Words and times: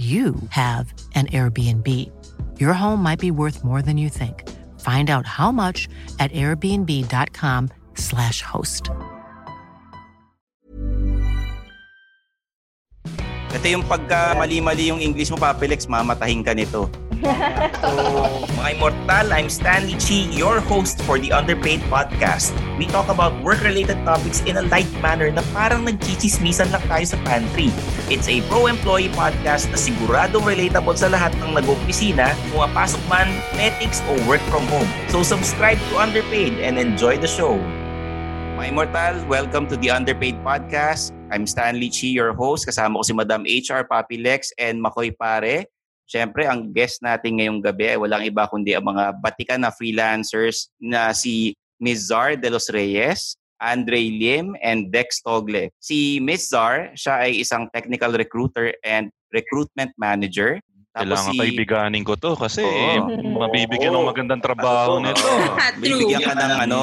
you 0.00 0.32
have 0.48 0.96
an 1.12 1.28
Airbnb. 1.28 1.84
Your 2.56 2.72
home 2.72 3.04
might 3.04 3.20
be 3.20 3.30
worth 3.30 3.60
more 3.60 3.84
than 3.84 4.00
you 4.00 4.08
think. 4.08 4.48
Find 4.80 5.12
out 5.12 5.28
how 5.28 5.52
much 5.52 5.92
at 6.16 6.32
airbnb.com/slash 6.32 8.40
host. 8.40 8.88
Ito 13.52 13.66
yung 13.68 13.84
pagka 13.84 14.40
mali-mali 14.40 14.88
yung 14.88 15.04
English 15.04 15.28
mo, 15.28 15.36
Papilex, 15.36 15.84
mamatahin 15.84 16.40
ka 16.40 16.56
nito. 16.56 16.88
So, 17.20 17.92
mga 18.56 18.80
immortal, 18.80 19.26
I'm 19.28 19.52
Stanley 19.52 20.00
Chi, 20.00 20.32
your 20.32 20.56
host 20.56 21.04
for 21.04 21.20
the 21.20 21.36
Underpaid 21.36 21.84
Podcast. 21.92 22.56
We 22.80 22.88
talk 22.88 23.12
about 23.12 23.36
work-related 23.44 24.00
topics 24.08 24.40
in 24.48 24.56
a 24.56 24.64
light 24.72 24.88
manner 25.04 25.28
na 25.28 25.44
parang 25.52 25.84
nagchichismisan 25.84 26.72
lang 26.72 26.80
tayo 26.88 27.04
sa 27.04 27.20
pantry. 27.28 27.68
It's 28.08 28.24
a 28.24 28.40
pro-employee 28.48 29.12
podcast 29.12 29.68
na 29.68 29.76
siguradong 29.76 30.48
relatable 30.48 30.96
sa 30.96 31.12
lahat 31.12 31.36
ng 31.44 31.60
nag-opisina, 31.60 32.32
pumapasok 32.56 33.02
man, 33.12 33.28
ethics, 33.60 34.00
o 34.08 34.16
work 34.24 34.40
from 34.48 34.64
home. 34.72 34.88
So 35.12 35.20
subscribe 35.20 35.76
to 35.92 36.00
Underpaid 36.00 36.56
and 36.64 36.80
enjoy 36.80 37.20
the 37.20 37.28
show. 37.28 37.60
Mga 38.56 38.72
Immortal, 38.72 39.14
welcome 39.28 39.68
to 39.68 39.76
the 39.76 39.92
Underpaid 39.92 40.40
Podcast. 40.40 41.12
I'm 41.28 41.44
Stanley 41.44 41.92
Chi, 41.92 42.16
your 42.16 42.32
host. 42.32 42.64
Kasama 42.64 42.96
ko 42.96 43.04
si 43.04 43.12
Madam 43.12 43.44
HR, 43.44 43.84
Papi 43.84 44.24
Lex, 44.24 44.56
and 44.56 44.80
Makoy 44.80 45.12
Pare. 45.12 45.68
Siyempre, 46.10 46.42
ang 46.50 46.74
guest 46.74 47.06
natin 47.06 47.38
ngayong 47.38 47.62
gabi 47.62 47.94
ay 47.94 47.98
walang 48.02 48.26
iba 48.26 48.50
kundi 48.50 48.74
ang 48.74 48.82
mga 48.82 49.22
batikan 49.22 49.62
na 49.62 49.70
freelancers 49.70 50.66
na 50.82 51.14
si 51.14 51.54
Ms. 51.78 52.10
Zar 52.10 52.34
de 52.34 52.50
los 52.50 52.66
Reyes, 52.66 53.38
Andre 53.62 54.10
Lim, 54.10 54.58
and 54.58 54.90
Dex 54.90 55.22
Togle. 55.22 55.70
Si 55.78 56.18
Ms. 56.18 56.50
Zar, 56.50 56.90
siya 56.98 57.30
ay 57.30 57.38
isang 57.38 57.70
technical 57.70 58.10
recruiter 58.10 58.74
and 58.82 59.14
recruitment 59.30 59.94
manager. 59.94 60.58
Kailangan 60.90 61.30
si- 61.30 61.38
kaibiganin 61.38 62.02
ko 62.02 62.18
to 62.18 62.34
kasi 62.34 62.66
Oo. 62.66 63.06
mabibigyan 63.38 63.94
ng 63.94 64.02
Oo. 64.02 64.10
magandang 64.10 64.42
trabaho 64.42 64.98
Oo. 64.98 65.04
nito. 65.06 65.22
Bibigyan 65.82 66.18
ka 66.26 66.34
ng 66.34 66.54
ano, 66.66 66.80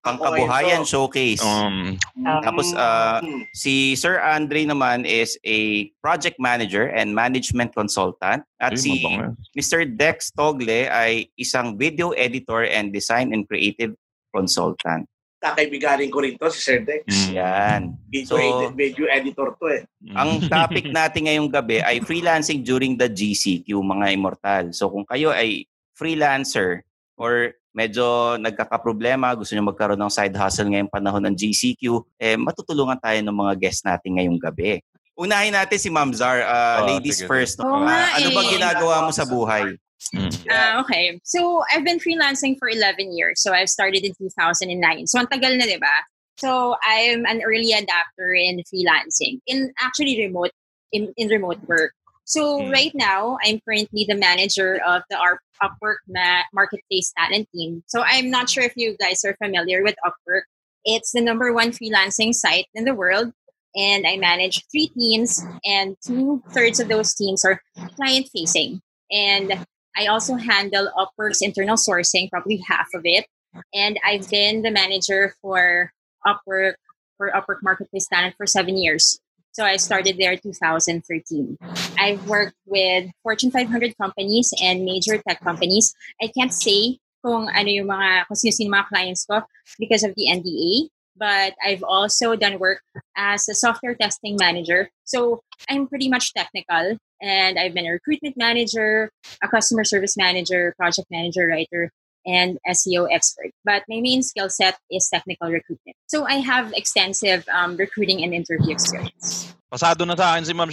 pangkabuhayan 0.00 0.80
showcase. 0.88 1.44
Um, 1.44 2.00
Tapos 2.40 2.72
ah, 2.72 3.20
si 3.52 3.92
Sir 4.00 4.16
Andre 4.16 4.64
naman 4.64 5.04
is 5.04 5.36
a 5.44 5.92
project 6.00 6.40
manager 6.40 6.88
and 6.88 7.12
management 7.12 7.76
consultant. 7.76 8.40
At 8.64 8.80
ayun, 8.80 8.80
si. 8.80 9.04
Mr. 9.52 9.84
Dex 9.84 10.32
Togle 10.32 10.88
ay 10.88 11.28
isang 11.36 11.76
video 11.76 12.16
editor 12.16 12.64
and 12.64 12.96
design 12.96 13.36
and 13.36 13.44
creative 13.44 13.92
consultant. 14.32 15.04
Kakaibiganin 15.40 16.06
ko 16.06 16.20
rin 16.20 16.36
to, 16.36 16.46
si 16.46 16.60
Sir 16.60 16.78
Dex. 16.80 17.08
Mm. 17.08 17.32
Yan. 17.32 17.80
Video, 18.06 18.28
So- 18.28 18.38
edit- 18.38 18.76
video 18.76 19.04
editor 19.08 19.48
to 19.56 19.66
eh. 19.70 19.82
Ang 20.12 20.44
topic 20.46 20.92
natin 20.92 21.26
ngayong 21.26 21.48
gabi 21.48 21.80
ay 21.80 21.98
freelancing 21.98 22.60
during 22.60 22.94
the 22.94 23.08
GCQ, 23.08 23.72
mga 23.72 24.12
immortal. 24.12 24.64
So 24.70 24.86
kung 24.86 25.02
kayo 25.02 25.32
ay 25.32 25.64
freelancer 25.94 26.84
or 27.16 27.52
medyo 27.70 28.36
nagkakaproblema, 28.36 29.32
gusto 29.32 29.54
nyo 29.54 29.64
magkaroon 29.64 29.98
ng 29.98 30.10
side 30.10 30.34
hustle 30.34 30.68
ngayong 30.68 30.90
panahon 30.90 31.22
ng 31.22 31.34
GCQ, 31.34 31.82
eh, 32.18 32.34
matutulungan 32.34 32.98
tayo 32.98 33.20
ng 33.20 33.32
mga 33.32 33.52
guests 33.56 33.82
natin 33.82 34.18
ngayong 34.18 34.36
gabi. 34.36 34.82
Unahin 35.14 35.52
natin 35.52 35.76
si 35.76 35.88
Ma'am 35.88 36.12
Zar. 36.12 36.40
Uh, 36.40 36.76
Oh, 36.80 36.86
ladies 36.90 37.20
sige. 37.20 37.28
first. 37.28 37.60
No? 37.60 37.68
Oo 37.70 37.84
Ah, 37.84 38.16
ano 38.16 38.28
eh. 38.28 38.34
ba 38.34 38.42
ginagawa 38.42 39.04
mo 39.04 39.12
sa 39.12 39.22
buhay? 39.22 39.76
Mm. 40.14 40.46
Ah, 40.50 40.80
okay. 40.80 41.20
So, 41.24 41.62
I've 41.72 41.84
been 41.84 41.98
freelancing 42.00 42.56
for 42.58 42.68
11 42.68 43.16
years. 43.16 43.40
So, 43.42 43.52
I've 43.52 43.68
started 43.68 44.04
in 44.04 44.14
2009. 44.18 45.06
So, 45.06 45.20
ang 45.20 45.26
tagal 45.28 45.56
na, 45.58 45.64
di 45.68 45.76
ba? 45.76 45.96
So, 46.40 46.76
I'm 46.82 47.26
an 47.26 47.42
early 47.44 47.72
adapter 47.72 48.32
in 48.32 48.64
freelancing. 48.64 49.40
In 49.46 49.72
actually 49.80 50.16
remote, 50.18 50.50
in, 50.92 51.12
in 51.16 51.28
remote 51.28 51.60
work. 51.68 51.92
So, 52.24 52.62
Hmm. 52.62 52.70
right 52.70 52.94
now, 52.94 53.38
I'm 53.44 53.60
currently 53.60 54.06
the 54.08 54.14
manager 54.16 54.80
of 54.86 55.02
the 55.10 55.18
Up- 55.20 55.42
Upwork 55.62 56.00
ma- 56.08 56.46
Marketplace 56.54 57.12
Talent 57.18 57.48
Team. 57.54 57.84
So, 57.86 58.02
I'm 58.02 58.30
not 58.30 58.48
sure 58.48 58.64
if 58.64 58.72
you 58.76 58.96
guys 58.96 59.20
are 59.24 59.36
familiar 59.36 59.82
with 59.84 59.96
Upwork. 60.06 60.48
It's 60.84 61.12
the 61.12 61.20
number 61.20 61.52
one 61.52 61.70
freelancing 61.76 62.32
site 62.32 62.66
in 62.74 62.84
the 62.88 62.94
world. 62.94 63.32
And 63.76 64.06
I 64.06 64.16
manage 64.16 64.64
three 64.72 64.88
teams, 64.88 65.44
and 65.62 65.94
two 66.02 66.42
thirds 66.50 66.80
of 66.80 66.88
those 66.88 67.14
teams 67.14 67.44
are 67.44 67.62
client 67.94 68.26
facing. 68.34 68.80
And 69.12 69.62
I 70.00 70.06
also 70.06 70.36
handle 70.36 70.88
Upwork's 70.96 71.42
internal 71.42 71.76
sourcing, 71.76 72.30
probably 72.30 72.64
half 72.66 72.88
of 72.94 73.02
it. 73.04 73.26
And 73.74 74.00
I've 74.00 74.30
been 74.30 74.62
the 74.62 74.70
manager 74.70 75.34
for 75.42 75.92
Upwork 76.26 76.80
for 77.18 77.30
Upwork 77.36 77.60
Marketplace 77.62 78.08
Talent 78.08 78.34
for 78.38 78.46
seven 78.46 78.78
years. 78.78 79.20
So 79.52 79.62
I 79.62 79.76
started 79.76 80.16
there 80.16 80.36
2013. 80.38 81.58
I've 81.98 82.26
worked 82.26 82.56
with 82.64 83.10
Fortune 83.22 83.50
500 83.50 83.92
companies 84.00 84.54
and 84.62 84.86
major 84.86 85.20
tech 85.28 85.44
companies. 85.44 85.92
I 86.22 86.28
can't 86.28 86.54
say 86.54 86.96
kung 87.20 87.52
ano 87.52 87.68
yung 87.68 87.92
mga 87.92 88.24
kung 88.24 88.36
sino 88.40 88.72
mga 88.72 88.88
clients 88.88 89.28
ko 89.28 89.44
because 89.76 90.00
of 90.00 90.16
the 90.16 90.32
NDA. 90.32 90.88
But 91.20 91.52
I've 91.60 91.84
also 91.84 92.34
done 92.34 92.58
work 92.58 92.80
as 93.16 93.44
a 93.48 93.54
software 93.54 93.94
testing 93.94 94.40
manager. 94.40 94.88
So 95.04 95.44
I'm 95.68 95.86
pretty 95.86 96.08
much 96.08 96.32
technical 96.32 96.96
and 97.20 97.58
I've 97.58 97.74
been 97.74 97.84
a 97.86 97.92
recruitment 97.92 98.36
manager, 98.36 99.12
a 99.44 99.48
customer 99.48 99.84
service 99.84 100.16
manager, 100.16 100.72
project 100.80 101.08
manager, 101.10 101.46
writer, 101.46 101.92
and 102.26 102.58
SEO 102.68 103.08
expert. 103.12 103.52
But 103.64 103.84
my 103.88 104.00
main 104.00 104.22
skill 104.22 104.48
set 104.48 104.78
is 104.90 105.08
technical 105.12 105.50
recruitment. 105.50 105.96
So 106.08 106.24
I 106.24 106.40
have 106.40 106.72
extensive 106.72 107.44
um, 107.52 107.76
recruiting 107.76 108.24
and 108.24 108.32
interview 108.32 108.72
experience. 108.72 109.52
Pasado 109.70 110.04
na 110.08 110.16
sa 110.16 110.34
akin 110.34 110.44
si 110.48 110.54
Ma'am. 110.56 110.72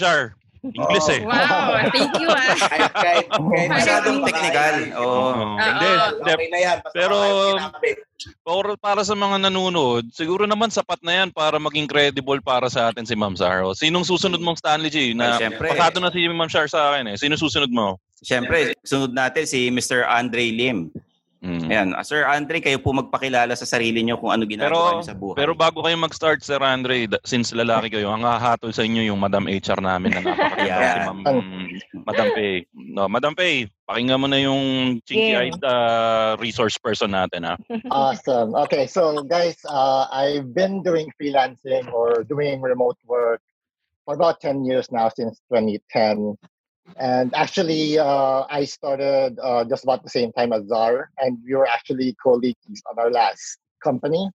English 0.74 1.10
eh. 1.14 1.22
Wow, 1.24 1.78
thank 1.92 2.14
you. 2.18 2.30
Ah. 2.30 2.56
Kahit, 2.72 2.92
kahit, 2.94 3.28
kahit 3.30 3.70
Masyadong 3.70 4.18
technical. 4.26 4.76
Oo. 4.98 5.08
Oo. 5.08 5.56
Hindi. 5.56 5.90
Okay 6.26 6.48
na 6.50 6.60
yan. 6.60 6.78
Basta 6.84 6.96
Pero- 6.96 7.56
sinabi. 7.56 7.90
Para, 8.42 8.74
para 8.82 9.02
sa 9.06 9.14
mga 9.14 9.38
nanonood, 9.46 10.10
siguro 10.10 10.50
naman 10.50 10.74
sapat 10.74 10.98
na 11.06 11.22
yan 11.22 11.30
para 11.30 11.62
maging 11.62 11.86
credible 11.86 12.42
para 12.42 12.66
sa 12.66 12.90
atin 12.90 13.06
si 13.06 13.14
Ma'am 13.14 13.38
Shar. 13.38 13.62
O, 13.62 13.78
Sinong 13.78 14.04
susunod 14.04 14.42
mong 14.42 14.58
Stanley 14.58 14.90
G? 14.90 15.14
Na, 15.14 15.38
Ay, 15.38 15.46
syempre. 15.46 15.70
pasado 15.70 16.02
na 16.02 16.10
si 16.10 16.26
Ma'am 16.26 16.50
Shar 16.50 16.66
sa 16.66 16.92
akin 16.98 17.14
eh. 17.14 17.16
Sino 17.16 17.38
susunod 17.38 17.70
mo? 17.70 18.02
Siyempre, 18.26 18.74
sunod 18.82 19.14
natin 19.14 19.46
si 19.46 19.70
Mr. 19.70 20.02
Andre 20.10 20.50
Lim. 20.50 20.90
Mm. 21.48 21.64
Mm. 21.64 21.72
Ayan, 21.72 21.90
ah, 21.96 22.04
Sir 22.04 22.28
Andre, 22.28 22.60
kayo 22.60 22.76
po 22.76 22.92
magpakilala 22.92 23.56
sa 23.56 23.64
sarili 23.64 24.04
nyo 24.04 24.20
kung 24.20 24.36
ano 24.36 24.44
ginagawa 24.44 24.68
Pero 24.68 25.00
nyo 25.00 25.08
sa 25.08 25.16
buhay. 25.16 25.36
pero 25.40 25.52
bago 25.56 25.80
kayo 25.80 25.96
mag-start 25.96 26.44
Sir 26.44 26.60
Andre, 26.60 27.08
since 27.24 27.56
lalaki 27.56 27.88
kayo, 27.88 28.12
ang 28.12 28.28
hahatol 28.28 28.76
sa 28.76 28.84
inyo 28.84 29.08
yung 29.08 29.24
Madam 29.24 29.48
HR 29.48 29.80
namin 29.80 30.12
na 30.12 30.28
napakaganda 30.28 30.68
Yeah. 30.68 30.94
si 30.94 31.00
Ma'am 31.08 31.20
Madam 32.04 32.28
Pay. 32.36 32.54
No, 32.76 33.08
Madam 33.08 33.32
Pay, 33.32 33.72
pakinggan 33.88 34.20
mo 34.20 34.28
na 34.28 34.44
yung 34.44 34.60
chinky-eyed 35.08 35.56
uh, 35.64 36.36
resource 36.38 36.76
person 36.76 37.16
natin 37.16 37.48
ha. 37.48 37.56
awesome. 37.96 38.52
Okay, 38.68 38.84
so 38.84 39.24
guys, 39.24 39.56
uh, 39.64 40.12
I've 40.12 40.52
been 40.52 40.84
doing 40.84 41.08
freelancing 41.16 41.88
or 41.96 42.28
doing 42.28 42.60
remote 42.60 43.00
work 43.08 43.40
for 44.04 44.16
about 44.16 44.44
10 44.44 44.68
years 44.68 44.92
now, 44.92 45.08
since 45.08 45.40
2010. 45.48 46.36
And 46.96 47.34
actually, 47.36 48.00
uh, 48.00 48.46
I 48.50 48.66
started 48.66 49.38
uh, 49.42 49.66
just 49.66 49.84
about 49.84 50.04
the 50.04 50.10
same 50.10 50.32
time 50.32 50.54
as 50.54 50.68
Zar, 50.68 51.12
and 51.20 51.38
we 51.46 51.54
were 51.54 51.68
actually 51.68 52.16
colleagues 52.24 52.82
on 52.90 52.98
our 52.98 53.12
last 53.12 53.60
company. 53.84 54.30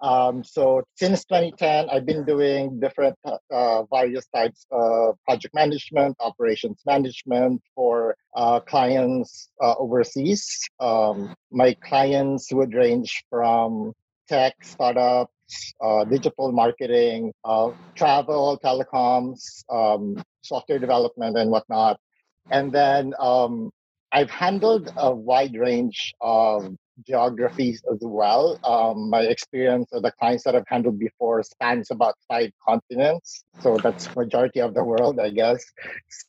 Um, 0.00 0.44
so 0.44 0.82
since 0.96 1.24
2010, 1.24 1.88
I've 1.88 2.04
been 2.04 2.24
doing 2.24 2.78
different 2.78 3.16
uh, 3.24 3.84
various 3.84 4.26
types 4.34 4.66
of 4.70 5.16
project 5.24 5.54
management, 5.54 6.16
operations 6.20 6.82
management 6.84 7.62
for 7.74 8.14
uh, 8.36 8.60
clients 8.60 9.48
uh, 9.62 9.74
overseas. 9.78 10.60
Um, 10.78 11.34
my 11.50 11.74
clients 11.82 12.52
would 12.52 12.74
range 12.74 13.24
from 13.30 13.94
tech 14.28 14.54
startups, 14.62 15.32
uh, 15.80 16.04
digital 16.04 16.52
marketing, 16.52 17.32
uh, 17.44 17.70
travel, 17.94 18.58
telecoms, 18.64 19.64
um, 19.70 20.22
software 20.42 20.78
development, 20.78 21.36
and 21.36 21.50
whatnot. 21.50 21.98
And 22.50 22.72
then 22.72 23.14
um, 23.18 23.70
I've 24.12 24.30
handled 24.30 24.92
a 24.96 25.14
wide 25.14 25.54
range 25.56 26.14
of 26.20 26.74
geographies 27.06 27.82
as 27.90 27.98
well. 28.00 28.58
Um, 28.64 29.10
my 29.10 29.22
experience 29.22 29.88
of 29.92 30.02
the 30.02 30.12
clients 30.12 30.44
that 30.44 30.54
I've 30.54 30.68
handled 30.68 30.98
before 30.98 31.42
spans 31.42 31.90
about 31.90 32.14
five 32.28 32.50
continents. 32.66 33.44
So 33.60 33.76
that's 33.82 34.14
majority 34.14 34.60
of 34.60 34.74
the 34.74 34.84
world, 34.84 35.18
I 35.18 35.30
guess. 35.30 35.64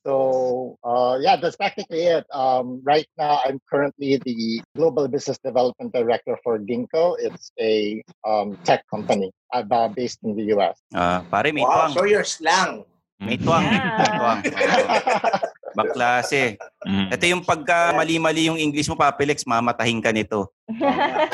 So 0.06 0.78
uh, 0.84 1.18
yeah, 1.22 1.36
that's 1.38 1.56
practically 1.56 2.04
it. 2.04 2.26
Um, 2.34 2.82
right 2.84 3.08
now, 3.18 3.42
I'm 3.46 3.60
currently 3.70 4.22
the 4.24 4.62
global 4.76 5.08
business 5.08 5.38
development 5.44 5.94
director 5.94 6.38
for 6.44 6.60
Ginkgo. 6.60 7.16
It's 7.20 7.52
a 7.60 8.04
um, 8.26 8.58
tech 8.64 8.84
company 8.90 9.32
uh, 9.54 9.88
based 9.90 10.20
in 10.24 10.36
the 10.36 10.44
US. 10.58 10.78
Ah, 10.94 11.24
pare, 11.30 11.52
may 11.54 11.62
Wow, 11.62 11.88
tuwang. 11.88 11.94
so 11.94 12.04
you're 12.06 12.24
slang. 12.24 12.84
May 13.20 13.38
tuwang. 13.38 13.64
May 13.70 13.80
tuwang. 13.80 14.40
Baklase. 15.76 16.56
Mm. 16.88 17.08
Ito 17.12 17.24
yung 17.28 17.44
pagka 17.44 17.92
mali-mali 17.92 18.48
yung 18.48 18.56
English 18.56 18.88
mo, 18.88 18.96
Papilex, 18.96 19.44
mamatahin 19.44 20.00
ka 20.00 20.16
nito. 20.16 20.50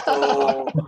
So, 0.04 0.14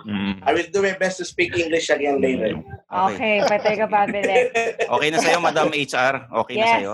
Mm. 0.04 0.42
I 0.44 0.52
will 0.52 0.70
do 0.74 0.82
my 0.82 0.96
best 0.98 1.22
to 1.22 1.26
speak 1.26 1.54
English 1.56 1.88
again 1.94 2.20
later. 2.20 2.58
Okay, 2.90 3.44
patay 3.46 3.78
ka 3.78 3.86
pabili. 3.88 4.50
Okay 4.94 5.10
na 5.12 5.20
sa'yo, 5.22 5.38
Madam 5.40 5.70
HR? 5.72 6.28
Okay 6.44 6.56
na 6.58 6.66
Yes. 6.66 6.74
sa'yo? 6.80 6.94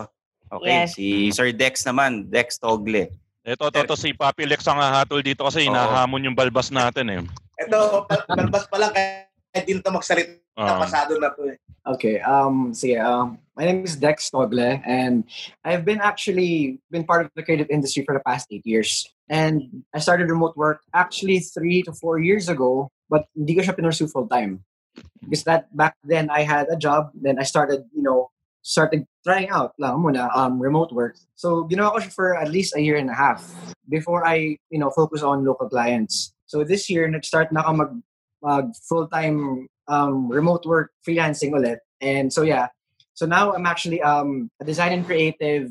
Okay, 0.50 0.74
Yes. 0.74 0.90
si 0.98 1.06
Sir 1.30 1.54
Dex 1.54 1.86
naman, 1.86 2.26
Dex 2.28 2.58
Togle. 2.58 3.14
Ito, 3.46 3.72
to, 3.72 3.82
to, 3.86 3.98
si 3.98 4.14
Papi 4.14 4.46
Lex 4.46 4.66
ang 4.68 4.78
hahatol 4.78 5.24
dito 5.24 5.42
kasi 5.46 5.64
Oo. 5.64 5.72
hinahamon 5.72 6.26
yung 6.28 6.38
balbas 6.38 6.70
natin 6.70 7.06
eh. 7.10 7.22
Ito, 7.60 8.06
palabas 8.06 8.66
pa 8.70 8.78
lang 8.78 8.92
kaya 8.94 9.26
hindi 9.56 9.78
na 9.78 9.82
ito 9.82 9.90
magsalita. 9.90 10.38
Ah. 10.60 10.78
Pasado 10.84 11.16
na 11.18 11.32
to 11.32 11.48
eh. 11.50 11.58
Okay. 11.96 12.20
Um. 12.22 12.76
Yeah. 12.84 13.08
Um. 13.08 13.40
My 13.60 13.66
name 13.66 13.84
is 13.84 13.98
Dex 13.98 14.30
Togle, 14.30 14.80
and 14.88 15.26
I've 15.66 15.84
been 15.84 16.00
actually 16.00 16.80
been 16.92 17.04
part 17.04 17.26
of 17.26 17.32
the 17.36 17.44
creative 17.44 17.68
industry 17.70 18.06
for 18.08 18.16
the 18.16 18.24
past 18.24 18.48
eight 18.56 18.64
years. 18.64 19.04
And 19.28 19.84
I 19.94 20.00
started 20.00 20.32
remote 20.32 20.56
work 20.56 20.80
actually 20.94 21.40
three 21.40 21.84
to 21.84 21.92
four 21.92 22.20
years 22.20 22.48
ago, 22.48 22.88
but 23.10 23.28
hindi 23.36 23.60
ko 23.60 23.68
siya 23.68 23.76
pinursue 23.76 24.08
full 24.08 24.32
time 24.32 24.64
because 25.20 25.44
that 25.44 25.68
back 25.76 26.00
then 26.08 26.32
I 26.32 26.48
had 26.48 26.72
a 26.72 26.80
job. 26.80 27.12
Then 27.12 27.36
I 27.36 27.44
started, 27.44 27.84
you 27.92 28.00
know, 28.00 28.32
started 28.64 29.04
trying 29.28 29.52
out 29.52 29.76
lang 29.76 30.00
muna 30.00 30.32
um 30.32 30.56
remote 30.56 30.96
work. 30.96 31.20
So 31.36 31.68
ginawa 31.68 32.00
ko 32.00 32.08
siya 32.08 32.16
for 32.16 32.40
at 32.40 32.48
least 32.48 32.80
a 32.80 32.82
year 32.82 32.96
and 32.96 33.12
a 33.12 33.18
half 33.20 33.44
before 33.92 34.24
I, 34.24 34.56
you 34.72 34.80
know, 34.80 34.88
focus 34.88 35.20
on 35.20 35.44
local 35.44 35.68
clients. 35.68 36.32
So 36.48 36.64
this 36.64 36.88
year 36.88 37.12
nag-start 37.12 37.52
na 37.52 37.68
ako 37.68 37.72
mag 37.76 37.92
mag 38.40 38.66
full-time 38.88 39.68
um, 39.92 40.32
remote 40.32 40.64
work 40.64 40.96
freelancing 41.04 41.52
ulit. 41.52 41.84
And 42.00 42.32
so 42.32 42.48
yeah, 42.48 42.72
so 43.20 43.26
now 43.26 43.52
I'm 43.52 43.66
actually 43.66 44.02
um, 44.02 44.50
a 44.62 44.64
design 44.64 44.94
and 44.94 45.06
creative 45.06 45.68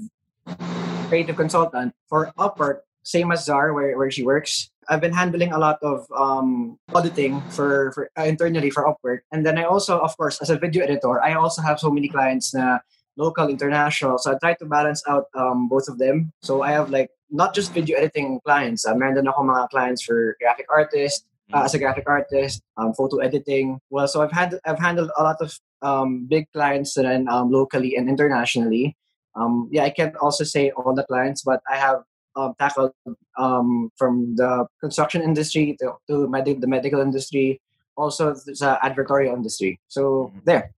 creative 1.09 1.37
consultant 1.37 1.95
for 2.05 2.31
Upwork, 2.37 2.85
same 3.05 3.33
as 3.33 3.47
Zar 3.47 3.73
where, 3.73 3.97
where 3.97 4.11
she 4.11 4.23
works. 4.23 4.69
I've 4.91 5.01
been 5.01 5.15
handling 5.15 5.53
a 5.53 5.59
lot 5.59 5.79
of 5.81 6.05
um, 6.13 6.79
auditing 6.95 7.41
for, 7.49 7.93
for 7.93 8.11
uh, 8.19 8.25
internally 8.25 8.69
for 8.69 8.85
Upwork, 8.85 9.21
and 9.33 9.47
then 9.47 9.57
I 9.57 9.65
also, 9.65 9.99
of 9.99 10.15
course, 10.19 10.43
as 10.43 10.51
a 10.51 10.59
video 10.59 10.85
editor, 10.85 11.25
I 11.25 11.35
also 11.41 11.63
have 11.63 11.81
so 11.81 11.91
many 11.91 12.09
clients 12.09 12.53
na 12.53 12.81
local, 13.17 13.49
international. 13.49 14.19
So 14.19 14.33
I 14.33 14.39
try 14.39 14.53
to 14.61 14.67
balance 14.67 15.03
out 15.09 15.33
um, 15.35 15.69
both 15.69 15.89
of 15.89 15.97
them. 15.97 16.33
So 16.43 16.61
I 16.61 16.73
have 16.73 16.91
like 16.91 17.09
not 17.31 17.55
just 17.55 17.73
video 17.73 17.97
editing 17.97 18.41
clients. 18.45 18.85
Uh, 18.85 18.95
meron 18.95 19.15
din 19.17 19.27
ako 19.27 19.41
mga 19.49 19.71
clients 19.71 20.03
for 20.05 20.37
graphic 20.39 20.67
artists, 20.69 21.25
uh, 21.53 21.63
as 21.65 21.73
a 21.73 21.79
graphic 21.79 22.05
artist, 22.07 22.61
um, 22.77 22.93
photo 22.93 23.19
editing. 23.19 23.81
Well, 23.89 24.07
so 24.07 24.21
I've 24.21 24.33
had 24.33 24.61
I've 24.67 24.79
handled 24.79 25.11
a 25.17 25.23
lot 25.23 25.41
of 25.41 25.57
um, 25.83 26.27
big 26.27 26.47
clients 26.53 26.95
then 26.95 27.29
um, 27.29 27.51
locally 27.51 27.97
and 27.97 28.09
internationally. 28.09 28.97
Um, 29.35 29.69
yeah, 29.71 29.85
I 29.85 29.91
can't 29.91 30.17
also 30.17 30.45
say 30.45 30.71
all 30.71 30.95
the 30.95 31.05
clients, 31.05 31.43
but 31.43 31.61
I 31.71 31.77
have 31.77 32.03
um, 32.37 32.55
tackled 32.59 32.93
um, 33.37 33.91
from 33.97 34.35
the 34.37 34.67
construction 34.81 35.23
industry 35.23 35.77
to, 35.81 35.95
to 36.09 36.29
med- 36.29 36.61
the 36.61 36.67
medical 36.67 37.01
industry, 37.01 37.61
also 37.97 38.35
the 38.35 38.79
advertorial 38.83 39.35
industry. 39.35 39.79
So 39.89 40.33
there. 40.45 40.73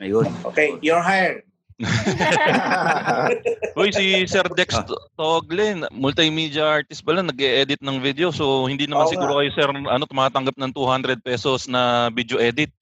Ayun. 0.00 0.28
Okay, 0.44 0.76
you're 0.82 1.00
hired. 1.00 1.42
Uy, 3.76 3.92
si 3.92 4.24
Sir 4.24 4.48
Dex 4.56 4.72
Togle, 5.12 5.84
multimedia 5.92 6.80
artist 6.80 7.04
pala, 7.04 7.20
nag-edit 7.20 7.84
ng 7.84 8.00
video. 8.00 8.32
So, 8.32 8.64
hindi 8.64 8.88
naman 8.88 9.04
Oo 9.04 9.12
siguro 9.12 9.32
kayo, 9.40 9.50
Sir, 9.52 9.68
ano, 9.68 10.04
tumatanggap 10.08 10.56
ng 10.56 10.72
200 10.72 11.20
pesos 11.20 11.68
na 11.68 12.08
video 12.08 12.40
edit. 12.40 12.72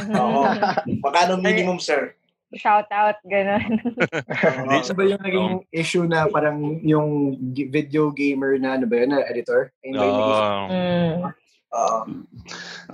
Oo. 0.00 0.42
Magkano 1.04 1.38
minimum, 1.38 1.78
sir? 1.78 2.14
Shout 2.54 2.86
out, 2.94 3.18
ganun. 3.26 3.82
Ano 4.70 4.94
ba 4.94 5.02
yung 5.02 5.22
naging 5.26 5.50
issue 5.74 6.06
na 6.06 6.30
parang 6.30 6.78
yung 6.86 7.34
video 7.50 8.14
gamer 8.14 8.58
na 8.62 8.78
ano 8.78 8.86
ba 8.86 8.94
yun, 9.02 9.10
na 9.10 9.26
editor? 9.26 9.74
Ayun 9.82 9.94
ba 9.98 10.04
yung 10.06 10.14
naging 10.14 10.30
issue? 10.30 10.54
Mm. 10.70 11.14
Oo. 11.74 12.00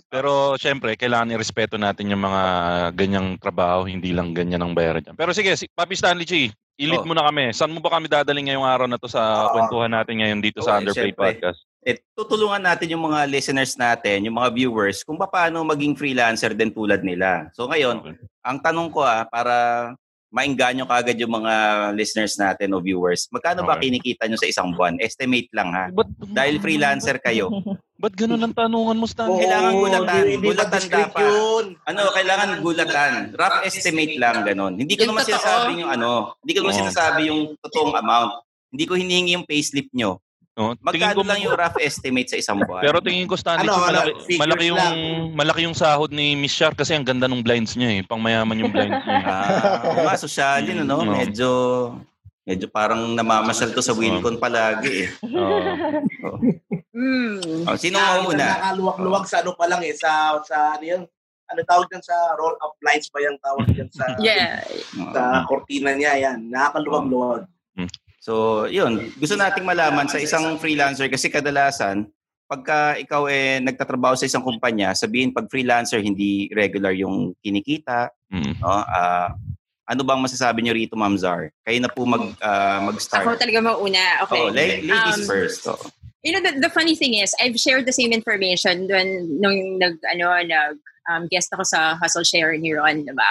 Pero 0.08 0.56
syempre, 0.56 0.96
kailangan 0.96 1.36
irespeto 1.36 1.76
natin 1.76 2.08
yung 2.08 2.24
mga 2.24 2.42
ganyang 2.96 3.36
trabaho, 3.36 3.84
hindi 3.84 4.16
lang 4.16 4.32
ganyan 4.32 4.64
ang 4.64 4.72
bayaran 4.72 5.04
niya. 5.04 5.12
Pero 5.12 5.36
sige, 5.36 5.52
si 5.60 5.68
Papi 5.68 5.92
Stanley 5.92 6.24
Chi, 6.24 6.48
i-lead 6.80 7.04
Oh. 7.04 7.08
mo 7.08 7.14
na 7.14 7.28
kami. 7.28 7.52
Saan 7.52 7.70
mo 7.70 7.78
ba 7.78 7.92
kami 7.92 8.08
dadaling 8.08 8.48
ngayong 8.48 8.64
araw 8.64 8.86
na 8.88 8.96
to 8.96 9.04
sa 9.04 9.20
Ah. 9.20 9.52
kwentuhan 9.52 9.92
natin 9.92 10.16
ngayon 10.16 10.40
dito 10.40 10.64
sa 10.64 10.76
Okay, 10.76 10.80
Underpaid 10.80 11.12
syempre. 11.12 11.28
Podcast? 11.36 11.60
Eh, 11.80 11.96
tutulungan 12.12 12.60
natin 12.60 12.92
yung 12.92 13.04
mga 13.04 13.24
listeners 13.24 13.72
natin, 13.76 14.24
yung 14.24 14.36
mga 14.36 14.52
viewers, 14.52 15.00
kung 15.00 15.16
paano 15.16 15.64
maging 15.64 15.96
freelancer 15.96 16.52
din 16.52 16.72
tulad 16.72 17.00
nila. 17.00 17.48
So 17.52 17.68
ngayon, 17.68 18.00
Okay. 18.00 18.16
ang 18.44 18.58
tanong 18.60 18.88
ko 18.88 19.00
ah, 19.00 19.24
para 19.24 19.54
maingganyo 20.30 20.86
kagad 20.86 21.18
yung 21.18 21.34
mga 21.36 21.52
listeners 21.92 22.34
natin 22.34 22.70
o 22.70 22.78
viewers, 22.78 23.26
magkano 23.28 23.62
ba 23.62 23.74
Okay. 23.74 23.90
kinikita 23.90 24.24
nyo 24.24 24.34
sa 24.34 24.46
isang 24.46 24.70
buwan? 24.72 24.96
Estimate 24.96 25.50
lang 25.50 25.70
ha. 25.70 25.90
Ba't, 25.90 26.06
Dahil 26.24 26.58
freelancer 26.58 27.18
kayo. 27.18 27.50
ba't 28.02 28.14
ganun 28.14 28.40
ang 28.40 28.54
tanungan 28.54 28.96
mo, 28.96 29.04
Stanley? 29.04 29.44
Kailangan 29.44 29.72
Oo, 29.72 29.80
gulatan. 29.84 30.22
hindi- 30.24 30.46
Gulatan 30.46 30.82
dapat. 30.88 31.20
yun. 31.20 31.64
Ano, 31.84 32.00
kailangan 32.10 32.48
gulatan. 32.60 33.12
Rough 33.34 33.58
estimate 33.62 34.14
lang, 34.16 34.36
ganon. 34.42 34.72
Hindi 34.74 34.94
ko 34.94 35.04
naman 35.04 35.22
sinasabi 35.22 35.70
yung 35.78 35.90
ano, 35.90 36.10
hindi 36.40 36.52
ko 36.52 36.58
naman 36.62 36.72
Oo. 36.72 36.80
sinasabi 36.80 37.20
yung 37.26 37.40
totoong 37.60 37.94
amount. 37.94 38.32
Hindi 38.70 38.84
ko 38.86 38.94
hinihingi 38.94 39.34
yung 39.34 39.44
payslip 39.44 39.90
nyo. 39.90 40.22
Oh, 40.60 40.76
tingin 40.76 40.84
Magkano 41.08 41.16
ko, 41.16 41.24
lang 41.24 41.40
yung 41.40 41.56
rough 41.56 41.80
estimate 41.80 42.28
sa 42.28 42.36
isang 42.36 42.60
buwan? 42.68 42.84
Pero 42.84 43.00
tingin 43.00 43.24
ko 43.24 43.32
Stanley, 43.32 43.64
Ano, 43.64 43.80
ano, 43.80 43.88
malaki, 43.88 44.36
malaki 44.36 44.64
yung 44.68 44.76
lang. 44.76 44.96
malaki 45.32 45.60
yung 45.64 45.72
sahod 45.72 46.12
ni 46.12 46.36
Miss 46.36 46.52
Shar 46.52 46.76
kasi 46.76 46.92
ang 46.92 47.02
ganda 47.02 47.24
ng 47.24 47.40
blinds 47.40 47.72
niya 47.74 47.96
eh. 47.96 48.00
Pangmayaman 48.04 48.60
yung 48.60 48.68
blinds 48.68 49.00
niya. 49.00 49.24
Ah, 49.24 49.48
oo 49.82 50.04
nga, 50.04 50.14
sosyalin, 50.14 50.84
ano? 50.84 51.00
Oo. 51.00 51.08
Medyo, 51.10 51.50
medyo 52.44 52.66
parang 52.68 53.16
namamasyal 53.16 53.72
to 53.72 53.80
sa 53.80 53.96
Wincon 53.96 54.36
palagi 54.36 55.08
eh. 55.08 55.10
Oo. 55.24 55.70
Mm. 56.92 57.64
Oh, 57.64 57.76
sino 57.76 57.96
mo 57.96 58.28
muna? 58.28 58.44
Nakaluwag-luwag 58.60 59.24
sa 59.24 59.40
ano 59.40 59.56
pa 59.56 59.64
lang 59.64 59.80
eh, 59.80 59.96
sa, 59.96 60.36
sa 60.44 60.76
ano 60.76 60.84
yun? 60.84 61.02
Ano 61.48 61.60
tawag 61.64 61.88
dyan 61.88 62.04
sa 62.04 62.14
roll-up 62.36 62.76
lines 62.80 63.08
ba 63.08 63.18
yung 63.18 63.40
tawag 63.40 63.66
dyan 63.72 63.88
sa, 63.88 64.04
Yeah. 64.20 64.60
sa 65.10 65.22
kortina 65.46 65.96
niya, 65.96 66.12
yan. 66.20 66.46
Nakakaluwag-luwag. 66.46 67.48
So, 68.20 68.64
yun. 68.68 69.08
Gusto 69.16 69.34
nating 69.34 69.64
malaman 69.64 70.04
sa 70.04 70.20
isang 70.20 70.60
freelancer 70.60 71.08
kasi 71.08 71.32
kadalasan, 71.32 72.04
pagka 72.44 73.00
ikaw 73.00 73.24
eh 73.26 73.64
nagtatrabaho 73.64 74.12
sa 74.12 74.28
isang 74.28 74.44
kumpanya, 74.44 74.92
sabihin 74.92 75.32
pag 75.32 75.48
freelancer 75.48 76.04
hindi 76.04 76.52
regular 76.52 76.92
yung 76.92 77.32
kinikita, 77.40 78.12
Mm. 78.30 78.60
no? 78.60 78.68
Ah, 78.86 79.32
ano 79.90 80.06
bang 80.06 80.22
masasabi 80.22 80.62
niyo 80.62 80.76
rito, 80.76 80.94
Ma'am 80.94 81.18
Zar? 81.18 81.50
Kayo 81.66 81.80
na 81.82 81.90
po 81.90 82.04
mag 82.06 82.30
ah, 82.38 82.78
mag-start. 82.84 83.24
Ako 83.26 83.40
talaga 83.40 83.58
mauna. 83.58 84.04
Okay. 84.28 84.38
Oh, 84.38 84.52
la- 84.52 84.78
ladies 84.78 85.18
Um, 85.18 85.26
first. 85.26 85.66
Oh. 85.66 85.80
You 86.20 86.36
know, 86.36 86.42
the, 86.44 86.60
the 86.60 86.68
funny 86.68 86.92
thing 86.94 87.16
is, 87.16 87.32
I've 87.40 87.56
shared 87.56 87.88
the 87.88 87.96
same 87.96 88.12
information 88.12 88.84
when 88.86 89.40
nung 89.40 89.80
nag, 89.80 89.96
ano, 90.04 90.36
nag, 90.44 90.76
um, 91.08 91.24
guest 91.32 91.48
ako 91.50 91.64
sa 91.64 91.96
Hustle 91.96 92.28
Share 92.28 92.52
ni 92.60 92.76
Ron, 92.76 93.08
diba? 93.08 93.30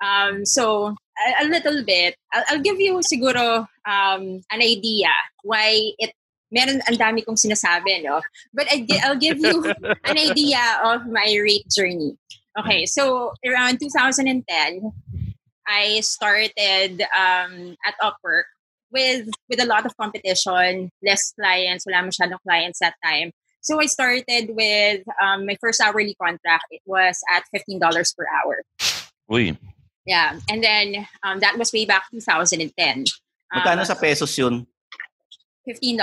Um, 0.00 0.42
so, 0.48 0.96
a, 1.28 1.44
a 1.44 1.46
little 1.46 1.84
bit, 1.84 2.16
I'll, 2.32 2.44
I'll 2.50 2.62
give 2.62 2.80
you 2.80 3.00
siguro 3.00 3.66
um, 3.86 4.40
an 4.50 4.60
idea 4.62 5.08
why 5.42 5.92
it 5.98 6.12
meron 6.52 6.84
ang 6.84 7.00
dami 7.00 7.24
kong 7.24 7.40
sinasabi, 7.40 8.04
no? 8.04 8.20
But 8.52 8.68
I, 8.68 8.86
I'll 9.04 9.18
give 9.18 9.40
you 9.40 9.64
an 10.04 10.18
idea 10.18 10.60
of 10.84 11.08
my 11.08 11.26
rate 11.40 11.66
journey. 11.72 12.16
Okay, 12.60 12.84
so 12.84 13.32
around 13.48 13.80
2010, 13.80 14.92
I 15.66 16.00
started 16.00 17.00
um, 17.16 17.74
at 17.88 17.96
Upwork 18.04 18.52
with 18.92 19.28
with 19.48 19.60
a 19.60 19.64
lot 19.64 19.86
of 19.86 19.96
competition, 19.96 20.92
less 21.02 21.32
clients, 21.32 21.88
wala 21.88 22.04
masyadong 22.04 22.44
clients 22.44 22.78
that 22.80 22.94
time. 23.02 23.32
So 23.62 23.80
I 23.80 23.86
started 23.86 24.52
with 24.52 25.06
um, 25.22 25.46
my 25.46 25.56
first 25.60 25.80
hourly 25.80 26.14
contract. 26.20 26.66
It 26.70 26.82
was 26.84 27.22
at 27.32 27.44
$15 27.54 27.80
per 27.80 28.26
hour. 28.26 28.62
Uy. 29.30 29.56
Yeah. 30.04 30.38
And 30.50 30.62
then 30.62 31.06
um, 31.22 31.40
that 31.40 31.58
was 31.58 31.72
way 31.72 31.84
back 31.86 32.04
2010. 32.10 33.04
Magkano 33.54 33.86
sa 33.86 33.94
pesos 33.94 34.32
yun? 34.38 34.66
$15. 35.68 35.94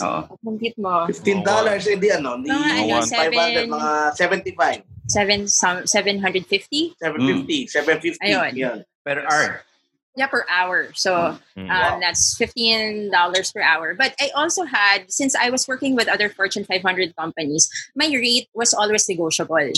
Oo. 0.00 0.20
Compute 0.40 0.78
mo. 0.80 1.04
$15 1.04 1.92
eh 1.92 1.96
di 2.00 2.08
ano, 2.08 2.40
di 2.40 2.48
Mga 2.48 2.72
ano, 2.88 3.04
500, 3.04 3.04
seven- 3.04 3.68
mga 3.68 3.92
75. 4.16 4.82
Seven, 5.08 5.40
some, 5.48 5.86
750? 5.86 6.96
750, 7.00 7.66
750. 7.68 8.24
Ayun. 8.24 8.50
Yan. 8.56 8.78
Per 9.04 9.24
hour. 9.24 9.64
Yeah, 10.16 10.26
per 10.26 10.44
hour. 10.50 10.88
So 10.96 11.36
Mm. 11.56 11.68
um, 11.70 12.00
that's 12.00 12.34
$15 12.36 13.12
per 13.52 13.62
hour. 13.62 13.94
But 13.94 14.14
I 14.20 14.30
also 14.34 14.64
had, 14.64 15.12
since 15.12 15.36
I 15.36 15.48
was 15.50 15.68
working 15.68 15.94
with 15.94 16.08
other 16.08 16.28
Fortune 16.28 16.64
500 16.64 17.14
companies, 17.16 17.68
my 17.94 18.08
rate 18.08 18.48
was 18.54 18.72
always 18.74 19.08
negotiable 19.08 19.68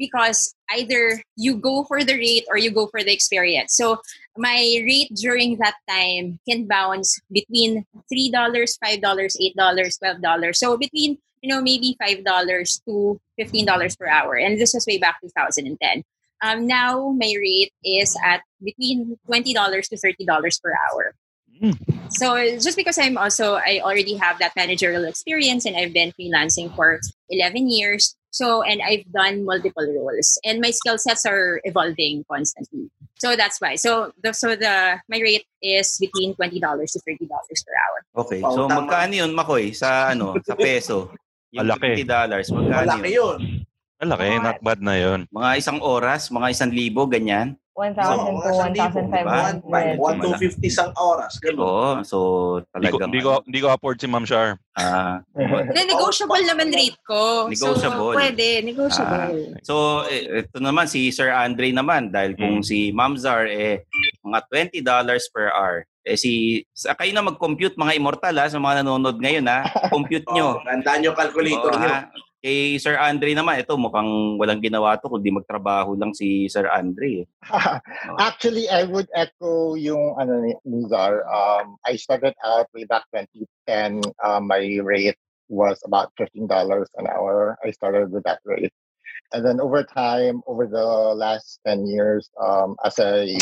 because 0.00 0.54
either 0.72 1.22
you 1.36 1.54
go 1.56 1.84
for 1.84 2.02
the 2.02 2.14
rate 2.14 2.44
or 2.48 2.56
you 2.56 2.72
go 2.72 2.88
for 2.88 3.04
the 3.04 3.12
experience. 3.12 3.76
So 3.76 4.00
my 4.36 4.58
rate 4.82 5.12
during 5.14 5.58
that 5.58 5.74
time 5.88 6.40
can 6.48 6.66
bounce 6.66 7.20
between 7.30 7.84
$3, 8.12 8.32
$5, 8.32 9.00
$8, 9.00 9.54
$12. 9.56 10.56
So 10.56 10.76
between, 10.76 11.18
you 11.42 11.54
know, 11.54 11.60
maybe 11.60 11.96
$5 12.02 12.24
to 12.86 13.20
$15 13.38 13.98
per 13.98 14.08
hour. 14.08 14.34
And 14.34 14.58
this 14.58 14.74
was 14.74 14.86
way 14.86 14.98
back 14.98 15.20
2010. 15.20 16.02
Um, 16.42 16.66
now 16.66 17.10
my 17.10 17.34
rate 17.38 17.70
is 17.84 18.16
at 18.24 18.40
between 18.64 19.18
$20 19.28 19.44
to 19.44 19.96
$30 19.96 20.62
per 20.62 20.72
hour. 20.88 21.14
So 22.08 22.36
just 22.58 22.76
because 22.76 22.98
I'm 22.98 23.18
also 23.18 23.54
I 23.54 23.80
already 23.84 24.16
have 24.16 24.38
that 24.38 24.56
managerial 24.56 25.04
experience 25.04 25.66
and 25.66 25.76
I've 25.76 25.92
been 25.92 26.12
freelancing 26.18 26.74
for 26.74 27.00
11 27.28 27.70
years. 27.70 28.16
So 28.30 28.62
and 28.62 28.78
I've 28.80 29.06
done 29.10 29.44
multiple 29.44 29.82
roles 29.82 30.38
and 30.46 30.62
my 30.62 30.70
skill 30.70 30.98
sets 30.98 31.26
are 31.26 31.60
evolving 31.66 32.24
constantly. 32.30 32.86
So 33.18 33.34
that's 33.36 33.60
why. 33.60 33.74
So 33.76 34.14
the 34.22 34.32
so 34.32 34.54
the 34.56 34.96
my 35.10 35.18
rate 35.20 35.44
is 35.60 35.98
between 36.00 36.34
$20 36.38 36.56
to 36.62 36.98
$30 37.04 37.26
per 37.28 37.74
hour. 37.76 37.98
Okay. 38.24 38.40
Oh, 38.40 38.54
So 38.54 38.60
tama. 38.70 38.86
magkano 38.86 39.12
yun, 39.12 39.34
Makoy, 39.36 39.74
sa 39.76 40.14
ano, 40.14 40.38
sa 40.40 40.56
peso? 40.56 41.10
Yung 41.52 41.66
Malaki. 41.66 42.06
$50, 42.06 42.06
magkano 42.06 42.70
Malaki 42.86 43.10
yun? 43.10 43.18
yun. 43.18 43.40
Malaki, 44.00 44.28
not 44.40 44.58
bad 44.64 44.80
na 44.80 44.94
yun. 44.96 45.20
Mga 45.28 45.50
isang 45.60 45.78
oras, 45.84 46.32
mga 46.32 46.48
isang 46.56 46.72
libo, 46.72 47.04
ganyan. 47.04 47.59
1,000 47.78 47.96
Oo, 47.96 48.42
to 48.42 48.50
mga 48.50 48.90
1,500. 49.62 49.96
1 49.96 50.20
to 50.20 50.30
50 50.36 50.66
isang 50.66 50.90
oras. 50.98 51.38
Ganun. 51.38 51.62
Oo, 51.62 51.90
so 52.02 52.18
Hindi 52.74 52.90
ko, 52.90 52.98
hindi 53.06 53.20
ko, 53.22 53.30
hindi 53.46 53.60
ko 53.62 53.68
afford 53.70 53.96
si 53.96 54.10
Ma'am 54.10 54.26
Shar. 54.26 54.58
Ah, 54.74 55.22
Then 55.72 55.86
negotiable 55.86 56.42
naman 56.42 56.74
rate 56.74 56.98
ko. 57.06 57.46
Negotiable. 57.46 58.12
So 58.12 58.18
pwede, 58.18 58.46
negotiable. 58.66 59.54
Ah, 59.54 59.62
so, 59.62 59.74
ito 60.10 60.58
naman 60.58 60.90
si 60.90 61.08
Sir 61.08 61.30
Andre 61.30 61.70
naman 61.70 62.10
dahil 62.10 62.34
kung 62.34 62.60
si 62.60 62.90
Ma'am 62.90 63.14
Zar 63.14 63.46
eh 63.46 63.86
mga 64.20 64.40
$20 64.82 65.32
per 65.32 65.48
hour. 65.54 65.86
Eh 66.00 66.16
si 66.16 66.64
sa 66.72 66.96
kayo 66.96 67.12
na 67.12 67.22
mag-compute 67.22 67.76
mga 67.76 67.92
immortal 67.94 68.34
ha, 68.34 68.48
sa 68.48 68.56
mga 68.56 68.82
nanonood 68.82 69.20
ngayon 69.20 69.46
ha. 69.46 69.62
Compute 69.88 70.26
nyo. 70.34 70.58
Oh, 70.58 70.64
tandaan 70.64 71.00
nyo 71.00 71.12
calculator 71.12 71.70
Oo, 71.70 71.80
nyo. 71.80 71.92
Kay 72.40 72.80
Sir 72.80 72.96
Andre 72.96 73.36
naman, 73.36 73.60
ito 73.60 73.76
mukhang 73.76 74.40
walang 74.40 74.64
ginawa 74.64 74.96
to 74.96 75.12
kundi 75.12 75.28
magtrabaho 75.28 75.92
lang 75.92 76.16
si 76.16 76.48
Sir 76.48 76.64
Andre. 76.72 77.24
eh. 77.24 77.26
Actually, 78.16 78.64
I 78.72 78.88
would 78.88 79.12
echo 79.12 79.76
yung 79.76 80.16
ano 80.16 80.40
ni 80.40 80.56
ni 80.64 80.88
Zar. 80.88 81.20
Um, 81.28 81.76
I 81.84 82.00
started 82.00 82.32
out 82.40 82.72
way 82.72 82.88
back 82.88 83.04
2010. 83.12 84.00
Uh, 84.24 84.40
my 84.40 84.80
rate 84.80 85.20
was 85.52 85.84
about 85.84 86.16
$15 86.16 86.48
an 86.48 87.06
hour. 87.12 87.60
I 87.60 87.76
started 87.76 88.08
with 88.08 88.24
that 88.24 88.40
rate. 88.48 88.72
And 89.36 89.44
then 89.44 89.60
over 89.60 89.84
time, 89.84 90.40
over 90.48 90.64
the 90.64 91.12
last 91.12 91.60
10 91.66 91.86
years, 91.86 92.30
um, 92.40 92.74
as 92.84 92.96
I 92.98 93.36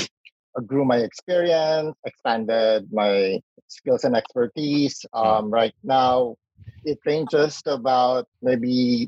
grew 0.66 0.84
my 0.84 0.98
experience, 1.06 1.94
expanded 2.04 2.90
my 2.90 3.38
skills 3.68 4.02
and 4.02 4.16
expertise, 4.16 5.06
um, 5.12 5.50
right 5.54 5.76
now, 5.84 6.34
it 6.84 6.98
ranges 7.04 7.60
to 7.62 7.74
about 7.74 8.24
maybe 8.40 9.06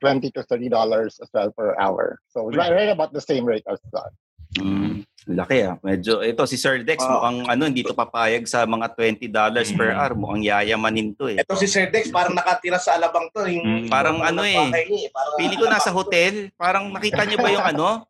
20 0.00 0.30
to 0.32 0.42
$30 0.44 0.68
as 1.06 1.28
well 1.32 1.50
per 1.52 1.72
hour. 1.80 2.20
So 2.28 2.50
right, 2.52 2.72
right 2.72 2.92
about 2.92 3.12
the 3.12 3.24
same 3.24 3.44
rate 3.44 3.64
as 3.64 3.80
that. 3.92 4.12
Mm, 4.54 5.02
laki 5.26 5.66
ah. 5.66 5.74
Medyo, 5.82 6.22
ito 6.22 6.46
si 6.46 6.54
Sir 6.54 6.78
Dex, 6.86 7.02
Ah. 7.02 7.10
mukhang 7.10 7.38
ano, 7.50 7.62
hindi 7.66 7.82
to 7.82 7.90
papayag 7.90 8.46
sa 8.46 8.62
mga 8.62 8.94
$20 8.94 9.74
per 9.74 9.90
Mm. 9.90 9.98
hour. 9.98 10.12
Mukhang 10.14 10.42
yayamanin 10.46 11.10
to 11.18 11.26
eh. 11.26 11.42
Ito 11.42 11.58
si 11.58 11.66
Sir 11.66 11.90
Dex, 11.90 12.12
parang 12.14 12.38
nakatira 12.38 12.78
sa 12.78 12.94
alabang 12.94 13.26
to. 13.34 13.42
Yung, 13.50 13.66
Mm, 13.66 13.90
parang 13.90 14.22
ano 14.22 14.46
eh. 14.46 14.54
parang 15.10 15.34
Pili 15.34 15.58
ko 15.58 15.66
nasa 15.66 15.90
hotel. 15.90 16.54
Parang 16.54 16.86
nakita 16.92 17.26
niyo 17.26 17.38
ba 17.42 17.50
yung 17.50 17.66
ano? 17.66 18.06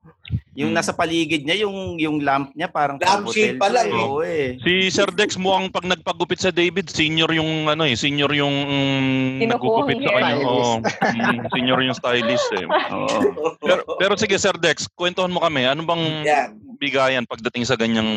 Yung 0.55 0.71
nasa 0.71 0.95
paligid 0.95 1.43
niya, 1.43 1.67
yung 1.67 1.99
yung 1.99 2.23
lamp 2.23 2.55
niya 2.55 2.71
parang 2.71 2.97
pang 2.97 3.27
Lampshade 3.27 3.59
hotel 3.59 3.61
pa 3.61 3.67
to 3.69 3.75
lang 3.75 3.89
eh. 3.91 3.93
eh. 3.93 4.07
Oo 4.07 4.21
eh. 4.23 4.47
Si 4.63 4.73
Sir 4.89 5.11
Dex 5.11 5.35
mukhang 5.35 5.69
pag 5.69 5.85
nagpagupit 5.85 6.41
sa 6.41 6.55
David, 6.55 6.89
senior 6.89 7.29
yung 7.35 7.67
ano 7.67 7.83
eh, 7.83 7.99
senior 7.99 8.31
yung 8.33 8.55
mm, 8.55 9.51
nagugupit 9.51 9.99
sa 10.01 10.11
kanya. 10.15 10.35
Stylist. 10.39 10.73
Mm, 11.03 11.39
senior 11.51 11.81
yung 11.83 11.97
stylist 11.99 12.49
eh. 12.55 12.67
Oo. 12.95 13.17
Pero, 13.61 13.83
pero 13.99 14.13
sige 14.15 14.39
Sir 14.39 14.55
Dex, 14.57 14.87
kwentuhan 14.95 15.35
mo 15.35 15.43
kami, 15.43 15.67
ano 15.67 15.83
bang 15.83 16.03
Yan. 16.23 16.49
bigayan 16.79 17.27
pagdating 17.27 17.67
sa 17.67 17.75
ganyang 17.75 18.09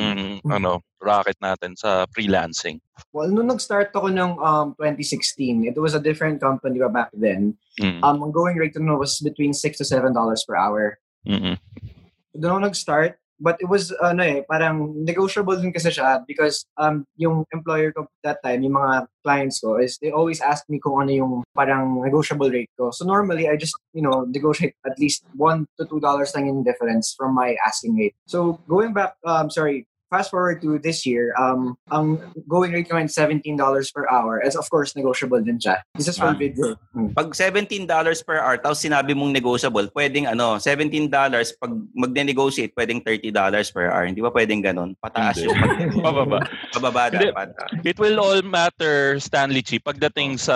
ano 0.45 0.85
racket 1.01 1.37
natin 1.41 1.73
sa 1.73 2.05
freelancing? 2.13 2.77
Well, 3.13 3.29
nung 3.29 3.49
nag-start 3.49 3.93
ako 3.93 4.09
ng 4.09 4.41
um, 4.41 4.67
2016, 4.77 5.69
it 5.69 5.77
was 5.77 5.93
a 5.93 6.01
different 6.01 6.41
company 6.41 6.81
ba 6.81 6.89
back 6.89 7.09
then. 7.13 7.53
Mm. 7.81 8.01
Um, 8.01 8.29
ang 8.29 8.33
going 8.33 8.57
rate 8.57 8.77
nun 8.77 8.97
was 8.97 9.21
between 9.21 9.53
6 9.53 9.77
to 9.77 9.85
$7 9.85 10.13
per 10.13 10.55
hour. 10.57 10.97
Mm-mm. 11.27 11.57
Doon 12.37 12.51
ako 12.53 12.61
nag-start. 12.69 13.13
But 13.37 13.61
it 13.61 13.69
was, 13.69 13.93
ano 14.01 14.25
eh, 14.25 14.41
parang 14.49 14.97
negotiable 15.05 15.61
din 15.61 15.69
kasi 15.69 15.93
siya 15.93 16.25
because 16.25 16.65
um, 16.73 17.05
yung 17.21 17.45
employer 17.53 17.93
ko 17.93 18.09
that 18.25 18.41
time, 18.41 18.65
yung 18.65 18.73
mga 18.73 19.05
clients 19.21 19.61
ko, 19.61 19.77
is 19.77 19.93
they 20.01 20.09
always 20.09 20.41
ask 20.41 20.65
me 20.65 20.81
kung 20.81 20.97
ano 20.97 21.13
yung 21.13 21.33
parang 21.53 22.01
negotiable 22.01 22.49
rate 22.49 22.73
ko. 22.73 22.89
So 22.89 23.05
normally, 23.05 23.45
I 23.45 23.53
just, 23.53 23.77
you 23.93 24.01
know, 24.01 24.25
negotiate 24.25 24.73
at 24.89 24.97
least 24.97 25.21
one 25.37 25.69
to 25.77 25.85
two 25.85 26.01
dollars 26.01 26.33
lang 26.33 26.49
in 26.49 26.65
difference 26.65 27.13
from 27.13 27.37
my 27.37 27.53
asking 27.61 27.93
rate. 27.93 28.17
So 28.25 28.57
going 28.65 28.97
back, 28.97 29.13
um, 29.21 29.53
sorry, 29.53 29.85
fast 30.07 30.31
forward 30.31 30.61
to 30.61 30.79
this 30.79 31.03
year, 31.03 31.35
um, 31.35 31.75
ang 31.91 32.15
going 32.47 32.71
rate 32.71 32.87
ngayon 32.87 33.11
$17 33.11 33.43
per 33.91 34.07
hour. 34.07 34.39
As 34.39 34.55
of 34.55 34.67
course, 34.69 34.95
negotiable 34.95 35.39
din 35.39 35.59
siya. 35.59 35.83
This 35.93 36.07
is 36.07 36.15
for 36.15 36.31
Ah. 36.31 36.37
video. 36.37 36.75
Mm. 36.95 37.11
Pag 37.11 37.35
$17 37.35 37.83
per 38.21 38.39
hour, 38.39 38.55
tapos 38.57 38.79
sinabi 38.79 39.11
mong 39.11 39.31
negotiable, 39.31 39.87
pwedeng 39.91 40.25
ano, 40.25 40.55
$17 40.57 41.11
pag 41.53 41.71
magne-negotiate, 41.93 42.71
pwedeng 42.73 43.03
$30 43.03 43.33
per 43.69 43.91
hour. 43.91 44.07
Hindi 44.07 44.21
ba 44.21 44.31
pwedeng 44.31 44.63
ganun? 44.63 44.95
Pataas 44.97 45.37
Hindi. 45.37 45.51
yung 45.51 45.57
pag- 45.57 45.75
Pababa. 46.07 46.39
Pababa 46.71 47.03
dapat. 47.09 47.47
ah. 47.53 47.67
It 47.83 47.99
will 47.99 48.17
all 48.17 48.39
matter, 48.41 49.19
Stanley 49.19 49.61
Chi, 49.61 49.77
pagdating 49.77 50.39
sa 50.39 50.55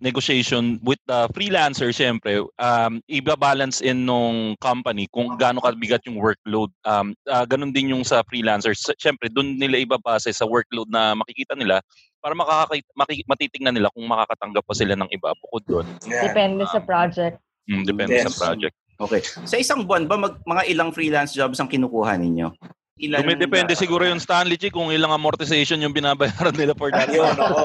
negotiation 0.00 0.82
with 0.82 0.98
the 1.06 1.30
freelancer, 1.30 1.90
syempre, 1.90 2.42
um, 2.58 2.98
iba-balance 3.06 3.80
in 3.80 4.02
nung 4.02 4.56
company 4.58 5.06
kung 5.12 5.36
gaano 5.36 5.60
kabigat 5.60 6.02
yung 6.06 6.18
workload. 6.18 6.70
Um, 6.82 7.14
ah, 7.26 7.46
ganun 7.46 7.70
din 7.70 7.94
yung 7.94 8.02
sa 8.02 8.22
freelancers. 8.26 8.79
Syempre, 8.96 9.28
doon 9.28 9.60
nila 9.60 9.76
ibabase 9.76 10.32
sa 10.32 10.48
workload 10.48 10.88
na 10.88 11.12
makikita 11.12 11.52
nila 11.52 11.84
para 12.20 12.32
makakakita, 12.32 12.88
maki, 12.96 13.24
matitignan 13.28 13.74
nila 13.76 13.92
kung 13.92 14.08
makakatanggap 14.08 14.64
pa 14.64 14.74
sila 14.76 14.96
ng 14.96 15.08
iba 15.12 15.32
bukod 15.40 15.62
doon. 15.68 15.86
Yan. 16.08 16.32
Depende 16.32 16.64
sa 16.68 16.80
project. 16.80 17.36
Mm, 17.68 17.84
depende 17.84 18.16
Yes. 18.16 18.26
sa 18.32 18.48
project. 18.48 18.74
Okay. 19.00 19.20
Sa 19.24 19.56
isang 19.56 19.88
buwan 19.88 20.04
ba, 20.04 20.16
mag, 20.20 20.34
mga 20.44 20.62
ilang 20.68 20.90
freelance 20.92 21.32
jobs 21.32 21.56
ang 21.56 21.68
kinukuha 21.68 22.20
ninyo? 22.20 22.52
Ilan 23.00 23.24
Dumidepende 23.24 23.72
siguro 23.72 24.04
yung 24.04 24.20
Stanley 24.20 24.60
Chi 24.60 24.68
kung 24.68 24.92
ilang 24.92 25.16
amortization 25.16 25.80
yung 25.80 25.96
binabayaran 25.96 26.52
nila 26.52 26.76
for 26.76 26.92
that. 26.92 27.08
Yun, 27.08 27.32
oo. 27.32 27.64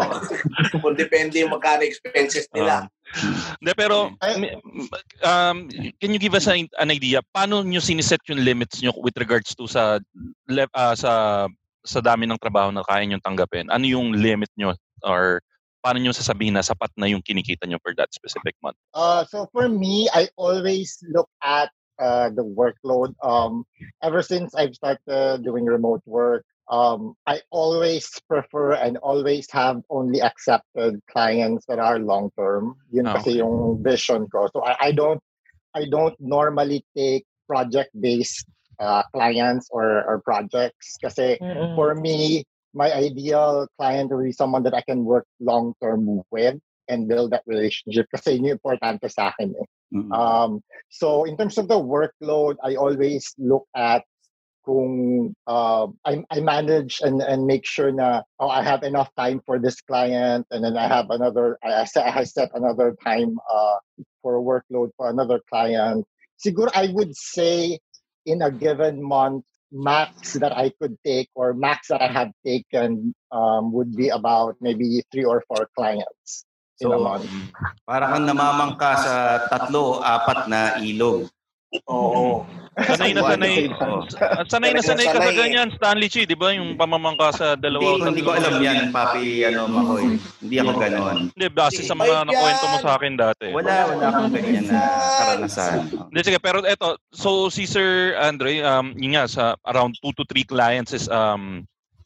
Kung 0.80 0.96
depende 0.96 1.44
yung 1.44 1.52
magkano 1.52 1.84
expenses 1.84 2.48
nila. 2.56 2.88
Hindi, 3.60 3.74
pero 3.76 4.16
um, 5.28 5.58
can 6.00 6.10
you 6.16 6.20
give 6.20 6.34
us 6.34 6.48
an, 6.48 6.72
an 6.80 6.90
idea 6.90 7.22
paano 7.36 7.62
nyo 7.62 7.84
siniset 7.84 8.24
yung 8.32 8.42
limits 8.42 8.82
nyo 8.82 8.96
with 9.04 9.14
regards 9.20 9.54
to 9.54 9.68
sa 9.68 10.00
ah, 10.74 10.96
sa 10.96 11.46
sa 11.86 12.00
dami 12.02 12.26
ng 12.26 12.42
trabaho 12.42 12.72
na 12.72 12.88
kaya 12.88 13.04
nyo 13.04 13.20
tanggapin? 13.20 13.68
Ano 13.70 13.84
yung 13.84 14.16
limit 14.16 14.50
nyo 14.56 14.72
or 15.04 15.44
paano 15.84 16.02
nyo 16.02 16.16
sasabihin 16.16 16.58
na 16.58 16.66
sapat 16.66 16.90
na 16.98 17.06
yung 17.12 17.22
kinikita 17.22 17.70
nyo 17.70 17.78
for 17.84 17.94
that 17.94 18.10
specific 18.10 18.58
month? 18.64 18.80
Uh, 18.96 19.22
so 19.28 19.46
for 19.52 19.70
me, 19.70 20.10
I 20.16 20.32
always 20.40 20.98
look 21.12 21.30
at 21.44 21.75
uh, 22.00 22.30
the 22.30 22.44
workload. 22.44 23.14
Um, 23.24 23.66
ever 24.04 24.22
since 24.22 24.56
I've 24.56 24.76
started 24.76 25.44
doing 25.44 25.66
remote 25.66 26.02
work, 26.06 26.44
um, 26.70 27.14
I 27.28 27.42
always 27.52 28.10
prefer 28.28 28.74
and 28.74 28.98
always 28.98 29.50
have 29.52 29.82
only 29.90 30.22
accepted 30.22 31.00
clients 31.10 31.66
that 31.68 31.80
are 31.80 32.00
long 32.00 32.32
term. 32.38 32.76
Yun 32.92 33.06
Ah, 33.08 33.22
kasi 33.22 33.38
yung 33.38 33.84
vision 33.84 34.28
ko. 34.28 34.50
So 34.52 34.66
I, 34.66 34.90
I 34.90 34.92
don't 34.92 35.22
I 35.76 35.86
don't 35.92 36.16
normally 36.20 36.86
take 36.96 37.28
project 37.48 37.92
based 37.94 38.48
uh, 38.80 39.04
clients 39.14 39.70
or, 39.72 40.04
or 40.08 40.22
projects 40.22 40.98
kasi 40.98 41.38
Mm-mm. 41.40 41.76
for 41.76 41.94
me 41.96 42.44
my 42.74 42.92
ideal 42.92 43.68
client 43.80 44.12
will 44.12 44.24
be 44.24 44.36
someone 44.36 44.64
that 44.64 44.74
I 44.74 44.82
can 44.82 45.06
work 45.06 45.26
long 45.40 45.74
term 45.82 46.22
with 46.32 46.60
and 46.90 47.08
build 47.08 47.32
that 47.32 47.44
relationship 47.48 48.08
kasi 48.12 48.36
yun 48.36 48.52
yung 48.52 48.58
importante 48.60 49.08
sa 49.10 49.32
akin 49.32 49.56
eh. 49.56 49.68
Mm. 49.94 50.12
Um, 50.14 50.62
so 50.90 51.26
in 51.26 51.38
terms 51.38 51.58
of 51.58 51.68
the 51.68 51.80
workload, 51.80 52.56
I 52.64 52.76
always 52.76 53.34
look 53.38 53.68
at 53.76 54.04
kung 54.66 55.36
uh, 55.46 55.88
I, 56.04 56.26
I 56.32 56.40
manage 56.42 57.00
and, 57.02 57.22
and 57.22 57.46
make 57.46 57.66
sure 57.66 57.92
na 57.92 58.24
oh, 58.40 58.50
I 58.50 58.64
have 58.64 58.82
enough 58.82 59.14
time 59.16 59.40
for 59.46 59.60
this 59.60 59.80
client 59.82 60.48
and 60.50 60.66
then 60.66 60.76
I 60.76 60.88
have 60.88 61.12
another 61.12 61.58
I, 61.64 61.86
set, 61.86 62.10
I 62.18 62.24
set 62.26 62.50
another 62.56 62.98
time 63.06 63.38
uh, 63.46 63.78
for 64.22 64.38
a 64.38 64.42
workload 64.42 64.90
for 64.98 65.10
another 65.10 65.40
client. 65.50 66.06
Siguro 66.42 66.74
I 66.74 66.90
would 66.92 67.16
say 67.16 67.78
in 68.26 68.42
a 68.42 68.50
given 68.50 69.02
month 69.02 69.46
max 69.72 70.34
that 70.34 70.52
I 70.52 70.72
could 70.82 70.98
take 71.06 71.30
or 71.36 71.54
max 71.54 71.90
that 71.90 72.02
I 72.02 72.12
have 72.12 72.32
taken 72.46 73.14
um, 73.32 73.72
would 73.72 73.96
be 73.96 74.10
about 74.10 74.56
maybe 74.62 75.04
three 75.12 75.26
or 75.26 75.44
four 75.48 75.70
clients 75.78 76.46
So, 76.76 76.92
para 77.88 78.12
kang 78.12 78.28
namamangka 78.28 78.92
sa 79.00 79.14
tatlo, 79.48 80.04
apat 80.04 80.52
na 80.52 80.76
ilog. 80.84 81.32
Oo. 81.88 82.44
Sanay 82.76 83.16
na 83.16 83.24
sanay. 83.24 83.72
At 84.20 84.48
sanay 84.52 84.76
na 84.76 84.84
sanay 84.84 85.08
ka 85.08 85.24
sa 85.24 85.32
ganyan, 85.32 85.72
Stanley 85.80 86.12
Chi, 86.12 86.28
di 86.28 86.36
ba? 86.36 86.52
Yung 86.52 86.76
pamamangka 86.76 87.32
sa 87.32 87.48
dalawa. 87.56 87.96
Hindi, 87.96 88.20
hindi 88.20 88.24
ko 88.28 88.36
alam 88.36 88.60
yan, 88.60 88.92
Papi, 88.92 89.48
ano, 89.48 89.72
Makoy. 89.72 90.20
Hindi 90.44 90.56
ako 90.60 90.72
ganon. 90.76 91.18
Hindi, 91.32 91.48
base 91.56 91.88
sa 91.88 91.96
mga 91.96 92.28
nakwento 92.28 92.66
mo 92.68 92.78
sa 92.84 92.92
akin 93.00 93.14
dati. 93.16 93.48
Wala, 93.56 93.96
wala 93.96 94.06
akong 94.12 94.32
ganyan 94.36 94.68
na 94.68 94.80
karanasan. 95.16 95.78
Hindi, 96.12 96.20
sige, 96.28 96.40
pero 96.44 96.60
eto, 96.68 97.00
so 97.16 97.48
si 97.48 97.64
Sir 97.64 98.20
Andre, 98.20 98.60
um, 98.68 98.92
yun 99.00 99.16
nga, 99.16 99.24
sa 99.32 99.56
around 99.72 99.96
2 100.04 100.12
to 100.20 100.28
3 100.28 100.44
clients 100.44 100.92
is 100.92 101.08
um 101.08 101.64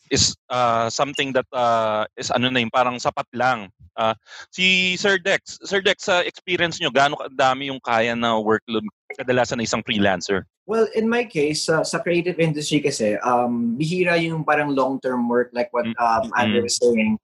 is 0.10 0.36
uh, 0.50 0.89
something 0.89 1.34
that 1.34 1.46
uh, 1.54 2.06
is 2.18 2.30
ano 2.34 2.50
na 2.50 2.60
yun, 2.60 2.74
parang 2.74 2.98
sapat 2.98 3.25
lang. 3.34 3.70
Uh, 3.96 4.13
si 4.50 4.96
Sir 4.98 5.18
Dex, 5.18 5.60
Sir 5.66 5.82
Dex, 5.82 6.06
sa 6.06 6.22
experience 6.25 6.80
nyo, 6.82 6.89
gaano 6.89 7.18
kadami 7.18 7.70
yung 7.70 7.82
kaya 7.82 8.16
na 8.16 8.38
workload 8.38 8.86
kadalasan 9.18 9.62
ng 9.62 9.68
isang 9.68 9.84
freelancer? 9.84 10.46
Well, 10.70 10.86
in 10.94 11.10
my 11.10 11.25
case, 11.25 11.66
sa 11.66 11.82
sa 11.82 11.98
creative 11.98 12.38
industry 12.38 12.80
kasi, 12.80 13.18
um, 13.25 13.74
bihira 13.74 14.22
yung 14.22 14.46
parang 14.46 14.72
long-term 14.78 15.25
work 15.25 15.50
like 15.51 15.74
what 15.74 15.89
Mm. 15.89 15.98
um, 15.98 16.25
Andrew 16.38 16.62
Mm. 16.62 16.68
was 16.70 16.78
saying 16.78 17.18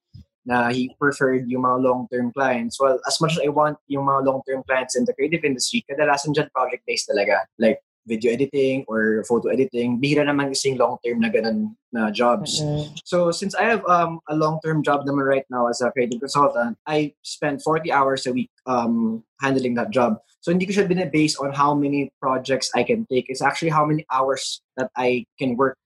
na 0.46 0.70
he 0.70 0.94
preferred 1.02 1.50
yung 1.50 1.66
mga 1.66 1.82
long-term 1.82 2.30
clients. 2.34 2.78
Well, 2.78 3.02
as 3.10 3.18
much 3.22 3.38
as 3.38 3.42
I 3.42 3.50
want 3.50 3.78
yung 3.90 4.06
mga 4.06 4.30
long-term 4.30 4.62
clients 4.70 4.94
in 4.98 5.06
the 5.06 5.14
creative 5.14 5.42
industry, 5.46 5.86
kadalasan 5.90 6.38
dyan 6.38 6.50
project-based 6.54 7.10
talaga. 7.10 7.46
Like 7.58 7.82
video 8.06 8.32
editing 8.32 8.86
or 8.88 9.24
photo 9.28 9.50
editing. 9.50 10.00
Bihira 10.00 10.26
naman 10.26 10.54
kasi 10.54 10.70
yung 10.70 10.78
long-term 10.80 11.20
na 11.20 11.30
ganun 11.30 11.76
na 11.92 12.10
jobs. 12.12 12.62
Mm-mm. 12.62 12.94
So 13.04 13.32
since 13.32 13.56
I 13.56 13.66
have 13.66 13.86
um, 13.86 14.20
a 14.30 14.36
long-term 14.36 14.84
job 14.84 15.06
naman 15.06 15.26
right 15.26 15.46
now 15.50 15.68
as 15.68 15.82
a 15.82 15.92
creative 15.92 16.22
consultant, 16.22 16.78
I 16.86 17.14
spend 17.24 17.62
40 17.64 17.92
hours 17.92 18.26
a 18.28 18.34
week 18.34 18.52
um, 18.66 19.24
handling 19.42 19.74
that 19.76 19.90
job. 19.90 20.22
So 20.42 20.54
hindi 20.54 20.70
ko 20.70 20.74
siya 20.78 20.86
binibase 20.86 21.42
on 21.42 21.54
how 21.54 21.74
many 21.74 22.14
projects 22.22 22.70
I 22.76 22.84
can 22.84 23.06
take. 23.10 23.26
It's 23.30 23.42
actually 23.42 23.74
how 23.74 23.86
many 23.86 24.06
hours 24.14 24.62
that 24.78 24.92
I 24.96 25.26
can 25.40 25.58
work 25.58 25.78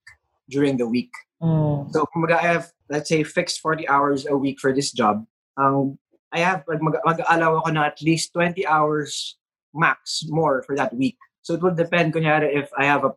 during 0.50 0.76
the 0.76 0.86
week. 0.86 1.10
Mm. 1.40 1.88
So 1.92 2.04
kumbaga 2.12 2.36
I 2.36 2.60
have, 2.60 2.68
let's 2.92 3.08
say, 3.08 3.24
fixed 3.24 3.60
40 3.60 3.88
hours 3.88 4.26
a 4.28 4.36
week 4.36 4.60
for 4.60 4.72
this 4.76 4.92
job. 4.92 5.24
Um, 5.56 5.96
I 6.32 6.40
have, 6.44 6.62
mag- 6.68 7.00
mag-aalaw 7.04 7.64
ako 7.64 7.70
na 7.72 7.88
at 7.88 7.98
least 8.04 8.36
20 8.36 8.66
hours 8.66 9.40
max 9.72 10.24
more 10.28 10.62
for 10.62 10.76
that 10.76 10.94
week. 10.94 11.16
So 11.42 11.54
it 11.54 11.62
would 11.62 11.76
depend, 11.76 12.12
kunyari, 12.12 12.52
if 12.52 12.68
I 12.76 12.84
have 12.84 13.04
a, 13.04 13.12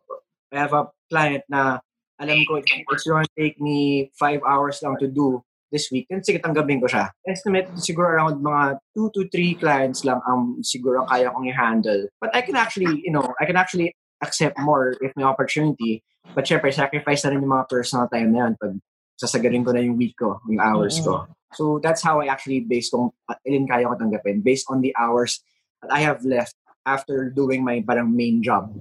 I 0.52 0.58
have 0.64 0.72
a 0.72 0.88
client 1.10 1.44
na 1.48 1.78
alam 2.20 2.46
ko 2.46 2.62
it's 2.62 3.04
going 3.04 3.26
to 3.26 3.34
take 3.36 3.60
me 3.60 4.10
5 4.14 4.40
hours 4.46 4.80
lang 4.82 4.96
to 5.02 5.08
do 5.10 5.42
this 5.74 5.90
week, 5.90 6.06
then 6.06 6.22
sige, 6.22 6.38
tanggapin 6.38 6.78
ko 6.78 6.86
siya. 6.86 7.10
Estimate 7.26 7.66
siguro 7.82 8.06
around 8.14 8.38
mga 8.38 8.78
2 8.94 9.10
to 9.10 9.26
3 9.26 9.58
clients 9.58 10.06
lang 10.06 10.22
ang 10.22 10.62
siguro 10.62 11.02
kaya 11.10 11.34
kong 11.34 11.50
i-handle. 11.50 12.06
But 12.22 12.30
I 12.30 12.46
can 12.46 12.54
actually, 12.54 13.02
you 13.02 13.10
know, 13.10 13.26
I 13.42 13.44
can 13.44 13.58
actually 13.58 13.90
accept 14.22 14.54
more 14.62 14.94
if 15.02 15.10
may 15.18 15.26
opportunity. 15.26 16.06
But 16.32 16.46
syempre, 16.46 16.70
sacrifice 16.70 17.26
na 17.26 17.34
rin 17.34 17.42
yung 17.42 17.50
mga 17.50 17.66
personal 17.66 18.06
time 18.06 18.30
na 18.30 18.46
yan 18.46 18.52
pag 18.54 18.78
sasagarin 19.18 19.66
ko 19.66 19.74
na 19.74 19.82
yung 19.82 19.98
week 19.98 20.14
ko, 20.14 20.38
yung 20.46 20.62
hours 20.62 21.02
ko. 21.02 21.26
So 21.54 21.82
that's 21.82 22.02
how 22.02 22.22
I 22.22 22.30
actually 22.30 22.62
base 22.62 22.90
kung 22.90 23.10
uh, 23.30 23.38
ilin 23.46 23.66
kaya 23.66 23.90
ko 23.90 23.98
tanggapin 23.98 24.42
based 24.42 24.70
on 24.70 24.82
the 24.82 24.94
hours 24.94 25.42
that 25.82 25.90
I 25.90 26.06
have 26.06 26.22
left 26.22 26.54
after 26.86 27.28
doing 27.32 27.64
my 27.64 27.82
parang 27.84 28.12
main 28.14 28.40
job. 28.44 28.72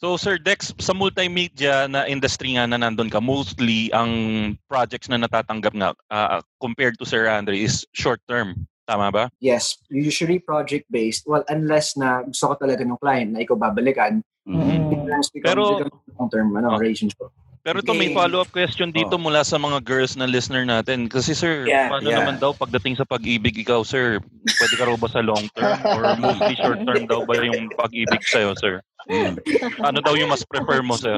So 0.00 0.16
Sir 0.16 0.40
Dex, 0.40 0.72
sa 0.80 0.96
multimedia 0.96 1.84
na 1.84 2.08
industry 2.08 2.56
nga 2.56 2.64
na 2.64 2.80
nandun 2.80 3.12
ka, 3.12 3.20
mostly 3.20 3.92
ang 3.92 4.56
projects 4.64 5.12
na 5.12 5.20
natatanggap 5.20 5.76
nga 5.76 5.92
uh, 6.08 6.40
compared 6.56 6.96
to 6.96 7.04
Sir 7.04 7.28
Andre 7.28 7.60
is 7.60 7.84
short 7.92 8.24
term. 8.24 8.64
Tama 8.88 9.12
ba? 9.12 9.24
Yes, 9.44 9.76
usually 9.92 10.40
project-based. 10.40 11.28
Well, 11.28 11.44
unless 11.52 12.00
na 12.00 12.24
gusto 12.24 12.48
ko 12.50 12.54
talaga 12.64 12.80
ng 12.82 12.96
client 12.96 13.36
na 13.36 13.44
ikaw 13.44 13.54
babalikan, 13.60 14.24
Mm. 14.48 15.04
pero 15.44 15.84
long-term 16.16 16.48
ano, 16.56 16.74
Oh. 16.74 16.80
relationship. 16.80 17.28
Pero 17.60 17.76
ito 17.78 17.92
may 17.92 18.08
follow-up 18.10 18.48
question 18.48 18.88
dito 18.88 19.14
mula 19.14 19.42
sa 19.42 19.54
mga 19.54 19.84
girls 19.84 20.16
na 20.16 20.24
listener 20.24 20.64
natin. 20.64 21.06
Kasi 21.06 21.32
sir, 21.32 21.68
Yeah, 21.68 21.88
paano 21.88 22.08
yeah. 22.08 22.18
naman 22.18 22.40
daw 22.40 22.52
pagdating 22.52 22.96
sa 22.96 23.04
pag-ibig 23.04 23.52
ikaw, 23.54 23.84
sir? 23.84 24.16
Pwede 24.56 24.74
ka 24.74 24.84
raw 24.84 24.96
ba 24.96 25.06
sa 25.06 25.20
long 25.20 25.44
term 25.52 25.76
or 25.86 26.02
mostly 26.16 26.56
short 26.56 26.80
term 26.82 27.04
daw 27.04 27.20
ba 27.22 27.36
yung 27.36 27.68
pag-ibig 27.76 28.24
sa'yo, 28.24 28.56
sir? 28.56 28.80
Mm. 29.08 29.36
Ano 29.80 30.00
daw 30.00 30.12
yung 30.14 30.28
mas 30.28 30.40
prefer 30.42 30.80
mo, 30.80 30.96
sir? 30.96 31.16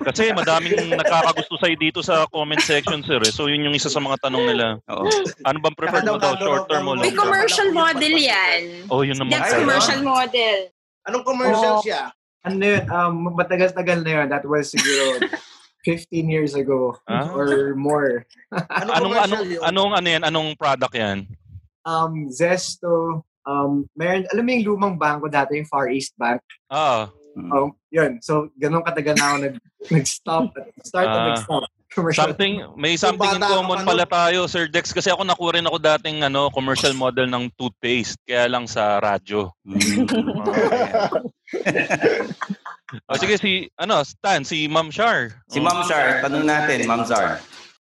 Kasi 0.00 0.30
madaming 0.30 0.92
nakakagusto 0.92 1.58
sa'yo 1.58 1.74
dito 1.74 2.00
sa 2.00 2.26
comment 2.28 2.60
section, 2.60 3.02
sir. 3.02 3.18
eh. 3.18 3.30
So 3.30 3.46
yun 3.46 3.64
yung 3.64 3.74
isa 3.74 3.90
sa 3.90 3.98
mga 3.98 4.18
tanong 4.22 4.44
nila. 4.46 4.66
Oo. 4.88 5.06
Ano 5.42 5.58
bang 5.58 5.74
prefer 5.74 6.02
mo 6.02 6.16
daw, 6.16 6.34
short 6.36 6.66
term 6.66 6.86
o 6.86 6.94
May 6.94 7.10
long 7.10 7.12
term? 7.12 7.20
commercial 7.20 7.68
model 7.70 8.14
yan. 8.14 8.60
Oh, 8.86 9.02
yun 9.02 9.18
naman. 9.18 9.34
That's 9.34 9.54
commercial 9.54 10.00
model. 10.02 10.56
Anong 11.02 11.24
commercial 11.24 11.74
Oo. 11.78 11.82
siya? 11.82 12.14
Ano 12.40 12.62
yun, 12.64 12.82
um, 12.88 13.14
matagal-tagal 13.36 14.00
na 14.00 14.10
yun. 14.22 14.26
That 14.32 14.44
was 14.48 14.72
siguro 14.72 15.20
15 15.84 16.28
years 16.28 16.52
ago 16.56 16.96
Ah. 17.04 17.28
or 17.32 17.76
more. 17.76 18.24
Anong, 18.52 18.96
Anong, 18.96 19.14
anong, 19.16 19.44
yun? 19.46 19.60
anong, 19.62 19.90
ano 19.92 20.08
yan? 20.08 20.22
Anong 20.24 20.48
product 20.56 20.94
yan? 20.94 21.18
Um, 21.84 22.28
Zesto, 22.28 23.24
um, 23.44 23.84
meron, 23.92 24.24
alam 24.28 24.44
mo 24.44 24.50
yung 24.52 24.66
lumang 24.66 24.96
bangko 24.96 25.28
dati, 25.28 25.56
yung 25.56 25.68
Far 25.68 25.88
East 25.88 26.16
Bank? 26.16 26.40
Ah, 26.68 27.08
Um, 27.30 27.78
yun. 27.94 28.18
So, 28.20 28.50
ganun 28.58 28.82
katagal 28.82 29.14
na 29.14 29.24
ako 29.24 29.36
nag, 29.38 29.54
nag-stop. 29.88 30.50
Start 30.82 31.06
Ah. 31.06 31.14
and 31.14 31.24
nag-stop. 31.32 31.62
Commercial. 31.90 32.22
Something, 32.22 32.62
may 32.78 32.94
something 32.94 33.34
in 33.34 33.42
common 33.42 33.82
pa 33.82 33.90
pala 33.90 34.06
tayo, 34.06 34.46
Sir 34.46 34.70
Dex. 34.70 34.94
Kasi 34.94 35.10
ako 35.10 35.26
nakuha 35.26 35.58
rin 35.58 35.66
ako 35.66 35.82
dating 35.82 36.22
ano, 36.22 36.46
commercial 36.54 36.94
model 36.94 37.26
ng 37.26 37.50
toothpaste. 37.58 38.14
Kaya 38.22 38.46
lang 38.46 38.70
sa 38.70 39.02
radyo. 39.02 39.50
Mm. 39.66 40.06
O 43.08 43.14
sige, 43.14 43.38
si, 43.38 43.70
ano, 43.78 44.02
Stan, 44.02 44.44
si 44.44 44.66
Ma'am 44.66 44.90
Shar. 44.90 45.30
Si 45.46 45.60
Ma'am 45.60 45.86
Shar, 45.86 46.26
tanong 46.26 46.42
natin, 46.42 46.86
Ma'am 46.90 47.06
Zar. 47.06 47.38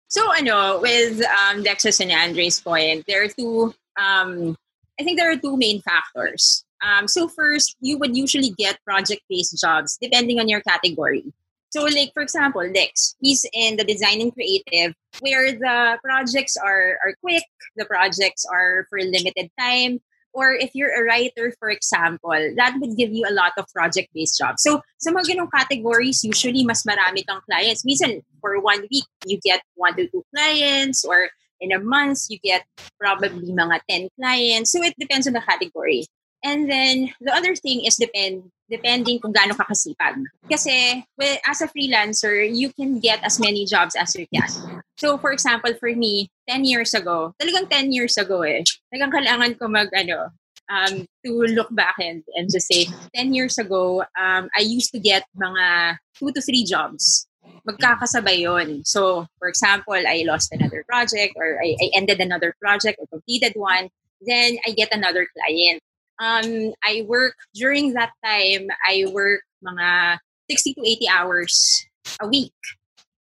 So, 0.09 0.21
ano, 0.37 0.81
with 0.81 1.23
um, 1.25 1.65
Dexus 1.65 2.01
and 2.01 2.13
Andre's 2.13 2.61
point, 2.61 3.05
there 3.07 3.25
are 3.25 3.33
two, 3.33 3.73
um, 3.97 4.57
I 4.99 5.05
think 5.05 5.19
there 5.19 5.31
are 5.31 5.41
two 5.41 5.57
main 5.57 5.81
factors. 5.81 6.65
Um, 6.85 7.09
so, 7.09 7.29
first, 7.29 7.77
you 7.81 7.97
would 7.99 8.17
usually 8.17 8.51
get 8.59 8.83
project 8.85 9.23
based 9.31 9.57
jobs 9.61 9.97
depending 10.01 10.41
on 10.41 10.49
your 10.49 10.61
category. 10.61 11.25
So, 11.70 11.85
like, 11.85 12.11
for 12.12 12.22
example, 12.22 12.66
Dex, 12.72 13.14
he's 13.20 13.46
in 13.52 13.76
the 13.76 13.85
design 13.85 14.20
and 14.20 14.35
creative, 14.35 14.92
where 15.20 15.52
the 15.52 15.98
projects 16.02 16.56
are, 16.56 16.98
are 17.04 17.14
quick, 17.22 17.44
the 17.76 17.85
projects 17.85 18.44
are 18.44 18.87
for 18.90 18.98
limited 18.98 19.50
time. 19.59 20.00
Or 20.33 20.52
if 20.52 20.70
you're 20.74 20.94
a 20.94 21.04
writer, 21.04 21.54
for 21.59 21.70
example, 21.70 22.30
that 22.30 22.74
would 22.80 22.96
give 22.96 23.11
you 23.12 23.26
a 23.28 23.35
lot 23.35 23.52
of 23.59 23.66
project-based 23.74 24.38
jobs. 24.38 24.62
So, 24.62 24.83
sa 24.98 25.11
mga 25.11 25.35
ganong 25.35 25.50
categories, 25.54 26.22
usually 26.22 26.62
mas 26.62 26.83
marami 26.83 27.26
kang 27.26 27.42
clients. 27.46 27.83
Minsan, 27.87 28.22
for 28.40 28.59
one 28.61 28.87
week, 28.90 29.06
you 29.26 29.38
get 29.42 29.62
one 29.74 29.94
to 29.94 30.06
two 30.11 30.22
clients. 30.35 31.04
Or 31.04 31.30
in 31.59 31.70
a 31.70 31.83
month, 31.83 32.30
you 32.30 32.38
get 32.42 32.66
probably 32.98 33.50
mga 33.50 33.78
10 33.90 34.09
clients. 34.18 34.70
So, 34.70 34.83
it 34.83 34.94
depends 34.98 35.26
on 35.26 35.35
the 35.35 35.42
category. 35.42 36.06
And 36.42 36.70
then 36.70 37.11
the 37.20 37.35
other 37.35 37.54
thing 37.54 37.85
is 37.85 37.96
depend 37.96 38.50
depending 38.70 39.18
kung 39.18 39.35
gaano 39.35 39.59
ka 39.59 39.66
kasipag. 39.66 40.22
Kasi 40.46 41.02
well, 41.18 41.37
as 41.44 41.61
a 41.61 41.68
freelancer, 41.68 42.46
you 42.46 42.70
can 42.70 43.02
get 43.02 43.18
as 43.26 43.42
many 43.42 43.66
jobs 43.66 43.98
as 43.98 44.14
you 44.14 44.30
can. 44.30 44.48
So 44.96 45.18
for 45.18 45.35
example, 45.35 45.74
for 45.83 45.90
me, 45.90 46.30
10 46.48 46.64
years 46.64 46.94
ago, 46.94 47.35
talagang 47.42 47.66
10 47.68 47.90
years 47.90 48.14
ago 48.16 48.46
eh, 48.46 48.62
talagang 48.94 49.11
kailangan 49.11 49.59
ko 49.59 49.66
mag 49.66 49.90
ano, 49.90 50.30
um, 50.70 51.04
to 51.26 51.30
look 51.50 51.68
back 51.74 51.96
and, 51.98 52.22
and 52.37 52.48
just 52.50 52.68
say, 52.70 52.87
10 53.14 53.35
years 53.35 53.59
ago, 53.59 54.00
um, 54.18 54.48
I 54.56 54.61
used 54.62 54.92
to 54.92 55.00
get 55.00 55.24
mga 55.37 55.98
two 56.16 56.33
to 56.33 56.40
three 56.40 56.64
jobs. 56.64 57.26
Magkakasabay 57.68 58.40
yon. 58.40 58.85
So, 58.85 59.26
for 59.38 59.48
example, 59.48 59.94
I 59.94 60.24
lost 60.26 60.52
another 60.52 60.85
project 60.88 61.35
or 61.37 61.61
I, 61.62 61.76
I 61.80 61.90
ended 61.94 62.20
another 62.20 62.54
project 62.61 62.98
or 63.00 63.06
completed 63.06 63.52
one. 63.54 63.90
Then 64.22 64.59
I 64.66 64.70
get 64.70 64.92
another 64.92 65.26
client. 65.37 65.83
Um, 66.20 66.72
I 66.85 67.04
work, 67.09 67.35
during 67.54 67.94
that 67.94 68.12
time, 68.24 68.68
I 68.87 69.06
work 69.11 69.40
mga 69.64 70.18
60 70.50 70.74
to 70.74 70.80
80 70.85 71.09
hours 71.09 71.87
a 72.20 72.28
week. 72.28 72.52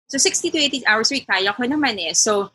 So 0.08 0.18
60 0.18 0.50
to 0.50 0.58
80 0.58 0.86
hours 0.86 1.10
a 1.10 1.14
week, 1.14 1.26
kaya 1.28 1.52
ko 1.52 1.64
naman 1.64 2.00
eh. 2.00 2.12
So 2.12 2.50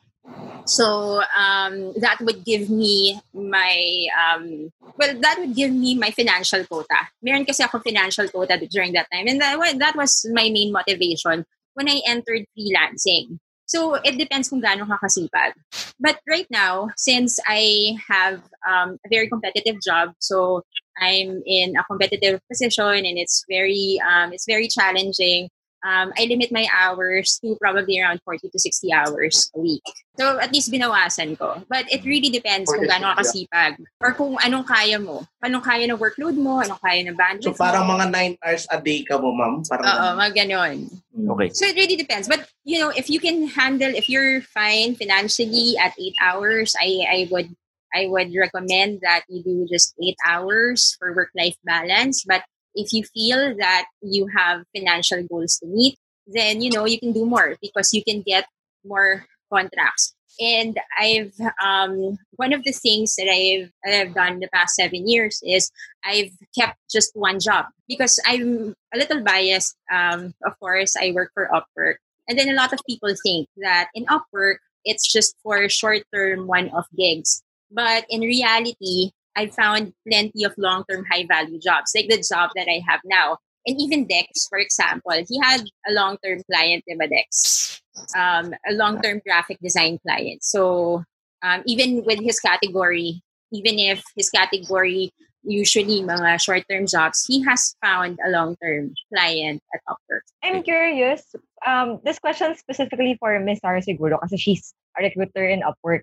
so 0.66 1.22
um, 1.36 1.94
that 1.98 2.22
would 2.22 2.46
give 2.46 2.70
me 2.70 3.20
my 3.34 4.06
um, 4.16 4.72
well, 4.98 5.14
that 5.20 5.38
would 5.40 5.56
give 5.56 5.72
me 5.72 5.96
my 5.96 6.12
financial 6.12 6.64
quota. 6.66 7.10
Meron 7.22 7.46
kasi 7.46 7.64
ako 7.64 7.80
financial 7.80 8.28
quota 8.30 8.58
during 8.70 8.94
that 8.94 9.08
time, 9.12 9.28
and 9.28 9.42
that, 9.42 9.58
that 9.80 9.96
was 9.96 10.26
my 10.32 10.50
main 10.50 10.72
motivation 10.72 11.46
when 11.74 11.90
I 11.90 12.02
entered 12.06 12.46
freelancing. 12.56 13.40
So 13.72 13.96
it 14.04 14.20
depends 14.20 14.52
kung 14.52 14.60
gaano 14.60 14.84
ka 14.84 15.00
kasipag. 15.00 15.56
But 15.96 16.20
right 16.28 16.50
now, 16.52 16.92
since 17.00 17.40
I 17.48 17.96
have 18.04 18.44
um, 18.68 19.00
a 19.00 19.08
very 19.08 19.32
competitive 19.32 19.80
job, 19.80 20.12
so 20.20 20.68
I'm 21.00 21.40
in 21.48 21.80
a 21.80 21.84
competitive 21.88 22.44
position 22.52 23.08
and 23.08 23.16
it's 23.16 23.48
very 23.48 23.96
um, 24.04 24.36
it's 24.36 24.44
very 24.44 24.68
challenging 24.68 25.48
um, 25.84 26.14
I 26.18 26.26
limit 26.26 26.52
my 26.52 26.68
hours 26.74 27.40
to 27.42 27.58
probably 27.60 28.00
around 28.00 28.22
40 28.24 28.50
to 28.50 28.60
60 28.60 28.94
hours 28.94 29.52
a 29.56 29.60
week. 29.60 29.84
So 30.18 30.40
at 30.40 30.54
least 30.54 30.72
binawasan 30.72 31.38
ko. 31.38 31.64
But 31.70 31.92
it 31.92 32.06
really 32.06 32.30
depends 32.30 32.70
kung 32.70 32.86
gaano 32.86 33.16
ka 33.16 33.26
kasipag 33.26 33.82
or 34.02 34.14
kung 34.14 34.38
anong 34.38 34.68
kaya 34.68 35.00
mo. 35.00 35.26
Anong 35.42 35.64
kaya 35.66 35.90
ng 35.90 35.98
workload 35.98 36.38
mo, 36.38 36.62
anong 36.62 36.82
kaya 36.82 37.02
ng 37.02 37.18
bandwidth 37.18 37.58
So 37.58 37.66
parang 37.66 37.90
mo. 37.90 37.98
mga 37.98 38.38
9 38.38 38.44
hours 38.46 38.66
a 38.70 38.78
day 38.78 39.02
ka 39.02 39.18
mo, 39.18 39.34
ma'am? 39.34 39.66
Parang 39.66 39.86
Oo, 39.90 40.08
mga 40.22 40.32
ganon. 40.46 40.78
Okay. 41.12 41.50
So 41.54 41.66
it 41.66 41.76
really 41.76 41.98
depends. 41.98 42.28
But 42.30 42.46
you 42.64 42.80
know, 42.80 42.94
if 42.94 43.10
you 43.10 43.20
can 43.20 43.48
handle, 43.50 43.90
if 43.90 44.10
you're 44.10 44.42
fine 44.42 44.96
financially 44.96 45.76
at 45.82 45.98
eight 45.98 46.16
hours, 46.22 46.76
I 46.78 47.04
I 47.10 47.20
would 47.32 47.50
I 47.92 48.08
would 48.08 48.32
recommend 48.32 49.02
that 49.04 49.28
you 49.28 49.44
do 49.44 49.68
just 49.68 49.96
eight 50.00 50.16
hours 50.24 50.96
for 51.00 51.12
work 51.12 51.32
life 51.36 51.60
balance. 51.66 52.24
But 52.24 52.44
if 52.76 52.94
you 52.94 53.04
feel 53.14 53.56
that 53.58 53.86
you 54.02 54.28
have 54.36 54.64
financial 54.76 55.24
goals 55.28 55.58
to 55.60 55.68
meet, 55.68 55.98
then 56.28 56.62
you 56.62 56.72
know 56.72 56.86
you 56.86 57.00
can 57.00 57.12
do 57.12 57.26
more 57.26 57.58
because 57.62 57.94
you 57.94 58.04
can 58.04 58.22
get 58.22 58.46
more 58.86 59.26
contracts. 59.52 60.14
And 60.40 60.80
I've 60.98 61.34
um, 61.64 62.18
one 62.38 62.54
of 62.54 62.64
the 62.64 62.72
things 62.72 63.16
that 63.16 63.28
I've 63.28 63.72
I've 63.86 64.14
done 64.14 64.40
the 64.40 64.50
past 64.54 64.76
seven 64.76 65.08
years 65.08 65.40
is 65.44 65.72
I've 66.04 66.32
kept 66.58 66.80
just 66.90 67.12
one 67.14 67.40
job 67.40 67.66
because 67.88 68.20
I'm 68.26 68.74
a 68.94 68.98
little 68.98 69.24
biased. 69.24 69.76
Um, 69.92 70.34
of 70.46 70.58
course, 70.60 70.96
I 70.96 71.12
work 71.12 71.32
for 71.34 71.50
Upwork, 71.54 71.96
and 72.28 72.40
then 72.40 72.50
a 72.50 72.56
lot 72.56 72.74
of 72.74 72.80
people 72.88 73.14
think 73.24 73.50
that 73.58 73.90
in 73.94 74.06
Upwork 74.06 74.64
it's 74.86 75.12
just 75.12 75.36
for 75.44 75.68
short 75.70 76.04
term 76.14 76.48
one 76.48 76.70
off 76.70 76.88
gigs. 76.98 77.44
But 77.70 78.06
in 78.10 78.22
reality, 78.22 79.12
I 79.36 79.48
found 79.48 79.94
plenty 80.08 80.44
of 80.44 80.54
long 80.58 80.84
term 80.90 81.06
high 81.10 81.26
value 81.28 81.60
jobs, 81.60 81.92
like 81.96 82.10
the 82.10 82.24
job 82.24 82.52
that 82.56 82.68
I 82.68 82.82
have 82.88 83.02
now. 83.06 83.38
And 83.66 83.80
even 83.80 84.08
Dex, 84.08 84.48
for 84.50 84.58
example, 84.58 85.14
he 85.28 85.40
had 85.40 85.62
a 85.88 85.94
long 85.94 86.18
term 86.26 86.42
client, 86.52 86.84
diba 86.90 87.10
Dex? 87.10 87.82
Um, 88.16 88.54
a 88.68 88.74
long 88.74 89.02
term 89.02 89.22
graphic 89.26 89.60
design 89.62 90.00
client. 90.02 90.44
So 90.44 91.04
um, 91.44 91.62
even 91.66 92.04
with 92.06 92.20
his 92.20 92.40
category, 92.40 93.22
even 93.52 93.80
if 93.80 94.04
his 94.16 94.30
category 94.30 95.12
usually 95.44 96.02
mga 96.02 96.42
short 96.42 96.64
term 96.70 96.86
jobs, 96.86 97.26
he 97.26 97.42
has 97.44 97.76
found 97.82 98.20
a 98.26 98.30
long 98.30 98.56
term 98.62 98.94
client 99.14 99.62
at 99.74 99.82
Upwork. 99.90 100.26
I'm 100.44 100.64
curious. 100.64 101.24
Um, 101.66 102.00
this 102.04 102.20
question 102.20 102.56
specifically 102.56 103.18
for 103.20 103.38
Miss 103.40 103.60
Sarah 103.60 103.82
siguro 103.82 104.20
kasi 104.22 104.38
she's 104.38 104.74
a 104.98 105.04
recruiter 105.04 105.46
in 105.46 105.62
Upwork. 105.62 106.02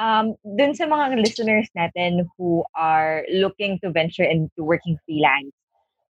Um, 0.00 0.32
dun 0.56 0.72
sa 0.72 0.88
mga 0.88 1.20
listeners 1.20 1.68
natin 1.76 2.24
who 2.40 2.64
are 2.72 3.28
looking 3.28 3.76
to 3.84 3.92
venture 3.92 4.24
into 4.24 4.64
working 4.64 4.96
freelance, 5.04 5.52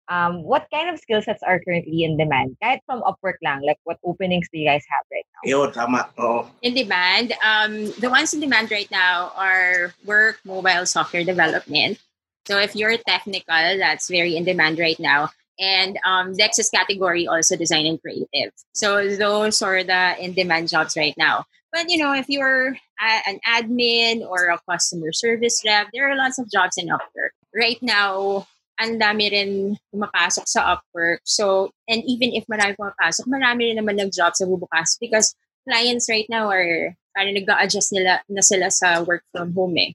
um, 0.09 0.43
what 0.43 0.69
kind 0.71 0.93
of 0.93 0.99
skill 0.99 1.21
sets 1.21 1.41
are 1.41 1.59
currently 1.65 2.03
in 2.03 2.17
demand? 2.17 2.57
Kahit 2.61 2.85
from 2.85 3.01
Upwork 3.01 3.41
lang, 3.41 3.65
like 3.65 3.81
what 3.85 3.97
openings 4.05 4.45
do 4.53 4.59
you 4.59 4.69
guys 4.69 4.85
have 4.89 5.05
right 5.09 5.25
now? 5.33 5.49
Yun, 5.49 5.73
tama. 5.73 6.09
Oo. 6.21 6.45
In 6.61 6.77
demand, 6.77 7.33
um, 7.41 7.89
the 7.97 8.09
ones 8.09 8.33
in 8.33 8.39
demand 8.39 8.69
right 8.69 8.89
now 8.91 9.33
are 9.33 9.93
work, 10.05 10.37
mobile, 10.45 10.85
software 10.85 11.25
development. 11.25 11.97
So 12.45 12.57
if 12.61 12.75
you're 12.75 12.97
technical, 13.09 13.77
that's 13.81 14.09
very 14.09 14.37
in 14.37 14.45
demand 14.45 14.77
right 14.77 14.99
now. 14.99 15.29
And 15.59 15.97
um, 16.05 16.37
Dex's 16.37 16.69
category 16.69 17.27
also 17.27 17.57
design 17.57 17.85
and 17.85 17.99
creative. 18.01 18.53
So 18.73 19.15
those 19.17 19.61
are 19.61 19.83
the 19.83 20.15
in 20.21 20.33
demand 20.33 20.69
jobs 20.69 20.95
right 20.95 21.13
now. 21.17 21.45
But 21.71 21.89
you 21.89 21.97
know, 22.01 22.13
if 22.13 22.25
you're 22.29 22.77
a- 22.99 23.23
an 23.29 23.39
admin 23.45 24.25
or 24.25 24.49
a 24.49 24.59
customer 24.69 25.13
service 25.13 25.61
rep, 25.65 25.87
there 25.93 26.09
are 26.09 26.17
lots 26.17 26.39
of 26.39 26.49
jobs 26.49 26.77
in 26.77 26.89
Upwork. 26.89 27.37
Right 27.53 27.77
now, 27.81 28.45
ang 28.79 28.97
dami 28.97 29.29
rin 29.29 29.51
pumapasok 29.93 30.47
sa 30.47 30.77
Upwork. 30.77 31.21
So, 31.27 31.75
and 31.85 32.01
even 32.07 32.33
if 32.33 32.47
marami 32.47 32.73
pumapasok, 32.79 33.27
marami 33.27 33.69
rin 33.69 33.77
naman 33.77 33.99
nag-job 33.99 34.33
sa 34.33 34.47
bubukas 34.47 34.97
because 34.97 35.35
clients 35.67 36.09
right 36.09 36.25
now 36.31 36.49
are 36.49 36.95
parang 37.13 37.35
nag-adjust 37.35 37.91
nila 37.91 38.23
na 38.31 38.41
sila 38.41 38.71
sa 38.71 39.03
work 39.03 39.27
from 39.35 39.53
home 39.53 39.75
eh. 39.77 39.91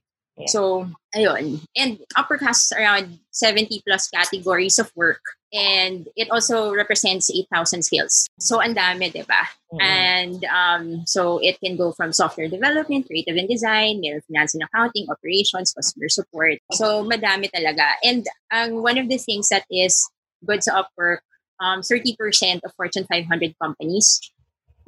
So, 0.47 0.87
ayun. 1.15 1.63
And 1.75 1.99
Upwork 2.17 2.41
has 2.43 2.71
around 2.75 3.19
70 3.31 3.83
plus 3.87 4.09
categories 4.09 4.77
of 4.79 4.91
work. 4.95 5.21
And 5.53 6.07
it 6.17 6.27
also 6.29 6.75
represents 6.75 7.31
8,000 7.31 7.83
skills. 7.83 8.27
So, 8.39 8.59
ang 8.59 8.75
dami, 8.75 9.13
di 9.13 9.23
ba? 9.23 9.47
And 9.79 10.43
um, 10.51 11.07
so, 11.07 11.39
it 11.39 11.55
can 11.63 11.77
go 11.77 11.93
from 11.93 12.11
software 12.11 12.49
development, 12.49 13.07
creative 13.07 13.37
and 13.37 13.47
design, 13.47 14.01
meron 14.03 14.21
finance 14.27 14.53
and 14.53 14.63
accounting, 14.67 15.07
operations, 15.07 15.71
customer 15.71 16.09
support. 16.09 16.59
So, 16.73 17.07
madami 17.07 17.47
talaga. 17.47 17.95
And 18.03 18.27
um, 18.51 18.83
one 18.83 18.97
of 18.97 19.07
the 19.07 19.17
things 19.17 19.47
that 19.49 19.63
is 19.71 20.03
good 20.43 20.63
sa 20.63 20.83
Upwork, 20.83 21.23
um, 21.63 21.79
30% 21.79 22.59
of 22.67 22.75
Fortune 22.75 23.07
500 23.07 23.55
companies 23.63 24.19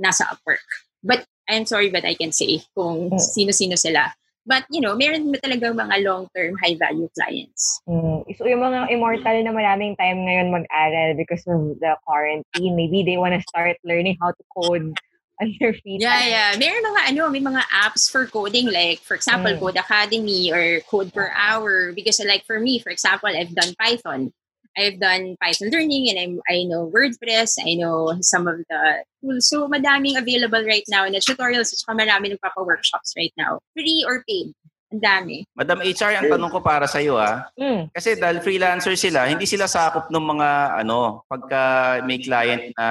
nasa 0.03 0.27
Upwork. 0.27 0.67
But 1.03 1.23
I'm 1.47 1.65
sorry, 1.65 1.89
but 1.89 2.03
I 2.03 2.13
can 2.13 2.31
say 2.35 2.59
kung 2.75 3.15
sino-sino 3.17 3.75
sila. 3.79 4.11
But, 4.47 4.63
you 4.71 4.79
know, 4.79 4.95
meron 4.95 5.35
na 5.35 5.43
talagang 5.43 5.75
mga 5.75 6.07
long-term, 6.07 6.55
high-value 6.63 7.11
clients. 7.11 7.83
Mm. 7.83 8.23
So 8.39 8.47
yung 8.47 8.63
mga 8.63 8.87
immortal 8.95 9.35
na 9.43 9.51
maraming 9.51 9.99
time 9.99 10.23
ngayon 10.23 10.55
mag-aral 10.55 11.19
because 11.19 11.43
of 11.51 11.75
the 11.83 11.99
quarantine, 12.07 12.73
maybe 12.79 13.03
they 13.03 13.19
want 13.19 13.35
to 13.35 13.43
start 13.43 13.75
learning 13.83 14.15
how 14.23 14.31
to 14.31 14.43
code 14.55 14.95
on 15.43 15.53
their 15.59 15.75
free 15.75 15.99
Yeah, 15.99 16.23
yeah. 16.25 16.49
Meron 16.55 16.81
mga 16.81 17.01
ano, 17.11 17.29
may 17.29 17.43
mga 17.43 17.61
apps 17.69 18.09
for 18.09 18.25
coding 18.25 18.71
like 18.71 19.03
for 19.03 19.13
example, 19.13 19.51
Mm. 19.51 19.59
Code 19.59 19.77
Academy 19.77 20.49
or 20.49 20.79
Code 20.87 21.13
per 21.13 21.29
Hour 21.35 21.91
because 21.93 22.17
like 22.23 22.47
for 22.47 22.57
me, 22.57 22.79
for 22.79 22.89
example, 22.89 23.29
I've 23.29 23.53
done 23.53 23.75
Python. 23.77 24.31
I've 24.77 25.01
done 25.01 25.35
Python 25.41 25.73
learning 25.73 26.13
and 26.13 26.17
I'm, 26.21 26.33
I 26.45 26.63
know 26.63 26.85
WordPress, 26.93 27.57
I 27.57 27.73
know 27.73 28.13
some 28.21 28.45
of 28.45 28.61
the 28.69 28.81
tools. 29.19 29.49
So 29.49 29.65
madaming 29.67 30.21
available 30.21 30.61
right 30.61 30.85
now 30.87 31.03
in 31.09 31.17
the 31.17 31.19
tutorials 31.19 31.73
at 31.73 31.81
saka 31.81 31.97
marami 31.97 32.29
nagpapa-workshops 32.29 33.17
right 33.17 33.33
now. 33.35 33.57
Free 33.73 34.05
or 34.05 34.21
paid. 34.29 34.53
Ang 34.93 35.03
dami. 35.03 35.37
Madam 35.51 35.83
HR, 35.83 36.15
ang 36.15 36.31
tanong 36.31 36.51
ko 36.53 36.63
para 36.63 36.87
sa 36.87 37.03
iyo 37.03 37.19
ah. 37.19 37.49
Mm. 37.59 37.91
Kasi 37.91 38.15
dahil 38.15 38.39
freelancer 38.39 38.95
sila, 38.95 39.27
hindi 39.27 39.43
sila 39.43 39.67
sakop 39.67 40.07
ng 40.07 40.25
mga 40.37 40.49
ano, 40.85 41.27
pagka 41.27 41.61
may 42.07 42.21
client 42.23 42.71
na 42.77 42.87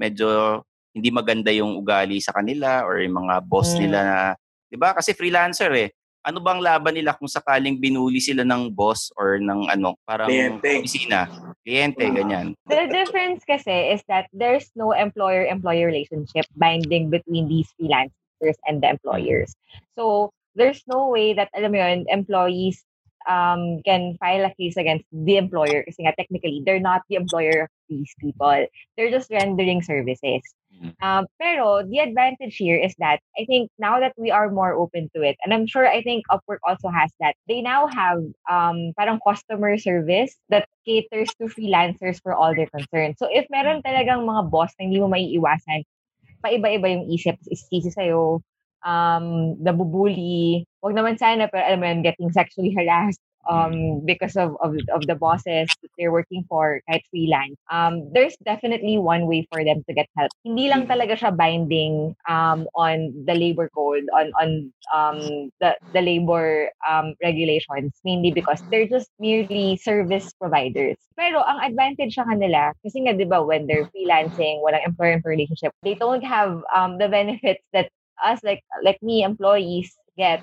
medyo 0.00 0.62
hindi 0.96 1.12
maganda 1.12 1.52
yung 1.52 1.76
ugali 1.76 2.24
sa 2.24 2.32
kanila 2.32 2.88
or 2.88 3.04
yung 3.04 3.20
mga 3.20 3.44
boss 3.44 3.76
Mm. 3.76 3.80
nila 3.84 3.98
na, 4.00 4.18
'di 4.72 4.76
ba? 4.80 4.96
Kasi 4.96 5.12
freelancer 5.12 5.68
eh. 5.76 5.92
Ano 6.26 6.42
bang 6.42 6.58
laban 6.58 6.98
nila 6.98 7.14
kung 7.14 7.30
sakaling 7.30 7.78
binuli 7.78 8.18
sila 8.18 8.42
ng 8.42 8.74
boss 8.74 9.14
or 9.14 9.38
ng 9.38 9.70
ano, 9.70 9.94
parang 10.02 10.26
Kliyente. 10.26 10.82
opisina, 10.82 11.30
kliyente, 11.62 12.02
ganyan. 12.02 12.58
The 12.66 12.90
difference 12.90 13.46
kasi 13.46 13.94
is 13.94 14.02
that 14.10 14.26
there's 14.34 14.66
no 14.74 14.90
employer-employee 14.90 15.86
relationship 15.86 16.50
binding 16.58 17.14
between 17.14 17.46
these 17.46 17.70
freelancers 17.78 18.58
and 18.66 18.82
the 18.82 18.90
employers. 18.90 19.54
So, 19.94 20.34
there's 20.58 20.82
no 20.90 21.14
way 21.14 21.30
that, 21.38 21.54
alam 21.54 21.70
mo 21.70 21.78
yun, 21.78 22.10
employees 22.10 22.82
um, 23.26 23.82
can 23.84 24.16
file 24.18 24.44
a 24.44 24.54
case 24.54 24.76
against 24.76 25.04
the 25.12 25.36
employer 25.36 25.82
kasi 25.84 26.02
nga 26.02 26.14
technically 26.16 26.62
they're 26.64 26.80
not 26.82 27.02
the 27.10 27.16
employer 27.16 27.66
of 27.66 27.70
these 27.88 28.12
people. 28.18 28.66
They're 28.96 29.10
just 29.10 29.30
rendering 29.30 29.82
services. 29.82 30.42
Um, 31.00 31.24
pero 31.40 31.82
the 31.88 32.04
advantage 32.04 32.56
here 32.56 32.76
is 32.76 32.94
that 32.98 33.20
I 33.38 33.44
think 33.48 33.70
now 33.78 34.00
that 34.00 34.12
we 34.16 34.30
are 34.30 34.50
more 34.50 34.74
open 34.74 35.08
to 35.16 35.22
it, 35.22 35.36
and 35.44 35.54
I'm 35.54 35.66
sure 35.66 35.88
I 35.88 36.02
think 36.02 36.24
Upwork 36.28 36.60
also 36.68 36.88
has 36.88 37.10
that, 37.20 37.34
they 37.48 37.62
now 37.62 37.86
have 37.86 38.20
um, 38.50 38.92
parang 38.96 39.18
customer 39.26 39.78
service 39.78 40.36
that 40.50 40.68
caters 40.84 41.32
to 41.40 41.48
freelancers 41.48 42.20
for 42.20 42.34
all 42.34 42.54
their 42.54 42.68
concerns. 42.68 43.16
So 43.18 43.28
if 43.30 43.48
meron 43.48 43.80
talagang 43.82 44.28
mga 44.28 44.50
boss 44.50 44.76
na 44.76 44.84
hindi 44.84 45.00
mo 45.00 45.08
maiiwasan, 45.08 45.80
paiba-iba 46.44 46.92
yung 46.92 47.08
isip, 47.08 47.40
isisi 47.48 47.88
sa'yo, 47.88 48.44
um, 48.86 49.58
nabubuli, 49.58 50.62
wag 50.80 50.94
naman 50.94 51.18
sana, 51.18 51.50
pero 51.50 51.66
alam 51.66 51.82
mo 51.82 51.86
yun, 51.90 52.06
getting 52.06 52.30
sexually 52.30 52.70
harassed, 52.70 53.18
um, 53.48 54.02
because 54.04 54.36
of, 54.36 54.56
of, 54.62 54.74
of 54.92 55.06
the 55.06 55.14
bosses 55.14 55.68
that 55.82 55.90
they're 55.98 56.12
working 56.12 56.44
for 56.48 56.80
kahit 56.88 57.02
freelance, 57.10 57.56
um, 57.70 58.10
there's 58.12 58.36
definitely 58.44 58.98
one 58.98 59.26
way 59.26 59.46
for 59.52 59.64
them 59.64 59.82
to 59.86 59.94
get 59.94 60.06
help. 60.16 60.30
Hindi 60.44 60.68
lang 60.68 60.86
talaga 60.86 61.18
siya 61.18 61.36
binding 61.36 62.14
um, 62.28 62.66
on 62.74 63.14
the 63.26 63.34
labor 63.34 63.70
code, 63.74 64.06
on 64.14 64.30
on 64.40 64.72
um, 64.94 65.50
the, 65.60 65.74
the 65.92 66.02
labor 66.02 66.70
um, 66.88 67.14
regulations, 67.22 67.94
mainly 68.04 68.30
because 68.30 68.62
they're 68.70 68.88
just 68.88 69.10
merely 69.18 69.76
service 69.78 70.32
providers. 70.40 70.96
Pero 71.16 71.40
ang 71.42 71.62
advantage 71.62 72.14
sa 72.14 72.26
kanila, 72.26 72.74
kasi 72.82 73.06
nga 73.06 73.14
di 73.14 73.24
ba 73.24 73.42
when 73.42 73.66
they're 73.66 73.88
freelancing, 73.94 74.62
walang 74.62 74.84
employer-employer 74.86 75.38
relationship, 75.38 75.72
they 75.82 75.94
don't 75.94 76.24
have 76.24 76.62
um, 76.74 76.98
the 76.98 77.08
benefits 77.08 77.62
that 77.72 77.88
us 78.24 78.40
like 78.44 78.62
like 78.82 79.02
me 79.02 79.22
employees 79.22 79.94
get. 80.16 80.42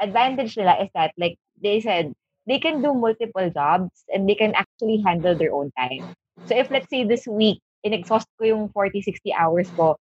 Advantage 0.00 0.56
nila 0.56 0.80
is 0.80 0.88
that 0.96 1.12
like 1.20 1.36
they 1.60 1.80
said 1.80 2.16
they 2.46 2.58
can 2.58 2.80
do 2.80 2.94
multiple 2.94 3.50
jobs 3.52 4.04
and 4.08 4.28
they 4.28 4.34
can 4.34 4.54
actually 4.56 4.98
handle 5.04 5.36
their 5.36 5.52
own 5.52 5.70
time. 5.76 6.16
So 6.48 6.56
if 6.56 6.70
let's 6.70 6.88
say 6.88 7.04
this 7.04 7.28
week, 7.28 7.60
in-exhaust 7.84 8.26
ko 8.40 8.44
yung 8.44 8.68
40, 8.72 9.02
60 9.02 9.32
hours 9.34 9.68
ko, 9.76 9.96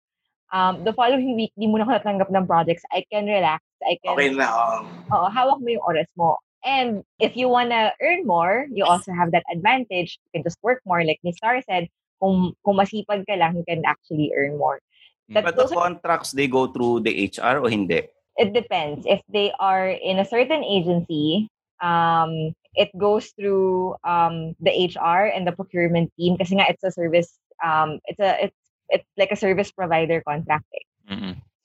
um, 0.53 0.83
the 0.83 0.93
following 0.93 1.35
week, 1.35 1.51
di 1.57 1.67
mo 1.67 1.77
na 1.77 1.83
ako 1.83 1.97
natanggap 1.97 2.29
ng 2.31 2.45
projects, 2.47 2.83
I 2.93 3.03
can 3.11 3.25
relax, 3.25 3.63
I 3.83 3.97
can... 3.99 4.13
Okay 4.13 4.29
na, 4.31 4.47
oh. 4.47 4.87
Oo, 5.11 5.27
hawak 5.27 5.59
mo 5.59 5.67
yung 5.67 5.83
oras 5.83 6.07
mo. 6.15 6.37
And 6.65 7.03
if 7.19 7.35
you 7.35 7.47
wanna 7.47 7.93
earn 8.01 8.25
more, 8.25 8.67
you 8.71 8.83
also 8.83 9.13
have 9.13 9.31
that 9.31 9.45
advantage. 9.51 10.19
You 10.27 10.39
can 10.39 10.43
just 10.43 10.59
work 10.63 10.81
more. 10.85 11.03
Like 11.03 11.19
Miss 11.23 11.37
Star 11.37 11.61
said, 11.67 11.87
kung, 12.19 12.53
kung 12.65 12.77
masipag 12.77 13.27
ka 13.27 13.35
lang, 13.35 13.55
you 13.57 13.65
can 13.67 13.85
actually 13.85 14.31
earn 14.35 14.57
more. 14.57 14.79
That, 15.29 15.43
But 15.43 15.55
the 15.57 15.67
contracts, 15.67 16.31
they 16.31 16.47
go 16.47 16.67
through 16.71 17.01
the 17.01 17.11
HR 17.11 17.59
o 17.59 17.67
hindi? 17.67 18.07
it 18.37 18.53
depends. 18.53 19.05
If 19.05 19.21
they 19.27 19.51
are 19.59 19.89
in 19.89 20.19
a 20.19 20.25
certain 20.25 20.63
agency, 20.63 21.49
um, 21.81 22.53
it 22.75 22.89
goes 22.97 23.33
through 23.33 23.95
um, 24.05 24.55
the 24.61 24.71
HR 24.71 25.33
and 25.33 25.45
the 25.45 25.51
procurement 25.51 26.13
team 26.17 26.37
kasi 26.37 26.55
nga 26.55 26.69
it's 26.69 26.85
a 26.85 26.93
service 26.93 27.33
um, 27.65 27.99
it's 28.05 28.21
a 28.21 28.45
it's 28.45 28.61
it's 28.89 29.09
like 29.17 29.33
a 29.33 29.35
service 29.35 29.73
provider 29.73 30.21
contract. 30.21 30.65
eh. 30.73 30.85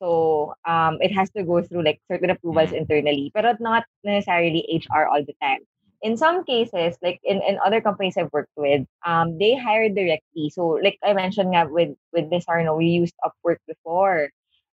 So 0.03 0.55
um, 0.66 0.98
it 0.98 1.14
has 1.14 1.31
to 1.37 1.44
go 1.44 1.62
through 1.62 1.85
like 1.85 2.01
certain 2.11 2.31
approvals 2.31 2.72
internally, 2.72 3.31
but 3.33 3.46
not 3.61 3.85
necessarily 4.03 4.66
HR 4.66 5.07
all 5.07 5.22
the 5.22 5.37
time. 5.38 5.62
In 6.03 6.17
some 6.17 6.45
cases, 6.45 6.99
like 7.03 7.21
in, 7.23 7.41
in 7.47 7.59
other 7.65 7.81
companies 7.81 8.17
I've 8.19 8.33
worked 8.33 8.55
with, 8.57 8.83
um, 9.07 9.38
they 9.38 9.55
hire 9.55 9.88
directly. 9.88 10.51
So 10.51 10.79
like 10.83 10.99
I 11.05 11.15
mentioned 11.15 11.55
nga 11.55 11.71
with 11.71 11.95
with 12.12 12.27
Miss 12.31 12.45
Arno, 12.49 12.77
we 12.77 12.87
used 12.87 13.15
Upwork 13.23 13.62
before. 13.67 14.31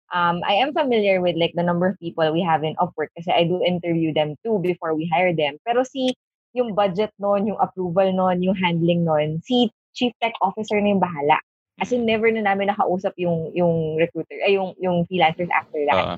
Um, 0.10 0.42
I 0.42 0.58
am 0.58 0.74
familiar 0.74 1.22
with 1.22 1.38
like 1.38 1.54
the 1.54 1.62
number 1.62 1.86
of 1.86 2.00
people 2.02 2.26
we 2.34 2.42
have 2.42 2.66
in 2.66 2.74
Upwork 2.82 3.14
kasi 3.14 3.30
I 3.30 3.46
do 3.46 3.62
interview 3.62 4.10
them 4.10 4.34
too 4.42 4.58
before 4.58 4.98
we 4.98 5.06
hire 5.06 5.34
them. 5.38 5.62
Pero 5.62 5.86
si 5.86 6.18
yung 6.58 6.74
budget 6.74 7.14
nun, 7.22 7.46
yung 7.46 7.62
approval 7.62 8.10
nun, 8.10 8.42
yung 8.42 8.58
handling 8.58 9.06
nun, 9.06 9.38
si 9.46 9.70
chief 9.94 10.14
tech 10.18 10.34
officer 10.42 10.82
na 10.82 10.98
yung 10.98 11.04
bahala. 11.04 11.38
As 11.78 11.94
in, 11.94 12.10
never 12.10 12.28
na 12.34 12.42
namin 12.42 12.74
nakausap 12.74 13.14
yung 13.22 13.54
yung 13.54 14.02
recruiter, 14.02 14.42
ay 14.44 14.58
yung 14.58 14.74
yung 14.82 15.06
freelancers 15.06 15.54
after 15.54 15.80
that. 15.88 16.18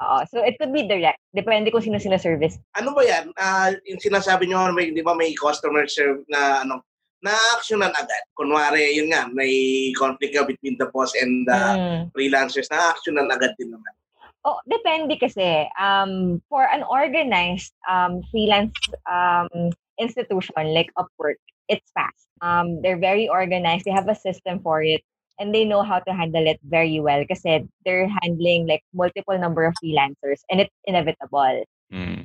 Oo. 0.00 0.24
so 0.32 0.40
it 0.40 0.56
could 0.56 0.72
be 0.72 0.88
direct. 0.88 1.20
Depende 1.36 1.68
kung 1.68 1.84
sino 1.84 2.00
sino 2.00 2.16
service. 2.16 2.56
Ano 2.76 2.96
ba 2.96 3.04
yan? 3.04 3.36
Ah, 3.36 3.68
yung 3.84 4.00
sinasabi 4.00 4.48
nyo, 4.48 4.72
may, 4.72 4.90
di 4.90 5.04
ba 5.04 5.12
may 5.12 5.36
customer 5.36 5.84
serve 5.84 6.24
na 6.32 6.64
ano, 6.64 6.80
na-actionan 7.20 7.92
agad. 7.92 8.24
Kunwari, 8.32 8.96
yun 8.96 9.12
nga, 9.12 9.28
may 9.28 9.92
conflict 9.92 10.32
ka 10.32 10.48
between 10.48 10.80
the 10.80 10.88
boss 10.88 11.12
and 11.20 11.44
the 11.44 11.60
Mm. 11.76 12.00
freelancers, 12.16 12.68
na-actionan 12.72 13.28
agad 13.28 13.52
din 13.60 13.76
naman. 13.76 13.92
Oh, 14.40 14.56
depende 14.64 15.20
kasi. 15.20 15.68
Um, 15.76 16.40
for 16.48 16.64
an 16.64 16.80
organized 16.88 17.76
um, 17.84 18.24
freelance 18.32 18.72
um, 19.04 19.52
institution 20.00 20.56
like 20.72 20.88
Upwork, 20.96 21.36
it's 21.68 21.84
fast. 21.92 22.24
Um, 22.40 22.80
they're 22.80 22.96
very 22.96 23.28
organized. 23.28 23.84
They 23.84 23.92
have 23.92 24.08
a 24.08 24.16
system 24.16 24.64
for 24.64 24.80
it. 24.80 25.04
And 25.40 25.54
they 25.54 25.64
know 25.64 25.82
how 25.82 26.04
to 26.04 26.12
handle 26.12 26.46
it 26.46 26.60
very 26.68 27.00
well 27.00 27.24
kasi 27.24 27.64
they're 27.88 28.12
handling 28.20 28.68
like 28.68 28.84
multiple 28.92 29.38
number 29.40 29.64
of 29.64 29.72
freelancers 29.80 30.44
and 30.52 30.60
it's 30.60 30.76
inevitable. 30.84 31.64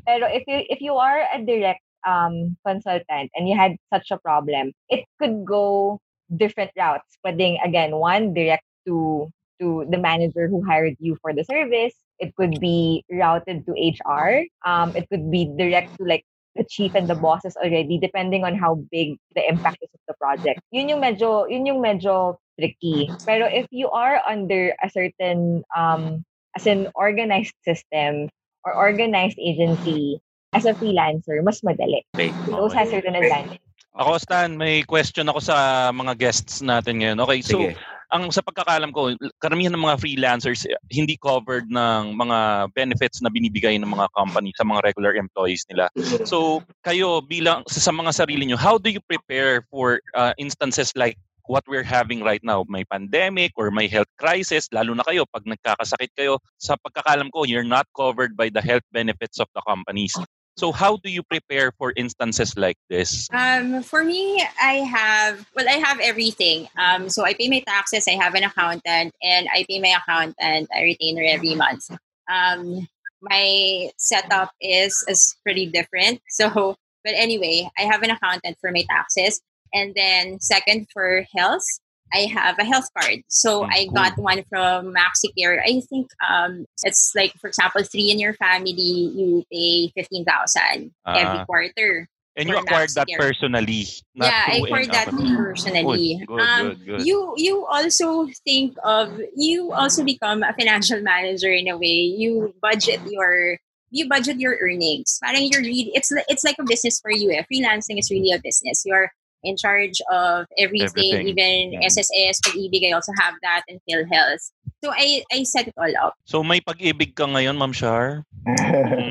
Pero 0.04 0.28
if 0.28 0.44
you 0.46 0.68
if 0.68 0.84
you 0.84 1.00
are 1.00 1.24
a 1.32 1.40
direct 1.40 1.82
um, 2.06 2.56
consultant 2.68 3.32
and 3.34 3.48
you 3.50 3.56
had 3.56 3.80
such 3.92 4.12
a 4.12 4.20
problem, 4.20 4.76
it 4.90 5.08
could 5.18 5.48
go 5.48 5.98
different 6.38 6.72
routes. 6.78 7.18
Pwedeng, 7.26 7.58
again, 7.64 7.96
one, 7.96 8.34
direct 8.34 8.68
to 8.86 9.32
to 9.60 9.88
the 9.90 9.98
manager 9.98 10.48
who 10.48 10.64
hired 10.64 10.96
you 11.00 11.18
for 11.22 11.34
the 11.34 11.44
service. 11.44 11.96
It 12.20 12.36
could 12.36 12.60
be 12.60 13.04
routed 13.12 13.66
to 13.66 13.72
HR. 13.74 14.44
Um, 14.68 14.96
it 14.96 15.08
could 15.10 15.32
be 15.32 15.52
direct 15.58 15.98
to 15.98 16.04
like 16.04 16.24
the 16.56 16.64
chief 16.64 16.96
and 16.96 17.08
the 17.08 17.16
bosses 17.16 17.56
already, 17.58 18.00
depending 18.00 18.44
on 18.44 18.56
how 18.56 18.76
big 18.92 19.18
the 19.36 19.44
impact 19.48 19.80
is 19.82 19.90
of 19.94 20.00
the 20.08 20.16
project. 20.16 20.62
Yun 20.72 20.90
yung 20.90 21.02
medyo, 21.02 21.50
yun 21.50 21.66
yung 21.66 21.82
medyo 21.84 22.38
tricky. 22.60 23.12
Pero 23.26 23.46
if 23.46 23.68
you 23.72 23.90
are 23.92 24.22
under 24.28 24.74
a 24.84 24.90
certain, 24.90 25.64
um, 25.76 26.24
as 26.56 26.68
an 26.68 26.88
organized 26.96 27.56
system 27.64 28.32
or 28.64 28.74
organized 28.74 29.38
agency, 29.40 30.20
as 30.56 30.64
a 30.64 30.74
freelancer, 30.74 31.44
mas 31.44 31.60
madali. 31.62 32.02
Those 32.48 32.72
has 32.74 32.90
certain 32.90 33.14
advantages. 33.14 33.60
Ako, 33.96 34.20
Stan, 34.20 34.60
may 34.60 34.84
question 34.84 35.28
ako 35.32 35.40
sa 35.40 35.88
mga 35.92 36.20
guests 36.20 36.60
natin 36.60 37.00
ngayon. 37.00 37.20
Okay, 37.24 37.40
so 37.40 37.64
Sige. 37.64 37.80
ang 38.12 38.28
sa 38.28 38.44
pagkakalam 38.44 38.92
ko, 38.92 39.16
karamihan 39.40 39.72
ng 39.72 39.88
mga 39.88 40.00
freelancers 40.04 40.68
eh, 40.68 40.76
hindi 40.92 41.16
covered 41.16 41.72
ng 41.72 42.12
mga 42.12 42.72
benefits 42.76 43.24
na 43.24 43.32
binibigay 43.32 43.80
ng 43.80 43.88
mga 43.88 44.12
company 44.12 44.52
sa 44.60 44.68
mga 44.68 44.84
regular 44.84 45.16
employees 45.16 45.64
nila. 45.72 45.88
So, 46.28 46.60
kayo 46.84 47.24
bilang 47.24 47.64
sa, 47.72 47.88
sa 47.88 47.92
mga 47.96 48.12
sarili 48.12 48.44
nyo, 48.44 48.60
how 48.60 48.76
do 48.76 48.92
you 48.92 49.00
prepare 49.00 49.64
for 49.72 50.04
uh, 50.12 50.36
instances 50.36 50.92
like 51.00 51.16
what 51.48 51.64
we're 51.68 51.86
having 51.86 52.24
right 52.24 52.42
now? 52.44 52.66
May 52.68 52.84
pandemic 52.84 53.54
or 53.56 53.72
may 53.72 53.88
health 53.88 54.10
crisis, 54.18 54.68
lalo 54.72 54.94
na 54.94 55.04
kayo 55.04 55.26
pag 55.30 55.46
nagkakasakit 55.46 56.12
kayo. 56.18 56.40
Sa 56.58 56.76
pagkakalam 56.78 57.30
ko, 57.32 57.46
you're 57.46 57.68
not 57.68 57.88
covered 57.96 58.36
by 58.38 58.50
the 58.50 58.62
health 58.62 58.86
benefits 58.92 59.40
of 59.40 59.48
the 59.54 59.62
companies. 59.68 60.14
So, 60.58 60.72
how 60.72 60.96
do 61.04 61.12
you 61.12 61.22
prepare 61.22 61.74
for 61.78 61.92
instances 61.98 62.56
like 62.56 62.78
this? 62.90 63.28
Um, 63.34 63.84
for 63.84 64.04
me, 64.04 64.40
I 64.62 64.88
have 64.88 65.46
well, 65.56 65.68
I 65.68 65.84
have 65.84 66.00
everything. 66.00 66.68
Um, 66.80 67.10
so 67.10 67.26
I 67.26 67.34
pay 67.34 67.50
my 67.50 67.60
taxes. 67.60 68.08
I 68.08 68.16
have 68.16 68.36
an 68.36 68.44
accountant, 68.44 69.12
and 69.22 69.48
I 69.52 69.66
pay 69.68 69.80
my 69.82 70.00
accountant 70.00 70.70
a 70.72 70.80
retainer 70.84 71.24
every 71.28 71.56
month. 71.56 71.92
Um, 72.32 72.88
my 73.22 73.90
setup 73.98 74.52
is 74.62 74.96
is 75.10 75.36
pretty 75.44 75.68
different. 75.68 76.22
So, 76.32 76.76
but 77.04 77.14
anyway, 77.16 77.70
I 77.78 77.84
have 77.84 78.04
an 78.04 78.12
accountant 78.12 78.58
for 78.60 78.72
my 78.72 78.84
taxes, 78.90 79.42
and 79.76 79.94
then 79.94 80.40
second 80.40 80.88
for 80.94 81.26
health, 81.36 81.68
I 82.14 82.32
have 82.32 82.56
a 82.60 82.64
health 82.64 82.88
card. 82.98 83.20
So 83.28 83.66
I 83.66 83.88
got 83.94 84.16
one 84.18 84.44
from 84.48 84.94
MaxiCare. 84.96 85.60
I 85.60 85.82
think 85.90 86.08
um, 86.24 86.64
it's 86.88 87.12
like, 87.16 87.34
for 87.42 87.48
example, 87.52 87.84
three 87.84 88.10
in 88.10 88.20
your 88.20 88.34
family, 88.40 88.72
you 88.72 89.44
pay 89.52 89.92
fifteen 89.92 90.24
thousand 90.24 90.96
every 91.06 91.40
Ah. 91.40 91.46
quarter. 91.46 92.08
And 92.38 92.50
you 92.50 92.58
acquired 92.58 92.92
that 92.96 93.08
personally. 93.18 93.88
Yeah, 94.14 94.44
I 94.48 94.60
acquired 94.64 94.92
that 94.92 95.08
personally. 95.08 96.20
Good, 96.20 96.28
good, 96.28 96.40
um, 96.40 96.66
good. 96.86 97.06
You 97.08 97.34
you 97.38 97.66
also 97.66 98.28
think 98.44 98.76
of 98.84 99.08
you 99.36 99.72
also 99.72 100.04
become 100.04 100.44
a 100.44 100.52
financial 100.54 101.00
manager 101.02 101.52
in 101.52 101.68
a 101.72 101.78
way. 101.80 102.12
You 102.20 102.54
budget 102.62 103.00
your 103.08 103.58
you 103.90 104.10
budget 104.12 104.36
your 104.44 104.60
earnings. 104.60 105.16
Parang 105.24 105.48
you're 105.48 105.64
really 105.64 105.92
it's 105.96 106.12
it's 106.28 106.44
like 106.44 106.60
a 106.60 106.68
business 106.68 107.00
for 107.00 107.12
you. 107.12 107.32
Eh. 107.32 107.44
Freelancing 107.48 107.98
is 108.00 108.12
really 108.12 108.36
a 108.36 108.40
business. 108.44 108.84
You're 108.84 109.12
in 109.46 109.56
charge 109.56 110.02
of 110.10 110.50
everything, 110.58 111.14
Everything. 111.22 111.30
even 111.32 111.56
Yeah. 111.78 111.88
SSS, 111.88 112.42
pag-ibig, 112.44 112.90
I 112.90 112.98
also 112.98 113.14
have 113.22 113.38
that, 113.42 113.62
and 113.70 113.78
PhilHealth. 113.86 114.50
So 114.84 114.94
I 114.94 115.24
I 115.34 115.42
set 115.46 115.66
it 115.66 115.74
all 115.78 115.90
up. 115.98 116.14
So 116.26 116.44
may 116.44 116.62
pag-ibig 116.62 117.14
ka 117.14 117.26
ngayon, 117.26 117.58
Ma'am 117.58 117.74
Shar? 117.74 118.26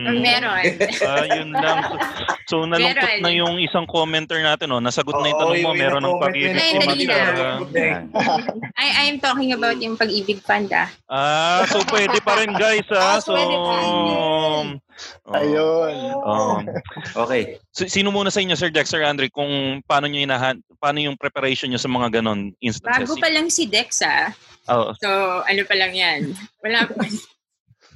Mm. 0.04 0.20
meron. 0.22 0.64
Ah, 1.02 1.24
yun 1.26 1.50
lang. 1.50 1.80
So, 1.82 1.94
so 2.46 2.54
nalungkot 2.62 3.02
Meron. 3.18 3.22
na 3.24 3.30
yung 3.32 3.54
isang 3.58 3.82
commenter 3.82 4.38
natin, 4.38 4.70
no? 4.70 4.78
Nasagot 4.78 5.10
na 5.16 5.26
yung 5.26 5.40
tanong 5.40 5.58
mo, 5.58 5.68
yung 5.72 5.80
meron 5.80 6.02
ng 6.04 6.16
pag-ibig. 6.22 6.54
Ay, 6.54 6.78
dali 6.78 7.04
na. 7.08 7.18
Ah. 7.18 7.58
I 8.78 9.08
I'm 9.08 9.18
talking 9.18 9.50
about 9.50 9.82
yung 9.82 9.98
pag-ibig 9.98 10.38
fund 10.38 10.70
ah. 10.70 10.86
Ah, 11.10 11.66
so 11.66 11.82
pwede 11.90 12.20
pa 12.22 12.38
rin 12.38 12.52
guys, 12.54 12.86
ah. 12.94 13.18
Oh, 13.26 13.26
So, 13.26 13.34
Oo. 15.28 15.34
Ayun. 15.34 15.94
Um, 16.24 16.62
Okay. 17.14 17.58
so, 17.70 17.86
sino 17.86 18.10
muna 18.10 18.30
sa 18.30 18.42
inyo, 18.42 18.54
Sir 18.54 18.70
Dex, 18.70 18.90
Sir 18.90 19.02
Andre, 19.02 19.30
kung 19.30 19.82
paano 19.86 20.06
nyo 20.06 20.20
inahan, 20.20 20.58
paano 20.78 20.98
yung 21.02 21.18
preparation 21.18 21.70
nyo 21.70 21.80
sa 21.80 21.90
mga 21.90 22.20
ganon 22.20 22.54
instances? 22.60 23.08
Bago 23.08 23.14
pa 23.18 23.30
lang 23.30 23.48
si 23.50 23.66
Dex 23.66 24.02
ah. 24.02 24.30
Oo. 24.70 24.94
So, 24.98 25.08
ano 25.44 25.62
pa 25.66 25.74
lang 25.74 25.92
yan. 25.94 26.34
Wala 26.62 26.86
pa. 26.88 27.04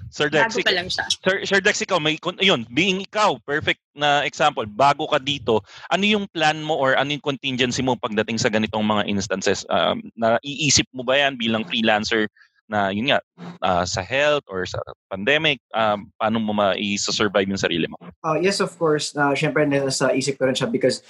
Sir 0.09 0.33
Dex, 0.33 0.57
Bago 0.57 0.65
pa 0.65 0.73
lang 0.73 0.89
siya. 0.89 1.05
Sir, 1.21 1.37
Sir 1.45 1.61
Dex, 1.61 1.85
ikaw, 1.85 2.01
may, 2.01 2.17
yun, 2.41 2.65
being 2.73 3.05
ikaw, 3.05 3.37
perfect 3.45 3.85
na 3.93 4.25
example, 4.25 4.65
bago 4.65 5.05
ka 5.05 5.21
dito, 5.21 5.61
ano 5.93 6.05
yung 6.09 6.25
plan 6.33 6.65
mo 6.65 6.81
or 6.81 6.97
ano 6.97 7.13
yung 7.13 7.25
contingency 7.25 7.85
mo 7.85 7.93
pagdating 7.93 8.41
sa 8.41 8.49
ganitong 8.49 8.89
mga 8.89 9.05
instances? 9.05 9.69
Um, 9.69 10.09
na 10.17 10.41
iisip 10.41 10.89
mo 10.97 11.05
ba 11.05 11.21
yan 11.21 11.37
bilang 11.37 11.69
freelancer 11.69 12.27
na 12.69 12.93
yun 12.93 13.11
nga, 13.11 13.21
ah, 13.65 13.85
sa 13.89 14.05
health 14.05 14.45
or 14.47 14.69
sa 14.69 14.79
pandemic, 15.09 15.59
um, 15.73 16.13
paano 16.21 16.37
mo 16.39 16.53
ma-survive 16.53 17.49
yung 17.49 17.61
sarili 17.61 17.89
mo? 17.89 17.97
Uh, 18.23 18.37
yes, 18.39 18.61
of 18.61 18.71
course. 18.77 19.17
Uh, 19.17 19.33
Siyempre, 19.33 19.65
nasa 19.65 20.13
isip 20.13 20.37
ko 20.37 20.47
rin 20.47 20.55
siya 20.55 20.71
because 20.71 21.03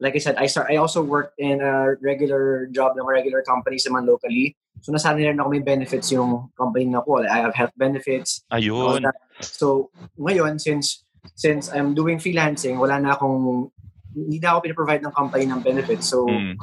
like 0.00 0.14
I 0.14 0.20
said, 0.20 0.36
I 0.36 0.46
start, 0.46 0.68
I 0.70 0.76
also 0.76 1.02
worked 1.02 1.40
in 1.40 1.60
a 1.60 1.96
regular 2.00 2.68
job 2.68 2.96
ng 2.96 3.06
regular 3.06 3.42
companies 3.42 3.88
naman 3.88 4.06
locally. 4.06 4.56
So 4.84 4.92
nasanay 4.92 5.32
rin 5.32 5.40
ako 5.40 5.48
may 5.48 5.64
benefits 5.64 6.12
yung 6.12 6.52
company 6.52 6.84
na 6.84 7.00
ko. 7.00 7.24
I 7.24 7.40
have 7.40 7.56
health 7.56 7.72
benefits. 7.76 8.44
Ayun. 8.52 9.08
So 9.40 9.88
ngayon, 10.20 10.60
since 10.60 11.04
since 11.34 11.72
I'm 11.72 11.96
doing 11.96 12.20
freelancing, 12.20 12.76
wala 12.78 13.00
na 13.00 13.16
akong 13.16 13.72
hindi 14.14 14.38
na 14.38 14.56
ako 14.56 14.68
pinaprovide 14.68 15.02
ng 15.02 15.16
company 15.16 15.48
ng 15.48 15.60
benefits. 15.64 16.12
So 16.12 16.28
Mm. 16.28 16.60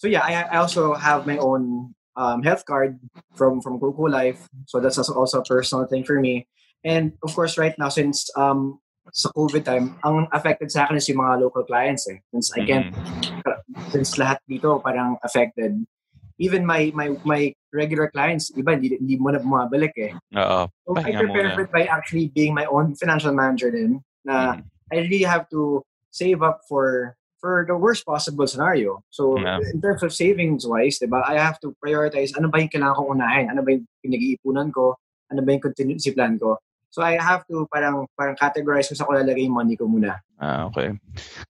so 0.00 0.08
yeah, 0.08 0.24
I, 0.24 0.48
I 0.48 0.56
also 0.64 0.96
have 0.96 1.28
my 1.28 1.36
own 1.36 1.92
um, 2.20 2.44
health 2.44 2.68
card 2.68 3.00
from 3.32 3.64
from 3.64 3.80
Coco 3.80 4.04
Life. 4.04 4.44
So 4.68 4.76
that's 4.78 5.00
also, 5.00 5.40
a 5.40 5.44
personal 5.44 5.88
thing 5.88 6.04
for 6.04 6.20
me. 6.20 6.44
And 6.84 7.16
of 7.24 7.32
course, 7.32 7.56
right 7.56 7.72
now, 7.80 7.88
since 7.88 8.28
um, 8.36 8.76
sa 9.12 9.32
COVID 9.32 9.64
time, 9.64 9.96
ang 10.04 10.28
affected 10.36 10.68
sa 10.68 10.84
akin 10.84 11.00
is 11.00 11.08
yung 11.08 11.24
mga 11.24 11.40
local 11.40 11.64
clients 11.64 12.04
eh. 12.12 12.20
Since 12.36 12.52
I 12.52 12.60
can't, 12.68 12.92
since 13.88 14.20
lahat 14.20 14.44
dito 14.44 14.76
parang 14.84 15.16
affected. 15.24 15.80
Even 16.40 16.64
my 16.64 16.88
my 16.96 17.16
my 17.24 17.52
regular 17.68 18.08
clients, 18.08 18.48
iba, 18.56 18.72
hindi, 18.72 18.96
hindi 18.96 19.20
mo 19.20 19.28
na 19.28 19.40
bumabalik 19.40 19.92
eh. 19.96 20.12
Oo. 20.40 20.72
So 20.88 20.96
I 20.96 21.12
Pahinga 21.12 21.20
prepare 21.24 21.48
muna. 21.56 21.72
by 21.72 21.84
actually 21.88 22.32
being 22.32 22.56
my 22.56 22.64
own 22.64 22.96
financial 22.96 23.32
manager 23.36 23.68
din 23.68 24.00
na 24.24 24.60
I 24.88 25.04
really 25.04 25.24
have 25.24 25.48
to 25.52 25.84
save 26.08 26.40
up 26.40 26.64
for 26.64 27.16
for 27.40 27.64
the 27.66 27.74
worst 27.74 28.04
possible 28.04 28.46
scenario. 28.46 29.00
So 29.10 29.40
Yeah. 29.40 29.58
in 29.72 29.80
terms 29.80 30.04
of 30.04 30.12
savings 30.12 30.68
wise, 30.68 31.00
'di 31.00 31.08
ba? 31.08 31.24
I 31.24 31.40
have 31.40 31.58
to 31.64 31.72
prioritize 31.80 32.36
ano 32.36 32.52
ba 32.52 32.60
yung 32.60 32.70
kailangan 32.70 32.96
kong 33.00 33.10
unahin, 33.16 33.46
ano 33.48 33.64
ba 33.64 33.72
yung 33.74 33.88
pinag-iipunan 34.04 34.68
ko, 34.70 34.94
ano 35.32 35.40
ba 35.40 35.48
yung 35.50 35.64
contingency 35.64 36.12
plan 36.12 36.36
ko. 36.36 36.60
So 36.90 37.06
I 37.06 37.22
have 37.22 37.46
to 37.46 37.70
parang 37.70 38.10
parang 38.18 38.34
categorize 38.34 38.90
kung 38.90 38.98
sa 38.98 39.06
ko 39.06 39.14
lalagay 39.14 39.46
yung 39.46 39.54
money 39.54 39.78
ko 39.78 39.86
muna. 39.86 40.18
Ah, 40.42 40.66
okay. 40.66 40.90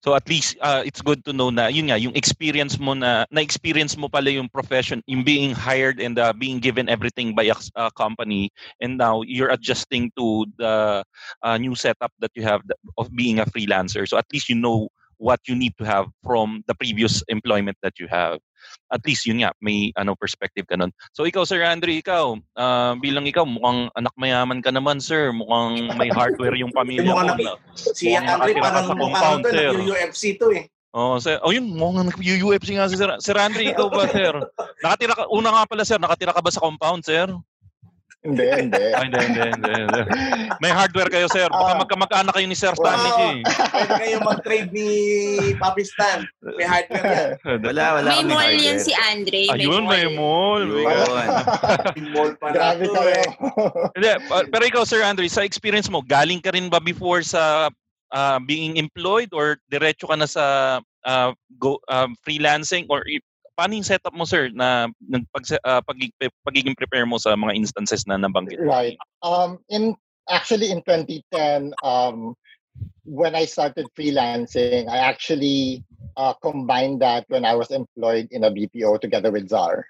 So 0.04 0.12
at 0.12 0.28
least 0.28 0.60
uh, 0.60 0.84
it's 0.84 1.00
good 1.00 1.24
to 1.24 1.32
know 1.32 1.48
na 1.48 1.72
yun 1.72 1.88
nga 1.88 1.96
yung 1.96 2.12
experience 2.12 2.76
mo 2.76 2.92
na 2.92 3.24
na-experience 3.32 3.96
mo 3.96 4.12
pala 4.12 4.28
yung 4.28 4.52
profession, 4.52 5.00
yung 5.08 5.24
being 5.24 5.56
hired 5.56 5.96
and 5.96 6.20
uh, 6.20 6.36
being 6.36 6.60
given 6.60 6.92
everything 6.92 7.32
by 7.32 7.48
a 7.48 7.56
uh, 7.72 7.88
company 7.96 8.52
and 8.84 9.00
now 9.00 9.24
you're 9.24 9.48
adjusting 9.48 10.12
to 10.12 10.44
the 10.60 11.00
uh, 11.40 11.56
new 11.56 11.72
setup 11.72 12.12
that 12.20 12.36
you 12.36 12.44
have 12.44 12.60
of 13.00 13.08
being 13.16 13.40
a 13.40 13.48
freelancer. 13.48 14.04
So 14.04 14.20
at 14.20 14.28
least 14.28 14.52
you 14.52 14.60
know 14.60 14.92
what 15.20 15.44
you 15.44 15.52
need 15.54 15.76
to 15.76 15.84
have 15.84 16.08
from 16.24 16.64
the 16.64 16.72
previous 16.72 17.20
employment 17.28 17.76
that 17.84 18.00
you 18.00 18.08
have. 18.08 18.40
At 18.88 19.04
least 19.04 19.28
yun 19.28 19.44
nga, 19.44 19.52
may 19.60 19.92
ano 19.94 20.16
perspective 20.16 20.64
ka 20.64 20.76
nun. 20.76 20.90
So 21.12 21.24
ikaw 21.24 21.44
Sir 21.44 21.60
Andre, 21.60 22.00
ikaw, 22.00 22.34
uh, 22.56 22.92
bilang 22.96 23.28
ikaw 23.28 23.44
mukhang 23.44 23.92
anak 23.94 24.16
mayaman 24.16 24.64
ka 24.64 24.72
naman 24.72 24.98
sir, 24.98 25.30
mukhang 25.30 25.92
may 25.94 26.08
hardware 26.08 26.56
yung 26.56 26.72
pamilya 26.72 27.04
mo. 27.06 27.20
naki- 27.20 27.44
na- 27.44 27.60
Si 27.76 28.12
Andre 28.12 28.56
parang 28.56 28.96
mukhang 28.96 29.44
compound, 29.44 29.44
to, 29.44 29.52
nag-UFC 29.52 30.22
to 30.36 30.48
eh. 30.56 30.64
Oh, 30.90 31.22
sir. 31.22 31.38
Oh, 31.46 31.54
yun, 31.54 31.70
mukhang 31.70 32.10
nag-UFC 32.10 32.74
nga 32.74 32.90
si 32.90 32.98
Sir, 32.98 33.14
Sir 33.22 33.38
Andre, 33.38 33.70
ikaw 33.70 33.86
ba, 33.86 34.10
sir? 34.10 34.34
Nakatira 34.82 35.14
ka, 35.14 35.30
una 35.30 35.54
nga 35.54 35.64
pala, 35.64 35.86
sir, 35.86 36.02
nakatira 36.02 36.34
ka 36.34 36.42
ba 36.42 36.50
sa 36.50 36.58
compound, 36.58 37.06
sir? 37.06 37.30
Hindi, 38.20 38.44
hindi. 38.46 38.84
Ay, 38.92 39.04
hindi, 39.08 39.18
hindi, 39.18 39.40
hindi, 39.48 39.70
hindi. 39.80 40.00
May 40.60 40.68
hardware 40.68 41.08
kayo, 41.08 41.24
sir. 41.26 41.48
Baka 41.48 41.72
Ah. 41.72 41.80
magkamag-anak 41.80 42.32
kayo 42.36 42.44
ni 42.44 42.52
Sir 42.52 42.76
Stanley 42.76 43.10
G. 43.10 43.20
Pwede 43.48 43.92
kayo 43.96 44.16
mag-trade 44.20 44.70
ni 44.70 44.88
Papi 45.56 45.82
Stan. 45.82 46.20
May 46.44 46.68
hardware 46.68 47.00
yan. 47.00 47.28
Wala, 47.64 47.84
wala 47.96 48.08
May 48.12 48.22
mall 48.22 48.52
yan 48.52 48.76
si 48.76 48.92
Andre. 48.92 49.48
Ayun, 49.48 49.88
may 49.88 50.04
mall. 50.12 50.60
May 50.62 50.84
Yun. 50.84 51.16
May 51.96 52.04
mall 52.12 52.30
pa 52.36 52.46
na 52.46 52.54
Grabe 52.54 52.84
to 52.84 52.92
kayo. 52.92 53.08
eh. 53.16 53.28
Hindi, 53.96 54.10
pa- 54.28 54.46
pero 54.46 54.62
ikaw, 54.68 54.82
Sir 54.84 55.00
Andre, 55.00 55.24
sa 55.26 55.40
experience 55.40 55.88
mo, 55.88 56.04
galing 56.04 56.44
ka 56.44 56.52
rin 56.52 56.68
ba 56.68 56.76
before 56.76 57.24
sa 57.24 57.72
ah, 58.12 58.36
being 58.38 58.76
employed 58.76 59.32
or 59.32 59.56
diretso 59.72 60.04
ka 60.04 60.20
na 60.20 60.28
sa 60.28 60.44
ah, 61.08 61.32
go, 61.56 61.80
ah, 61.88 62.04
freelancing 62.20 62.84
or 62.92 63.00
paano 63.60 63.76
yung 63.76 63.84
setup 63.84 64.16
mo, 64.16 64.24
sir, 64.24 64.48
na 64.56 64.88
pag, 65.36 65.44
ah, 65.68 65.84
pagig- 65.84 66.16
pagiging 66.48 66.72
prepare 66.72 67.04
mo 67.04 67.20
sa 67.20 67.36
mga 67.36 67.52
instances 67.52 68.08
na 68.08 68.16
nabanggit? 68.16 68.56
Right. 68.56 68.96
Um, 69.20 69.60
in 69.68 69.92
actually 70.32 70.72
in 70.72 70.80
2010, 70.80 71.76
um, 71.84 72.32
when 73.04 73.36
I 73.36 73.44
started 73.44 73.84
freelancing, 73.92 74.88
I 74.88 75.04
actually 75.04 75.84
uh, 76.16 76.32
combined 76.40 77.04
that 77.04 77.28
when 77.28 77.44
I 77.44 77.52
was 77.52 77.68
employed 77.68 78.32
in 78.32 78.48
a 78.48 78.50
BPO 78.50 78.96
together 79.04 79.28
with 79.28 79.52
Czar. 79.52 79.84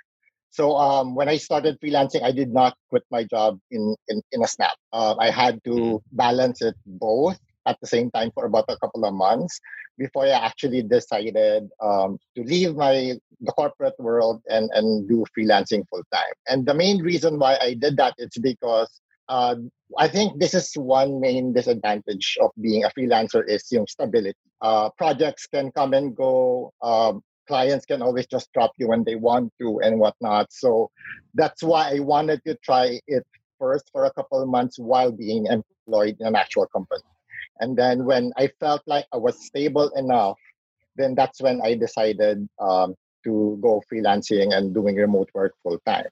So 0.50 0.74
um, 0.74 1.14
when 1.14 1.30
I 1.30 1.38
started 1.38 1.78
freelancing, 1.78 2.26
I 2.26 2.34
did 2.34 2.50
not 2.50 2.74
quit 2.90 3.06
my 3.14 3.22
job 3.22 3.62
in 3.70 3.94
in, 4.10 4.18
in 4.34 4.42
a 4.42 4.50
snap. 4.50 4.74
Uh, 4.90 5.14
I 5.14 5.30
had 5.30 5.62
to 5.70 6.02
balance 6.10 6.58
it 6.58 6.74
both 6.82 7.38
at 7.66 7.78
the 7.80 7.86
same 7.86 8.10
time 8.10 8.30
for 8.34 8.46
about 8.46 8.64
a 8.68 8.78
couple 8.78 9.04
of 9.04 9.14
months 9.14 9.60
before 9.98 10.24
I 10.24 10.30
actually 10.30 10.82
decided 10.82 11.68
um, 11.80 12.18
to 12.36 12.42
leave 12.42 12.74
my 12.74 13.14
the 13.40 13.52
corporate 13.52 13.98
world 13.98 14.42
and 14.48 14.70
and 14.74 15.08
do 15.08 15.24
freelancing 15.36 15.84
full 15.88 16.04
time. 16.12 16.34
And 16.48 16.66
the 16.66 16.74
main 16.74 17.02
reason 17.02 17.38
why 17.38 17.58
I 17.60 17.74
did 17.74 17.96
that 17.98 18.14
is 18.18 18.30
because 18.40 18.90
uh, 19.28 19.56
I 19.98 20.08
think 20.08 20.40
this 20.40 20.54
is 20.54 20.72
one 20.74 21.20
main 21.20 21.52
disadvantage 21.52 22.36
of 22.40 22.50
being 22.60 22.84
a 22.84 22.90
freelancer 22.90 23.46
is 23.46 23.64
yung 23.70 23.86
stability. 23.86 24.36
Uh, 24.60 24.90
projects 24.98 25.46
can 25.46 25.70
come 25.72 25.94
and 25.94 26.16
go. 26.16 26.72
Um, 26.82 27.22
clients 27.46 27.86
can 27.86 28.02
always 28.02 28.26
just 28.26 28.52
drop 28.52 28.72
you 28.78 28.88
when 28.88 29.04
they 29.04 29.16
want 29.16 29.52
to 29.60 29.80
and 29.80 29.98
whatnot. 29.98 30.52
So 30.52 30.90
that's 31.34 31.62
why 31.62 31.94
I 31.94 31.98
wanted 32.00 32.42
to 32.46 32.56
try 32.64 33.00
it 33.06 33.26
first 33.58 33.90
for 33.92 34.04
a 34.04 34.12
couple 34.12 34.42
of 34.42 34.48
months 34.48 34.78
while 34.78 35.12
being 35.12 35.46
employed 35.46 36.16
in 36.20 36.26
an 36.26 36.36
actual 36.36 36.66
company. 36.66 37.02
And 37.60 37.76
then 37.76 38.04
when 38.04 38.32
I 38.36 38.48
felt 38.58 38.82
like 38.86 39.06
I 39.12 39.18
was 39.18 39.46
stable 39.46 39.90
enough, 39.90 40.38
then 40.96 41.14
that's 41.14 41.40
when 41.40 41.60
I 41.62 41.74
decided 41.74 42.48
um, 42.58 42.94
to 43.24 43.58
go 43.60 43.82
freelancing 43.92 44.54
and 44.56 44.74
doing 44.74 44.96
remote 44.96 45.28
work 45.34 45.54
full 45.62 45.78
time. 45.86 46.08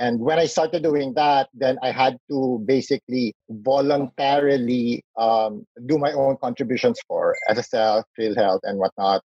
And 0.00 0.18
when 0.18 0.40
I 0.40 0.46
started 0.46 0.82
doing 0.82 1.14
that, 1.14 1.48
then 1.54 1.78
I 1.80 1.92
had 1.92 2.18
to 2.28 2.60
basically 2.66 3.32
voluntarily 3.48 5.04
um, 5.16 5.64
do 5.86 5.98
my 5.98 6.12
own 6.12 6.36
contributions 6.42 6.98
for 7.06 7.36
SSL, 7.48 8.02
Field 8.16 8.36
Health, 8.36 8.60
and 8.64 8.78
whatnot. 8.78 9.22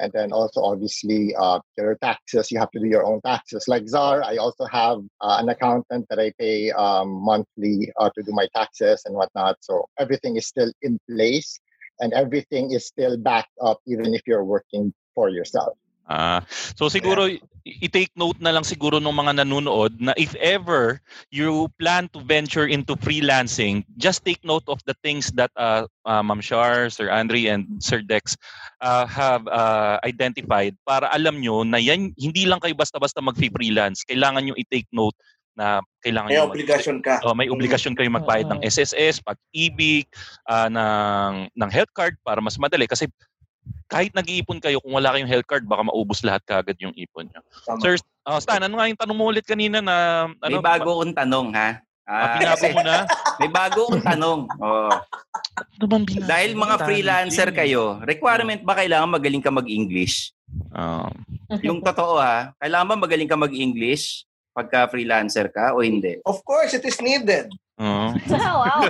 And 0.00 0.10
then 0.12 0.32
also, 0.32 0.62
obviously, 0.62 1.34
uh, 1.36 1.60
are 1.78 1.98
taxes, 2.02 2.50
you 2.50 2.58
have 2.58 2.70
to 2.72 2.80
do 2.80 2.86
your 2.86 3.04
own 3.04 3.20
taxes. 3.20 3.68
Like 3.68 3.86
Czar, 3.86 4.22
I 4.22 4.36
also 4.36 4.64
have 4.66 4.98
uh, 5.20 5.36
an 5.40 5.48
accountant 5.48 6.06
that 6.08 6.18
I 6.18 6.32
pay 6.38 6.70
um, 6.72 7.08
monthly 7.10 7.92
uh, 7.98 8.10
to 8.14 8.22
do 8.22 8.32
my 8.32 8.48
taxes 8.54 9.02
and 9.04 9.14
whatnot. 9.14 9.56
So 9.60 9.86
everything 9.98 10.36
is 10.36 10.46
still 10.46 10.72
in 10.82 10.98
place 11.08 11.60
and 12.00 12.12
everything 12.14 12.72
is 12.72 12.86
still 12.86 13.16
backed 13.18 13.56
up, 13.62 13.78
even 13.86 14.14
if 14.14 14.22
you're 14.26 14.44
working 14.44 14.92
for 15.14 15.28
yourself. 15.28 15.76
Ah, 16.10 16.42
so 16.74 16.90
siguro 16.90 17.30
i-take 17.62 18.10
note 18.18 18.42
na 18.42 18.50
lang 18.50 18.66
siguro 18.66 18.98
ng 18.98 19.14
mga 19.14 19.46
nanonood 19.46 19.94
na 20.02 20.10
if 20.18 20.34
ever 20.42 20.98
you 21.30 21.70
plan 21.78 22.10
to 22.10 22.18
venture 22.26 22.66
into 22.66 22.98
freelancing, 22.98 23.86
just 23.94 24.26
take 24.26 24.42
note 24.42 24.66
of 24.66 24.82
the 24.90 24.96
things 25.06 25.30
that 25.38 25.54
uh, 25.54 25.86
uh, 26.02 26.18
Ma'am 26.18 26.42
Shar, 26.42 26.90
Sir 26.90 27.14
Andre, 27.14 27.46
and 27.46 27.78
Sir 27.78 28.02
Dex 28.02 28.34
uh, 28.82 29.06
have 29.06 29.46
uh, 29.46 30.02
identified 30.02 30.74
para 30.82 31.06
alam 31.14 31.38
nyo 31.38 31.62
na 31.62 31.78
yan, 31.78 32.10
hindi 32.18 32.42
lang 32.42 32.58
kayo 32.58 32.74
basta-basta 32.74 33.22
mag-freelance. 33.22 34.02
Kailangan 34.02 34.50
nyo 34.50 34.58
i-take 34.58 34.90
note 34.90 35.14
na 35.54 35.78
kailangan 36.02 36.26
May 36.26 36.36
nyo 36.42 36.42
mag- 36.50 36.54
obligasyon 36.58 36.98
ka. 37.06 37.14
Oh, 37.22 37.36
may 37.38 37.46
obligasyon 37.46 37.94
kayo 37.94 38.10
magbayad 38.10 38.50
ng 38.50 38.60
SSS, 38.66 39.22
pag-ibig, 39.22 40.10
ah, 40.50 40.66
ng 40.66 41.46
ng 41.54 41.70
health 41.70 41.92
card 41.94 42.18
para 42.26 42.42
mas 42.42 42.58
madali 42.58 42.90
kasi 42.90 43.06
kahit 43.90 44.14
nag-iipon 44.14 44.62
kayo 44.62 44.78
kung 44.78 44.94
wala 44.94 45.10
kayong 45.10 45.30
health 45.30 45.48
card 45.50 45.66
baka 45.66 45.82
maubos 45.82 46.22
lahat 46.22 46.42
kagad 46.46 46.78
yung 46.78 46.94
ipon 46.94 47.26
nyo. 47.26 47.42
Tama. 47.66 47.82
Sir 47.82 47.94
ah, 48.22 48.38
Stan, 48.38 48.62
ano 48.62 48.78
nga 48.78 48.86
yung 48.86 49.00
tanong 49.00 49.18
mo 49.18 49.26
ulit 49.26 49.42
kanina 49.42 49.82
na 49.82 50.26
May 50.38 50.54
ano 50.54 50.62
bago 50.62 51.02
kong 51.02 51.14
tanong, 51.14 51.48
ha? 51.52 51.82
Ah, 52.10 52.34
Ah, 52.34 52.42
binago 52.42 52.66
mo 52.74 52.82
na? 52.82 52.96
May 53.42 53.50
bago 53.50 53.80
kong 53.90 54.02
tanong. 54.02 54.40
Oh. 54.58 54.94
Ano 55.78 55.84
bang 55.86 56.04
binago 56.06 56.26
Dahil 56.26 56.50
mga 56.54 56.76
freelancer 56.86 57.48
kayo, 57.50 57.98
requirement 58.06 58.62
ba 58.62 58.78
kailangan 58.78 59.10
magaling 59.10 59.42
ka 59.42 59.50
mag-English? 59.50 60.34
Ah, 60.74 61.10
Yung 61.62 61.82
totoo 61.82 62.18
ha, 62.18 62.54
kailangan 62.62 62.94
ba 62.94 62.96
magaling 63.06 63.30
ka 63.30 63.38
mag-English 63.38 64.26
pagka 64.54 64.90
freelancer 64.90 65.50
ka 65.50 65.74
o 65.74 65.82
hindi? 65.82 66.18
Of 66.26 66.42
course, 66.42 66.74
it 66.74 66.82
is 66.82 66.98
needed. 66.98 67.50
Oo. 67.80 68.06
wow. 68.60 68.80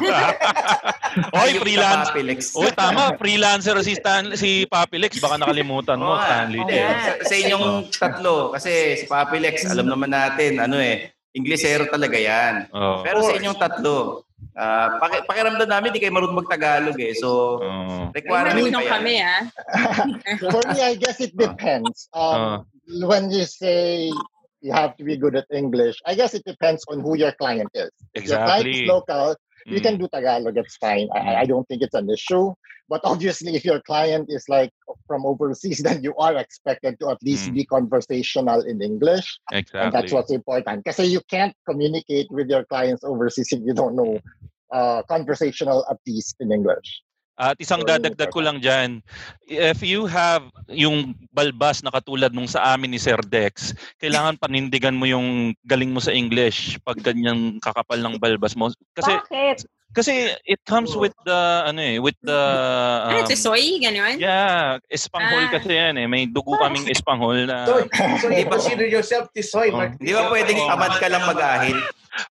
Oy, 1.43 1.59
freelance. 1.59 2.11
Oy, 2.59 2.71
tama. 2.75 3.15
Freelancer 3.19 3.79
si 3.83 3.95
Stan, 3.99 4.35
si 4.35 4.67
Papilex. 4.67 5.19
Baka 5.23 5.39
nakalimutan 5.39 5.99
mo, 5.99 6.15
nga. 6.19 6.27
Stanley. 6.27 6.61
Hindi, 6.63 6.79
sa, 6.79 7.13
sa 7.23 7.35
inyong 7.35 7.67
tatlo, 7.91 8.37
kasi 8.55 8.99
si 8.99 9.05
Papilex, 9.07 9.67
alam 9.71 9.87
naman 9.91 10.11
natin, 10.11 10.59
ano 10.59 10.79
eh, 10.79 11.11
Inglesero 11.31 11.87
talaga 11.87 12.19
yan. 12.19 12.67
Oo. 12.75 13.07
Pero 13.07 13.23
sa 13.23 13.39
inyong 13.39 13.59
tatlo, 13.59 14.27
ah 14.59 14.99
paki, 14.99 15.31
pakiramdam 15.31 15.71
namin, 15.71 15.95
di 15.95 16.03
kayo 16.03 16.11
marunong 16.11 16.43
magtagalog 16.43 16.99
eh. 16.99 17.15
So, 17.15 17.63
Oo. 17.63 18.11
requirement 18.11 18.75
pa 18.75 18.83
yan. 18.83 18.91
kami, 18.91 19.15
ah. 19.23 19.43
For 20.51 20.63
me, 20.75 20.79
I 20.83 20.99
guess 20.99 21.23
it 21.23 21.39
depends. 21.39 22.11
Um, 22.11 22.67
when 23.07 23.31
you 23.31 23.47
say 23.47 24.11
you 24.61 24.73
have 24.73 24.97
to 24.97 25.05
be 25.05 25.17
good 25.17 25.37
at 25.37 25.47
English, 25.53 25.97
I 26.07 26.15
guess 26.15 26.35
it 26.35 26.45
depends 26.45 26.85
on 26.89 27.01
who 27.01 27.17
your 27.17 27.33
client 27.33 27.71
is. 27.75 27.91
If 28.15 28.27
your 28.27 28.39
client 28.39 28.69
is 28.69 28.81
Exactly. 28.81 28.89
local, 28.89 29.37
you 29.67 29.81
Mm. 29.81 29.83
can 29.83 29.99
do 29.99 30.09
Tagalog. 30.13 30.57
It's 30.57 30.77
fine. 30.77 31.09
I, 31.15 31.37
I 31.43 31.45
don't 31.47 31.67
think 31.69 31.83
it's 31.83 31.95
an 31.95 32.11
issue. 32.11 32.53
But 32.89 33.03
obviously, 33.05 33.55
if 33.55 33.65
your 33.65 33.81
client 33.83 34.27
is 34.29 34.49
like 34.49 34.73
from 35.07 35.25
overseas, 35.25 35.79
then 35.87 36.03
you 36.03 36.15
are 36.17 36.37
expected 36.37 36.99
to 37.01 37.11
at 37.11 37.23
least 37.23 37.51
Mm. 37.51 37.55
be 37.55 37.65
conversational 37.67 38.61
in 38.63 38.83
English. 38.83 39.39
Exactly. 39.53 39.81
And 39.81 39.93
that's 39.93 40.13
what's 40.13 40.33
important. 40.33 40.85
Because 40.85 41.09
you 41.13 41.21
can't 41.31 41.55
communicate 41.69 42.27
with 42.31 42.49
your 42.51 42.65
clients 42.65 43.05
overseas 43.05 43.53
if 43.53 43.61
you 43.65 43.75
don't 43.75 43.95
know 43.97 44.19
uh, 44.73 45.03
conversational 45.09 45.85
at 45.91 45.99
least 46.07 46.37
in 46.41 46.53
English. 46.53 47.03
At 47.41 47.57
isang 47.57 47.81
dadagdag 47.81 48.29
ko 48.29 48.45
lang 48.45 48.61
dyan, 48.61 49.01
if 49.49 49.81
you 49.81 50.05
have 50.05 50.45
yung 50.69 51.17
balbas 51.33 51.81
na 51.81 51.89
katulad 51.89 52.37
nung 52.37 52.45
sa 52.45 52.77
amin 52.77 52.93
ni 52.93 53.01
Sir 53.01 53.17
Dex, 53.25 53.73
kailangan 53.97 54.37
panindigan 54.37 54.93
mo 54.93 55.09
yung 55.09 55.57
galing 55.65 55.89
mo 55.89 56.05
sa 56.05 56.13
English 56.13 56.77
pag 56.85 57.01
ganyan 57.01 57.57
kakapal 57.65 57.97
ng 57.97 58.21
balbas 58.21 58.53
mo. 58.53 58.69
Kasi 58.93 59.17
Bakit? 59.17 59.65
kasi 59.91 60.31
it 60.45 60.61
comes 60.69 60.93
with 60.93 61.17
the 61.25 61.41
ano 61.65 61.81
eh, 61.81 61.97
with 61.97 62.15
the 62.21 62.37
Ano, 63.09 63.25
um, 63.25 63.27
tisoy? 63.27 63.81
Ganon? 63.81 64.21
Yeah, 64.21 64.77
espanghol 64.93 65.49
Ah. 65.49 65.57
kasi 65.57 65.73
yan 65.73 65.97
eh. 65.97 66.05
May 66.05 66.29
dugo 66.29 66.61
kaming 66.61 66.93
espanghol 66.93 67.49
na 67.49 67.65
So, 67.65 67.89
so 68.21 68.29
you 68.29 68.45
consider 68.47 68.85
yourself 68.85 69.33
tisoy, 69.33 69.73
Oh. 69.73 69.81
Mark? 69.81 69.97
Di 69.97 70.13
ba 70.13 70.29
pwedeng 70.37 70.61
tamad 70.61 70.93
ka 71.01 71.09
lang 71.09 71.25
mag-ahil? 71.25 71.81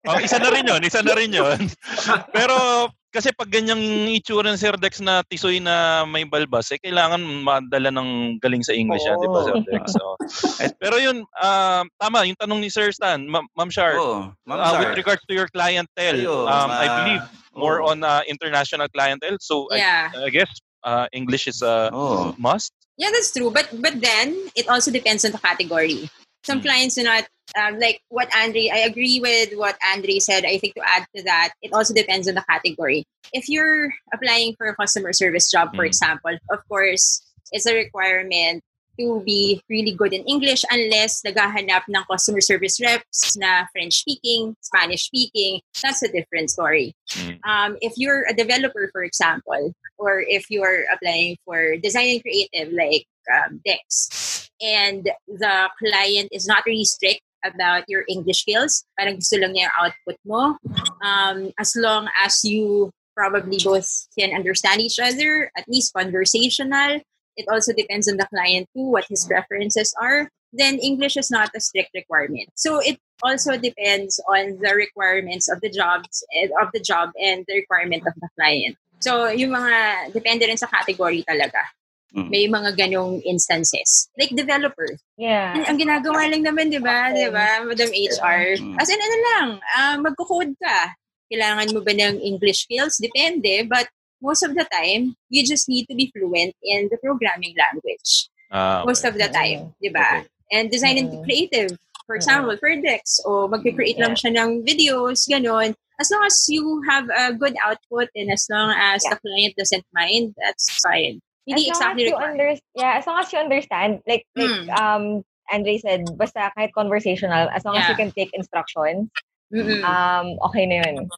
Oh, 0.08 0.16
isa 0.16 0.40
na 0.40 0.48
rin 0.48 0.64
'yon, 0.64 0.80
isa 0.80 1.04
na 1.04 1.12
rin 1.12 1.28
'yon. 1.36 1.60
Pero 2.40 2.88
kasi 3.14 3.30
pag 3.38 3.54
ganyang 3.54 3.80
itsura 4.10 4.50
ng 4.50 4.58
Sir 4.58 4.74
Dex 4.76 4.98
na 4.98 5.22
tisoy 5.22 5.62
na 5.62 6.02
may 6.04 6.26
balbas, 6.26 6.74
eh 6.74 6.82
kailangan 6.82 7.22
madala 7.46 7.94
ng 7.94 8.42
galing 8.42 8.66
sa 8.66 8.74
English 8.74 9.06
yan, 9.06 9.22
di 9.22 9.30
ba 9.30 9.42
Sir. 9.46 9.56
Dex? 9.70 9.84
So, 9.94 10.18
eh, 10.58 10.74
pero 10.82 10.98
yun, 10.98 11.22
ah, 11.38 11.86
tama, 12.02 12.26
yung 12.26 12.36
tanong 12.42 12.58
ni 12.58 12.74
Sir 12.74 12.90
Stan, 12.90 13.22
Ma- 13.30 13.46
Ma'am 13.54 13.70
Shar, 13.70 13.94
Oo, 14.02 14.34
Ma'am 14.50 14.58
ah, 14.58 14.74
Shar. 14.74 14.80
with 14.82 14.98
regards 14.98 15.22
to 15.30 15.34
your 15.38 15.46
clientele, 15.54 16.26
um, 16.50 16.70
I 16.74 16.88
ma- 16.90 16.98
believe 17.06 17.24
more 17.54 17.86
Oo. 17.86 17.94
on 17.94 18.02
uh, 18.02 18.26
international 18.26 18.90
clientele. 18.90 19.38
So 19.38 19.70
Yeah. 19.70 20.10
I, 20.10 20.26
I 20.26 20.30
guess 20.34 20.50
uh, 20.82 21.06
English 21.14 21.46
is 21.46 21.62
a 21.62 21.94
Oo. 21.94 22.34
must. 22.42 22.74
Yeah, 22.98 23.10
that's 23.14 23.30
true. 23.34 23.50
But 23.50 23.70
but 23.82 23.98
then 24.02 24.38
it 24.54 24.70
also 24.70 24.90
depends 24.94 25.26
on 25.26 25.34
the 25.34 25.42
category. 25.42 26.10
Some 26.44 26.60
Mm. 26.60 26.64
clients 26.64 26.96
do 26.96 27.04
not 27.04 27.26
um, 27.60 27.78
like 27.78 28.02
what 28.10 28.32
Andre. 28.36 28.70
I 28.74 28.80
agree 28.90 29.20
with 29.20 29.54
what 29.60 29.78
Andre 29.94 30.18
said. 30.18 30.44
I 30.46 30.58
think 30.58 30.74
to 30.74 30.82
add 30.88 31.06
to 31.16 31.22
that, 31.24 31.54
it 31.62 31.72
also 31.72 31.94
depends 31.94 32.28
on 32.28 32.34
the 32.36 32.44
category. 32.50 33.06
If 33.32 33.48
you're 33.48 33.94
applying 34.14 34.56
for 34.58 34.68
a 34.68 34.76
customer 34.76 35.14
service 35.14 35.52
job, 35.52 35.76
for 35.76 35.84
Mm. 35.84 35.92
example, 35.92 36.34
of 36.50 36.60
course, 36.68 37.22
it's 37.52 37.68
a 37.68 37.76
requirement 37.76 38.64
to 38.98 39.22
be 39.26 39.62
really 39.70 39.92
good 39.92 40.14
in 40.14 40.24
English 40.26 40.64
unless 40.72 41.22
naghahanap 41.22 41.84
ng 41.90 42.04
customer 42.10 42.42
service 42.42 42.80
reps 42.82 43.36
na 43.38 43.66
French 43.74 44.02
speaking, 44.02 44.56
Spanish 44.62 45.06
speaking. 45.10 45.62
That's 45.82 46.02
a 46.02 46.10
different 46.10 46.50
story 46.50 46.96
Mm. 47.14 47.38
um, 47.46 47.78
if 47.82 47.94
you're 47.98 48.26
a 48.30 48.34
developer, 48.34 48.90
for 48.94 49.04
example, 49.04 49.74
or 49.98 50.22
if 50.26 50.50
you're 50.50 50.86
applying 50.94 51.38
for 51.46 51.78
design 51.78 52.18
and 52.18 52.22
creative 52.22 52.74
like 52.74 53.06
um, 53.32 53.62
Dex, 53.66 54.50
and 54.62 55.10
the 55.28 55.70
client 55.80 56.30
is 56.32 56.48
not 56.48 56.64
really 56.66 56.86
strict 56.86 57.22
about 57.44 57.84
your 57.88 58.04
English 58.08 58.42
skills, 58.42 58.86
parang 58.98 59.20
gusto 59.20 59.36
lang 59.38 59.54
niya 59.54 59.68
output 59.80 60.18
mo, 60.26 60.56
um, 61.04 61.52
as 61.60 61.76
long 61.76 62.08
as 62.24 62.44
you 62.44 62.90
probably 63.16 63.60
both 63.62 64.08
can 64.18 64.34
understand 64.34 64.82
each 64.82 64.98
other, 64.98 65.52
at 65.58 65.68
least 65.68 65.94
conversational, 65.94 67.02
it 67.36 67.46
also 67.52 67.74
depends 67.74 68.08
on 68.10 68.18
the 68.18 68.28
client 68.28 68.68
too, 68.76 68.90
what 68.90 69.06
his 69.10 69.26
preferences 69.26 69.94
are, 70.02 70.30
then 70.54 70.78
English 70.80 71.18
is 71.18 71.32
not 71.32 71.50
a 71.56 71.60
strict 71.60 71.90
requirement. 71.94 72.50
So 72.56 72.80
it 72.80 73.00
also 73.22 73.58
depends 73.58 74.22
on 74.30 74.58
the 74.62 74.74
requirements 74.76 75.50
of 75.50 75.62
the 75.62 75.70
jobs 75.70 76.24
eh, 76.34 76.48
of 76.62 76.70
the 76.74 76.80
job 76.80 77.10
and 77.20 77.44
the 77.48 77.56
requirement 77.56 78.06
of 78.06 78.14
the 78.22 78.30
client. 78.38 78.78
So 79.02 79.28
yung 79.34 79.52
mga 79.52 80.14
depende 80.14 80.46
rin 80.46 80.58
sa 80.58 80.70
category 80.70 81.26
talaga. 81.26 81.66
Mm. 82.14 82.30
May 82.30 82.46
mga 82.46 82.70
ganong 82.78 83.26
instances. 83.26 84.08
Like 84.18 84.30
developer. 84.38 84.86
Yeah. 85.18 85.58
Ang, 85.58 85.66
ang 85.66 85.78
ginagawa 85.82 86.30
lang 86.30 86.46
naman, 86.46 86.70
di 86.70 86.78
ba? 86.78 87.10
Di 87.10 87.26
ba, 87.34 87.66
Madam 87.66 87.90
HR? 87.90 88.62
Mm. 88.62 88.78
As 88.78 88.88
in, 88.90 89.02
ano 89.02 89.18
lang, 89.34 89.48
uh, 89.58 89.96
magko-code 89.98 90.54
ka. 90.62 90.94
Kailangan 91.34 91.74
mo 91.74 91.82
ba 91.82 91.90
ng 91.90 92.22
English 92.22 92.70
skills? 92.70 93.02
Depende. 93.02 93.66
But 93.66 93.90
most 94.22 94.46
of 94.46 94.54
the 94.54 94.64
time, 94.70 95.18
you 95.34 95.42
just 95.42 95.66
need 95.66 95.90
to 95.90 95.98
be 95.98 96.14
fluent 96.14 96.54
in 96.62 96.88
the 96.94 97.02
programming 97.02 97.58
language. 97.58 98.30
Ah, 98.54 98.86
okay. 98.86 98.94
Most 98.94 99.04
of 99.10 99.18
the 99.18 99.28
time, 99.34 99.74
di 99.82 99.90
ba? 99.90 100.22
Okay. 100.22 100.30
And 100.54 100.70
design 100.70 101.02
and 101.02 101.10
Mhm. 101.10 101.26
creative. 101.26 101.74
For 102.06 102.14
example, 102.14 102.54
for 102.62 102.70
Dex, 102.78 103.18
o 103.26 103.50
magpe-create 103.50 103.98
lang 103.98 104.14
siya 104.14 104.38
ng 104.38 104.62
videos, 104.62 105.26
ganon. 105.26 105.74
As 105.98 106.14
long 106.14 106.22
as 106.30 106.38
you 106.46 106.62
have 106.86 107.10
a 107.10 107.34
good 107.34 107.58
output 107.64 108.14
and 108.14 108.30
as 108.30 108.46
long 108.54 108.70
as 108.70 109.02
Yeah. 109.02 109.18
the 109.18 109.18
client 109.26 109.54
doesn't 109.58 109.88
mind, 109.90 110.38
that's 110.38 110.70
fine. 110.84 111.26
Hindi 111.46 111.68
as 111.68 111.76
long 111.76 111.76
exactly 111.76 112.04
as 112.04 112.10
you 112.10 112.16
required. 112.16 112.60
yeah, 112.76 112.94
as 113.00 113.04
long 113.08 113.18
as 113.20 113.28
you 113.34 113.40
understand, 113.40 113.92
like 114.08 114.24
like 114.36 114.52
Mm. 114.52 114.68
um 114.72 115.04
Andre 115.52 115.76
said, 115.78 116.08
basta 116.16 116.56
kahit 116.56 116.72
conversational, 116.72 117.52
as 117.52 117.68
long 117.68 117.76
as 117.76 117.84
you 117.92 117.96
Yeah. 118.00 118.08
can 118.08 118.12
take 118.16 118.32
instructions, 118.32 119.12
Mm-mm. 119.52 119.84
um, 119.84 120.40
okay 120.48 120.64
na 120.64 120.88
yun. 120.88 121.12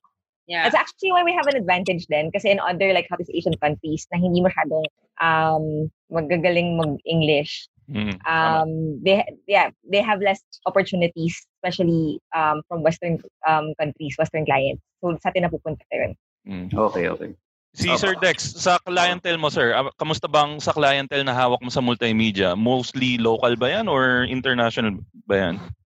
yeah. 0.49 0.65
It's 0.65 0.73
actually 0.73 1.13
why 1.13 1.21
we 1.21 1.29
have 1.37 1.45
an 1.45 1.53
advantage 1.61 2.09
then 2.09 2.33
kasi 2.33 2.49
in 2.49 2.57
other 2.57 2.89
like 2.89 3.05
Southeast 3.05 3.29
Asian 3.37 3.53
countries 3.61 4.09
na 4.09 4.17
hindi 4.17 4.41
masyadong 4.41 4.89
um, 5.21 5.93
magagaling 6.09 6.73
mag-English, 6.77 7.69
Mm, 7.85 8.17
um, 8.25 8.97
they 9.05 9.21
yeah 9.45 9.69
they 9.85 10.01
have 10.01 10.17
less 10.17 10.41
opportunities, 10.65 11.37
especially 11.61 12.17
um, 12.33 12.65
from 12.65 12.81
Western 12.81 13.21
um, 13.45 13.77
countries, 13.77 14.17
Western 14.17 14.41
clients. 14.41 14.81
So 15.05 15.13
sa 15.21 15.29
atin 15.29 15.45
napupunta 15.45 15.85
yun. 15.93 16.17
Mm. 16.49 16.73
Okay, 16.73 17.05
okay. 17.13 17.37
Si 17.75 17.91
Opo. 17.91 17.99
Sir 17.99 18.15
Dex, 18.23 18.55
sa 18.55 18.79
clientele 18.79 19.35
mo, 19.35 19.51
sir, 19.51 19.75
ah, 19.75 19.91
kamusta 19.99 20.31
bang 20.31 20.63
sa 20.63 20.71
clientele 20.71 21.27
na 21.27 21.35
hawak 21.35 21.59
mo 21.59 21.67
sa 21.67 21.83
multimedia? 21.83 22.55
Mostly 22.55 23.19
local 23.19 23.51
ba 23.59 23.67
yan 23.67 23.91
or 23.91 24.23
international 24.23 24.95
ba 25.27 25.51
yan? 25.51 25.55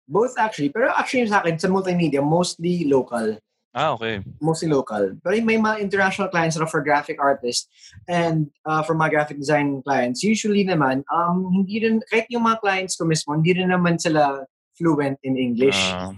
Both 0.09 0.33
actually. 0.41 0.73
Pero 0.73 0.89
actually 0.89 1.29
sa 1.29 1.45
akin, 1.45 1.61
sa 1.61 1.69
multimedia, 1.69 2.17
mostly 2.17 2.89
local. 2.89 3.37
Ah, 3.77 3.93
okay. 3.93 4.25
mostly 4.41 4.65
local. 4.73 5.13
Pero 5.21 5.37
may 5.45 5.61
mga 5.61 5.77
international 5.77 6.33
clients 6.33 6.57
na 6.57 6.65
for 6.65 6.81
graphic 6.81 7.21
artists 7.21 7.69
and 8.09 8.49
uh, 8.65 8.81
for 8.81 8.97
mga 8.97 9.13
graphic 9.13 9.37
design 9.37 9.85
clients, 9.85 10.25
usually 10.25 10.65
naman, 10.65 11.05
um, 11.13 11.45
hindi 11.53 11.85
rin, 11.85 12.01
kahit 12.09 12.25
yung 12.33 12.49
mga 12.49 12.57
clients 12.57 12.97
ko 12.97 13.05
mismo, 13.05 13.37
hindi 13.37 13.53
rin 13.53 13.69
naman 13.69 14.01
sila 14.01 14.49
fluent 14.73 15.21
in 15.21 15.37
English. 15.37 15.77
Ah, 15.93 16.09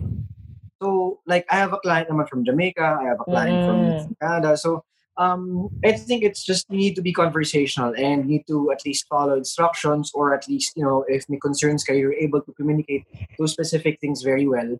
So, 0.80 1.20
like, 1.28 1.44
I 1.52 1.60
have 1.60 1.76
a 1.76 1.84
client 1.84 2.08
naman 2.08 2.32
from 2.32 2.48
Jamaica, 2.48 3.04
I 3.04 3.12
have 3.12 3.20
a 3.20 3.28
client 3.28 3.60
Mm. 3.60 3.66
from 3.68 3.80
Canada. 4.16 4.56
So, 4.56 4.88
um, 5.20 5.70
I 5.84 5.92
think 5.92 6.24
it's 6.24 6.44
just 6.44 6.66
you 6.72 6.78
need 6.78 6.96
to 6.96 7.02
be 7.02 7.12
conversational 7.12 7.94
and 7.96 8.26
need 8.26 8.48
to 8.48 8.72
at 8.72 8.86
least 8.86 9.06
follow 9.08 9.36
instructions 9.36 10.12
or 10.16 10.34
at 10.34 10.48
least, 10.48 10.72
you 10.78 10.84
know, 10.84 11.04
if 11.08 11.28
may 11.28 11.38
concerns 11.38 11.84
kayo, 11.84 12.00
you're 12.00 12.14
able 12.14 12.42
to 12.42 12.54
communicate 12.54 13.04
those 13.38 13.52
specific 13.52 14.00
things 14.00 14.24
very 14.24 14.48
well. 14.48 14.80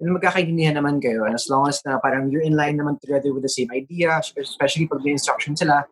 And 0.00 0.08
magkakaintindihan 0.14 0.78
naman 0.78 1.02
kayo. 1.02 1.26
And 1.26 1.34
as 1.34 1.50
long 1.50 1.68
as 1.68 1.82
na 1.84 1.98
parang 1.98 2.30
you're 2.30 2.46
in 2.46 2.54
line 2.54 2.78
naman 2.78 3.02
together 3.02 3.34
with 3.34 3.42
the 3.42 3.50
same 3.50 3.74
idea, 3.74 4.22
especially 4.38 4.86
pag 4.86 5.02
may 5.02 5.18
instruction 5.18 5.58
sila, 5.58 5.84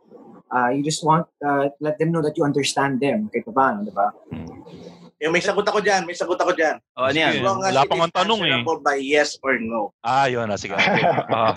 uh, 0.55 0.70
you 0.70 0.86
just 0.86 1.05
want 1.05 1.26
uh, 1.43 1.74
let 1.80 1.99
them 1.99 2.14
know 2.14 2.22
that 2.22 2.38
you 2.38 2.47
understand 2.47 3.03
them. 3.03 3.26
Kahit 3.34 3.43
pa 3.51 3.53
paano, 3.55 3.82
di 3.82 3.91
ba? 3.91 4.14
Yung 5.20 5.36
may 5.36 5.44
sagot 5.44 5.68
ako 5.68 5.84
dyan, 5.84 6.08
may 6.08 6.16
sagot 6.16 6.40
ako 6.40 6.56
dyan. 6.56 6.80
O, 6.96 7.04
ano 7.04 7.18
yan? 7.18 7.44
Long 7.44 7.60
Wala 7.60 7.84
it 7.84 7.88
pa 7.88 7.94
is 7.94 8.00
nga 8.00 8.08
tanong 8.24 8.40
eh. 8.40 8.64
by 8.80 8.96
yes 8.96 9.36
or 9.44 9.60
no. 9.60 9.92
ah 10.00 10.24
yun 10.24 10.48
na, 10.48 10.56
sige. 10.56 10.72
Ah. 11.30 11.52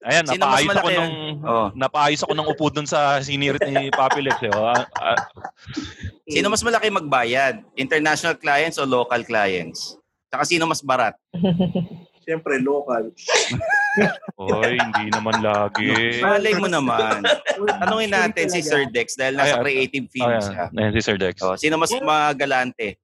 Ayan, 0.00 0.24
Sino 0.24 0.48
napaayos 0.48 0.72
ako 0.72 0.88
malaki 0.88 0.96
ng 0.96 1.12
Oh. 1.44 1.68
napaayos 1.76 2.22
ako 2.24 2.32
ng 2.32 2.48
upo 2.48 2.66
dun 2.72 2.88
sa 2.88 3.20
sinirit 3.20 3.60
ni 3.68 3.92
Papi 3.92 4.24
Lex. 4.24 4.40
Eh. 4.40 4.48
oh. 4.50 4.72
Ah, 4.72 4.88
ah, 4.96 5.20
Sino 6.24 6.48
mas 6.48 6.64
malaki 6.64 6.88
magbayad? 6.88 7.60
International 7.76 8.32
clients 8.34 8.80
o 8.80 8.88
local 8.88 9.20
clients? 9.20 10.00
Saka 10.32 10.48
sino 10.48 10.64
mas 10.64 10.80
barat? 10.80 11.12
Siyempre, 12.20 12.60
local. 12.60 13.10
Oy, 14.36 14.76
hindi 14.76 15.04
naman 15.10 15.40
lagi. 15.40 15.90
Malay 16.24 16.54
mo 16.60 16.68
naman. 16.68 17.24
Tanungin 17.80 18.12
natin 18.12 18.46
si 18.52 18.60
Sir 18.60 18.86
Dex 18.92 19.16
dahil 19.16 19.40
nasa 19.40 19.58
Ayan. 19.58 19.64
creative 19.64 20.06
Oh, 20.06 20.12
field 20.12 20.36
yan. 20.36 20.44
siya. 20.44 20.64
Ayan 20.70 20.92
si 20.92 21.00
Sir 21.00 21.16
Dex. 21.16 21.34
Oh, 21.40 21.56
sino 21.56 21.80
mas 21.80 21.90
magalante? 22.00 23.00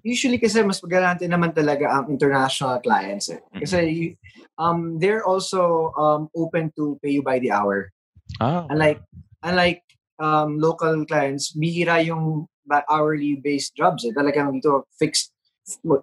usually 0.00 0.40
kasi 0.40 0.64
mas 0.64 0.80
magalante 0.80 1.28
naman 1.28 1.52
talaga 1.52 1.84
ang 1.92 2.08
international 2.08 2.80
clients 2.80 3.28
eh. 3.28 3.40
Kasi 3.52 4.16
um, 4.56 4.96
they're 4.96 5.24
also 5.24 5.92
um, 5.92 6.28
open 6.32 6.72
to 6.72 6.96
pay 7.04 7.12
you 7.12 7.24
by 7.24 7.36
the 7.36 7.52
hour. 7.52 7.92
Ah. 8.40 8.64
Unlike 8.72 9.00
unlike 9.44 9.82
um, 10.16 10.56
local 10.56 11.04
clients, 11.04 11.52
bihira 11.52 12.00
yung 12.00 12.48
ba- 12.64 12.86
hourly 12.88 13.36
based 13.44 13.76
jobs 13.76 14.04
eh. 14.08 14.12
Talagang 14.16 14.56
dito 14.56 14.88
fixed 14.96 15.36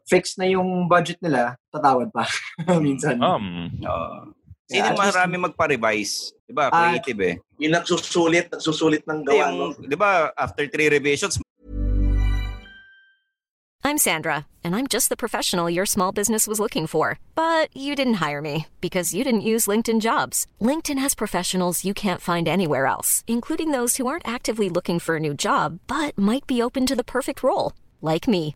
fixed 0.05 0.38
na 0.38 0.45
yung 0.45 0.88
budget 0.88 1.18
nila, 1.20 1.55
tatawad 1.72 2.11
pa 2.11 2.28
minsan. 2.84 3.18
Um, 3.20 3.72
Oo. 3.82 4.34
Sino 4.68 4.84
Yeah, 4.84 4.91
at 4.91 4.99
least- 4.99 5.15
marami 5.15 5.36
magpa-revise? 5.47 6.13
Di 6.43 6.51
ba? 6.51 6.68
Creative 6.68 7.20
eh. 7.24 7.36
Yung 7.63 7.72
nagsusulit, 7.72 8.51
nagsusulit 8.51 9.03
ng 9.07 9.24
gawa. 9.24 9.47
yung, 9.47 9.76
di 9.80 9.95
ba, 9.95 10.32
after 10.36 10.68
three 10.68 10.91
revisions, 10.91 11.39
I'm 13.84 13.97
Sandra, 13.97 14.47
and 14.65 14.76
I'm 14.76 14.88
just 14.88 15.07
the 15.07 15.15
professional 15.15 15.70
your 15.70 15.86
small 15.86 16.11
business 16.11 16.43
was 16.45 16.59
looking 16.59 16.88
for. 16.88 17.20
But 17.36 17.72
you 17.72 17.95
didn't 17.95 18.20
hire 18.20 18.41
me 18.41 18.68
because 18.84 19.13
you 19.15 19.24
didn't 19.24 19.47
use 19.47 19.68
LinkedIn 19.72 20.01
jobs. 20.01 20.43
LinkedIn 20.59 20.99
has 20.99 21.15
professionals 21.15 21.86
you 21.86 21.93
can't 21.93 22.20
find 22.20 22.47
anywhere 22.47 22.86
else, 22.86 23.24
including 23.28 23.72
those 23.72 23.95
who 23.95 24.07
aren't 24.07 24.28
actively 24.28 24.68
looking 24.68 24.99
for 24.99 25.15
a 25.15 25.22
new 25.24 25.34
job 25.34 25.80
but 25.88 26.18
might 26.20 26.43
be 26.45 26.61
open 26.61 26.84
to 26.86 26.95
the 26.99 27.03
perfect 27.07 27.39
role, 27.43 27.72
like 28.01 28.28
me. 28.28 28.55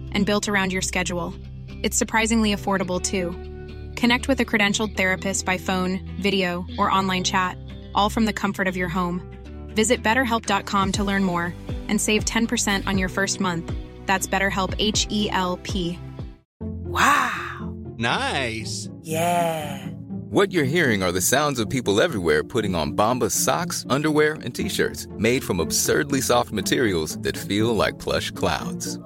and 0.11 0.25
built 0.25 0.47
around 0.47 0.71
your 0.71 0.81
schedule. 0.81 1.33
It's 1.83 1.97
surprisingly 1.97 2.55
affordable 2.55 3.01
too. 3.01 3.31
Connect 3.95 4.27
with 4.27 4.39
a 4.39 4.45
credentialed 4.45 4.95
therapist 4.95 5.45
by 5.45 5.57
phone, 5.57 5.99
video, 6.19 6.65
or 6.77 6.91
online 6.91 7.23
chat, 7.23 7.57
all 7.93 8.09
from 8.09 8.25
the 8.25 8.33
comfort 8.33 8.67
of 8.67 8.77
your 8.77 8.89
home. 8.89 9.21
Visit 9.75 10.03
betterhelp.com 10.03 10.91
to 10.93 11.03
learn 11.03 11.23
more 11.23 11.53
and 11.87 11.99
save 11.99 12.25
10% 12.25 12.87
on 12.87 12.97
your 12.97 13.09
first 13.09 13.39
month. 13.39 13.71
That's 14.05 14.27
BetterHelp 14.27 14.75
H 14.79 15.07
E 15.09 15.29
L 15.31 15.59
P. 15.63 15.99
Wow. 16.59 17.73
Nice. 17.97 18.89
Yeah. 19.01 19.87
What 20.31 20.51
you're 20.53 20.63
hearing 20.63 21.03
are 21.03 21.11
the 21.11 21.21
sounds 21.21 21.59
of 21.59 21.69
people 21.69 22.01
everywhere 22.01 22.43
putting 22.43 22.73
on 22.73 22.93
Bombas 22.93 23.31
socks, 23.31 23.85
underwear, 23.89 24.35
and 24.35 24.55
t-shirts 24.55 25.07
made 25.17 25.43
from 25.43 25.59
absurdly 25.59 26.21
soft 26.21 26.51
materials 26.51 27.17
that 27.19 27.37
feel 27.37 27.75
like 27.75 27.99
plush 27.99 28.31
clouds. 28.31 28.97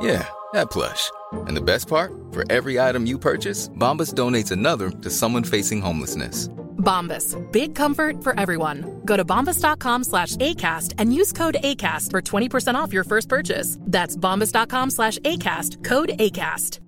Yeah, 0.00 0.26
that 0.52 0.70
plush. 0.70 1.10
And 1.46 1.56
the 1.56 1.60
best 1.62 1.88
part? 1.88 2.12
For 2.32 2.44
every 2.50 2.80
item 2.80 3.06
you 3.06 3.18
purchase, 3.18 3.68
Bombas 3.68 4.14
donates 4.14 4.50
another 4.50 4.90
to 4.90 5.10
someone 5.10 5.44
facing 5.44 5.80
homelessness. 5.80 6.48
Bombas. 6.78 7.36
Big 7.52 7.74
comfort 7.74 8.24
for 8.24 8.38
everyone. 8.38 9.00
Go 9.04 9.16
to 9.16 9.24
bombas.com 9.24 10.04
slash 10.04 10.36
ACAST 10.36 10.94
and 10.98 11.14
use 11.14 11.32
code 11.32 11.56
ACAST 11.62 12.10
for 12.10 12.20
20% 12.20 12.74
off 12.74 12.92
your 12.92 13.04
first 13.04 13.28
purchase. 13.28 13.78
That's 13.80 14.16
bombas.com 14.16 14.90
slash 14.90 15.18
ACAST. 15.20 15.84
Code 15.84 16.10
ACAST. 16.18 16.80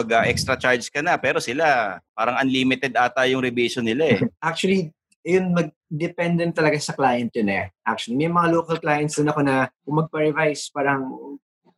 pag 0.00 0.16
ah, 0.16 0.24
extra 0.24 0.56
charge 0.56 0.88
ka 0.88 1.04
na, 1.04 1.20
pero 1.20 1.36
sila, 1.44 2.00
parang 2.16 2.40
unlimited 2.40 2.96
ata 2.96 3.28
yung 3.28 3.44
revision 3.44 3.84
nila 3.84 4.16
eh. 4.16 4.20
Actually, 4.48 4.88
yun 5.20 5.52
mag-dependent 5.90 6.54
talaga 6.54 6.78
sa 6.78 6.94
client 6.94 7.34
yun 7.34 7.50
eh. 7.50 7.74
Actually, 7.82 8.14
may 8.14 8.30
mga 8.30 8.54
local 8.54 8.78
clients 8.78 9.18
din 9.18 9.26
ako 9.26 9.42
na 9.42 9.66
kung 9.82 9.98
magpa-revise, 9.98 10.70
parang 10.70 11.02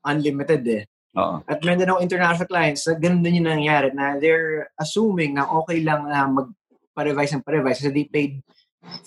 unlimited 0.04 0.62
eh. 0.68 0.84
Oo. 1.16 1.40
At 1.48 1.64
meron 1.64 1.80
din 1.80 1.88
ako 1.88 2.04
international 2.04 2.48
clients 2.48 2.84
na 2.84 2.94
ganun 2.96 3.24
din 3.24 3.40
yung 3.40 3.48
nangyayari 3.48 3.88
na 3.96 4.20
they're 4.20 4.68
assuming 4.76 5.36
na 5.36 5.48
okay 5.48 5.80
lang 5.80 6.04
na 6.04 6.28
magpa-revise 6.28 7.32
ng 7.36 7.44
pa-revise 7.44 7.80
kasi 7.80 7.92
they 7.92 8.04
paid 8.04 8.44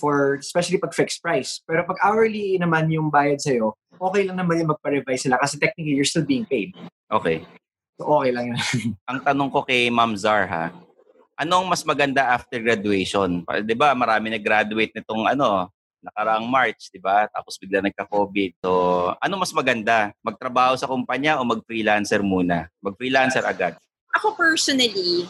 for, 0.02 0.42
especially 0.42 0.82
pag 0.82 0.94
fixed 0.94 1.22
price. 1.22 1.62
Pero 1.70 1.86
pag 1.86 2.02
hourly 2.02 2.58
naman 2.58 2.90
yung 2.90 3.14
bayad 3.14 3.38
sa'yo, 3.38 3.78
okay 4.02 4.26
lang 4.26 4.42
naman 4.42 4.66
yung 4.66 4.74
magpa-revise 4.74 5.30
sila 5.30 5.38
kasi 5.38 5.62
technically 5.62 5.94
you're 5.94 6.08
still 6.08 6.26
being 6.26 6.46
paid. 6.50 6.74
Okay. 7.14 7.46
So 8.02 8.10
okay 8.10 8.32
lang 8.34 8.54
yun. 8.54 8.60
Ang 9.10 9.22
tanong 9.22 9.50
ko 9.54 9.62
kay 9.62 9.90
Ma'am 9.94 10.18
Zar 10.18 10.50
ha, 10.50 10.74
anong 11.36 11.66
mas 11.68 11.84
maganda 11.84 12.24
after 12.32 12.60
graduation? 12.60 13.44
'Di 13.44 13.76
ba, 13.76 13.92
marami 13.96 14.32
nag-graduate 14.32 14.96
nitong 14.96 15.28
ano, 15.28 15.70
nakaraang 16.04 16.48
March, 16.48 16.90
'di 16.92 17.02
ba? 17.02 17.28
Tapos 17.32 17.58
bigla 17.58 17.82
nagka-COVID. 17.82 18.62
So, 18.62 18.70
ano 19.18 19.34
mas 19.36 19.52
maganda? 19.52 20.14
Magtrabaho 20.22 20.78
sa 20.78 20.88
kumpanya 20.88 21.42
o 21.42 21.48
mag-freelancer 21.48 22.22
muna? 22.22 22.70
Mag-freelancer 22.80 23.44
agad. 23.44 23.76
Ako 24.16 24.38
personally, 24.38 25.28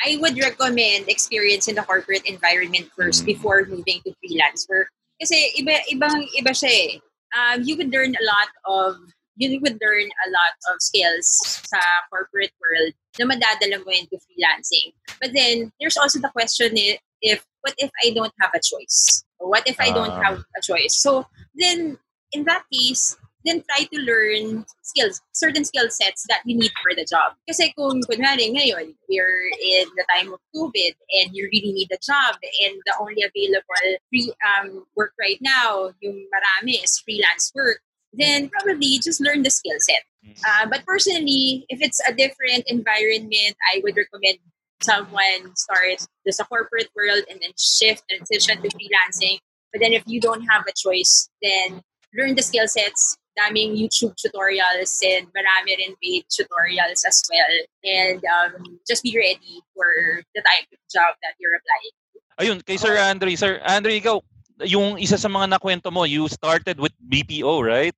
I 0.00 0.16
would 0.22 0.38
recommend 0.38 1.10
experience 1.10 1.68
in 1.68 1.76
the 1.76 1.84
corporate 1.84 2.24
environment 2.24 2.88
first 2.96 3.26
Mm. 3.26 3.36
before 3.36 3.66
moving 3.68 4.00
to 4.06 4.14
freelance 4.22 4.64
work. 4.70 4.88
Kasi 5.20 5.36
iba 5.60 5.76
ibang 5.92 6.24
iba 6.38 6.52
siya 6.56 6.70
eh. 6.72 6.90
Um, 7.30 7.62
you 7.62 7.76
would 7.78 7.92
learn 7.92 8.10
a 8.16 8.24
lot 8.24 8.50
of 8.66 8.98
you 9.36 9.60
would 9.60 9.78
learn 9.80 10.08
a 10.26 10.28
lot 10.30 10.54
of 10.70 10.80
skills 10.80 11.26
sa 11.66 11.80
corporate 12.10 12.52
world 12.60 12.92
na 13.18 13.26
madadala 13.26 13.84
mo 13.84 13.90
into 13.92 14.18
freelancing. 14.26 14.92
But 15.20 15.32
then 15.32 15.72
there's 15.80 15.96
also 15.96 16.20
the 16.20 16.32
question 16.32 16.76
if 17.22 17.44
what 17.62 17.74
if 17.78 17.90
I 18.02 18.10
don't 18.10 18.34
have 18.40 18.50
a 18.54 18.60
choice? 18.60 19.24
Or 19.38 19.48
what 19.48 19.66
if 19.68 19.80
I 19.80 19.90
don't 19.92 20.12
Ah. 20.12 20.22
have 20.22 20.38
a 20.56 20.60
choice? 20.62 20.96
So 20.96 21.26
then 21.54 21.98
in 22.32 22.44
that 22.44 22.64
case, 22.72 23.16
then 23.44 23.64
try 23.64 23.84
to 23.88 23.98
learn 24.04 24.66
skills, 24.82 25.20
certain 25.32 25.64
skill 25.64 25.88
sets 25.88 26.24
that 26.28 26.44
you 26.44 26.56
need 26.56 26.72
for 26.82 26.92
the 26.94 27.08
job. 27.08 27.32
Kasi 27.48 27.72
kung 27.72 28.04
kunwari 28.04 28.52
ngayon, 28.52 28.92
we're 29.08 29.42
in 29.64 29.88
the 29.96 30.04
time 30.12 30.32
of 30.32 30.40
COVID 30.52 30.92
and 31.20 31.32
you 31.32 31.48
really 31.48 31.72
need 31.72 31.88
a 31.88 32.00
job 32.04 32.36
and 32.36 32.76
the 32.84 32.94
only 33.00 33.24
available 33.24 33.88
free 34.12 34.28
um, 34.44 34.84
work 34.96 35.16
right 35.16 35.40
now, 35.40 35.88
yung 36.04 36.28
marami 36.28 36.84
is 36.84 37.00
freelance 37.00 37.48
work, 37.56 37.80
then 38.12 38.48
probably 38.48 38.98
just 38.98 39.20
learn 39.20 39.42
the 39.42 39.50
skill 39.50 39.76
set. 39.78 40.02
Uh, 40.46 40.66
but 40.68 40.84
personally, 40.84 41.64
if 41.68 41.80
it's 41.80 42.00
a 42.06 42.12
different 42.12 42.64
environment, 42.66 43.56
I 43.72 43.80
would 43.82 43.96
recommend 43.96 44.38
someone 44.82 45.54
start 45.56 46.06
just 46.26 46.40
a 46.40 46.44
corporate 46.44 46.88
world 46.96 47.24
and 47.30 47.38
then 47.40 47.52
shift 47.58 48.04
and 48.10 48.26
transition 48.26 48.62
to 48.62 48.68
freelancing. 48.68 49.38
But 49.72 49.80
then 49.80 49.92
if 49.92 50.02
you 50.06 50.20
don't 50.20 50.42
have 50.48 50.64
a 50.68 50.72
choice, 50.76 51.28
then 51.42 51.82
learn 52.16 52.34
the 52.34 52.42
skill 52.42 52.66
sets. 52.66 53.16
Daming 53.38 53.78
YouTube 53.78 54.12
tutorials 54.18 54.98
and 55.06 55.28
marami 55.30 55.78
rin 55.78 55.94
paid 56.02 56.24
tutorials 56.28 57.06
as 57.06 57.22
well. 57.30 57.54
And 57.84 58.20
um, 58.26 58.80
just 58.86 59.04
be 59.04 59.14
ready 59.16 59.62
for 59.72 60.20
the 60.34 60.42
type 60.42 60.66
of 60.72 60.78
job 60.92 61.14
that 61.22 61.38
you're 61.38 61.54
applying. 61.54 61.94
Ayun, 62.40 62.66
kay 62.66 62.76
Sir 62.76 62.98
Andre. 62.98 63.36
Sir 63.36 63.62
Andre, 63.64 64.00
ikaw, 64.00 64.20
yung 64.64 64.98
isa 65.00 65.16
sa 65.16 65.28
mga 65.28 65.56
nakwento 65.56 65.88
mo, 65.92 66.04
you 66.04 66.28
started 66.28 66.80
with 66.80 66.92
BPO, 67.08 67.64
right? 67.64 67.94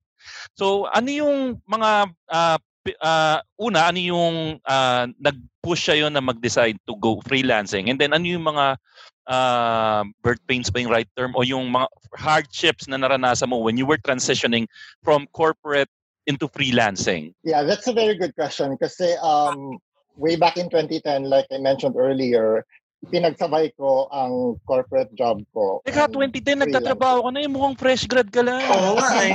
So, 0.55 0.87
ano 0.91 1.09
yung 1.11 1.63
mga, 1.67 2.13
pi- 2.85 2.99
ah, 3.03 3.43
una, 3.59 3.91
ano 3.91 3.99
yung 3.99 4.37
ah, 4.67 5.07
nag-push 5.19 5.91
sa'yo 5.91 6.11
na 6.11 6.23
mag-decide 6.23 6.79
to 6.87 6.95
go 6.99 7.23
freelancing? 7.27 7.91
And 7.91 7.99
then, 7.99 8.13
ano 8.13 8.27
yung 8.27 8.47
mga 8.47 8.77
ah, 9.27 10.03
birth 10.23 10.43
pains 10.47 10.71
ba 10.71 10.83
yung 10.83 10.93
right 10.93 11.09
term? 11.17 11.33
O 11.35 11.47
yung 11.47 11.71
mga 11.71 11.87
hardships 12.19 12.87
na 12.91 12.99
naranasan 12.99 13.51
mo 13.51 13.59
when 13.59 13.79
you 13.79 13.87
were 13.87 13.99
transitioning 13.99 14.67
from 15.03 15.27
corporate 15.33 15.91
into 16.27 16.47
freelancing? 16.47 17.35
Yeah, 17.43 17.63
that's 17.63 17.87
a 17.87 17.95
very 17.95 18.15
good 18.15 18.35
question 18.35 18.79
kasi 18.79 19.15
um, 19.23 19.79
way 20.17 20.37
back 20.37 20.57
in 20.57 20.71
2010, 20.71 21.27
like 21.27 21.47
I 21.51 21.59
mentioned 21.59 21.97
earlier, 21.97 22.65
pinagsabay 23.11 23.75
ko 23.75 24.07
ang 24.15 24.55
corporate 24.63 25.11
job 25.19 25.43
ko. 25.51 25.83
Teka, 25.83 26.07
2010, 26.15 26.63
nagtatrabaho 26.63 27.27
ka 27.27 27.31
na 27.35 27.43
yung 27.43 27.55
mukhang 27.59 27.75
fresh 27.75 28.07
grad 28.07 28.31
ka 28.31 28.47
lang. 28.47 28.63
Oo 28.71 28.95
nga 28.95 29.11
eh. 29.27 29.35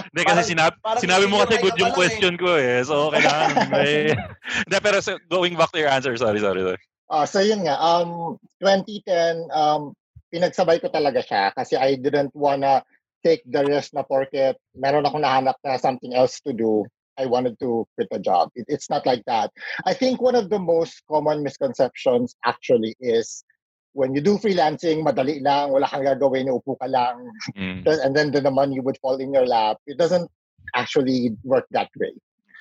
Hindi 0.14 0.22
kasi 0.22 0.54
sinabi, 0.54 0.74
parang 0.78 1.02
sinabi 1.02 1.24
mo 1.26 1.42
kasi 1.42 1.58
good 1.58 1.74
yung 1.74 1.90
lang 1.90 1.98
question 1.98 2.34
ko 2.38 2.54
eh. 2.54 2.86
So, 2.86 3.10
kailangan 3.10 3.66
may... 3.74 4.14
Hindi, 4.66 4.76
pero 4.78 5.02
so, 5.02 5.18
going 5.26 5.58
back 5.58 5.74
to 5.74 5.82
your 5.82 5.90
answer, 5.90 6.14
sorry, 6.14 6.38
sorry, 6.38 6.62
sorry. 6.62 6.82
Ah, 7.10 7.26
so 7.26 7.42
yun 7.42 7.66
nga, 7.66 7.74
um, 7.82 8.38
2010, 8.62 9.50
um, 9.50 9.90
pinagsabay 10.30 10.78
ko 10.78 10.86
talaga 10.86 11.18
siya 11.26 11.50
kasi 11.50 11.74
I 11.74 11.98
didn't 11.98 12.30
wanna 12.38 12.86
take 13.26 13.42
the 13.44 13.66
risk 13.66 13.92
na 13.92 14.06
porket 14.06 14.56
meron 14.72 15.04
akong 15.04 15.26
nahanap 15.26 15.58
na 15.60 15.76
something 15.76 16.14
else 16.14 16.40
to 16.46 16.54
do, 16.54 16.86
I 17.18 17.26
wanted 17.26 17.58
to 17.60 17.86
quit 17.94 18.08
a 18.12 18.18
job. 18.18 18.50
It, 18.54 18.66
it's 18.68 18.90
not 18.90 19.06
like 19.06 19.22
that. 19.26 19.50
I 19.86 19.94
think 19.94 20.20
one 20.20 20.34
of 20.34 20.50
the 20.50 20.58
most 20.58 21.02
common 21.08 21.42
misconceptions 21.42 22.34
actually 22.44 22.94
is 23.00 23.44
when 23.92 24.14
you 24.14 24.20
do 24.20 24.38
freelancing, 24.38 25.02
madali 25.04 25.42
lang, 25.42 25.72
wala 25.72 25.88
kang 25.88 26.04
gagawin, 26.04 26.46
upo 26.46 26.78
ka 26.78 26.86
lang, 26.86 27.30
and 27.56 28.14
then 28.14 28.30
the, 28.30 28.40
the 28.40 28.50
money 28.50 28.80
would 28.80 28.98
fall 28.98 29.16
in 29.16 29.34
your 29.34 29.46
lap. 29.46 29.78
It 29.86 29.98
doesn't 29.98 30.30
actually 30.74 31.36
work 31.42 31.66
that 31.72 31.90
way. 31.98 32.12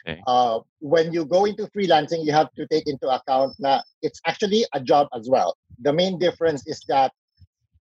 Okay. 0.08 0.22
Uh, 0.26 0.60
when 0.80 1.14
you 1.14 1.26
go 1.26 1.46
into 1.46 1.68
freelancing, 1.68 2.26
you 2.26 2.32
have 2.32 2.52
to 2.54 2.66
take 2.68 2.88
into 2.88 3.08
account 3.10 3.54
na 3.60 3.82
it's 4.02 4.22
actually 4.26 4.66
a 4.74 4.80
job 4.80 5.08
as 5.14 5.30
well. 5.30 5.58
The 5.82 5.94
main 5.94 6.18
difference 6.18 6.66
is 6.66 6.82
that 6.88 7.12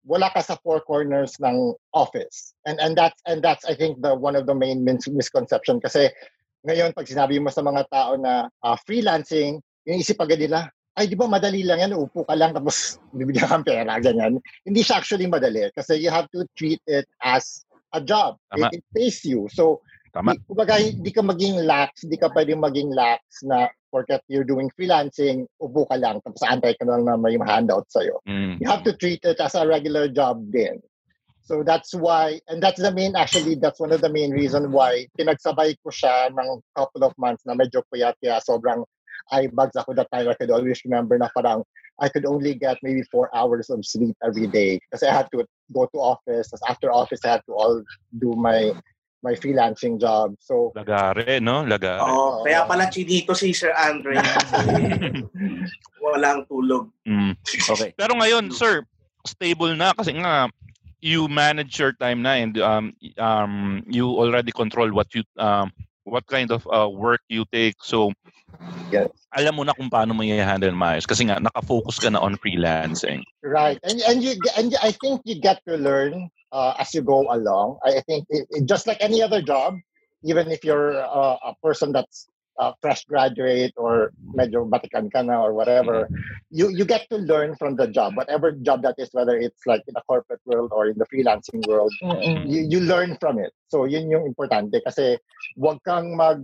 wala 0.05 0.29
ka 0.33 0.41
sa 0.41 0.57
four 0.61 0.81
corners 0.81 1.35
ng 1.41 1.73
office. 1.93 2.53
And 2.65 2.79
and 2.79 2.97
that's 2.97 3.21
and 3.25 3.41
that's 3.41 3.65
I 3.65 3.73
think 3.73 4.01
the 4.01 4.15
one 4.15 4.35
of 4.35 4.45
the 4.45 4.55
main 4.55 4.83
mis- 4.83 5.07
misconception 5.07 5.79
kasi 5.79 6.09
ngayon 6.65 6.91
pag 6.91 7.07
sinabi 7.07 7.39
mo 7.39 7.51
sa 7.51 7.63
mga 7.63 7.87
tao 7.87 8.19
na 8.19 8.47
uh, 8.63 8.77
freelancing, 8.83 9.59
yung 9.87 9.99
isip 9.99 10.19
agad 10.19 10.39
nila, 10.39 10.67
ay 10.99 11.07
di 11.07 11.15
ba 11.15 11.31
madali 11.31 11.63
lang 11.63 11.79
yan, 11.79 11.95
upo 11.95 12.27
ka 12.27 12.35
lang 12.35 12.51
tapos 12.51 12.99
bibigyan 13.17 13.47
kang 13.47 13.67
pera, 13.67 13.99
ganyan. 14.03 14.39
Hindi 14.67 14.81
siya 14.83 14.99
actually 14.99 15.27
madali 15.27 15.71
kasi 15.71 15.95
you 15.95 16.11
have 16.11 16.27
to 16.35 16.43
treat 16.59 16.83
it 16.89 17.07
as 17.23 17.63
a 17.95 18.03
job. 18.03 18.35
Tama. 18.51 18.67
It, 18.69 18.81
it 18.81 18.83
pays 18.91 19.23
you. 19.23 19.47
So 19.51 19.79
Tama. 20.09 20.35
Di, 20.35 20.41
kumbaga, 20.49 20.81
hindi 20.81 21.11
ka 21.13 21.21
maging 21.21 21.69
lax, 21.69 22.01
hindi 22.01 22.17
ka 22.17 22.33
pwedeng 22.33 22.61
maging 22.61 22.89
lax 22.97 23.45
na 23.45 23.69
porket 23.93 24.21
you're 24.29 24.45
doing 24.45 24.69
freelancing, 24.73 25.45
upo 25.61 25.85
ka 25.85 25.97
lang, 25.97 26.21
tapos 26.25 26.41
antay 26.45 26.73
ka 26.77 26.85
lang 26.85 27.05
na 27.05 27.17
may 27.17 27.37
handout 27.37 27.85
sa'yo. 27.89 28.21
Mm. 28.25 28.61
You 28.61 28.67
have 28.69 28.85
to 28.85 28.93
treat 28.97 29.21
it 29.25 29.37
as 29.37 29.53
a 29.53 29.65
regular 29.65 30.09
job 30.09 30.41
din. 30.49 30.81
So 31.49 31.65
that's 31.65 31.97
why, 31.97 32.37
and 32.45 32.61
that's 32.61 32.77
the 32.77 32.93
main, 32.93 33.15
actually, 33.15 33.55
that's 33.55 33.79
one 33.79 33.91
of 33.91 34.01
the 34.05 34.13
main 34.13 34.29
reason 34.29 34.69
why 34.69 35.09
pinagsabay 35.17 35.81
ko 35.81 35.89
siya 35.89 36.29
ng 36.29 36.61
couple 36.77 37.01
of 37.01 37.17
months 37.17 37.41
na 37.49 37.57
medyo 37.57 37.81
puyat, 37.89 38.13
kaya 38.21 38.37
sobrang 38.45 38.85
eye 39.33 39.49
bags 39.49 39.73
ako 39.73 39.97
that 39.97 40.13
time. 40.13 40.29
I 40.29 40.37
could 40.37 40.53
always 40.53 40.77
remember 40.85 41.17
na 41.17 41.25
parang 41.33 41.65
I 41.97 42.05
could 42.13 42.29
only 42.29 42.53
get 42.53 42.77
maybe 42.85 43.01
four 43.09 43.33
hours 43.33 43.73
of 43.73 43.81
sleep 43.81 44.13
every 44.21 44.45
day 44.45 44.77
kasi 44.93 45.09
I 45.09 45.13
had 45.17 45.25
to 45.33 45.41
go 45.73 45.89
to 45.89 45.97
office. 45.97 46.53
Tapos 46.53 46.69
after 46.69 46.93
office, 46.93 47.25
I 47.25 47.41
had 47.41 47.43
to 47.49 47.57
all 47.57 47.81
do 48.21 48.37
my 48.37 48.69
my 49.25 49.33
freelancing 49.33 49.97
job. 49.97 50.37
So 50.37 50.69
Lagare, 50.77 51.41
no? 51.41 51.65
Lagare. 51.65 51.97
Oo, 52.05 52.45
kaya 52.45 52.69
pala 52.69 52.93
chinito 52.93 53.33
si 53.33 53.57
Sir 53.57 53.73
Andre. 53.73 54.21
walang 56.05 56.45
tulog. 56.45 56.93
Mm. 57.09 57.33
Okay. 57.73 57.89
Pero 57.97 58.13
ngayon, 58.21 58.53
sir, 58.53 58.85
stable 59.25 59.73
na 59.73 59.97
kasi 59.97 60.13
nga 60.13 60.45
you 61.01 61.27
manage 61.27 61.79
your 61.79 61.93
time 61.93 62.21
na 62.21 62.35
and 62.35 62.59
um 62.59 62.93
um 63.17 63.83
you 63.87 64.07
already 64.07 64.51
control 64.51 64.91
what 64.91 65.07
you 65.15 65.23
um 65.37 65.71
what 66.03 66.25
kind 66.27 66.51
of 66.51 66.67
uh, 66.67 66.89
work 66.89 67.21
you 67.29 67.45
take. 67.51 67.77
So 67.83 68.11
yes. 68.91 69.09
alam 69.31 69.55
mo 69.55 69.63
na 69.63 69.77
kung 69.77 69.89
paano 69.93 70.17
mo 70.17 70.25
i-handle 70.25 70.73
maayos 70.73 71.05
kasi 71.05 71.29
nga 71.29 71.37
nakafocus 71.37 72.01
ka 72.01 72.09
na 72.09 72.19
on 72.19 72.35
freelancing. 72.41 73.21
Right, 73.45 73.77
and 73.85 74.01
and 74.09 74.19
you 74.25 74.35
and 74.57 74.75
I 74.81 74.91
think 74.91 75.21
you 75.23 75.39
get 75.39 75.61
to 75.69 75.77
learn 75.77 76.27
uh, 76.51 76.73
as 76.81 76.91
you 76.93 77.05
go 77.05 77.29
along. 77.29 77.79
I 77.85 78.01
think 78.03 78.25
it, 78.29 78.49
it, 78.49 78.65
just 78.65 78.87
like 78.89 78.99
any 78.99 79.21
other 79.21 79.41
job, 79.41 79.77
even 80.25 80.51
if 80.51 80.65
you're 80.65 80.97
uh, 80.97 81.37
a 81.39 81.53
person 81.63 81.93
that's 81.93 82.27
uh, 82.59 82.75
fresh 82.83 83.07
graduate 83.07 83.73
or 83.79 84.11
medyo 84.35 84.67
batikan 84.67 85.07
ka 85.07 85.23
na 85.23 85.39
or 85.39 85.55
whatever, 85.55 86.11
you 86.51 86.67
you 86.69 86.83
get 86.83 87.07
to 87.07 87.17
learn 87.17 87.55
from 87.55 87.79
the 87.79 87.87
job, 87.87 88.19
whatever 88.19 88.51
job 88.51 88.83
that 88.83 88.99
is, 88.99 89.09
whether 89.15 89.39
it's 89.39 89.63
like 89.65 89.81
in 89.87 89.95
the 89.95 90.03
corporate 90.05 90.43
world 90.45 90.69
or 90.75 90.91
in 90.91 90.99
the 90.99 91.07
freelancing 91.07 91.63
world, 91.65 91.89
you 92.45 92.67
you 92.67 92.79
learn 92.83 93.15
from 93.17 93.39
it. 93.39 93.55
So 93.71 93.87
yun 93.87 94.11
yung 94.11 94.27
importante 94.27 94.83
kasi 94.83 95.17
wag 95.55 95.79
kang 95.87 96.19
mag 96.19 96.43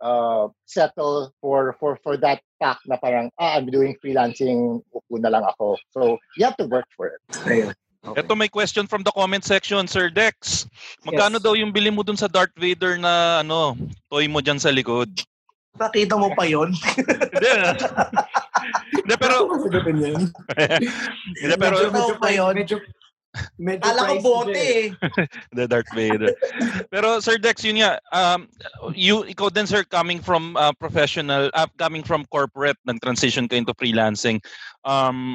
uh, 0.00 0.48
settle 0.64 1.30
for 1.44 1.76
for 1.78 2.00
for 2.00 2.16
that 2.24 2.40
fact 2.58 2.88
na 2.88 2.96
parang 2.96 3.28
ah 3.36 3.60
I'm 3.60 3.68
doing 3.68 3.94
freelancing 4.00 4.80
upo 4.96 5.20
na 5.20 5.28
lang 5.28 5.44
ako. 5.44 5.76
So 5.92 6.16
you 6.40 6.48
have 6.48 6.56
to 6.58 6.66
work 6.66 6.88
for 6.96 7.12
it. 7.12 7.20
Ito 8.04 8.36
may 8.36 8.52
question 8.52 8.84
from 8.84 9.00
the 9.00 9.08
comment 9.16 9.48
section, 9.48 9.88
Sir 9.88 10.12
Dex. 10.12 10.68
Magkano 11.08 11.40
daw 11.40 11.56
yung 11.56 11.72
bili 11.72 11.88
mo 11.88 12.04
dun 12.04 12.20
sa 12.20 12.28
Darth 12.28 12.52
Vader 12.60 13.00
na 13.00 13.40
ano, 13.40 13.80
toy 14.12 14.28
mo 14.28 14.44
dyan 14.44 14.60
sa 14.60 14.68
likod? 14.68 15.08
Nakita 15.74 16.14
mo 16.14 16.30
pa 16.38 16.46
yon? 16.46 16.70
Hindi. 16.70 17.50
Hindi, 19.02 19.14
pero... 19.18 19.50
Hindi, 19.50 21.54
pero... 21.58 21.76
Mo 21.90 22.14
pa 22.14 22.30
yun? 22.30 22.54
Medyo, 22.54 22.78
medyo 23.58 23.82
Kala 23.82 24.06
ko 24.06 24.14
bote 24.22 24.54
eh. 24.54 24.94
the 25.58 25.66
Darth 25.66 25.90
Vader. 25.90 26.30
Pero 26.94 27.18
Sir 27.18 27.42
Dex, 27.42 27.66
yun 27.66 27.82
nga, 27.82 27.98
um, 28.14 28.46
you, 28.94 29.26
ikaw 29.26 29.50
din 29.50 29.66
sir, 29.66 29.82
coming 29.82 30.22
from 30.22 30.54
uh, 30.54 30.70
professional, 30.78 31.50
uh, 31.58 31.66
coming 31.74 32.06
from 32.06 32.22
corporate, 32.30 32.78
nag-transition 32.86 33.50
ka 33.50 33.58
into 33.58 33.74
freelancing, 33.74 34.38
um, 34.86 35.34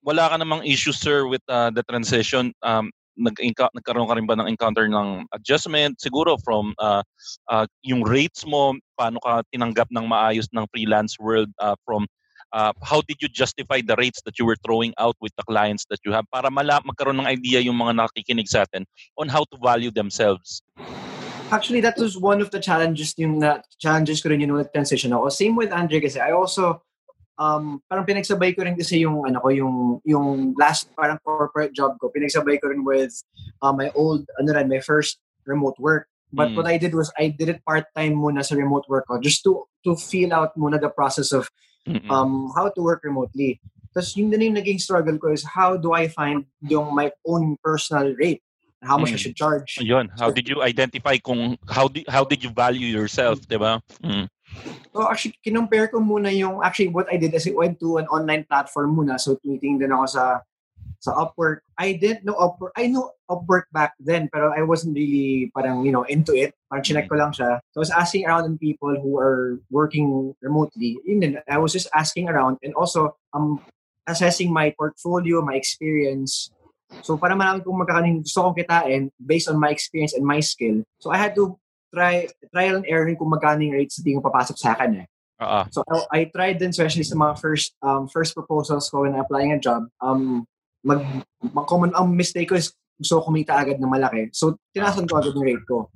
wala 0.00 0.32
ka 0.32 0.40
namang 0.40 0.64
issues 0.64 0.96
sir 0.96 1.28
with 1.28 1.44
uh, 1.52 1.68
the 1.68 1.84
transition. 1.84 2.48
Um, 2.64 2.88
nag 3.16 3.36
nagkaroon 3.40 4.08
ka 4.08 4.16
rin 4.16 4.28
ba 4.28 4.36
ng 4.36 4.48
encounter 4.48 4.84
ng 4.84 5.24
adjustment 5.32 5.96
siguro 5.96 6.36
from 6.44 6.76
uh, 6.76 7.00
uh, 7.48 7.64
yung 7.80 8.04
rates 8.04 8.44
mo 8.44 8.76
paano 8.96 9.20
ka 9.20 9.44
tinanggap 9.52 9.86
ng 9.92 10.08
maayos 10.08 10.48
ng 10.50 10.64
freelance 10.72 11.20
world 11.20 11.52
uh, 11.60 11.76
from 11.84 12.08
uh, 12.56 12.72
how 12.82 13.04
did 13.04 13.20
you 13.20 13.28
justify 13.28 13.84
the 13.84 13.94
rates 14.00 14.24
that 14.24 14.40
you 14.40 14.48
were 14.48 14.56
throwing 14.64 14.96
out 14.98 15.14
with 15.20 15.32
the 15.36 15.44
clients 15.44 15.84
that 15.92 16.00
you 16.04 16.10
have 16.10 16.24
para 16.32 16.50
mala 16.50 16.80
magkaroon 16.82 17.20
ng 17.20 17.28
idea 17.28 17.60
yung 17.60 17.76
mga 17.76 18.00
nakikinig 18.00 18.48
sa 18.48 18.64
atin 18.64 18.88
on 19.20 19.28
how 19.28 19.44
to 19.52 19.56
value 19.60 19.92
themselves 19.92 20.64
Actually, 21.46 21.78
that 21.78 21.94
was 21.94 22.18
one 22.18 22.42
of 22.42 22.50
the 22.50 22.58
challenges 22.58 23.14
yung 23.22 23.38
na 23.38 23.62
challenges 23.78 24.18
ko 24.18 24.34
rin 24.34 24.42
yung 24.42 24.58
nag-transition 24.58 25.14
ako. 25.14 25.30
Same 25.30 25.54
with 25.54 25.70
Andre 25.70 26.02
kasi 26.02 26.18
I 26.18 26.34
also 26.34 26.82
um 27.38 27.84
parang 27.86 28.08
pinagsabay 28.08 28.56
ko 28.56 28.64
rin 28.64 28.74
kasi 28.74 29.04
yung 29.04 29.22
ano 29.28 29.38
ko 29.38 29.48
yung 29.52 30.00
yung 30.08 30.56
last 30.56 30.88
parang 30.96 31.20
corporate 31.20 31.70
job 31.76 31.94
ko 32.00 32.08
pinagsabay 32.08 32.56
ko 32.58 32.72
rin 32.72 32.80
with 32.80 33.12
uh, 33.60 33.70
my 33.70 33.92
old 33.92 34.24
ano 34.40 34.56
rin 34.56 34.66
my 34.66 34.80
first 34.80 35.20
remote 35.44 35.76
work 35.76 36.08
but 36.32 36.50
Mm. 36.50 36.56
what 36.58 36.66
I 36.66 36.76
did 36.78 36.94
was 36.94 37.10
I 37.18 37.30
did 37.30 37.48
it 37.48 37.62
part-time 37.62 38.14
muna 38.18 38.42
sa 38.42 38.54
remote 38.58 38.86
work 38.90 39.06
ko 39.06 39.18
just 39.22 39.42
to 39.46 39.66
to 39.86 39.94
feel 39.94 40.34
out 40.34 40.54
muna 40.58 40.80
the 40.80 40.90
process 40.90 41.30
of 41.30 41.46
Mm-mm. 41.86 42.06
um 42.10 42.50
how 42.58 42.66
to 42.70 42.80
work 42.82 43.02
remotely 43.06 43.62
tapos 43.94 44.12
yun 44.18 44.28
din 44.34 44.50
yung 44.52 44.58
naging 44.58 44.82
struggle 44.82 45.16
ko 45.16 45.30
is 45.32 45.46
how 45.46 45.78
do 45.78 45.94
I 45.94 46.10
find 46.10 46.44
yung 46.66 46.92
my 46.92 47.14
own 47.24 47.56
personal 47.62 48.12
rate 48.18 48.42
how 48.84 48.98
much 49.00 49.14
I 49.14 49.18
Mm. 49.18 49.22
should 49.22 49.38
charge 49.38 49.78
Yun, 49.82 50.10
how 50.18 50.30
did 50.30 50.46
you 50.50 50.62
identify 50.62 51.16
kung 51.18 51.56
how 51.70 51.88
did 51.88 52.04
how 52.10 52.22
did 52.26 52.42
you 52.44 52.50
value 52.50 52.86
yourself, 52.90 53.40
'di 53.46 53.58
ba? 53.58 53.80
Mm. 54.02 54.26
So 54.96 55.04
actually, 55.04 55.36
kinumpare 55.44 55.92
ko 55.92 56.00
muna 56.00 56.32
yung, 56.32 56.64
actually 56.64 56.88
what 56.88 57.04
I 57.12 57.20
did 57.20 57.34
is 57.36 57.44
I 57.44 57.52
went 57.52 57.76
to 57.84 58.00
an 58.00 58.08
online 58.08 58.48
platform 58.48 58.96
muna. 58.96 59.20
So 59.20 59.36
tumitingin 59.36 59.84
din 59.84 59.92
ako 59.92 60.06
sa 60.08 60.22
sa 61.00 61.14
Upwork. 61.16 61.64
I 61.78 61.94
didn't 61.96 62.24
know 62.24 62.36
Upwork. 62.36 62.72
I 62.76 62.86
know 62.86 63.12
Upwork 63.30 63.68
back 63.72 63.94
then, 64.00 64.28
pero 64.32 64.52
I 64.52 64.62
wasn't 64.62 64.94
really 64.96 65.50
parang, 65.54 65.84
you 65.84 65.92
know, 65.92 66.04
into 66.04 66.34
it. 66.34 66.54
Parang 66.70 66.84
chinek 66.84 67.08
ko 67.08 67.16
lang 67.16 67.32
siya. 67.32 67.60
So 67.74 67.80
I 67.80 67.84
was 67.84 67.94
asking 67.94 68.26
around 68.26 68.44
on 68.44 68.58
people 68.58 68.94
who 68.96 69.18
are 69.18 69.60
working 69.70 70.34
remotely. 70.40 70.98
Yun 71.04 71.20
din, 71.20 71.32
I 71.48 71.58
was 71.58 71.72
just 71.72 71.88
asking 71.94 72.28
around 72.28 72.58
and 72.62 72.74
also 72.74 73.16
um 73.34 73.60
assessing 74.06 74.52
my 74.52 74.70
portfolio, 74.78 75.42
my 75.42 75.58
experience. 75.58 76.50
So 77.02 77.18
para 77.18 77.34
malaman 77.34 77.66
kung 77.66 77.82
magkakano 77.82 78.06
yung 78.06 78.22
gusto 78.22 78.46
kong 78.46 78.56
kitain 78.56 79.02
based 79.18 79.50
on 79.50 79.58
my 79.58 79.74
experience 79.74 80.14
and 80.14 80.22
my 80.22 80.38
skill. 80.38 80.86
So 81.02 81.10
I 81.10 81.18
had 81.18 81.34
to 81.34 81.58
try 81.90 82.30
trial 82.54 82.78
and 82.78 82.86
error 82.86 83.10
kung 83.18 83.30
magkano 83.30 83.66
yung 83.66 83.74
rates 83.74 83.98
na 83.98 84.06
tingin 84.06 84.22
papasok 84.22 84.56
sa 84.56 84.78
akin 84.78 85.02
eh. 85.02 85.06
Oo. 85.42 85.60
So 85.68 85.82
I, 85.84 85.96
I 86.12 86.20
tried 86.32 86.58
din 86.62 86.72
especially 86.72 87.04
sa 87.04 87.18
mga 87.18 87.34
first 87.36 87.76
um 87.84 88.08
first 88.08 88.32
proposals 88.32 88.88
ko 88.88 89.04
when 89.04 89.18
applying 89.18 89.52
a 89.52 89.60
job. 89.60 89.90
Um 90.00 90.48
mag, 90.86 91.02
mag 91.42 91.66
common 91.66 91.90
ang 91.98 92.14
mistake 92.14 92.54
ko 92.54 92.54
is 92.54 92.70
gusto 92.96 93.20
ko 93.20 93.28
kumita 93.28 93.58
agad 93.58 93.76
ng 93.82 93.90
malaki. 93.90 94.30
So 94.32 94.56
tinasan 94.70 95.10
ko 95.10 95.18
agad 95.18 95.34
yung 95.34 95.44
rate 95.44 95.66
ko. 95.66 95.90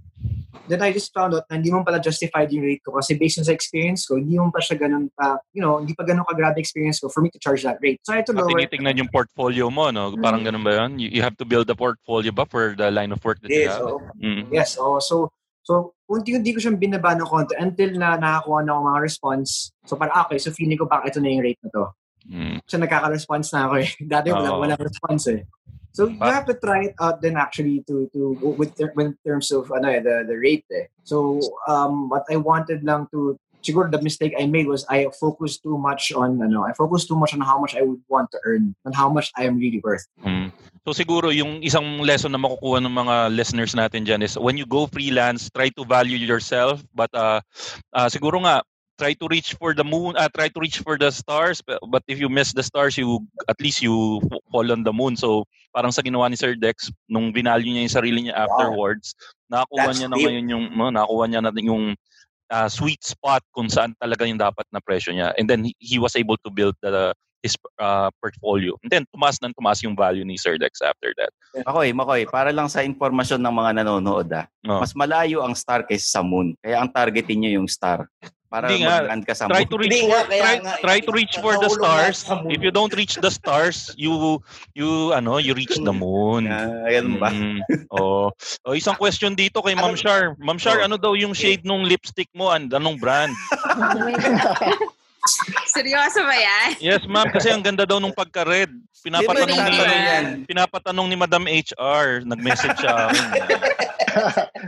Then 0.69 0.83
I 0.85 0.93
just 0.93 1.11
found 1.11 1.33
out 1.33 1.49
na 1.49 1.57
hindi 1.57 1.73
mo 1.73 1.83
pala 1.83 1.99
justified 1.99 2.53
yung 2.53 2.63
rate 2.63 2.85
ko 2.85 2.95
kasi 2.95 3.17
based 3.17 3.41
on 3.41 3.47
sa 3.49 3.55
experience 3.57 4.05
ko, 4.05 4.21
hindi 4.21 4.37
mo 4.37 4.53
pa 4.53 4.61
siya 4.61 4.77
ganun 4.77 5.09
pa, 5.17 5.41
you 5.57 5.65
know, 5.65 5.81
hindi 5.81 5.97
pa 5.97 6.05
ganun 6.05 6.27
kagrabe 6.29 6.61
experience 6.61 7.01
ko 7.01 7.09
for 7.09 7.25
me 7.25 7.33
to 7.33 7.41
charge 7.41 7.65
that 7.65 7.81
rate. 7.81 7.99
So 8.05 8.13
I 8.13 8.21
had 8.21 8.29
to 8.29 8.37
At 8.37 8.45
lower 8.45 8.61
tinitingnan 8.61 9.01
yung 9.01 9.11
portfolio 9.11 9.73
mo, 9.73 9.89
no? 9.91 10.13
Parang 10.21 10.45
ganun 10.45 10.63
ba 10.63 10.85
yun? 10.85 11.01
You, 11.01 11.09
you 11.09 11.23
have 11.25 11.35
to 11.41 11.47
build 11.49 11.67
a 11.73 11.77
portfolio 11.79 12.31
ba 12.31 12.45
for 12.45 12.77
the 12.77 12.93
line 12.93 13.11
of 13.11 13.25
work 13.25 13.41
that 13.41 13.49
you 13.49 13.67
Yes, 13.67 13.81
have? 13.81 13.89
oo. 13.89 13.99
Mm. 14.21 14.53
Yes, 14.53 14.77
oh, 14.77 15.01
so 15.01 15.33
so 15.65 15.97
unti-unti 16.11 16.55
ko 16.55 16.59
siyang 16.61 16.79
binaba 16.79 17.15
ng 17.17 17.27
konti 17.27 17.55
until 17.57 17.91
na 17.97 18.21
nakakuha 18.21 18.61
na 18.63 18.71
ako 18.77 18.81
mga 18.91 19.01
response. 19.01 19.51
So 19.89 19.97
para 19.97 20.13
okay, 20.27 20.39
so 20.39 20.53
feeling 20.53 20.77
ko 20.77 20.85
baka 20.85 21.09
ito 21.09 21.19
na 21.19 21.31
yung 21.33 21.43
rate 21.43 21.63
na 21.65 21.71
to. 21.73 21.85
Mm. 22.29 22.61
So 22.67 22.77
nagkaka-response 22.77 23.53
na 23.55 23.69
ako 23.69 23.75
eh. 23.81 23.89
Dati 24.13 24.29
wala, 24.33 24.57
walang 24.57 24.83
response 24.83 25.25
eh. 25.33 25.43
So 25.91 26.07
you 26.07 26.23
have 26.23 26.47
to 26.47 26.55
try 26.55 26.87
it 26.87 26.95
out 27.03 27.19
then 27.19 27.35
actually 27.35 27.83
to 27.91 28.07
to 28.15 28.39
with 28.55 28.79
ter- 28.79 28.95
with 28.95 29.19
terms 29.27 29.51
of 29.51 29.67
ano 29.75 29.91
eh, 29.91 29.99
the 29.99 30.23
the 30.23 30.39
rate 30.39 30.67
eh. 30.71 30.87
So 31.03 31.43
um 31.67 32.07
what 32.07 32.31
I 32.31 32.39
wanted 32.39 32.87
lang 32.87 33.11
to 33.11 33.35
siguro 33.63 33.91
the 33.91 34.01
mistake 34.01 34.33
I 34.39 34.47
made 34.47 34.67
was 34.67 34.87
I 34.89 35.09
focused 35.19 35.63
too 35.63 35.77
much 35.77 36.13
on 36.13 36.41
ano, 36.41 36.65
I 36.65 36.73
focused 36.73 37.09
too 37.09 37.19
much 37.19 37.35
on 37.35 37.43
how 37.43 37.59
much 37.61 37.77
I 37.77 37.83
would 37.83 38.01
want 38.09 38.31
to 38.33 38.39
earn 38.47 38.75
and 38.85 38.95
how 38.95 39.09
much 39.11 39.35
I 39.37 39.45
am 39.45 39.59
really 39.59 39.81
worth. 39.83 40.07
Mm. 40.25 40.53
So 40.87 40.97
siguro 40.97 41.29
yung 41.29 41.61
isang 41.61 42.01
lesson 42.01 42.33
na 42.33 42.41
makukuha 42.41 42.81
ng 42.81 42.95
mga 42.95 43.15
listeners 43.37 43.77
natin 43.77 44.07
dyan 44.07 44.25
is 44.25 44.39
when 44.39 44.57
you 44.57 44.65
go 44.65 44.89
freelance, 44.89 45.53
try 45.53 45.69
to 45.77 45.85
value 45.85 46.17
yourself 46.17 46.81
but 46.95 47.13
uh, 47.13 47.43
uh, 47.93 48.09
siguro 48.09 48.41
nga 48.47 48.65
try 49.01 49.17
to 49.17 49.27
reach 49.33 49.57
for 49.57 49.73
the 49.73 49.81
moon, 49.81 50.13
uh, 50.21 50.29
try 50.29 50.53
to 50.53 50.61
reach 50.61 50.85
for 50.85 51.01
the 51.01 51.09
stars 51.09 51.65
but, 51.65 51.81
but 51.89 52.05
if 52.05 52.21
you 52.21 52.29
miss 52.29 52.53
the 52.53 52.61
stars, 52.61 53.01
you 53.01 53.25
at 53.49 53.57
least 53.57 53.81
you 53.81 54.21
fall 54.53 54.69
on 54.69 54.85
the 54.85 54.93
moon. 54.93 55.17
So 55.17 55.49
parang 55.73 55.89
sa 55.89 56.05
ginawa 56.05 56.29
ni 56.29 56.37
Sir 56.37 56.53
Dex 56.53 56.93
nung 57.09 57.33
vinalue 57.33 57.73
niya 57.73 57.89
yung 57.89 57.97
sarili 57.97 58.19
niya 58.29 58.37
afterwards, 58.37 59.17
nakakuha 59.49 59.89
That's 59.89 59.99
niya 60.05 60.09
na 60.13 60.17
deep. 60.21 60.27
ngayon 60.29 60.47
yung 60.53 60.65
no, 60.77 60.93
nakakuha 60.93 61.25
niya 61.33 61.41
na 61.41 61.51
yung 61.57 61.97
uh, 62.53 62.69
sweet 62.69 63.01
spot 63.01 63.41
kung 63.57 63.73
saan 63.73 63.97
talaga 63.97 64.29
yung 64.29 64.37
dapat 64.39 64.69
na 64.69 64.85
presyo 64.85 65.17
niya. 65.17 65.33
And 65.41 65.49
then 65.49 65.65
he, 65.65 65.73
he 65.81 65.97
was 65.97 66.13
able 66.19 66.37
to 66.45 66.51
build 66.53 66.77
the 66.85 67.17
his 67.43 67.57
uh, 67.81 68.09
portfolio. 68.21 68.77
And 68.85 68.91
then 68.93 69.05
tumaas 69.13 69.41
nang 69.41 69.57
tumaas 69.57 69.81
yung 69.83 69.97
value 69.97 70.25
ni 70.25 70.37
Sir 70.37 70.61
Dex 70.61 70.81
after 70.81 71.13
that. 71.17 71.33
Makoy, 71.65 71.93
Makoy, 71.93 72.23
para 72.29 72.53
lang 72.53 72.69
sa 72.69 72.85
informasyon 72.85 73.41
ng 73.41 73.55
mga 73.55 73.71
nanonood 73.83 74.29
ah. 74.33 74.47
Oh. 74.69 74.81
Mas 74.81 74.93
malayo 74.93 75.43
ang 75.43 75.57
star 75.57 75.85
kaysa 75.89 76.21
sa 76.21 76.23
moon. 76.23 76.55
Kaya 76.61 76.81
ang 76.81 76.93
targetin 76.93 77.41
niyo 77.41 77.61
yung 77.61 77.69
star. 77.69 78.07
Para 78.51 78.67
Hindi 78.67 78.83
nga. 78.83 79.07
mag-land 79.07 79.23
ka 79.23 79.35
sa 79.39 79.47
Try 79.47 79.63
moon. 79.63 79.71
to 79.71 79.77
reach 79.79 79.99
for, 80.03 80.21
try, 80.27 80.57
try 80.83 80.99
to 80.99 81.13
reach 81.15 81.35
for 81.39 81.55
the 81.55 81.71
stars. 81.71 82.27
If 82.51 82.59
you 82.67 82.75
don't 82.75 82.91
reach 82.99 83.15
the 83.23 83.31
stars, 83.31 83.95
you 83.95 84.43
you 84.75 85.15
ano, 85.15 85.39
you 85.39 85.55
reach 85.55 85.79
the 85.79 85.95
moon. 85.95 86.51
Ayan 86.91 87.23
ba? 87.23 87.31
Mm. 87.31 87.63
oh. 87.95 88.35
oh, 88.67 88.75
isang 88.75 88.99
question 88.99 89.39
dito 89.39 89.63
kay 89.63 89.79
Ma'am 89.79 89.95
Shar. 89.95 90.35
Ma'am 90.43 90.59
Shar, 90.59 90.83
ano 90.83 90.99
daw 90.99 91.15
yung 91.15 91.31
shade 91.31 91.63
nung 91.63 91.87
lipstick 91.87 92.27
mo? 92.35 92.51
And 92.51 92.67
anong 92.75 92.99
brand? 92.99 93.31
Seryoso 95.69 96.25
ba 96.25 96.33
yan? 96.33 96.69
Yes, 96.81 97.05
ma'am, 97.05 97.29
kasi 97.29 97.53
ang 97.53 97.61
ganda 97.61 97.85
daw 97.85 98.01
nung 98.01 98.17
pagka-red. 98.17 98.73
Pinapatanong 99.01 99.61
ni 99.69 99.77
yan? 99.77 100.25
pinapatanong 100.45 101.07
ni 101.09 101.17
Madam 101.17 101.45
HR, 101.45 102.25
nag-message 102.25 102.77
siya. 102.79 103.09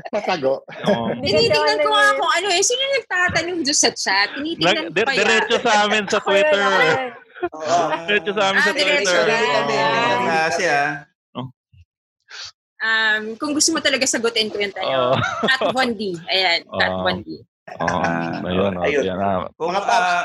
Patago. 0.09 0.62
Oh. 0.86 1.09
Tinitingnan 1.14 1.78
ko 1.78 1.88
nga 1.90 2.09
kung 2.14 2.32
ano 2.32 2.46
eh. 2.50 2.62
Sino 2.62 2.82
nagtatanong 2.96 3.59
doon 3.62 3.74
sa 3.74 3.90
chat? 3.90 4.28
Tinitingnan 4.34 4.92
ko 4.92 5.03
pa 5.03 5.12
yan. 5.12 5.18
diretso 5.18 5.57
sa 5.59 5.72
amin 5.82 6.05
sa 6.07 6.18
Twitter. 6.20 6.62
diretso 8.07 8.30
sa 8.34 8.42
amin 8.50 8.61
Ah, 8.61 8.66
sa 8.66 8.72
diretso 8.72 9.11
Twitter. 9.11 9.26
yan. 9.30 10.18
Kasi 10.22 10.64
ah. 10.66 10.90
Um, 12.82 13.38
kung 13.38 13.55
gusto 13.55 13.70
mo 13.70 13.78
talaga 13.78 14.03
sagutin 14.05 14.50
ko 14.50 14.59
yung 14.59 14.74
Oh. 14.74 15.14
tanong. 15.14 15.22
Cat 15.46 15.62
Bondi. 15.70 16.12
Ayan, 16.26 16.66
Cat 16.68 16.90
Oh. 16.92 17.07
Bondi. 17.79 18.27
Oh, 18.43 18.49
ayun, 18.49 18.73
oh, 18.77 18.85
Ayun. 18.85 19.03
yan 19.05 19.18
na. 19.18 19.49
Kung, 19.55 19.73
ah, 19.73 20.25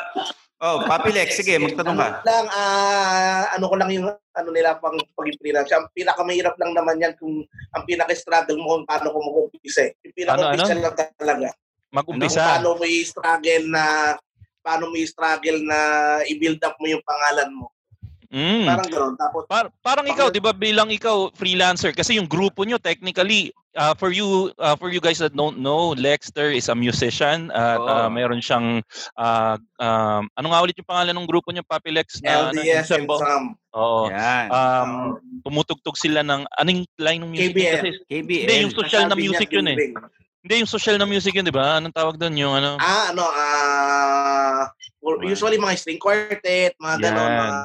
oh, 0.64 0.78
Papilex, 0.86 1.38
sige, 1.38 1.56
magtanong 1.62 1.98
ka. 1.98 2.08
lang, 2.26 2.45
ah, 2.50 3.52
ano 3.54 3.66
ko 3.70 3.76
lang 3.78 3.89
yung 3.93 4.08
ano 4.12 4.50
nila 4.54 4.78
pang 4.78 4.98
pag-freelance. 5.18 5.72
Ang 5.74 5.89
pinakamahirap 5.93 6.56
lang 6.58 6.72
naman 6.74 7.02
yan 7.02 7.14
kung 7.18 7.45
ang 7.74 7.84
pinaka-struggle 7.86 8.58
mo 8.58 8.78
kung 8.78 8.86
paano 8.86 9.14
ko 9.14 9.18
mag-umpisa 9.22 9.89
eh. 9.89 9.93
Yung 10.06 10.16
pinaka-umpisa 10.16 10.74
Ano, 10.74 10.84
lang 10.84 10.95
talaga. 10.95 11.48
Mag-umpisa. 11.93 12.41
Kung 12.41 12.50
paano 12.52 12.70
mo 12.78 12.84
i-struggle 12.86 13.66
na 13.70 13.84
paano 14.62 14.84
mo 14.91 14.95
i-struggle 15.00 15.60
na 15.64 15.80
i-build 16.28 16.60
up 16.68 16.76
mo 16.78 16.86
yung 16.91 17.04
pangalan 17.08 17.50
mo. 17.56 17.72
Mm. 18.28 18.68
Parang 18.68 18.88
gano'n. 18.91 19.16
Tapos, 19.16 19.43
Par- 19.48 19.72
parang 19.80 20.04
ikaw, 20.04 20.28
'di 20.28 20.43
ba, 20.43 20.52
bilang 20.52 20.91
ikaw 20.91 21.32
freelancer 21.32 21.95
kasi 21.95 22.20
yung 22.20 22.28
grupo 22.28 22.68
nyo 22.68 22.76
technically 22.76 23.56
uh, 23.78 23.93
for 23.93 24.09
you 24.09 24.51
uh, 24.57 24.75
for 24.75 24.89
you 24.89 24.99
guys 24.99 25.21
that 25.21 25.38
don't 25.38 25.61
know, 25.61 25.93
Lexter 25.93 26.49
is 26.49 26.67
a 26.67 26.75
musician 26.75 27.53
at 27.53 27.78
Oo. 27.78 27.86
uh, 27.86 28.09
mayroon 28.09 28.41
siyang 28.41 28.82
uh, 29.15 29.55
um, 29.78 30.25
ano 30.34 30.47
nga 30.49 30.59
ulit 30.65 30.75
yung 30.82 30.89
pangalan 30.89 31.13
ng 31.13 31.30
grupo 31.30 31.53
niyo, 31.53 31.63
Papi 31.63 31.93
Lex 31.93 32.19
na 32.25 32.51
ano, 32.51 32.57
LDS 32.57 32.65
and 32.67 33.05
ensemble? 33.05 33.21
Sam. 33.21 33.43
Oo. 33.78 34.09
Yan. 34.09 34.47
Um, 34.49 34.89
tumutugtog 35.45 35.95
sila 35.95 36.25
ng 36.25 36.49
anong 36.57 36.89
line 36.97 37.21
ng 37.21 37.32
music 37.32 37.53
KBL. 37.53 37.73
kasi 37.78 37.89
KBL. 38.09 38.41
hindi 38.49 38.63
yung 38.65 38.73
social 38.73 39.05
na 39.05 39.13
niya, 39.13 39.21
music 39.21 39.49
yun 39.53 39.67
eh. 39.69 39.78
Hindi 40.48 40.64
yung 40.64 40.72
social 40.72 40.95
na 40.95 41.04
music 41.04 41.36
yun, 41.36 41.43
'di 41.43 41.52
ba? 41.52 41.76
Anong 41.76 41.91
tawag 41.91 42.16
doon 42.16 42.32
yung 42.39 42.56
ano? 42.56 42.80
Ah, 42.80 43.12
ano, 43.12 43.28
ah, 43.28 44.72
or- 45.04 45.20
usually 45.28 45.60
mga 45.60 45.76
string 45.76 46.00
quartet, 46.00 46.72
mga 46.80 47.04
gano'n, 47.04 47.28
Yan. 47.28 47.39
mga 47.43 47.60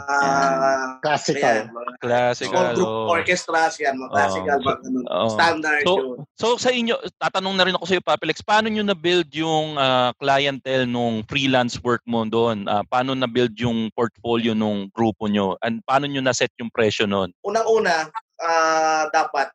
Classical. 0.99 1.47
ayan, 1.63 1.67
mga 1.71 1.91
Classical. 2.03 2.51
small 2.51 2.69
group 2.75 2.91
oo. 2.91 3.07
orchestras 3.07 3.79
yan, 3.79 3.95
mga 3.95 4.11
classical, 4.11 4.59
mga 4.67 4.79
gano'n. 4.83 5.05
Oo. 5.07 5.31
Standard 5.31 5.83
So, 5.87 5.95
yun. 5.95 6.19
so 6.35 6.47
sa 6.59 6.75
inyo, 6.75 6.99
tatanong 7.23 7.55
na 7.55 7.65
rin 7.71 7.75
ako 7.79 7.87
sa 7.87 7.95
iyo, 7.95 8.03
Papilex, 8.03 8.43
paano 8.43 8.67
nyo 8.67 8.83
na-build 8.83 9.31
yung 9.31 9.79
ah, 9.79 10.11
clientele 10.19 10.83
nung 10.83 11.23
freelance 11.31 11.79
work 11.87 12.03
mo 12.03 12.27
doon? 12.27 12.67
Ah, 12.67 12.83
paano 12.83 13.15
na-build 13.15 13.55
yung 13.63 13.95
portfolio 13.95 14.59
nung 14.59 14.91
grupo 14.91 15.31
nyo? 15.31 15.55
And 15.63 15.87
paano 15.87 16.11
nyo 16.11 16.19
na-set 16.19 16.51
yung 16.59 16.75
presyo 16.75 17.07
noon? 17.07 17.31
Unang-una, 17.47 18.11
ah, 18.43 19.07
dapat 19.15 19.55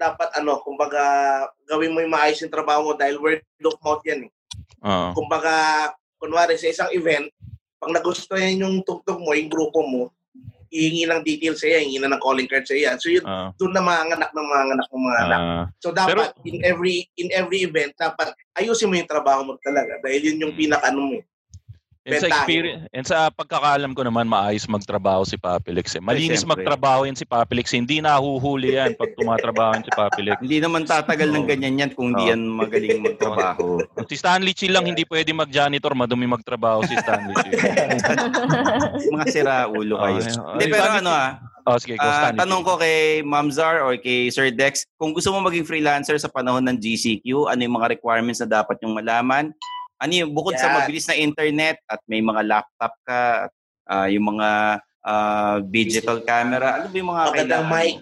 dapat 0.00 0.32
ano, 0.32 0.56
kumbaga 0.64 1.02
gawin 1.68 1.92
mo 1.92 2.00
yung 2.00 2.14
maayos 2.16 2.40
yung 2.40 2.48
trabaho 2.48 2.90
mo 2.90 2.92
dahil 2.96 3.20
word 3.20 3.44
of 3.60 3.76
mouth 3.84 4.00
yan 4.08 4.24
eh. 4.24 4.32
Oo. 4.80 5.12
Kumbaga, 5.12 5.52
kunwari 6.16 6.56
sa 6.56 6.72
isang 6.72 6.90
event, 6.96 7.28
pag 7.76 7.92
nagustuhan 7.92 8.56
yung 8.56 8.80
tugtog 8.80 9.20
mo, 9.20 9.36
yung 9.36 9.52
grupo 9.52 9.84
mo, 9.84 10.08
ihingi 10.70 11.02
ng 11.04 11.26
details 11.26 11.60
sa 11.60 11.66
iya, 11.66 11.82
hihingi 11.82 11.98
na 11.98 12.14
ng 12.14 12.22
calling 12.22 12.46
card 12.46 12.62
sa 12.62 12.78
iya. 12.78 12.94
So 12.96 13.10
yun, 13.10 13.26
Ah. 13.26 13.50
doon 13.58 13.74
na 13.74 13.82
mga 13.82 14.00
anak 14.06 14.30
ng 14.30 14.46
mga 14.46 14.62
anak 14.70 14.86
ng 14.88 15.02
mga 15.02 15.18
anak. 15.26 15.40
Ah. 15.42 15.64
So 15.82 15.90
dapat 15.90 16.30
in 16.46 16.62
every 16.62 17.10
in 17.18 17.28
every 17.34 17.66
event 17.66 17.90
dapat 17.98 18.30
ayusin 18.54 18.86
mo 18.86 18.94
yung 18.94 19.10
trabaho 19.10 19.42
mo 19.42 19.58
talaga 19.58 19.98
dahil 19.98 20.30
yun 20.30 20.46
yung 20.46 20.54
pinaka 20.54 20.94
ano 20.94 21.10
mo. 21.10 21.14
eh. 21.18 21.24
And 22.10 22.22
sa 22.22 22.28
experience, 22.28 22.82
and 22.90 23.06
sa 23.06 23.18
pagkakalam 23.30 23.94
ko 23.94 24.02
naman, 24.02 24.26
maayos 24.26 24.66
magtrabaho 24.66 25.22
si 25.22 25.38
Papilex. 25.38 25.94
Eh. 25.94 26.02
Malinis 26.02 26.42
siyempre. 26.42 26.66
magtrabaho 26.66 27.06
yan 27.06 27.14
si 27.14 27.22
Papilex. 27.22 27.70
Hindi 27.70 28.02
nahuhuli 28.02 28.74
yan 28.74 28.98
pag 28.98 29.14
tumatrabaho 29.14 29.78
yan 29.78 29.84
si 29.86 29.92
Papilex. 29.94 30.36
Hindi 30.42 30.58
naman 30.58 30.82
tatagal 30.84 31.28
ng 31.30 31.46
ganyan 31.46 31.80
yan 31.80 31.90
kung 31.94 32.12
hindi 32.12 32.28
Oo. 32.28 32.32
yan 32.34 32.42
magaling 32.46 32.98
magtrabaho. 33.00 33.68
Si 34.10 34.18
Stanley 34.18 34.50
Chi 34.58 34.66
lang 34.66 34.90
hindi 34.90 35.06
pwede 35.06 35.30
mag-janitor, 35.30 35.94
madumi 35.94 36.26
magtrabaho 36.26 36.82
si 36.82 36.98
Stanley 36.98 37.34
Chi. 37.46 37.50
Mga 39.14 39.24
sira 39.30 39.70
ulo 39.70 40.02
kayo. 40.02 40.18
Oh, 40.42 40.58
Hindi, 40.58 40.66
eh, 40.66 40.72
pero 40.74 40.98
ano 40.98 41.10
ah, 41.14 41.38
Oh, 41.68 41.76
sige, 41.76 41.94
go 41.94 42.08
Chi. 42.08 42.34
tanong 42.34 42.62
ko 42.64 42.80
kay 42.80 43.20
Ma'am 43.22 43.52
Zar 43.52 43.84
or 43.84 43.94
kay 44.00 44.32
Sir 44.32 44.48
Dex, 44.50 44.88
kung 44.96 45.12
gusto 45.12 45.30
mo 45.30 45.44
maging 45.44 45.68
freelancer 45.68 46.16
sa 46.16 46.26
panahon 46.26 46.64
ng 46.66 46.76
GCQ, 46.80 47.46
ano 47.46 47.60
yung 47.60 47.76
mga 47.76 48.00
requirements 48.00 48.40
na 48.40 48.64
dapat 48.64 48.80
yung 48.80 48.96
malaman? 48.96 49.52
Ano 50.00 50.12
yung 50.16 50.32
bukod 50.32 50.56
sa 50.56 50.72
Yan. 50.72 50.74
mabilis 50.80 51.04
na 51.06 51.16
internet 51.16 51.76
at 51.84 52.00
may 52.08 52.24
mga 52.24 52.40
laptop 52.48 52.92
ka, 53.04 53.52
ah, 53.86 54.08
yung 54.08 54.32
mga 54.32 54.80
ah, 55.04 55.56
digital 55.68 56.24
camera, 56.24 56.80
ano 56.80 56.88
ba 56.88 56.96
yung 56.96 57.10
mga 57.12 57.24
Magandang 57.28 57.66
kailangan? 57.68 57.84
mic. 57.84 57.96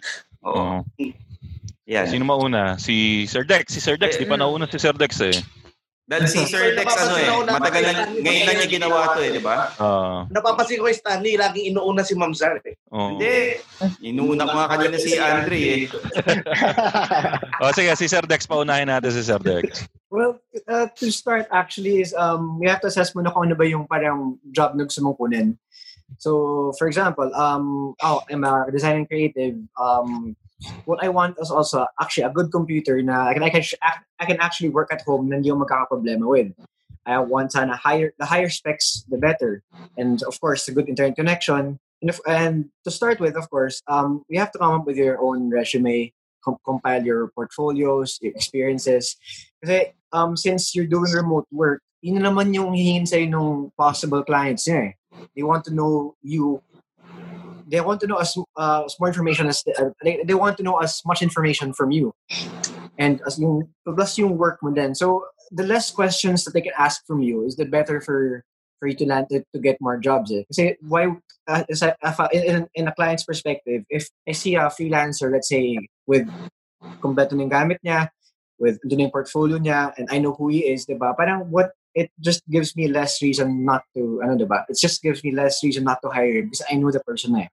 Oo. 0.47 0.55
Oo. 0.55 0.79
Yan. 1.89 2.07
Sino 2.07 2.23
mauna? 2.23 2.77
Si 2.77 3.27
Sir 3.27 3.43
Dex. 3.43 3.73
Si 3.73 3.81
Sir 3.81 3.97
Dex, 3.97 4.15
di 4.15 4.29
pa 4.29 4.37
nauna 4.37 4.69
si 4.69 4.79
Sir 4.79 4.93
Dex 4.95 5.19
eh. 5.25 5.35
Dahil 6.09 6.25
si 6.25 6.41
Sir 6.49 6.73
Dex, 6.73 6.89
ano 6.89 7.21
eh, 7.21 7.29
matagal 7.53 7.83
na, 7.85 7.93
ngayon 8.09 8.45
lang 8.49 8.57
niya 8.57 8.69
ginawa 8.81 9.13
to 9.13 9.21
eh, 9.21 9.29
di 9.29 9.45
ba? 9.45 9.69
Ah, 9.77 10.25
Napapansin 10.33 10.81
ko 10.81 10.89
kay 10.89 10.97
Stanley, 10.97 11.37
laging 11.37 11.77
inuuna 11.77 12.01
si 12.01 12.17
Ma'am 12.17 12.33
Zar. 12.33 12.57
Eh. 12.65 12.77
oo. 12.89 13.13
Hindi. 13.13 13.61
Inuuna 14.01 14.49
ko 14.49 14.57
nga 14.57 14.73
kanina 14.73 14.97
si 14.97 15.21
Andre 15.21 15.61
eh. 15.61 15.81
Oh, 17.61 17.73
sige, 17.77 17.93
si 17.99 18.09
Sir 18.09 18.25
Dex, 18.25 18.49
paunahin 18.49 18.89
natin 18.89 19.13
si 19.13 19.21
Sir 19.21 19.37
Dex. 19.43 19.85
Well, 20.09 20.41
uh, 20.69 20.87
to 20.97 21.11
start 21.11 21.49
actually 21.51 22.01
is 22.01 22.15
um, 22.15 22.59
we 22.61 22.69
have 22.69 22.81
to 22.81 22.87
assess 22.87 23.13
muna 23.17 23.33
kung 23.33 23.49
ano 23.49 23.57
ba 23.57 23.67
yung 23.67 23.89
parang 23.89 24.39
job 24.53 24.77
na 24.77 24.85
gusto 24.85 25.03
mong 25.03 25.17
kunin. 25.17 25.57
So, 26.17 26.73
for 26.79 26.87
example, 26.87 27.29
um, 27.35 27.95
oh, 28.01 28.21
I'm 28.31 28.45
a 28.45 28.69
design 28.71 29.05
and 29.05 29.09
creative. 29.09 29.57
Um, 29.81 30.37
what 30.85 31.03
I 31.05 31.09
want 31.09 31.37
is 31.41 31.51
also 31.51 31.87
actually 32.01 32.25
a 32.25 32.33
good 32.33 32.51
computer 32.51 33.03
na 33.03 33.29
I 33.29 33.35
can 33.35 33.43
I 33.43 33.51
can 33.51 33.65
I 34.21 34.25
can 34.25 34.41
actually 34.41 34.71
work 34.71 34.93
at 34.93 35.03
home 35.03 35.29
na 35.29 35.37
yung 35.41 35.61
magkakaproblema 35.61 36.27
with. 36.29 36.53
I 37.09 37.19
want 37.25 37.53
sana 37.53 37.77
higher 37.77 38.13
the 38.21 38.29
higher 38.29 38.49
specs 38.49 39.05
the 39.09 39.17
better, 39.17 39.65
and 39.97 40.21
of 40.25 40.37
course 40.41 40.69
a 40.69 40.73
good 40.73 40.89
internet 40.89 41.17
connection. 41.17 41.81
And, 42.01 42.11
if, 42.15 42.21
and 42.29 42.71
to 42.85 42.93
start 42.95 43.19
with, 43.19 43.35
of 43.35 43.51
course, 43.51 43.83
um, 43.89 44.23
have 44.31 44.53
to 44.53 44.59
come 44.59 44.71
up 44.71 44.87
with 44.87 44.97
your 44.97 45.19
own 45.19 45.51
resume, 45.51 46.15
com- 46.45 46.63
compile 46.65 47.03
your 47.03 47.27
portfolios, 47.35 48.23
your 48.23 48.31
experiences. 48.39 49.19
Kasi 49.59 49.98
um, 50.13 50.37
since 50.37 50.75
you're 50.75 50.87
doing 50.87 51.13
remote 51.13 51.47
work, 51.51 51.83
yun 52.03 52.23
na 52.23 52.31
naman 52.31 52.55
yung 52.55 52.73
hihingin 52.73 53.07
sa'yo 53.07 53.27
ng 53.27 53.73
possible 53.77 54.23
clients 54.23 54.69
niya 54.69 54.93
eh. 54.93 54.93
They 55.35 55.43
want 55.43 55.65
to 55.67 55.75
know 55.75 56.15
you. 56.23 56.63
They 57.67 57.81
want 57.81 58.01
to 58.01 58.07
know 58.07 58.17
as, 58.17 58.37
uh, 58.57 58.85
as 58.87 58.97
more 59.01 59.09
information 59.09 59.49
as 59.49 59.63
uh, 59.67 59.91
they, 60.03 60.23
they 60.25 60.35
want 60.35 60.57
to 60.59 60.63
know 60.63 60.79
as 60.79 61.03
much 61.05 61.23
information 61.23 61.73
from 61.75 61.91
you. 61.91 62.15
And 62.97 63.21
as 63.27 63.39
yung 63.39 63.69
plus 63.85 64.17
yung 64.17 64.39
work 64.39 64.63
mo 64.63 64.71
din. 64.71 64.95
So 64.95 65.27
the 65.51 65.67
less 65.67 65.91
questions 65.91 66.45
that 66.45 66.55
they 66.55 66.63
can 66.63 66.77
ask 66.79 67.05
from 67.07 67.21
you 67.21 67.45
is 67.45 67.57
the 67.57 67.67
better 67.67 68.01
for 68.01 68.45
for 68.79 68.87
you 68.87 68.95
to 68.95 69.07
land 69.07 69.27
to, 69.31 69.43
to 69.53 69.59
get 69.59 69.77
more 69.81 69.99
jobs. 69.99 70.31
Eh. 70.31 70.47
Kasi 70.47 70.79
why 70.87 71.11
uh, 71.51 71.65
in, 72.33 72.67
in 72.75 72.89
a 72.89 72.95
client's 72.95 73.25
perspective, 73.25 73.83
if 73.91 74.09
I 74.27 74.33
see 74.33 74.55
a 74.55 74.71
freelancer, 74.71 75.33
let's 75.33 75.49
say 75.49 75.79
with 76.07 76.31
kompleto 77.03 77.35
ng 77.35 77.51
gamit 77.51 77.83
niya, 77.85 78.09
with 78.59 78.79
doon 78.85 79.09
yung 79.09 79.15
portfolio 79.15 79.59
niya, 79.59 79.95
and 79.97 80.07
I 80.11 80.19
know 80.19 80.35
who 80.35 80.51
he 80.51 80.67
is, 80.67 80.87
diba? 80.87 81.15
Parang 81.17 81.49
what 81.49 81.73
it 81.95 82.11
just 82.21 82.43
gives 82.51 82.77
me 82.77 82.87
less 82.87 83.23
reason 83.23 83.65
not 83.65 83.83
to, 83.97 84.21
ano 84.23 84.39
diba? 84.39 84.67
It 84.69 84.79
just 84.79 85.03
gives 85.03 85.23
me 85.25 85.33
less 85.33 85.63
reason 85.65 85.85
not 85.85 86.03
to 86.03 86.11
hire 86.11 86.31
him 86.31 86.51
because 86.51 86.67
I 86.71 86.77
know 86.77 86.91
the 86.91 87.01
person 87.01 87.33
na 87.33 87.47
eh. 87.47 87.51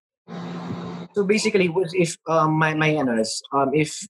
So 1.15 1.23
basically, 1.23 1.71
if 1.95 2.17
um, 2.27 2.59
my 2.59 2.75
my 2.75 2.91
ano 2.99 3.23
um, 3.55 3.71
if 3.71 4.03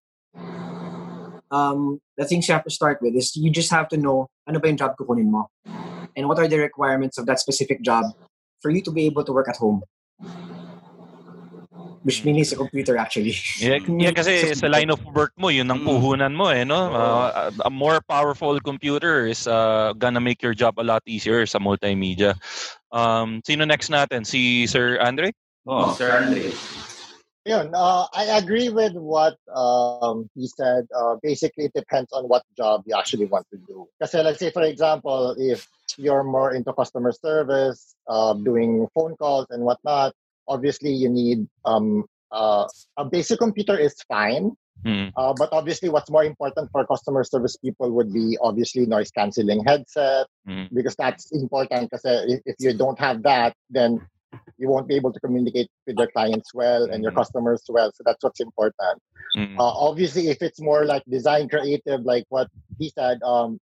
um, 1.51 2.01
the 2.17 2.25
things 2.25 2.47
you 2.47 2.53
have 2.57 2.65
to 2.65 2.73
start 2.73 2.97
with 3.01 3.13
is 3.15 3.35
you 3.35 3.51
just 3.51 3.69
have 3.69 3.87
to 3.93 3.97
know 3.97 4.27
ano 4.49 4.57
ba 4.57 4.67
yung 4.73 4.77
job 4.81 4.97
kukunin 4.97 5.29
mo 5.29 5.47
and 6.17 6.25
what 6.27 6.39
are 6.39 6.47
the 6.49 6.57
requirements 6.57 7.21
of 7.21 7.29
that 7.29 7.37
specific 7.39 7.85
job 7.85 8.09
for 8.61 8.71
you 8.71 8.81
to 8.81 8.89
be 8.89 9.05
able 9.05 9.23
to 9.23 9.31
work 9.31 9.45
at 9.45 9.57
home. 9.57 9.83
Which 12.05 12.21
means 12.21 12.53
sa 12.53 12.55
computer 12.55 13.01
actually. 13.01 13.33
Yeah, 13.57 13.81
yeah 13.81 14.13
kasi 14.13 14.53
sa 14.53 14.69
line 14.69 14.93
of 14.93 15.01
work 15.09 15.33
mo, 15.41 15.49
yun 15.49 15.65
ang 15.73 15.81
puhunan 15.81 16.37
mo 16.37 16.53
eh, 16.53 16.61
no? 16.61 16.93
Uh, 16.93 17.49
a 17.65 17.71
more 17.73 17.97
powerful 18.05 18.61
computer 18.61 19.25
is 19.25 19.49
uh, 19.49 19.89
gonna 19.97 20.21
make 20.21 20.45
your 20.45 20.53
job 20.53 20.77
a 20.77 20.85
lot 20.85 21.01
easier 21.09 21.49
sa 21.49 21.57
multimedia. 21.57 22.37
Um, 22.93 23.41
sino 23.41 23.65
next 23.65 23.89
natin? 23.89 24.21
Si 24.21 24.69
Sir 24.69 25.01
Andre? 25.01 25.33
Oh, 25.65 25.97
Sir 25.97 26.13
Andre. 26.13 26.53
Yun, 27.45 27.73
uh, 27.73 28.05
I 28.13 28.37
agree 28.37 28.69
with 28.69 28.93
what 28.93 29.37
um, 29.53 30.29
he 30.33 30.45
said. 30.45 30.85
Uh, 30.93 31.17
basically, 31.21 31.65
it 31.65 31.73
depends 31.73 32.13
on 32.13 32.25
what 32.25 32.41
job 32.57 32.81
you 32.85 32.97
actually 32.97 33.25
want 33.25 33.45
to 33.53 33.57
do. 33.65 33.85
Because, 33.97 34.13
let's 34.17 34.41
say, 34.41 34.49
for 34.49 34.65
example, 34.65 35.33
if 35.37 35.69
you're 35.97 36.25
more 36.25 36.53
into 36.53 36.73
customer 36.73 37.13
service, 37.13 37.93
uh, 38.09 38.33
doing 38.33 38.89
phone 38.93 39.13
calls 39.17 39.45
and 39.49 39.61
whatnot, 39.61 40.13
obviously 40.47 40.91
you 40.91 41.09
need 41.09 41.47
um, 41.65 42.05
uh, 42.31 42.67
a 42.97 43.05
basic 43.05 43.39
computer 43.39 43.77
is 43.77 43.95
fine. 44.07 44.51
Mm. 44.85 45.11
Uh, 45.15 45.33
but 45.33 45.49
obviously, 45.51 45.89
what's 45.89 46.11
more 46.11 46.23
important 46.23 46.69
for 46.71 46.85
customer 46.85 47.23
service 47.23 47.55
people 47.57 47.91
would 47.91 48.13
be 48.13 48.37
obviously 48.41 48.85
noise 48.85 49.09
canceling 49.09 49.63
headset 49.65 50.27
mm. 50.47 50.67
because 50.73 50.95
that's 50.95 51.31
important. 51.31 51.89
Because 51.89 52.01
if, 52.27 52.41
if 52.45 52.55
you 52.59 52.77
don't 52.77 52.99
have 52.99 53.23
that, 53.23 53.55
then 53.69 54.05
you 54.57 54.69
won't 54.69 54.87
be 54.87 54.95
able 54.95 55.13
to 55.13 55.19
communicate 55.19 55.69
with 55.87 55.97
your 55.97 56.07
clients 56.07 56.53
well 56.53 56.83
and 56.83 57.01
your 57.01 57.13
customers 57.13 57.63
well. 57.69 57.91
So 57.95 58.03
that's 58.05 58.23
what's 58.23 58.41
important. 58.41 59.01
Mm. 59.35 59.57
Uh, 59.57 59.63
obviously, 59.63 60.29
if 60.29 60.41
it's 60.41 60.61
more 60.61 60.85
like 60.85 61.03
design 61.09 61.49
creative, 61.49 62.01
like 62.01 62.25
what 62.29 62.49
he 62.77 62.89
said, 62.89 63.23
um, 63.23 63.59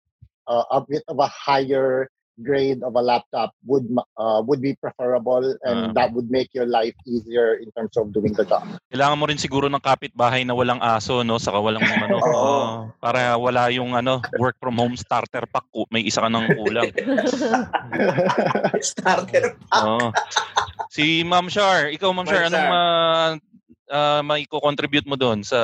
uh, 0.46 0.64
a 0.70 0.80
bit 0.80 1.02
of 1.08 1.18
a 1.18 1.26
higher 1.26 2.08
grade 2.40 2.80
of 2.82 2.96
a 2.96 3.04
laptop 3.04 3.52
would 3.64 3.86
uh, 4.16 4.40
would 4.44 4.58
be 4.58 4.72
preferable 4.76 5.44
and 5.62 5.78
Uh. 5.80 5.92
that 5.94 6.12
would 6.12 6.28
make 6.28 6.50
your 6.52 6.64
life 6.66 6.96
easier 7.04 7.56
in 7.60 7.68
terms 7.72 7.94
of 7.96 8.10
doing 8.10 8.32
the 8.32 8.44
job. 8.44 8.64
Kailangan 8.88 9.16
mo 9.16 9.24
rin 9.28 9.38
siguro 9.38 9.68
ng 9.68 9.80
kapitbahay 9.80 10.42
na 10.42 10.52
walang 10.52 10.80
aso, 10.80 11.20
no? 11.22 11.36
Saka 11.36 11.60
walang 11.60 11.84
ano, 11.84 12.16
Oo. 12.26 12.34
uh, 12.34 12.74
para 12.98 13.36
wala 13.36 13.68
yung 13.70 13.92
ano, 13.92 14.18
work 14.40 14.56
from 14.58 14.76
home 14.76 14.96
starter 14.96 15.44
pack. 15.46 15.64
May 15.92 16.04
isa 16.04 16.20
ka 16.20 16.28
ng 16.28 16.46
kulang. 16.58 16.90
starter 18.82 19.54
Oo. 19.76 20.10
Si 20.90 21.22
Ma'am 21.22 21.46
Shar, 21.46 21.92
ikaw 21.94 22.10
Ma'am 22.10 22.26
Shar, 22.26 22.50
anong 22.50 22.70
uh, 22.70 23.30
uh, 23.90 24.20
maiko-contribute 24.26 25.06
mo 25.06 25.14
doon 25.14 25.46
sa 25.46 25.58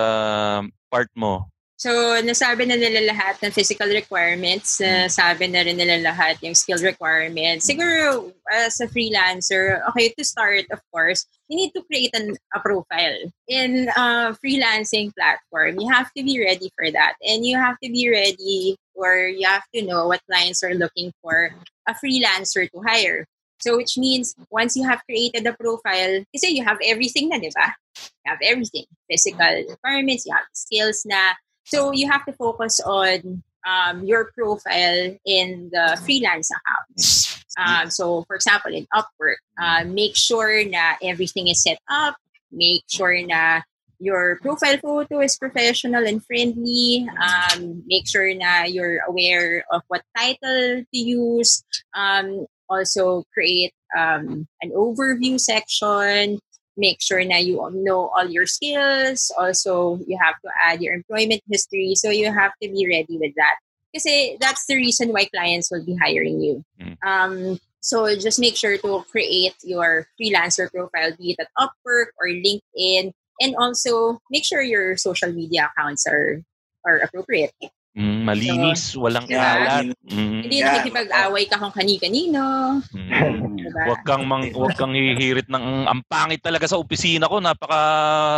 part 0.87 1.11
mo? 1.19 1.51
So, 1.77 1.93
nasabi 2.25 2.65
na 2.65 2.81
nila 2.81 3.13
lahat 3.13 3.37
ng 3.45 3.53
physical 3.53 3.93
requirements, 3.93 4.81
nasabi 4.81 5.45
na 5.53 5.61
rin 5.61 5.77
nila 5.77 6.09
lahat 6.09 6.41
yung 6.41 6.57
skill 6.57 6.81
requirements. 6.81 7.69
Siguro, 7.69 8.33
as 8.49 8.81
a 8.81 8.89
freelancer, 8.89 9.85
okay, 9.93 10.09
to 10.17 10.25
start, 10.25 10.65
of 10.73 10.81
course, 10.89 11.29
you 11.53 11.57
need 11.61 11.77
to 11.77 11.85
create 11.85 12.17
an, 12.17 12.33
a 12.57 12.61
profile. 12.65 13.29
In 13.53 13.93
a 13.93 14.33
freelancing 14.41 15.13
platform, 15.13 15.77
you 15.77 15.93
have 15.93 16.09
to 16.17 16.25
be 16.25 16.41
ready 16.41 16.73
for 16.81 16.89
that. 16.91 17.21
And 17.21 17.45
you 17.45 17.61
have 17.61 17.77
to 17.85 17.93
be 17.93 18.09
ready 18.09 18.81
or 18.97 19.29
you 19.29 19.45
have 19.47 19.69
to 19.77 19.85
know 19.85 20.09
what 20.09 20.25
clients 20.25 20.65
are 20.65 20.73
looking 20.73 21.13
for 21.21 21.53
a 21.87 21.93
freelancer 21.93 22.73
to 22.73 22.79
hire. 22.89 23.29
So, 23.61 23.77
which 23.77 24.01
means 24.01 24.35
once 24.49 24.77
you 24.77 24.89
have 24.89 25.05
created 25.05 25.45
the 25.45 25.53
profile, 25.53 26.25
kasi 26.33 26.57
you 26.57 26.65
have 26.65 26.81
everything 26.81 27.29
na, 27.29 27.37
di 27.37 27.53
ba? 27.53 27.77
You 28.25 28.33
have 28.33 28.41
everything. 28.41 28.89
Physical 29.13 29.61
requirements, 29.69 30.25
you 30.25 30.33
have 30.33 30.49
skills 30.57 31.05
na. 31.05 31.37
So, 31.67 31.93
you 31.93 32.11
have 32.11 32.25
to 32.27 32.33
focus 32.33 32.81
on 32.81 33.43
um, 33.67 34.05
your 34.05 34.31
profile 34.33 35.17
in 35.27 35.71
the 35.73 36.01
freelance 36.05 36.51
accounts. 36.51 37.45
Um, 37.59 37.91
so, 37.91 38.25
for 38.25 38.37
example, 38.37 38.73
in 38.73 38.87
Upwork, 38.95 39.43
uh, 39.61 39.85
make 39.85 40.17
sure 40.17 40.65
na 40.65 40.95
everything 41.03 41.49
is 41.49 41.63
set 41.63 41.79
up. 41.89 42.17
Make 42.53 42.85
sure 42.89 43.17
na 43.27 43.63
your 43.99 44.39
profile 44.41 44.77
photo 44.79 45.21
is 45.21 45.37
professional 45.37 46.07
and 46.07 46.25
friendly. 46.25 47.09
Um, 47.17 47.83
make 47.87 48.07
sure 48.07 48.33
na 48.35 48.65
you're 48.65 49.01
aware 49.09 49.65
of 49.73 49.83
what 49.89 50.03
title 50.17 50.85
to 50.85 50.99
use. 50.99 51.65
Um, 51.95 52.47
also, 52.69 53.25
create 53.33 53.73
um, 53.97 54.47
an 54.61 54.71
overview 54.73 55.41
section. 55.41 56.39
Make 56.77 57.01
sure 57.01 57.25
na 57.25 57.37
you 57.37 57.57
know 57.73 58.13
all 58.13 58.29
your 58.29 58.47
skills. 58.47 59.33
Also, 59.39 59.99
you 60.07 60.19
have 60.21 60.37
to 60.45 60.51
add 60.63 60.83
your 60.83 60.95
employment 60.95 61.43
history. 61.49 61.95
So 61.97 62.11
you 62.11 62.33
have 62.33 62.53
to 62.63 62.69
be 62.69 62.87
ready 62.89 63.17
with 63.19 63.33
that. 63.37 63.57
Kasi 63.95 64.37
that's 64.41 64.67
the 64.67 64.77
reason 64.77 65.09
why 65.09 65.25
clients 65.25 65.71
will 65.71 65.85
be 65.85 65.97
hiring 65.97 66.41
you. 66.41 66.65
Um, 67.01 67.59
so 67.81 68.13
just 68.19 68.39
make 68.39 68.57
sure 68.57 68.77
to 68.77 69.05
create 69.11 69.55
your 69.63 70.07
freelancer 70.21 70.69
profile, 70.71 71.17
be 71.17 71.33
it 71.33 71.41
at 71.41 71.49
Upwork 71.57 72.13
or 72.21 72.27
LinkedIn, 72.27 73.13
and 73.41 73.57
also 73.57 74.19
make 74.31 74.45
sure 74.45 74.61
your 74.61 74.97
social 74.97 75.33
media 75.33 75.71
accounts 75.73 76.07
are 76.07 76.43
are 76.85 76.99
appropriate. 76.99 77.55
Mm, 77.97 78.29
malinis, 78.29 78.93
walang 78.93 79.25
Yeah. 79.25 79.41
kalat. 79.41 79.85
Mm. 80.13 80.45
Hindi 80.45 80.57
nakikipag-away 80.61 81.49
ka 81.49 81.57
kung 81.57 81.73
kani-kanino. 81.73 82.45
Mm. 82.93 83.57
Diba? 83.57 83.83
Huwag 83.89 84.03
kang 84.05 84.29
mang, 84.29 84.45
huwag 84.53 84.77
kang 84.77 84.93
hihirit 84.93 85.49
ng 85.49 85.89
ang 85.89 86.05
pangit 86.05 86.45
talaga 86.45 86.69
sa 86.69 86.77
opisina 86.77 87.25
ko, 87.25 87.41
napaka 87.41 87.81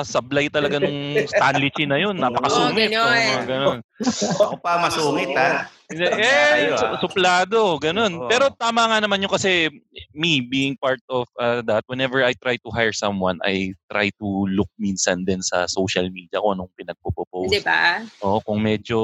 sablay 0.06 0.46
talaga 0.46 0.78
nung 0.78 1.18
Stanley 1.26 1.74
Chi 1.74 1.90
na 1.90 1.98
yun, 1.98 2.14
napakasungit. 2.14 2.70
Oo, 2.70 2.94
ganun. 2.94 3.02
Oo, 3.02 3.30
mga 3.34 3.46
ganun. 3.50 3.78
Ako 4.42 4.56
pa 4.62 4.78
masungit 4.78 5.34
ha. 5.34 5.66
Hindi, 5.88 6.04
Eh, 6.04 6.68
ah. 6.76 7.00
suplado, 7.00 7.80
ganun. 7.80 8.20
Oo. 8.20 8.28
Pero 8.28 8.52
tama 8.52 8.84
nga 8.84 9.00
naman 9.00 9.24
yung 9.24 9.32
kasi 9.32 9.72
me 10.12 10.44
being 10.44 10.76
part 10.76 11.00
of 11.08 11.24
uh, 11.40 11.64
that, 11.64 11.80
whenever 11.88 12.20
I 12.20 12.36
try 12.36 12.60
to 12.60 12.68
hire 12.68 12.92
someone, 12.92 13.40
I 13.40 13.72
try 13.88 14.12
to 14.20 14.28
look 14.52 14.68
minsan 14.76 15.24
din 15.24 15.40
sa 15.40 15.64
social 15.64 16.12
media 16.12 16.44
kung 16.44 16.60
anong 16.60 16.68
pinagpo-post. 16.76 17.56
Di 17.56 17.64
ba? 17.64 18.04
Oo, 18.20 18.38
kung 18.44 18.60
medyo 18.60 19.00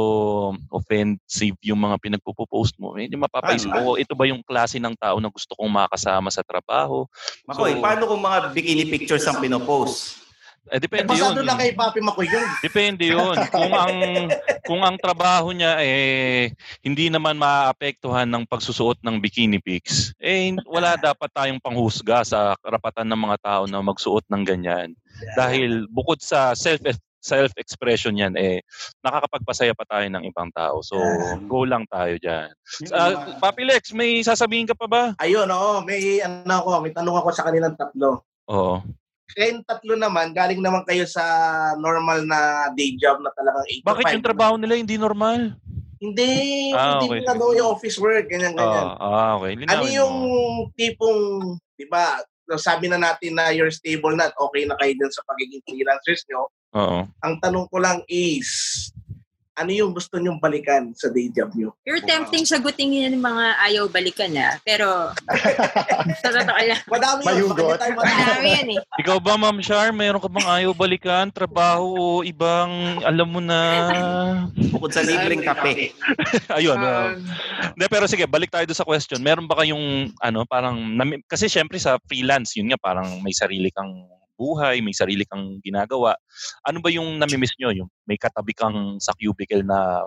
offensive 0.68 1.56
yung 1.64 1.80
mga 1.80 1.96
pinagpo-post 2.04 2.76
mo, 2.76 2.92
medyo 2.92 3.16
mapapaisip 3.16 3.72
Ano? 3.72 3.80
ko, 3.80 3.88
ito 3.96 4.12
ba 4.12 4.28
yung 4.28 4.44
klase 4.44 4.76
ng 4.76 4.92
tao 5.00 5.16
na 5.18 5.32
gusto 5.32 5.56
kong 5.56 5.72
makasama 5.72 6.28
sa 6.28 6.44
trabaho? 6.44 7.08
Makoy, 7.48 7.80
paano 7.80 8.04
kung 8.04 8.20
mga 8.20 8.52
bikini 8.52 8.84
pictures 8.86 9.24
ang 9.24 9.40
pinopost? 9.40 10.23
Eh, 10.72 10.80
depende 10.80 11.12
Pasado 11.12 11.44
yun. 11.44 11.46
lang 11.46 11.60
kay 11.60 11.76
Papi 11.76 12.00
Makoy 12.00 12.24
yun. 12.24 12.48
Depende 12.64 13.04
yun. 13.04 13.36
Kung 13.54 13.72
ang 13.72 13.96
kung 14.64 14.80
ang 14.80 14.96
trabaho 14.96 15.52
niya 15.52 15.76
eh 15.84 16.48
hindi 16.80 17.12
naman 17.12 17.36
maapektuhan 17.36 18.24
ng 18.24 18.48
pagsusuot 18.48 19.04
ng 19.04 19.20
bikini 19.20 19.60
pics, 19.60 20.16
eh 20.16 20.56
wala 20.64 20.96
dapat 21.12 21.28
tayong 21.36 21.60
panghusga 21.60 22.24
sa 22.24 22.56
karapatan 22.64 23.04
ng 23.12 23.20
mga 23.28 23.38
tao 23.44 23.62
na 23.68 23.84
magsuot 23.84 24.24
ng 24.32 24.42
ganyan. 24.44 24.96
Dahil 25.36 25.84
bukod 25.92 26.24
sa 26.24 26.56
self 26.56 26.80
self-expression 27.24 28.20
yan 28.20 28.36
eh 28.36 28.60
nakakapagpasaya 29.00 29.72
pa 29.72 29.88
tayo 29.88 30.04
ng 30.12 30.28
ibang 30.28 30.52
tao. 30.52 30.84
So 30.84 31.00
go 31.48 31.64
lang 31.64 31.88
tayo 31.88 32.20
diyan. 32.20 32.52
Uh, 32.92 33.40
Papi 33.40 33.64
Lex, 33.64 33.96
may 33.96 34.20
sasabihin 34.20 34.68
ka 34.68 34.76
pa 34.76 34.84
ba? 34.84 35.02
Ayun, 35.24 35.48
oo. 35.48 35.80
May, 35.88 36.20
ano 36.20 36.60
ako, 36.60 36.84
may 36.84 36.92
tanong 36.92 37.16
ako 37.16 37.28
sa 37.32 37.48
kanilang 37.48 37.80
tatlo. 37.80 38.28
Oo. 38.52 38.84
Kayong 39.32 39.64
tatlo 39.64 39.96
naman, 39.96 40.36
galing 40.36 40.60
naman 40.60 40.84
kayo 40.84 41.08
sa 41.08 41.24
normal 41.80 42.28
na 42.28 42.68
day 42.76 42.92
job 43.00 43.24
na 43.24 43.32
talagang 43.32 43.64
8 43.64 43.80
to 43.80 43.88
Bakit 43.88 44.04
5. 44.04 44.14
yung 44.20 44.26
trabaho 44.28 44.54
nila 44.60 44.74
hindi 44.76 44.96
normal? 45.00 45.56
Hindi, 45.96 46.30
Ah, 46.76 47.00
hindi 47.00 47.06
okay, 47.08 47.20
na 47.24 47.32
daw 47.32 47.56
yung 47.56 47.70
office 47.72 47.96
work, 47.96 48.28
ganyan, 48.28 48.52
ganyan. 48.52 48.86
Ah, 49.00 49.40
okay. 49.40 49.56
ano 49.56 49.64
Linawin 49.64 49.96
yung 49.96 50.14
mo. 50.20 50.68
tipong, 50.76 51.20
di 51.80 51.88
ba, 51.88 52.20
sabi 52.60 52.92
na 52.92 53.00
natin 53.00 53.32
na 53.32 53.48
you're 53.56 53.72
stable 53.72 54.12
na 54.12 54.28
at 54.28 54.36
okay 54.36 54.68
na 54.68 54.76
kayo 54.76 54.92
dun 55.00 55.08
sa 55.08 55.24
pagiging 55.24 55.64
freelancers 55.64 56.20
nyo. 56.28 56.52
Oo. 56.76 57.08
Ang 57.24 57.34
tanong 57.40 57.64
ko 57.72 57.80
lang 57.80 58.04
is, 58.04 58.52
ano 59.54 59.70
yung 59.70 59.94
gusto 59.94 60.18
nyong 60.18 60.42
balikan 60.42 60.90
sa 60.98 61.06
day 61.14 61.30
job 61.30 61.54
nyo? 61.54 61.70
You're 61.86 62.02
tempting 62.02 62.42
sagutin 62.42 62.90
yun 62.90 63.14
ng 63.14 63.22
mga 63.22 63.44
ayaw 63.70 63.84
balikan 63.86 64.34
na. 64.34 64.58
Pero, 64.66 65.14
sa 66.22 66.28
totoo 66.34 66.58
lang. 66.58 66.82
Madami 66.90 67.22
yun. 67.22 67.54
Mayugot. 67.54 67.78
Madami 67.78 68.48
yan 68.50 68.68
eh. 68.74 68.80
Ikaw 69.02 69.16
ba, 69.22 69.38
Ma'am 69.38 69.62
Char, 69.62 69.94
mayroon 69.94 70.18
ka 70.18 70.26
bang 70.26 70.48
ayaw 70.50 70.74
balikan? 70.74 71.30
Trabaho 71.30 71.86
o 71.94 72.06
ibang, 72.26 72.98
alam 73.06 73.28
mo 73.30 73.38
na... 73.38 73.58
Bukod 74.74 74.90
sa 74.90 75.06
libreng 75.06 75.46
kape. 75.46 75.94
Ayun. 76.58 76.74
Um, 76.74 76.82
uh, 76.82 77.10
Hindi, 77.78 77.86
pero 77.86 78.10
sige, 78.10 78.26
balik 78.26 78.50
tayo 78.50 78.66
doon 78.66 78.78
sa 78.78 78.88
question. 78.88 79.22
Meron 79.22 79.46
ba 79.46 79.62
kayong, 79.62 80.10
ano, 80.18 80.42
parang, 80.50 80.82
nami- 80.98 81.22
kasi 81.30 81.46
syempre 81.46 81.78
sa 81.78 82.02
freelance, 82.10 82.58
yun 82.58 82.74
nga, 82.74 82.78
parang 82.82 83.22
may 83.22 83.32
sarili 83.32 83.70
kang 83.70 84.02
buhay, 84.34 84.82
may 84.82 84.94
sarili 84.94 85.22
kang 85.26 85.58
ginagawa. 85.62 86.18
Ano 86.66 86.82
ba 86.82 86.90
yung 86.90 87.18
namimiss 87.18 87.54
nyo? 87.58 87.70
Yung 87.70 87.90
may 88.06 88.18
katabi 88.18 88.54
kang 88.54 88.98
sa 88.98 89.14
cubicle 89.14 89.62
na, 89.62 90.04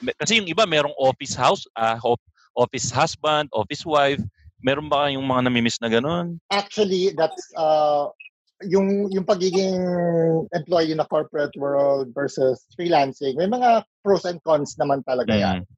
me- 0.00 0.16
kasi 0.16 0.40
yung 0.40 0.48
iba 0.48 0.64
merong 0.64 0.94
office 0.96 1.36
house, 1.36 1.64
op- 2.04 2.24
office 2.56 2.92
husband, 2.92 3.48
office 3.52 3.84
wife. 3.84 4.20
Meron 4.62 4.86
ba 4.86 5.10
kayong 5.10 5.26
mga 5.26 5.42
namimiss 5.50 5.80
na 5.82 5.90
ganun? 5.90 6.38
Actually, 6.54 7.10
that's 7.18 7.50
uh, 7.58 8.06
yung 8.62 9.10
yung 9.10 9.26
pagiging 9.26 9.82
employee 10.54 10.94
na 10.94 11.06
corporate 11.10 11.54
world 11.58 12.14
versus 12.14 12.62
freelancing. 12.78 13.34
May 13.34 13.50
mga 13.50 13.82
pros 14.06 14.24
and 14.24 14.38
cons 14.46 14.78
naman 14.78 15.02
talaga 15.02 15.34
yan. 15.34 15.66
Mm. 15.66 15.70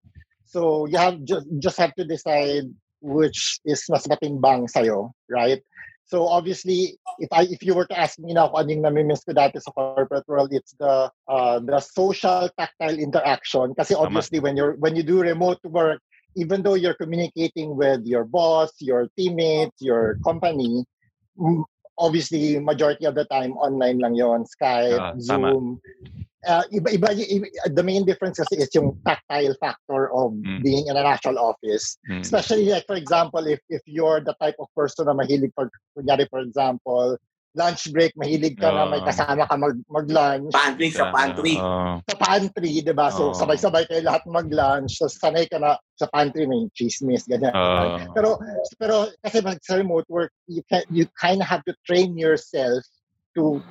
So 0.44 0.86
you 0.86 1.00
have 1.00 1.16
just 1.24 1.48
just 1.58 1.78
have 1.80 1.96
to 1.96 2.04
decide 2.04 2.68
which 3.04 3.60
is 3.68 3.84
mas 3.92 4.08
matimbang 4.08 4.64
sa'yo, 4.68 5.12
right? 5.28 5.60
So 6.04 6.28
obviously, 6.28 6.98
if 7.18 7.32
I 7.32 7.48
if 7.48 7.64
you 7.64 7.74
were 7.74 7.86
to 7.88 7.98
ask 7.98 8.18
me 8.18 8.36
now 8.36 8.52
kung 8.52 8.68
ano 8.68 8.70
yung 8.76 8.84
namimiss 8.84 9.24
ko 9.24 9.32
dati 9.32 9.56
sa 9.56 9.72
corporate 9.72 10.28
world, 10.28 10.52
it's 10.52 10.76
the 10.76 11.08
uh, 11.28 11.58
the 11.64 11.80
social 11.80 12.48
tactile 12.60 13.00
interaction. 13.00 13.72
Kasi 13.72 13.96
obviously, 13.96 14.38
when 14.38 14.56
you're 14.56 14.76
when 14.76 14.92
you 14.92 15.02
do 15.02 15.24
remote 15.24 15.64
work, 15.64 16.04
even 16.36 16.60
though 16.60 16.76
you're 16.76 16.98
communicating 17.00 17.72
with 17.72 18.04
your 18.04 18.24
boss, 18.28 18.76
your 18.84 19.08
teammates, 19.16 19.80
your 19.80 20.20
company, 20.20 20.84
obviously 21.98 22.58
majority 22.58 23.04
of 23.06 23.14
the 23.14 23.24
time 23.26 23.52
online 23.58 23.98
lang 23.98 24.14
yon 24.14 24.44
Skype, 24.44 24.98
Ah, 24.98 25.12
tama. 25.26 25.52
Zoom. 25.52 25.80
Uh, 26.44 26.60
iba, 26.76 26.92
iba, 26.92 27.08
iba, 27.16 27.46
the 27.72 27.82
main 27.82 28.04
difference 28.04 28.36
kasi 28.36 28.60
is 28.60 28.68
yung 28.76 28.92
tactile 29.08 29.56
factor 29.56 30.12
of 30.12 30.36
being 30.60 30.84
in 30.92 30.96
an 30.96 31.08
actual 31.08 31.38
office. 31.40 31.96
Mm. 32.10 32.20
Especially 32.20 32.68
like 32.68 32.84
for 32.84 32.96
example, 32.96 33.40
if 33.48 33.60
if 33.72 33.80
you're 33.88 34.20
the 34.20 34.36
type 34.44 34.56
of 34.60 34.68
person 34.76 35.08
na 35.08 35.16
mahilig 35.16 35.56
for 35.56 35.72
kunyari 35.96 36.28
for 36.28 36.44
example, 36.44 37.16
lunch 37.54 37.86
break, 37.94 38.10
mahilig 38.18 38.58
ka 38.58 38.74
na 38.74 38.90
may 38.90 38.98
kasama 39.06 39.46
ka 39.46 39.54
mag, 39.54 39.78
mag-lunch. 39.86 40.50
Pantry 40.50 40.90
sa 40.90 41.14
pantry. 41.14 41.54
Oo. 41.54 42.02
Sa 42.02 42.14
pantry, 42.18 42.82
di 42.82 42.90
ba? 42.90 43.14
So, 43.14 43.30
Oo. 43.30 43.38
sabay-sabay 43.38 43.86
kayo 43.86 44.02
lahat 44.02 44.26
mag-lunch. 44.26 44.98
So, 44.98 45.06
sanay 45.06 45.46
ka 45.46 45.62
na 45.62 45.78
sa 45.94 46.10
pantry, 46.10 46.50
may 46.50 46.66
chismis, 46.74 47.22
ganyan. 47.30 47.54
Oo. 47.54 48.10
Pero, 48.10 48.30
pero 48.76 48.96
kasi 49.22 49.38
mag- 49.40 49.62
sa 49.62 49.78
remote 49.78 50.06
work, 50.10 50.34
you, 50.50 50.66
can, 50.66 50.82
you 50.90 51.06
kind 51.14 51.38
of 51.38 51.46
have 51.46 51.62
to 51.70 51.74
train 51.86 52.18
yourself 52.18 52.82
to 53.38 53.62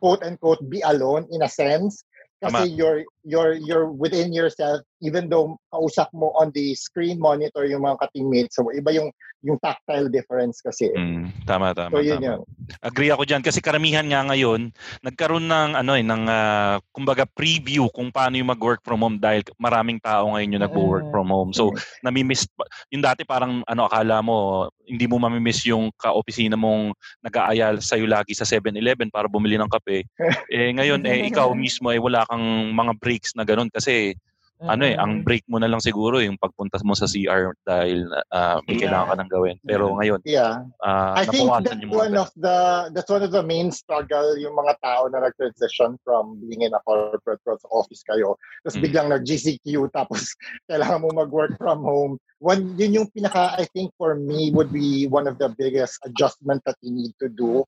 quote-unquote 0.00 0.64
be 0.72 0.80
alone 0.88 1.28
in 1.28 1.44
a 1.44 1.50
sense. 1.52 2.00
Kasi 2.40 2.72
Tama. 2.72 2.72
you're, 2.72 3.04
you're, 3.24 3.54
you're 3.54 3.90
within 3.90 4.32
yourself, 4.32 4.80
even 5.00 5.28
though 5.28 5.56
kausap 5.72 6.08
mo 6.12 6.32
on 6.36 6.50
the 6.52 6.74
screen 6.74 7.18
monitor 7.20 7.64
yung 7.64 7.82
mga 7.82 8.00
ka-teammates. 8.06 8.56
So, 8.56 8.68
iba 8.72 8.92
yung, 8.92 9.12
yung 9.40 9.56
tactile 9.60 10.12
difference 10.12 10.60
kasi. 10.60 10.92
Mm, 10.92 11.32
tama, 11.48 11.72
tama, 11.72 11.96
So, 11.96 12.04
yun 12.04 12.20
tama. 12.20 12.26
yun. 12.26 12.40
Agree 12.84 13.10
ako 13.10 13.24
diyan 13.24 13.42
kasi 13.42 13.58
karamihan 13.58 14.06
nga 14.06 14.22
ngayon 14.30 14.70
nagkaroon 15.02 15.48
ng 15.48 15.70
ano 15.74 15.92
eh 15.96 16.04
ng 16.04 16.24
ah, 16.28 16.76
kumbaga 16.94 17.24
preview 17.26 17.88
kung 17.90 18.12
paano 18.12 18.36
yung 18.38 18.52
mag-work 18.52 18.84
from 18.84 19.02
home 19.02 19.18
dahil 19.18 19.42
maraming 19.58 19.98
tao 19.98 20.30
ngayon 20.32 20.54
yung 20.54 20.64
nagwo-work 20.64 21.08
from 21.10 21.28
home. 21.32 21.50
So 21.56 21.72
nami-miss 22.04 22.46
yung 22.92 23.02
dati 23.02 23.24
parang 23.24 23.64
ano 23.66 23.82
akala 23.88 24.22
mo 24.22 24.68
hindi 24.86 25.06
mo 25.06 25.22
mami-miss 25.22 25.66
yung 25.70 25.94
ka-opisina 25.94 26.58
mong 26.58 26.94
nag-aayal 27.22 27.78
sa 27.78 27.94
lagi 27.98 28.34
sa 28.34 28.46
7-Eleven 28.46 29.10
para 29.10 29.30
bumili 29.30 29.54
ng 29.54 29.70
kape. 29.70 30.02
eh 30.54 30.70
ngayon 30.74 31.02
eh 31.06 31.30
ikaw 31.30 31.54
mismo 31.54 31.90
eh 31.94 31.98
wala 31.98 32.26
kang 32.26 32.74
mga 32.74 32.92
breaks 33.10 33.34
na 33.34 33.42
ganun 33.42 33.66
kasi 33.74 34.14
ano 34.60 34.84
eh, 34.84 34.92
ang 34.92 35.24
break 35.24 35.48
mo 35.48 35.56
na 35.56 35.72
lang 35.72 35.80
siguro 35.80 36.20
yung 36.20 36.36
pagpunta 36.36 36.76
mo 36.84 36.92
sa 36.92 37.08
CR 37.08 37.56
dahil 37.64 38.04
ah, 38.28 38.60
may 38.68 38.76
kailangan 38.76 39.08
ka 39.08 39.16
nang 39.16 39.32
gawin. 39.32 39.56
Pero 39.64 39.96
ngayon, 39.96 40.20
Yeah. 40.28 40.68
ah, 40.84 41.16
I 41.16 41.24
think 41.24 41.48
that's 41.64 41.80
yung 41.80 41.88
mga 41.88 41.96
one 41.96 42.14
of 42.20 42.28
the 42.36 42.58
that's 42.92 43.08
one 43.08 43.24
of 43.24 43.32
the 43.32 43.40
main 43.40 43.72
struggle 43.72 44.36
yung 44.36 44.52
mga 44.52 44.76
tao 44.84 45.08
na 45.08 45.24
nag-transition 45.24 45.96
from 46.04 46.36
being 46.44 46.60
in 46.60 46.76
a 46.76 46.80
corporate 46.84 47.40
world 47.48 47.64
office 47.72 48.04
kayo. 48.04 48.36
Tapos 48.60 48.76
Mm. 48.76 48.84
biglang 48.84 49.08
nag-GCQ 49.16 49.88
tapos 49.96 50.36
kailangan 50.68 51.08
mo 51.08 51.08
mag-work 51.16 51.56
from 51.56 51.80
home. 51.80 52.20
One, 52.44 52.76
yun 52.76 53.00
yung 53.00 53.08
pinaka, 53.16 53.56
I 53.56 53.64
think 53.72 53.96
for 53.96 54.12
me 54.12 54.52
would 54.52 54.68
be 54.68 55.08
one 55.08 55.24
of 55.24 55.40
the 55.40 55.48
biggest 55.56 55.96
adjustment 56.04 56.60
that 56.68 56.76
you 56.84 56.92
need 56.92 57.16
to 57.24 57.32
do. 57.32 57.64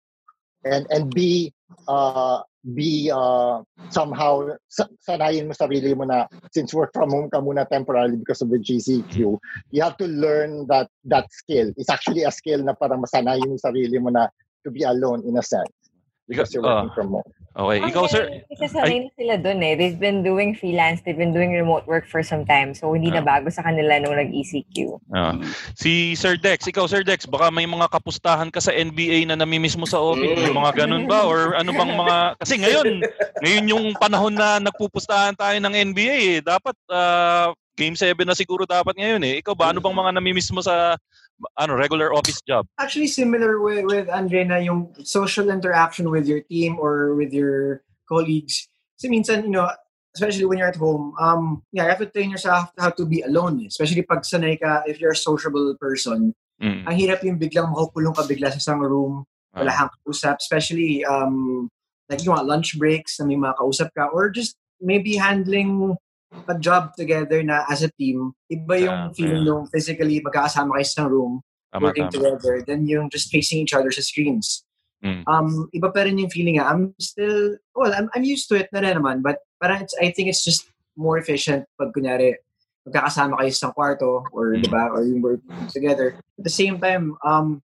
And 0.65 0.87
and 0.91 1.13
be 1.13 1.53
uh 1.89 2.43
be 2.75 3.11
uh 3.11 3.63
somehow 3.91 4.55
sa- 4.71 4.91
sanayin 5.03 5.51
mo 5.51 5.55
sarili 5.59 5.97
mo 5.99 6.07
na 6.07 6.31
since 6.55 6.71
work 6.71 6.95
from 6.95 7.11
home 7.11 7.27
ka 7.27 7.43
muna 7.43 7.67
temporarily 7.67 8.17
because 8.17 8.39
of 8.39 8.51
the 8.55 8.59
GCQ 8.63 9.37
you 9.75 9.83
have 9.83 9.99
to 9.99 10.07
learn 10.07 10.67
that 10.71 10.87
that 11.03 11.27
skill 11.35 11.75
it's 11.75 11.91
actually 11.91 12.23
a 12.23 12.31
skill 12.31 12.63
na 12.63 12.79
parang 12.79 13.03
masanayin 13.03 13.51
mo 13.51 13.59
sarili 13.59 13.99
mo 13.99 14.15
na 14.15 14.31
to 14.63 14.71
be 14.71 14.87
alone 14.87 15.27
in 15.27 15.35
a 15.35 15.43
sense 15.43 15.75
because 16.31 16.55
you're 16.55 16.63
working 16.63 16.91
ah. 16.91 16.95
from 16.95 17.11
home 17.19 17.27
Okay, 17.53 17.79
ikaw 17.85 18.09
sir. 18.09 18.25
Kasi 18.49 18.65
sanay 18.73 19.05
na 19.05 19.11
sila 19.13 19.35
dun 19.37 19.61
eh. 19.61 19.77
They've 19.77 20.01
been 20.01 20.25
doing 20.25 20.57
freelance, 20.57 21.05
they've 21.05 21.19
been 21.19 21.37
doing 21.37 21.53
remote 21.53 21.85
work 21.85 22.09
for 22.09 22.25
some 22.25 22.49
time. 22.49 22.73
So, 22.73 22.97
hindi 22.97 23.13
na 23.13 23.21
bago 23.21 23.53
sa 23.53 23.61
kanila 23.61 24.01
nung 24.01 24.17
nag-ECQ. 24.17 24.77
Ah. 25.13 25.37
si 25.77 26.17
Sir 26.17 26.41
Dex, 26.41 26.65
ikaw 26.65 26.89
Sir 26.89 27.05
Dex, 27.05 27.29
baka 27.29 27.53
may 27.53 27.69
mga 27.69 27.93
kapustahan 27.93 28.49
ka 28.49 28.65
sa 28.65 28.73
NBA 28.73 29.29
na 29.29 29.37
namimiss 29.37 29.77
mo 29.77 29.85
sa 29.85 30.01
office. 30.01 30.33
May 30.41 30.55
mga 30.57 30.73
ganun 30.85 31.05
ba? 31.05 31.29
Or 31.29 31.53
ano 31.53 31.77
bang 31.77 31.93
mga... 31.93 32.17
Kasi 32.41 32.57
ngayon, 32.57 33.05
ngayon 33.45 33.65
yung 33.69 33.87
panahon 34.01 34.33
na 34.33 34.57
nagpupustahan 34.57 35.37
tayo 35.37 35.57
ng 35.61 35.93
NBA 35.93 36.17
eh. 36.37 36.41
Dapat 36.41 36.77
ah, 36.89 37.53
Game 37.77 37.97
7 37.97 38.17
na 38.25 38.37
siguro 38.37 38.65
dapat 38.65 38.97
ngayon 38.97 39.23
eh. 39.29 39.35
Ikaw 39.45 39.53
ba, 39.53 39.77
ano 39.77 39.85
bang 39.85 39.97
mga 39.97 40.17
namimiss 40.17 40.49
mo 40.53 40.65
sa 40.65 40.97
ano 41.59 41.75
regular 41.75 42.13
office 42.13 42.41
job? 42.47 42.67
Actually, 42.79 43.07
similar 43.09 43.61
with, 43.61 43.85
with 43.87 44.09
Andre 44.09 44.45
na 44.45 44.57
yung 44.57 44.93
social 45.05 45.51
interaction 45.51 46.11
with 46.11 46.27
your 46.27 46.41
team 46.41 46.79
or 46.79 47.15
with 47.15 47.33
your 47.33 47.83
colleagues. 48.09 48.69
Kasi 48.99 49.09
minsan, 49.11 49.45
you 49.45 49.51
know, 49.51 49.69
especially 50.15 50.45
when 50.45 50.59
you're 50.59 50.69
at 50.69 50.77
home, 50.77 51.15
um, 51.19 51.63
yeah, 51.73 51.85
you 51.85 51.89
have 51.91 51.99
to 51.99 52.07
train 52.07 52.31
yourself 52.31 52.69
how 52.79 52.91
to 52.91 53.07
be 53.07 53.23
alone. 53.23 53.65
Especially 53.67 54.03
pag 54.03 54.23
sanay 54.23 54.61
ka, 54.61 54.83
if 54.87 55.01
you're 55.01 55.13
a 55.13 55.17
sociable 55.17 55.75
person, 55.81 56.35
Mm. 56.63 56.87
ang 56.87 56.95
hirap 56.95 57.19
yung 57.27 57.43
biglang 57.43 57.75
makukulong 57.75 58.15
ka 58.15 58.23
bigla 58.23 58.47
sa 58.55 58.63
isang 58.63 58.79
room, 58.79 59.27
wala 59.51 59.73
Ah. 59.75 59.77
kang 59.83 59.91
kausap, 60.07 60.39
especially 60.39 61.03
um, 61.03 61.67
like 62.07 62.23
yung 62.23 62.39
mga 62.39 62.47
lunch 62.47 62.79
breaks 62.79 63.19
na 63.19 63.27
may 63.27 63.35
mga 63.35 63.59
kausap 63.59 63.91
ka, 63.99 64.07
or 64.15 64.31
just 64.31 64.55
maybe 64.79 65.19
handling 65.19 65.99
a 66.49 66.57
job 66.59 66.93
together 66.97 67.43
na 67.43 67.65
as 67.69 67.83
a 67.83 67.91
team, 67.97 68.33
iba 68.51 68.75
yung 68.81 68.99
Ah, 68.99 69.11
feeling 69.15 69.45
yeah. 69.45 69.51
yung 69.55 69.69
physically 69.69 70.19
magkakasama 70.25 70.77
kayo 70.79 70.87
sa 70.87 70.93
isang 70.97 71.09
room, 71.13 71.33
Tama, 71.73 71.83
working 71.89 72.09
tama. 72.09 72.15
together, 72.17 72.55
then 72.67 72.85
yung 72.89 73.09
just 73.09 73.31
facing 73.31 73.63
each 73.65 73.73
other 73.77 73.91
sa 73.93 74.03
screens. 74.05 74.65
Mm. 75.03 75.23
Um, 75.27 75.49
iba 75.75 75.91
pa 75.91 76.07
rin 76.07 76.19
yung 76.19 76.31
feeling 76.31 76.57
nga. 76.63 76.71
I'm 76.71 76.95
still, 77.03 77.59
well, 77.75 77.91
I'm, 77.91 78.07
I'm 78.15 78.23
used 78.23 78.47
to 78.51 78.61
it 78.61 78.71
na 78.71 78.81
rin 78.87 78.97
naman, 78.97 79.23
but 79.23 79.43
parang 79.59 79.83
it's, 79.83 79.95
I 79.99 80.15
think 80.15 80.31
it's 80.31 80.45
just 80.45 80.69
more 80.97 81.19
efficient 81.19 81.67
pag 81.81 81.91
kunyari, 81.91 82.39
magkakasama 82.87 83.39
kayo 83.39 83.51
sa 83.51 83.57
isang 83.57 83.75
kwarto 83.79 84.27
or 84.35 84.59
di 84.59 84.67
ba 84.67 84.91
or 84.91 85.07
yung 85.07 85.23
work 85.23 85.39
together 85.71 86.19
at 86.19 86.43
the 86.43 86.51
same 86.51 86.83
time 86.83 87.15
um 87.23 87.63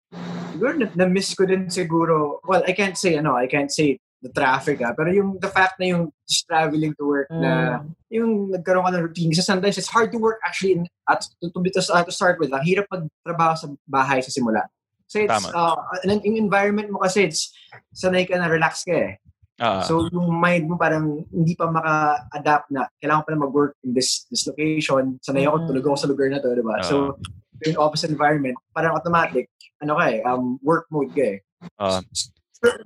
siguro 0.53 0.77
na, 0.77 0.85
na-miss 0.93 1.33
ko 1.33 1.41
din 1.49 1.65
siguro 1.73 2.37
well 2.45 2.61
I 2.69 2.77
can't 2.77 2.93
say 2.93 3.17
ano 3.17 3.33
I 3.33 3.49
can't 3.49 3.73
say 3.73 3.97
the 4.21 4.31
traffic 4.33 4.81
ah 4.81 4.93
pero 4.97 5.13
yung 5.13 5.37
the 5.37 5.51
fact 5.51 5.77
na 5.77 5.93
yung 5.93 6.09
just 6.25 6.49
traveling 6.49 6.93
to 6.97 7.05
work 7.05 7.29
na 7.29 7.85
yung 8.09 8.49
nagkaroon 8.49 8.85
ka 8.85 8.91
ng 8.97 9.05
routine 9.05 9.29
kasi 9.29 9.45
sometimes 9.45 9.77
it's 9.77 9.91
hard 9.91 10.09
to 10.09 10.17
work 10.17 10.41
actually 10.41 10.73
in, 10.73 10.81
at 11.05 11.21
to, 11.41 11.53
to, 11.53 11.61
to, 11.61 11.81
to 11.85 12.13
start 12.13 12.41
with 12.41 12.49
ang 12.49 12.65
hirap 12.65 12.89
magtrabaho 12.89 13.53
sa 13.53 13.67
bahay 13.85 14.17
sa 14.25 14.33
simula 14.33 14.65
kasi 15.05 15.29
it's 15.29 15.45
Tama. 15.45 15.53
uh, 15.53 15.77
yung 16.25 16.49
environment 16.49 16.89
mo 16.89 16.99
kasi 17.05 17.29
it's 17.29 17.53
sanay 17.93 18.25
ka 18.25 18.35
na 18.35 18.49
relax 18.49 18.81
ka 18.83 18.93
eh 18.93 19.13
Ah. 19.57 19.81
So 19.81 20.05
yung 20.13 20.29
mind 20.37 20.69
mo 20.69 20.77
parang 20.77 21.25
hindi 21.33 21.57
pa 21.57 21.65
maka-adapt 21.65 22.69
na 22.69 22.85
kailangan 23.01 23.25
pa 23.25 23.29
na 23.33 23.41
mag-work 23.41 23.73
in 23.81 23.89
this 23.93 24.29
this 24.29 24.45
location. 24.45 25.17
Sanay 25.25 25.49
ako, 25.49 25.65
tulog 25.65 25.85
ako 25.89 25.97
sa 25.97 26.09
lugar 26.09 26.29
na 26.29 26.37
to, 26.37 26.53
di 26.53 26.61
ba? 26.61 26.77
So 26.85 27.17
in 27.65 27.73
opposite 27.73 28.13
environment, 28.13 28.53
parang 28.69 28.93
automatic, 28.93 29.49
ano 29.81 29.97
ka 29.97 30.05
eh, 30.13 30.21
um, 30.29 30.61
work 30.61 30.85
mode 30.93 31.09
ka 31.09 31.25
eh. 31.25 31.37
Ah. 31.81 32.05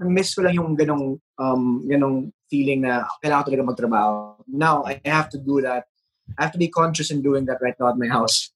Miss 0.02 0.36
ko 0.36 0.46
lang 0.46 0.56
yung 0.56 0.76
ganong, 0.76 1.20
um, 1.38 1.64
ganong 1.88 2.34
feeling 2.50 2.84
na 2.84 3.08
kailangan 3.24 3.44
ko 3.44 3.50
talaga 3.52 3.70
magtrabaho. 3.70 4.14
Now, 4.48 4.84
I 4.84 5.00
have 5.06 5.30
to 5.34 5.40
do 5.40 5.62
that. 5.62 5.88
I 6.38 6.48
have 6.48 6.54
to 6.56 6.62
be 6.62 6.72
conscious 6.72 7.12
in 7.12 7.22
doing 7.22 7.46
that 7.48 7.60
right 7.60 7.76
now 7.80 7.90
at 7.92 8.00
my 8.00 8.08
house. 8.08 8.52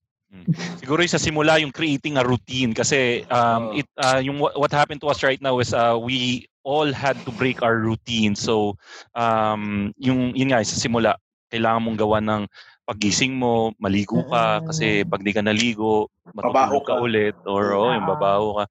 Siguro 0.84 0.99
yung 0.99 1.13
sa 1.15 1.21
simula 1.21 1.61
yung 1.61 1.71
creating 1.71 2.19
a 2.19 2.23
routine 2.26 2.76
kasi 2.76 3.23
um 3.32 3.71
it 3.71 3.88
uh, 3.95 4.19
yung 4.19 4.41
what, 4.41 4.57
what 4.59 4.73
happened 4.73 4.99
to 4.99 5.07
us 5.07 5.23
right 5.23 5.39
now 5.39 5.63
is 5.63 5.71
uh, 5.71 5.95
we 5.95 6.43
all 6.65 6.91
had 6.91 7.15
to 7.23 7.32
break 7.39 7.63
our 7.63 7.80
routine. 7.80 8.36
So 8.36 8.76
um 9.15 9.95
yung 9.95 10.36
yun 10.36 10.51
nga 10.51 10.59
sa 10.67 10.76
simula 10.76 11.15
kailangan 11.53 11.88
mong 11.88 11.99
gawa 11.99 12.19
ng 12.19 12.41
pagising 12.86 13.33
mo, 13.33 13.73
maligo 13.81 14.21
ka 14.29 14.61
kasi 14.61 15.01
pag 15.03 15.25
di 15.25 15.33
ka 15.33 15.41
naligo, 15.41 16.13
matutulog 16.38 16.86
ka 16.86 16.95
ulit 17.01 17.36
or 17.49 17.73
oh, 17.73 17.89
yung 17.89 18.05
babaho 18.05 18.61
ka. 18.61 18.65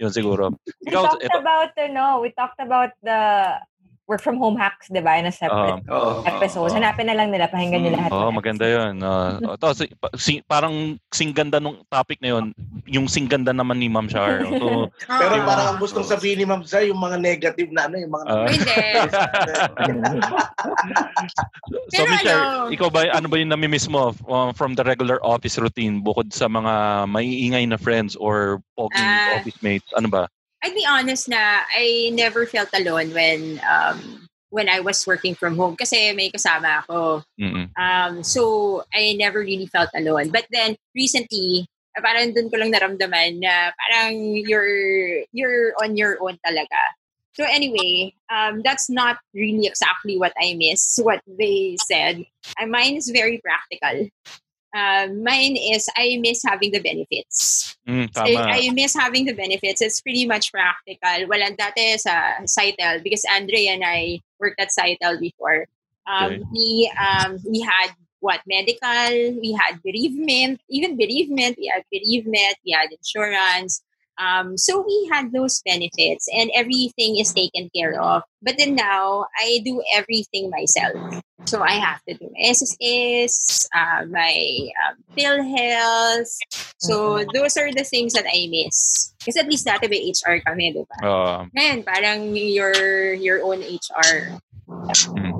Yun 0.00 0.12
siguro. 0.12 0.44
We 0.82 0.90
Ikaw, 0.90 1.04
talked 1.04 1.24
ito, 1.28 1.38
about, 1.38 1.72
ano, 1.76 2.04
we 2.24 2.28
talked 2.32 2.60
about 2.64 2.96
the 3.04 3.20
work 4.08 4.24
from 4.24 4.40
home 4.40 4.56
hacks, 4.56 4.88
di 4.88 4.98
ba, 4.98 5.20
in 5.20 5.28
a 5.28 5.32
separate 5.32 5.84
Oo. 5.86 6.24
episode. 6.24 6.72
Hanapin 6.72 7.06
na 7.06 7.14
lang 7.14 7.28
nila, 7.28 7.44
pakinggan 7.46 7.84
nyo 7.84 7.92
lahat. 7.92 8.10
Oh, 8.10 8.32
maganda 8.32 8.64
'yun. 8.64 8.96
Uh, 8.98 9.52
to, 9.54 9.76
si, 9.76 9.84
pa- 9.92 10.14
si, 10.16 10.40
parang 10.42 10.96
singganda 11.12 11.60
nung 11.60 11.84
topic 11.86 12.16
na 12.18 12.32
'yon, 12.32 12.56
yung 12.88 13.04
singganda 13.04 13.52
naman 13.52 13.76
ni 13.76 13.86
Ma'am 13.86 14.08
Char. 14.08 14.40
So, 14.58 14.88
Pero 15.06 15.32
yung- 15.36 15.44
parang 15.44 15.66
ang 15.70 15.78
gustong 15.78 16.08
sabihin 16.08 16.40
ni 16.40 16.46
Ma'am 16.48 16.64
Zay, 16.64 16.88
yung 16.88 16.98
mga 16.98 17.20
negative 17.20 17.68
na 17.70 17.84
ano, 17.84 18.00
yung 18.00 18.10
mga... 18.10 18.24
Ah. 18.26 18.48
So, 21.92 22.00
Pero 22.00 22.08
Michelle, 22.08 22.40
ano- 22.40 22.68
ikaw 22.72 22.88
ba, 22.88 23.08
ano 23.10 23.26
ba 23.28 23.36
yung 23.36 23.52
namimiss 23.52 23.88
mo 23.88 24.12
uh, 24.24 24.50
from 24.52 24.72
the 24.72 24.84
regular 24.84 25.20
office 25.20 25.56
routine 25.56 26.00
bukod 26.00 26.32
sa 26.32 26.48
mga 26.48 27.04
maiingay 27.06 27.64
na 27.68 27.76
friends 27.76 28.16
or 28.16 28.60
poking 28.72 29.04
Ah. 29.04 29.36
office 29.40 29.58
mates? 29.60 29.88
Ano 29.92 30.08
ba? 30.08 30.28
I'd 30.62 30.74
be 30.74 30.86
honest 30.88 31.28
na 31.28 31.62
I 31.70 32.10
never 32.12 32.46
felt 32.46 32.68
alone 32.74 33.14
when 33.14 33.60
um 33.62 34.26
when 34.50 34.68
I 34.68 34.80
was 34.80 35.06
working 35.06 35.36
from 35.36 35.56
home 35.60 35.76
kasi 35.76 36.12
may 36.16 36.32
kasama 36.32 36.82
ako. 36.82 37.22
Um 37.78 38.24
so 38.24 38.82
I 38.90 39.14
never 39.14 39.40
really 39.40 39.68
felt 39.68 39.90
alone. 39.94 40.30
But 40.34 40.48
then 40.50 40.74
recently 40.94 41.68
Parang 41.98 42.30
dun 42.30 42.50
ko 42.50 42.56
lang 42.58 42.70
naramdaman 42.70 43.42
na 43.42 43.74
parang 43.74 44.14
you're, 44.46 45.26
you're 45.34 45.74
on 45.82 45.98
your 45.98 46.18
own 46.22 46.38
talaga. 46.46 46.78
So 47.34 47.46
anyway, 47.46 48.14
um, 48.30 48.62
that's 48.62 48.90
not 48.90 49.18
really 49.34 49.66
exactly 49.66 50.18
what 50.18 50.34
I 50.42 50.54
miss, 50.54 50.98
what 51.02 51.22
they 51.26 51.76
said. 51.86 52.26
Uh, 52.58 52.66
mine 52.66 52.96
is 52.96 53.10
very 53.10 53.38
practical. 53.38 54.10
Uh, 54.74 55.08
mine 55.24 55.56
is 55.56 55.88
I 55.96 56.18
miss 56.20 56.42
having 56.44 56.72
the 56.72 56.80
benefits. 56.80 57.76
Mm, 57.88 58.12
So, 58.12 58.20
tama. 58.20 58.52
I 58.52 58.68
miss 58.76 58.92
having 58.94 59.24
the 59.24 59.32
benefits. 59.32 59.80
It's 59.80 60.00
pretty 60.00 60.26
much 60.26 60.52
practical. 60.52 61.24
Walang 61.24 61.56
dati 61.56 61.96
sa 61.96 62.44
Cytel 62.44 63.02
because 63.02 63.24
Andre 63.32 63.72
and 63.72 63.82
I 63.84 64.20
worked 64.38 64.60
at 64.60 64.68
Cytel 64.68 65.16
before. 65.18 65.64
Um, 66.04 66.40
Okay. 66.40 66.44
We 66.52 66.92
um, 67.00 67.40
we 67.48 67.60
had 67.64 67.96
what 68.20 68.40
medical, 68.46 69.40
we 69.40 69.56
had 69.56 69.80
bereavement, 69.82 70.60
even 70.68 70.96
bereavement, 70.96 71.56
we 71.56 71.70
had 71.72 71.84
bereavement, 71.92 72.56
we 72.66 72.72
had 72.72 72.90
insurance. 72.90 73.80
Um, 74.18 74.58
so 74.58 74.82
we 74.82 75.08
had 75.12 75.32
those 75.32 75.62
benefits 75.64 76.28
and 76.34 76.50
everything 76.54 77.18
is 77.18 77.32
taken 77.32 77.70
care 77.74 78.00
of. 78.00 78.22
But 78.42 78.58
then 78.58 78.74
now 78.74 79.26
I 79.38 79.62
do 79.64 79.82
everything 79.94 80.50
myself. 80.50 81.22
So 81.46 81.62
I 81.62 81.78
have 81.78 82.02
to 82.08 82.14
do 82.14 82.28
my 82.34 82.50
SSS, 82.50 83.68
uh, 83.74 84.04
my 84.10 84.34
um, 84.84 84.96
PhilHealth. 85.16 86.34
So 86.78 87.24
those 87.32 87.56
are 87.56 87.72
the 87.72 87.84
things 87.84 88.12
that 88.12 88.26
I 88.26 88.48
miss. 88.50 89.14
Kasi 89.24 89.40
at 89.40 89.48
least 89.48 89.66
dati 89.66 89.88
may 89.88 90.10
HR 90.10 90.42
kami, 90.44 90.74
di 90.74 90.82
ba? 90.82 90.96
Ah, 91.02 91.38
Ngayon, 91.56 91.86
parang 91.86 92.36
your, 92.36 92.74
your 93.14 93.42
own 93.46 93.62
HR. 93.62 94.38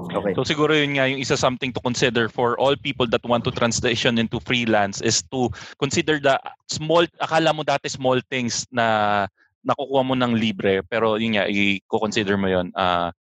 Okay. 0.09 0.33
So 0.33 0.45
siguro 0.45 0.73
yun 0.73 0.97
nga 0.97 1.05
yung 1.05 1.21
isa 1.21 1.37
something 1.37 1.73
to 1.73 1.81
consider 1.85 2.33
for 2.33 2.57
all 2.57 2.73
people 2.77 3.05
that 3.13 3.21
want 3.29 3.45
to 3.45 3.53
transition 3.53 4.17
into 4.17 4.41
freelance 4.41 5.05
is 5.05 5.21
to 5.29 5.53
consider 5.77 6.17
the 6.17 6.41
small 6.69 7.05
akala 7.21 7.53
mo 7.53 7.61
dati 7.61 7.93
small 7.93 8.17
things 8.33 8.65
na 8.73 9.29
nakukuha 9.67 10.03
mo 10.07 10.15
ng 10.17 10.33
libre 10.39 10.81
pero 10.87 11.21
yun 11.21 11.37
nga 11.37 11.45
i-consider 11.45 12.41
mo 12.41 12.49
yun 12.49 12.73
ah, 12.73 13.13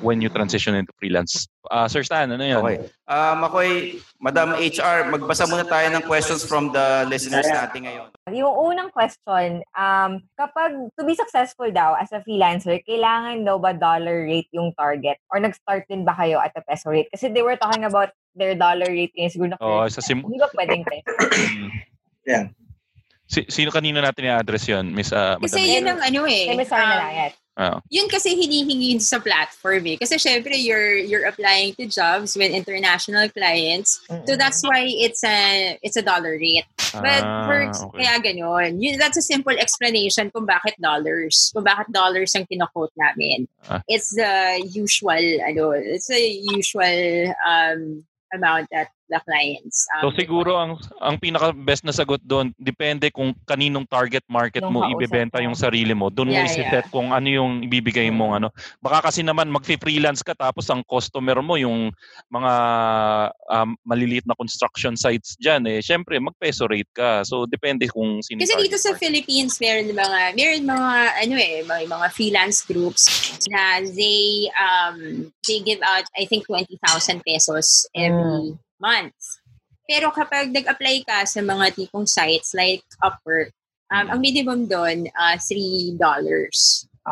when 0.00 0.20
you 0.20 0.28
transition 0.28 0.74
into 0.74 0.92
freelance. 0.96 1.46
Ah 1.68 1.86
Sir 1.86 2.02
Stan, 2.02 2.32
ano 2.32 2.40
yun? 2.40 2.62
Okay. 2.64 2.78
Um, 3.04 3.44
ako'y, 3.44 4.00
Madam 4.20 4.56
HR, 4.56 5.12
magbasa 5.12 5.44
muna 5.44 5.68
tayo 5.68 5.86
ng 5.92 6.04
questions 6.08 6.44
from 6.44 6.72
the 6.72 7.04
listeners 7.08 7.44
natin 7.48 7.84
ngayon. 7.84 8.08
Yung 8.32 8.52
unang 8.52 8.88
question, 8.92 9.60
um, 9.76 10.24
kapag 10.40 10.72
to 10.96 11.02
be 11.04 11.12
successful 11.12 11.68
daw 11.68 11.96
as 11.96 12.08
a 12.12 12.24
freelancer, 12.24 12.80
kailangan 12.88 13.44
daw 13.44 13.60
ba 13.60 13.76
dollar 13.76 14.24
rate 14.24 14.48
yung 14.52 14.72
target? 14.76 15.20
Or 15.28 15.40
nag-start 15.40 15.84
din 15.88 16.04
ba 16.08 16.16
kayo 16.16 16.40
at 16.40 16.56
a 16.56 16.62
peso 16.64 16.88
rate? 16.88 17.12
Kasi 17.12 17.28
they 17.28 17.44
were 17.44 17.56
talking 17.60 17.84
about 17.84 18.12
their 18.32 18.56
dollar 18.56 18.88
rate 18.88 19.12
ngayon 19.16 19.32
siguro 19.32 19.48
na 19.52 19.60
Oh, 19.60 19.84
sa 19.88 20.00
sim 20.00 20.24
Hindi 20.24 20.40
ba 20.40 20.48
pwedeng 20.56 20.82
peso? 20.88 21.08
Yan. 22.30 22.52
Si, 23.28 23.44
sino 23.52 23.68
kanino 23.68 24.00
natin 24.00 24.24
i-address 24.24 24.72
yun, 24.72 24.88
Miss 24.96 25.12
ah, 25.12 25.36
Kasi 25.36 25.60
Madam? 25.60 25.72
yun 25.76 25.84
ang 25.84 26.00
ano 26.00 26.20
eh. 26.24 26.48
Kay 26.48 26.56
Miss 26.56 26.72
Sarah 26.72 26.88
na 26.88 27.28
um, 27.28 27.32
Ah. 27.58 27.82
Yun 27.90 28.06
kasi 28.06 28.38
hinihingi 28.38 29.02
sa 29.02 29.18
platform 29.18 29.82
eh. 29.90 29.96
Kasi 29.98 30.14
syempre, 30.14 30.54
you're, 30.54 30.94
you're 30.94 31.26
applying 31.26 31.74
to 31.74 31.90
jobs 31.90 32.38
with 32.38 32.54
international 32.54 33.26
clients. 33.34 33.98
So 34.30 34.38
that's 34.38 34.62
why 34.62 34.86
it's 34.86 35.26
a 35.26 35.74
it's 35.82 35.98
a 35.98 36.02
dollar 36.06 36.38
rate. 36.38 36.70
But 36.94 37.26
Ah, 37.26 37.50
for, 37.50 37.58
okay. 37.90 38.06
kaya 38.06 38.22
ganon. 38.22 38.78
Yun, 38.78 38.96
that's 39.02 39.18
a 39.18 39.26
simple 39.26 39.58
explanation 39.58 40.30
kung 40.30 40.46
bakit 40.46 40.78
dollars. 40.78 41.50
Kung 41.50 41.66
bakit 41.66 41.90
dollars 41.90 42.30
ang 42.38 42.46
kinokot 42.46 42.94
namin. 42.94 43.50
Ah. 43.66 43.82
It's 43.90 44.14
the 44.14 44.62
usual, 44.62 45.18
ano, 45.42 45.74
it's 45.74 46.06
the 46.06 46.22
usual 46.54 47.34
um, 47.42 48.06
amount 48.32 48.70
that 48.70 48.94
the 49.08 49.20
clients. 49.24 49.88
So 50.04 50.12
Um, 50.12 50.16
siguro 50.16 50.50
ang 50.56 50.72
ang 51.00 51.16
pinaka 51.16 51.52
best 51.56 51.82
na 51.84 51.92
sagot 51.92 52.20
doon 52.22 52.52
depende 52.60 53.08
kung 53.10 53.32
kaninong 53.48 53.88
target 53.88 54.22
market 54.28 54.62
Yung 54.62 54.72
mo 54.72 54.84
kausap 54.84 55.00
ibebenta 55.00 55.38
mo. 55.40 55.44
yung 55.50 55.56
sarili 55.56 55.92
mo. 55.96 56.12
Doon 56.12 56.30
mo 56.32 56.38
Yeah, 56.38 56.46
isi-set 56.46 56.86
yeah. 56.86 56.92
kung 56.92 57.10
ano 57.10 57.28
yung 57.28 57.52
ibibigay 57.64 58.12
mong 58.12 58.44
ano. 58.44 58.48
Baka 58.84 59.10
kasi 59.10 59.24
naman 59.24 59.48
magfi-freelance 59.48 60.20
ka 60.20 60.36
tapos 60.36 60.68
ang 60.68 60.84
customer 60.84 61.40
mo 61.40 61.56
yung 61.56 61.90
mga 62.28 62.52
um, 63.48 63.74
maliliit 63.82 64.28
na 64.28 64.36
construction 64.36 64.94
sites 64.94 65.34
diyan 65.40 65.64
eh. 65.66 65.78
Syempre 65.80 66.20
mag-peso 66.20 66.68
rate 66.68 66.92
ka. 66.92 67.24
So 67.24 67.48
depende 67.48 67.88
kung 67.88 68.20
sino 68.20 68.44
Kasi 68.44 68.54
dito 68.60 68.76
sa 68.76 68.94
Philippines, 68.94 69.56
meron 69.58 69.90
mga, 69.90 70.36
meron 70.36 70.64
mga, 70.68 70.92
ano 71.24 71.34
eh, 71.40 71.64
may 71.64 71.84
mga 71.88 72.06
freelance 72.12 72.62
groups 72.68 73.08
na 73.48 73.80
they, 73.82 74.52
um, 74.54 75.32
they 75.48 75.64
give 75.64 75.80
out, 75.82 76.04
I 76.14 76.28
think, 76.28 76.44
20,000 76.46 77.24
pesos 77.24 77.88
every 77.96 78.54
month. 78.80 79.18
Pero 79.88 80.12
kapag 80.12 80.52
nag-apply 80.52 81.06
ka 81.08 81.24
sa 81.24 81.40
mga 81.40 81.72
tipong 81.74 82.04
sites 82.04 82.52
like 82.52 82.84
Upwork, 83.00 83.54
um, 83.88 84.12
ang 84.12 84.20
minimum 84.20 84.68
doon, 84.68 85.08
uh, 85.16 85.36
$3. 85.40 85.96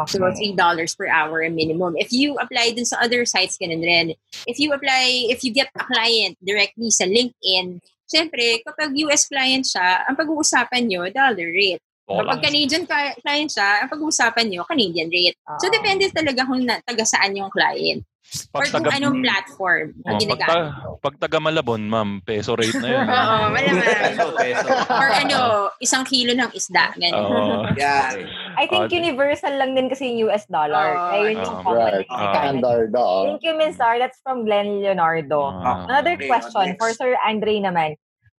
So, 0.05 0.21
$3 0.21 0.93
per 0.93 1.09
hour 1.09 1.41
ang 1.41 1.57
minimum. 1.57 1.97
If 1.97 2.12
you 2.12 2.37
apply 2.37 2.77
dun 2.77 2.85
sa 2.85 3.01
other 3.01 3.25
sites, 3.25 3.57
ganun 3.57 3.81
rin. 3.81 4.12
If 4.45 4.61
you 4.61 4.77
apply, 4.77 5.33
if 5.33 5.41
you 5.41 5.57
get 5.57 5.73
a 5.73 5.81
client 5.89 6.37
directly 6.45 6.93
sa 6.93 7.09
LinkedIn, 7.09 7.81
syempre, 8.05 8.61
kapag 8.61 8.93
US 9.09 9.25
client 9.25 9.64
siya, 9.64 10.05
ang 10.05 10.21
pag-uusapan 10.21 10.85
nyo, 10.85 11.09
dollar 11.09 11.49
rate. 11.49 11.86
Kapag 12.09 12.26
lang. 12.28 12.40
Canadian 12.40 12.84
client 13.18 13.50
siya, 13.50 13.82
ang 13.82 13.90
pag-uusapan 13.90 14.46
nyo, 14.46 14.62
Canadian 14.62 15.11
rate. 15.11 15.34
So, 15.59 15.66
depende 15.68 16.07
talaga 16.09 16.42
kung 16.42 16.62
na, 16.62 16.78
taga 16.80 17.02
saan 17.02 17.34
yung 17.34 17.50
client. 17.50 18.07
Or 18.50 18.59
Pag 18.61 18.70
kung 18.72 18.82
taga- 18.82 18.94
anong 18.96 19.22
platform 19.22 19.86
ang 20.02 20.02
Oh, 20.02 20.11
pag, 20.11 20.18
ginagamit. 20.20 20.50
ta- 20.50 20.70
pag 21.00 21.14
taga 21.16 21.38
Malabon, 21.38 21.82
ma'am, 21.84 22.18
peso 22.20 22.54
rate 22.54 22.74
na 22.76 22.88
yun. 22.88 23.07
Oo, 23.12 23.38
malamang. 23.48 23.86
peso. 24.34 24.66
Or 24.88 25.09
ano, 25.12 25.38
isang 25.78 26.02
kilo 26.02 26.32
ng 26.32 26.50
isda. 26.50 26.90
Ganun. 26.96 27.14
Oo. 27.16 27.54
Yeah. 27.76 28.18
I 28.57 28.66
think 28.66 28.82
Ah, 28.82 28.90
universal 28.92 29.52
lang 29.52 29.74
din 29.74 29.86
kasi 29.86 30.09
yung 30.09 30.26
US 30.26 30.42
dollar. 30.48 30.88
Oh, 30.92 31.07
Kaya 31.09 31.22
yun 31.24 31.38
yung 31.38 31.46
Ah, 31.52 31.62
common. 31.62 31.92
Right. 31.92 32.09
Standard, 32.09 32.90
oo. 32.94 33.18
Thank 33.28 33.42
you, 33.42 33.54
Miss 33.54 33.74
Sar. 33.74 33.94
That's 33.96 34.18
from 34.20 34.42
Glenn 34.42 34.80
Leonardo. 34.80 35.54
Ah. 35.54 35.86
Another 35.86 36.14
Okay, 36.16 36.26
question 36.26 36.74
for 36.74 36.90
Sir 36.92 37.14
Andre 37.20 37.61
naman. 37.61 37.94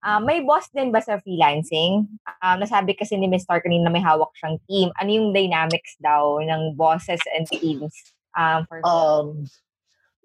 Ah, 0.06 0.22
may 0.22 0.46
boss 0.46 0.70
din 0.70 0.94
ba 0.94 1.02
sa 1.02 1.18
freelancing? 1.18 2.06
Um, 2.40 2.58
nasabi 2.62 2.94
kasi 2.94 3.18
ni 3.18 3.26
Miss 3.26 3.44
Star 3.44 3.60
kanina 3.60 3.90
may 3.90 4.02
hawak 4.02 4.30
siyang 4.38 4.62
team. 4.70 4.88
Ano 5.02 5.10
yung 5.10 5.30
dynamics 5.34 5.98
daw 5.98 6.38
ng 6.38 6.78
bosses 6.78 7.22
and 7.34 7.50
teams? 7.50 7.94
Um, 8.38 8.70
for 8.70 8.86
Um, 8.86 9.50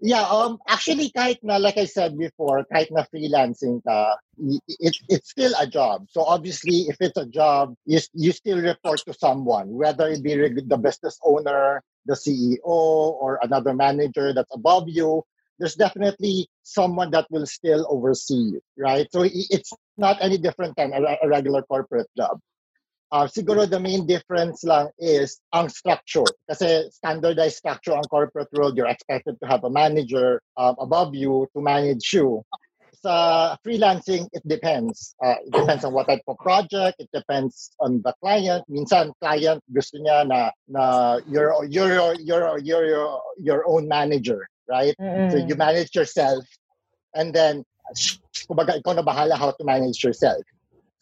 yeah, 0.04 0.28
um, 0.28 0.60
actually, 0.68 1.08
kahit 1.08 1.40
na, 1.40 1.56
like 1.56 1.80
I 1.80 1.88
said 1.88 2.18
before, 2.20 2.68
kahit 2.68 2.92
na 2.92 3.08
freelancing 3.08 3.80
ka, 3.80 4.20
it, 4.68 4.92
it's 5.08 5.32
still 5.32 5.56
a 5.56 5.66
job. 5.66 6.04
So 6.12 6.20
obviously, 6.20 6.92
if 6.92 7.00
it's 7.00 7.16
a 7.16 7.24
job, 7.24 7.72
you, 7.86 8.00
you 8.12 8.32
still 8.32 8.60
report 8.60 9.00
to 9.08 9.14
someone, 9.14 9.72
whether 9.72 10.08
it 10.12 10.22
be 10.22 10.36
the 10.36 10.76
business 10.76 11.16
owner, 11.24 11.80
the 12.04 12.14
CEO, 12.14 12.60
or 13.16 13.38
another 13.40 13.72
manager 13.72 14.34
that's 14.34 14.52
above 14.52 14.84
you. 14.86 15.24
There's 15.58 15.74
definitely 15.74 16.48
someone 16.62 17.10
that 17.12 17.26
will 17.30 17.46
still 17.46 17.86
oversee 17.88 18.56
you, 18.56 18.60
right? 18.76 19.06
So 19.12 19.22
it's 19.24 19.72
not 19.96 20.18
any 20.20 20.38
different 20.38 20.76
than 20.76 20.92
a, 20.92 21.16
a 21.22 21.28
regular 21.28 21.62
corporate 21.62 22.08
job. 22.16 22.40
Uh, 23.12 23.28
siguro 23.28 23.68
the 23.68 23.78
main 23.78 24.06
difference 24.06 24.64
lang 24.64 24.88
is 24.98 25.38
ang 25.52 25.68
structure. 25.68 26.24
Kasi 26.48 26.88
standardized 26.88 27.60
structure 27.60 27.92
ang 27.92 28.08
corporate 28.08 28.48
world, 28.56 28.74
you're 28.74 28.88
expected 28.88 29.36
to 29.36 29.46
have 29.46 29.62
a 29.64 29.70
manager 29.70 30.40
um, 30.56 30.74
above 30.80 31.14
you 31.14 31.46
to 31.52 31.60
manage 31.60 32.08
you. 32.16 32.40
Sa 33.02 33.58
freelancing, 33.66 34.30
it 34.32 34.40
depends. 34.48 35.12
Uh, 35.20 35.34
it 35.44 35.52
depends 35.52 35.84
on 35.84 35.92
what 35.92 36.06
type 36.06 36.22
of 36.24 36.38
project, 36.38 36.96
it 37.04 37.10
depends 37.12 37.74
on 37.80 38.00
the 38.00 38.14
client. 38.22 38.64
Minsan, 38.70 39.12
client 39.20 39.60
gusto 39.68 39.98
niya 39.98 40.24
na, 40.24 40.48
na 40.70 41.18
you're, 41.28 41.52
you're, 41.68 42.16
you're, 42.16 42.58
you're, 42.62 42.86
you're 42.86 43.18
your 43.36 43.62
own 43.68 43.88
manager, 43.88 44.48
right? 44.72 44.96
So 44.96 45.36
Mm-mm. 45.36 45.48
you 45.48 45.54
manage 45.54 45.92
yourself 45.92 46.40
and 47.12 47.36
then, 47.36 47.68
kumbaga, 48.48 48.80
ikaw 48.80 48.96
na 48.96 49.04
bahala 49.04 49.36
how 49.36 49.52
to 49.52 49.64
manage 49.68 50.00
yourself. 50.00 50.40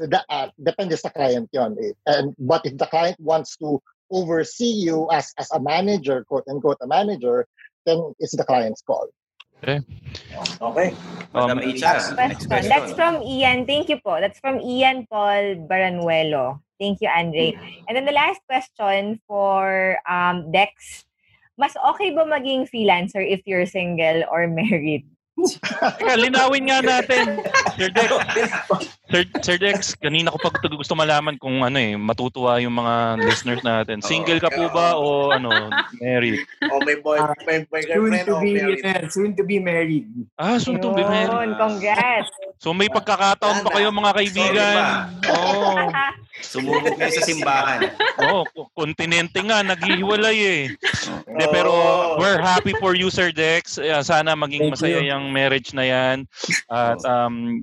So 0.03 0.11
that 0.11 0.27
uh, 0.27 0.51
depende 0.59 0.99
sa 0.99 1.15
client 1.15 1.47
yon. 1.55 1.79
eh. 1.79 1.95
And 2.11 2.35
but 2.41 2.67
if 2.67 2.75
the 2.75 2.91
client 2.91 3.21
wants 3.23 3.55
to 3.63 3.79
oversee 4.11 4.75
you 4.75 5.07
as 5.15 5.31
as 5.39 5.47
a 5.55 5.61
manager, 5.63 6.27
quote 6.27 6.49
unquote 6.51 6.83
a 6.83 6.89
manager, 6.91 7.47
then 7.87 8.01
it's 8.19 8.35
the 8.35 8.43
client's 8.43 8.83
call. 8.83 9.13
Okay. 9.61 9.85
Okay. 10.57 10.89
Madam 11.37 11.61
Um, 11.61 11.69
HR, 11.69 12.01
next 12.17 12.49
question. 12.49 12.73
That's 12.73 12.97
from 12.97 13.21
Ian. 13.21 13.69
Thank 13.69 13.93
you 13.93 14.01
po. 14.01 14.17
That's 14.17 14.41
from 14.41 14.59
Ian 14.65 15.05
Paul 15.05 15.69
Baranuelo. 15.69 16.65
Thank 16.81 17.05
you, 17.05 17.13
Andre. 17.13 17.53
And 17.85 17.93
then 17.93 18.09
the 18.09 18.17
last 18.17 18.41
question 18.49 19.21
for 19.29 20.01
um, 20.09 20.49
Dex. 20.49 21.05
Mas 21.61 21.77
okay 21.77 22.17
ba 22.17 22.25
maging 22.25 22.65
freelancer 22.65 23.21
if 23.21 23.45
you're 23.45 23.69
single 23.69 24.25
or 24.33 24.49
married? 24.49 25.05
Teka, 26.01 26.17
linawin 26.17 26.73
nga 26.73 26.81
natin. 26.81 27.45
Sir 27.77 27.93
Dex. 27.93 28.09
Sir, 29.11 29.27
Sir 29.43 29.57
Dex, 29.59 29.99
kanina 29.99 30.31
ko 30.31 30.39
pa 30.39 30.55
gusto 30.71 30.95
malaman 30.95 31.35
kung 31.35 31.67
ano 31.67 31.75
eh, 31.75 31.99
matutuwa 31.99 32.63
yung 32.63 32.79
mga 32.79 33.19
listeners 33.19 33.59
natin. 33.61 33.99
Single 33.99 34.39
ka 34.39 34.47
po 34.49 34.71
ba 34.71 34.95
o 34.95 35.35
ano, 35.35 35.51
married? 35.99 36.39
O 36.71 36.79
may 36.87 36.95
boy, 36.95 37.19
Ah, 37.19 37.35
may, 37.43 37.67
may 37.75 37.83
Soon 37.83 38.07
girlfriend 38.15 38.27
to 38.31 38.35
o 38.35 38.41
be, 38.41 38.51
married. 38.55 38.81
yeah, 38.87 39.03
soon 39.11 39.31
to 39.35 39.43
be 39.43 39.59
married. 39.59 40.07
Ah, 40.39 40.63
soon 40.63 40.79
to 40.79 40.95
be 40.95 41.03
married. 41.03 41.27
Yun, 41.27 41.59
congrats. 41.59 42.31
So 42.63 42.71
may 42.71 42.87
pagkakataon 42.87 43.67
pa 43.67 43.71
kayo 43.75 43.91
mga 43.91 44.13
kaibigan. 44.15 44.75
Oo. 45.27 45.91
Sumubok 46.41 46.95
kayo 46.97 47.13
sa 47.13 47.27
simbahan. 47.27 47.91
Oo, 48.23 48.47
oh, 48.57 48.67
kontinente 48.73 49.43
nga, 49.43 49.61
naghihiwalay 49.61 50.39
eh. 50.39 50.63
Hindi, 51.27 51.47
pero 51.51 51.73
we're 52.17 52.41
happy 52.41 52.73
for 52.79 52.95
you, 52.95 53.11
Sir 53.11 53.35
Dex. 53.35 53.77
Eh, 53.77 53.91
Sana 54.01 54.33
maging 54.39 54.71
masaya 54.71 55.03
yung 55.03 55.35
marriage 55.35 55.75
na 55.75 55.85
yan. 55.85 56.17
At 56.71 57.03
um, 57.05 57.61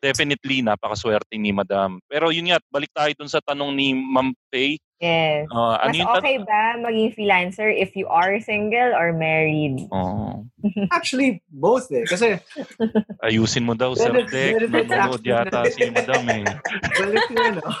definitely, 0.00 0.64
napakaswerte 0.64 1.36
ni 1.36 1.52
Madam. 1.52 2.00
Pero 2.08 2.32
yun 2.32 2.48
nga, 2.50 2.58
balik 2.72 2.90
tayo 2.96 3.12
dun 3.14 3.30
sa 3.30 3.44
tanong 3.44 3.76
ni 3.76 3.92
Ma'am 3.94 4.32
Faye. 4.48 4.80
Yes. 5.00 5.48
Ah, 5.48 5.80
ano 5.80 5.96
Mas 5.96 5.96
yung 5.96 6.12
tan- 6.12 6.20
okay 6.20 6.36
ba 6.44 6.76
maging 6.76 7.08
freelancer 7.16 7.72
if 7.72 7.96
you 7.96 8.04
are 8.04 8.36
single 8.44 8.92
or 8.92 9.16
married? 9.16 9.80
Oh. 9.88 10.44
Actually, 10.92 11.40
both 11.48 11.88
eh. 11.88 12.04
Kasi, 12.04 12.36
Ayusin 13.24 13.64
mo 13.64 13.72
daw, 13.72 13.96
Sir 13.96 14.12
benefits 14.28 14.68
Nanonood 14.68 15.24
yata 15.24 15.64
si 15.72 15.88
Madam 15.88 16.24
eh. 16.28 16.44
well, 17.00 17.12
if 17.16 17.24
you 17.32 17.36
know. 17.40 17.72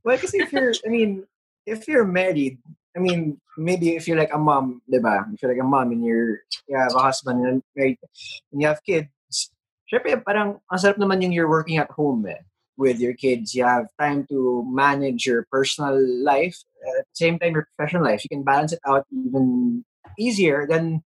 well, 0.00 0.16
kasi 0.16 0.40
if 0.40 0.48
you're, 0.48 0.72
I 0.80 0.88
mean, 0.88 1.28
if 1.68 1.84
you're 1.84 2.08
married, 2.08 2.56
I 2.96 3.04
mean, 3.04 3.36
maybe 3.60 3.92
if 3.96 4.08
you're 4.08 4.16
like 4.16 4.32
a 4.32 4.40
mom, 4.40 4.80
diba? 4.88 5.28
If 5.36 5.44
you're 5.44 5.52
like 5.52 5.60
a 5.60 5.68
mom 5.68 5.92
and 5.92 6.00
you're, 6.00 6.40
you 6.64 6.72
have 6.72 6.96
a 6.96 7.04
husband 7.04 7.44
and 7.44 7.60
married, 7.76 8.00
and 8.48 8.64
you 8.64 8.66
have 8.66 8.80
kids, 8.80 9.12
syempre 9.86 10.18
parang 10.22 10.58
ang 10.70 10.78
sarap 10.78 10.98
naman 10.98 11.22
yung 11.22 11.32
you're 11.32 11.50
working 11.50 11.78
at 11.78 11.90
home 11.90 12.26
eh, 12.26 12.42
with 12.76 12.98
your 13.00 13.14
kids. 13.14 13.54
You 13.54 13.64
have 13.64 13.88
time 13.98 14.26
to 14.28 14.62
manage 14.66 15.26
your 15.26 15.46
personal 15.50 15.96
life 16.22 16.58
at 16.98 17.06
the 17.06 17.16
same 17.16 17.38
time 17.38 17.54
your 17.54 17.66
professional 17.74 18.04
life. 18.04 18.22
You 18.22 18.30
can 18.30 18.44
balance 18.44 18.72
it 18.74 18.82
out 18.86 19.06
even 19.10 19.82
easier 20.18 20.66
than 20.68 21.02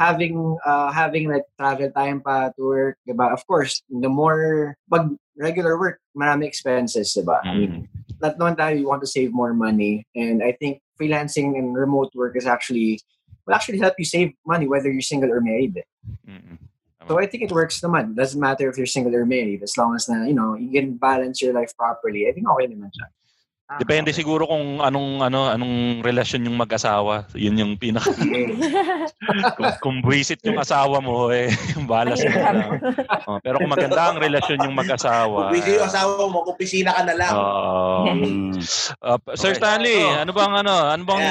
having 0.00 0.56
uh, 0.64 0.90
having 0.90 1.28
like 1.28 1.44
travel 1.60 1.90
time 1.92 2.24
pa 2.24 2.50
to 2.56 2.62
work, 2.64 2.96
diba? 3.06 3.30
Of 3.32 3.46
course, 3.46 3.82
the 3.90 4.08
more 4.08 4.74
pag 4.88 5.12
regular 5.36 5.76
work, 5.78 6.00
marami 6.16 6.48
expenses, 6.48 7.12
diba? 7.12 7.44
I 7.44 7.52
mean, 7.54 7.88
not 8.20 8.40
naman 8.40 8.56
tayo 8.56 8.80
you 8.80 8.88
want 8.88 9.04
to 9.04 9.10
save 9.10 9.32
more 9.32 9.52
money. 9.52 10.08
And 10.16 10.42
I 10.42 10.56
think 10.56 10.80
freelancing 10.96 11.56
and 11.60 11.76
remote 11.76 12.12
work 12.16 12.36
is 12.36 12.48
actually 12.48 13.00
will 13.44 13.54
actually 13.54 13.80
help 13.80 13.94
you 14.00 14.04
save 14.04 14.32
money 14.46 14.68
whether 14.68 14.90
you're 14.90 15.04
single 15.04 15.32
or 15.32 15.40
married. 15.40 15.76
eh. 15.76 15.88
So 17.08 17.18
I 17.18 17.26
think 17.26 17.42
it 17.42 17.52
works 17.52 17.80
naman. 17.80 18.14
Doesn't 18.14 18.40
matter 18.40 18.68
if 18.68 18.76
you're 18.76 18.86
single 18.86 19.14
or 19.14 19.26
married 19.26 19.62
as 19.62 19.76
long 19.76 19.94
as 19.94 20.08
na, 20.08 20.24
you 20.24 20.34
know, 20.34 20.54
you 20.54 20.70
can 20.70 20.96
balance 20.96 21.40
your 21.42 21.52
life 21.52 21.76
properly. 21.76 22.28
I 22.28 22.32
think 22.32 22.48
okay 22.48 22.66
naman 22.68 22.92
siya. 22.92 23.08
Depende 23.78 24.10
siguro 24.10 24.50
kung 24.50 24.82
anong 24.82 25.22
ano 25.22 25.46
anong 25.46 26.02
relasyon 26.02 26.50
yung 26.50 26.58
mag-asawa. 26.58 27.30
Yun 27.38 27.62
yung 27.62 27.72
pinaka 27.78 28.10
kung, 29.58 29.70
kung 29.78 29.96
buwisit 30.02 30.42
yung 30.42 30.58
asawa 30.58 30.98
mo 30.98 31.30
eh 31.30 31.54
bahala 31.90 32.18
sa 32.18 32.26
oh, 33.30 33.38
pero 33.38 33.62
kung 33.62 33.70
maganda 33.70 34.10
ang 34.10 34.18
relasyon 34.18 34.66
yung 34.66 34.74
mag-asawa. 34.74 35.46
Kung 35.46 35.54
busy 35.54 35.78
yung 35.78 35.86
asawa 35.86 36.22
mo, 36.26 36.42
kung 36.42 36.58
pisina 36.58 36.90
ka 36.98 37.02
na 37.06 37.14
lang. 37.14 37.32
Oo. 37.38 38.10
Uh, 38.98 39.18
Sir 39.38 39.54
Stanley, 39.54 40.02
ano 40.02 40.34
bang 40.34 40.54
ano? 40.66 40.74
Ano 40.90 41.02
bang 41.06 41.26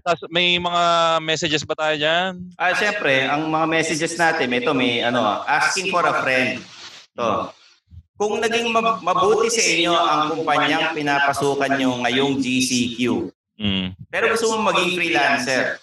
tas- 0.00 0.30
may 0.32 0.56
mga 0.56 0.82
messages 1.20 1.68
ba 1.68 1.76
tayo 1.76 1.94
diyan? 2.00 2.56
Ah, 2.56 2.72
syempre, 2.72 3.28
ang 3.28 3.52
mga 3.52 3.66
messages 3.68 4.16
natin, 4.16 4.48
ito 4.48 4.72
may 4.72 5.04
ano, 5.04 5.44
asking 5.44 5.92
for 5.92 6.08
a 6.08 6.24
friend. 6.24 6.64
To. 7.20 7.52
Kung 8.20 8.36
naging 8.36 8.68
mab- 8.68 9.00
mabuti 9.00 9.48
sa 9.48 9.64
inyo 9.64 9.92
ang 9.96 10.20
kumpanyang 10.30 10.92
pinapasukan 10.92 11.72
nyo 11.72 12.04
ngayong 12.04 12.36
GCQ, 12.36 13.32
Mm. 13.56 13.96
pero 14.12 14.28
gusto 14.28 14.52
mo 14.52 14.68
maging 14.68 14.92
freelancer, 14.92 15.80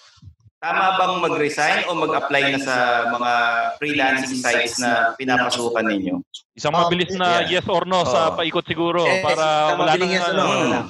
tama 0.57 0.97
bang 0.97 1.13
mag-resign 1.17 1.79
o 1.85 1.97
mag-apply 1.97 2.43
na 2.53 2.59
sa 2.59 2.75
mga 3.07 3.31
freelancing 3.81 4.37
sites 4.37 4.77
na 4.77 5.17
pinapasukan 5.17 5.81
ninyo? 5.81 6.21
Isang 6.53 6.73
mabilis 6.73 7.09
na 7.11 7.41
yes 7.43 7.65
or 7.65 7.85
no 7.85 8.05
sa 8.05 8.29
Oo. 8.29 8.37
paikot 8.37 8.65
siguro 8.65 9.01
Eh, 9.01 9.17
para 9.19 9.73
wala 9.73 9.97
nang 9.97 10.05
yes 10.07 10.21
ano. 10.23 10.37
no, 10.37 10.45
ano 10.45 10.65
lang. 10.67 10.85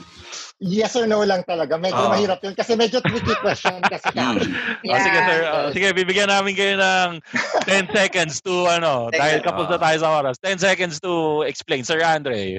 Yes 0.57 0.97
or 0.97 1.05
no 1.05 1.21
lang 1.21 1.45
talaga. 1.45 1.77
Medyo 1.77 2.09
Oo. 2.09 2.11
mahirap 2.17 2.41
yun 2.41 2.57
kasi 2.57 2.73
medyo 2.73 2.97
tricky 3.05 3.37
question 3.45 3.77
kasi 3.85 4.09
ka. 4.09 4.33
Oh, 4.33 4.97
sige 4.97 5.19
sir, 5.21 5.39
Oh, 5.45 5.69
sige 5.69 5.87
bibigyan 5.93 6.33
namin 6.33 6.57
kayo 6.57 6.81
ng 6.81 7.21
10 7.69 7.93
seconds 7.97 8.41
to 8.41 8.65
ano, 8.65 9.13
dahil 9.13 9.45
kapos 9.45 9.69
na 9.69 9.77
tayo 9.77 9.97
sa 10.01 10.09
oras. 10.17 10.41
10 10.41 10.57
seconds 10.57 10.97
to 10.97 11.45
explain 11.45 11.85
Sir 11.85 12.01
Andre. 12.01 12.57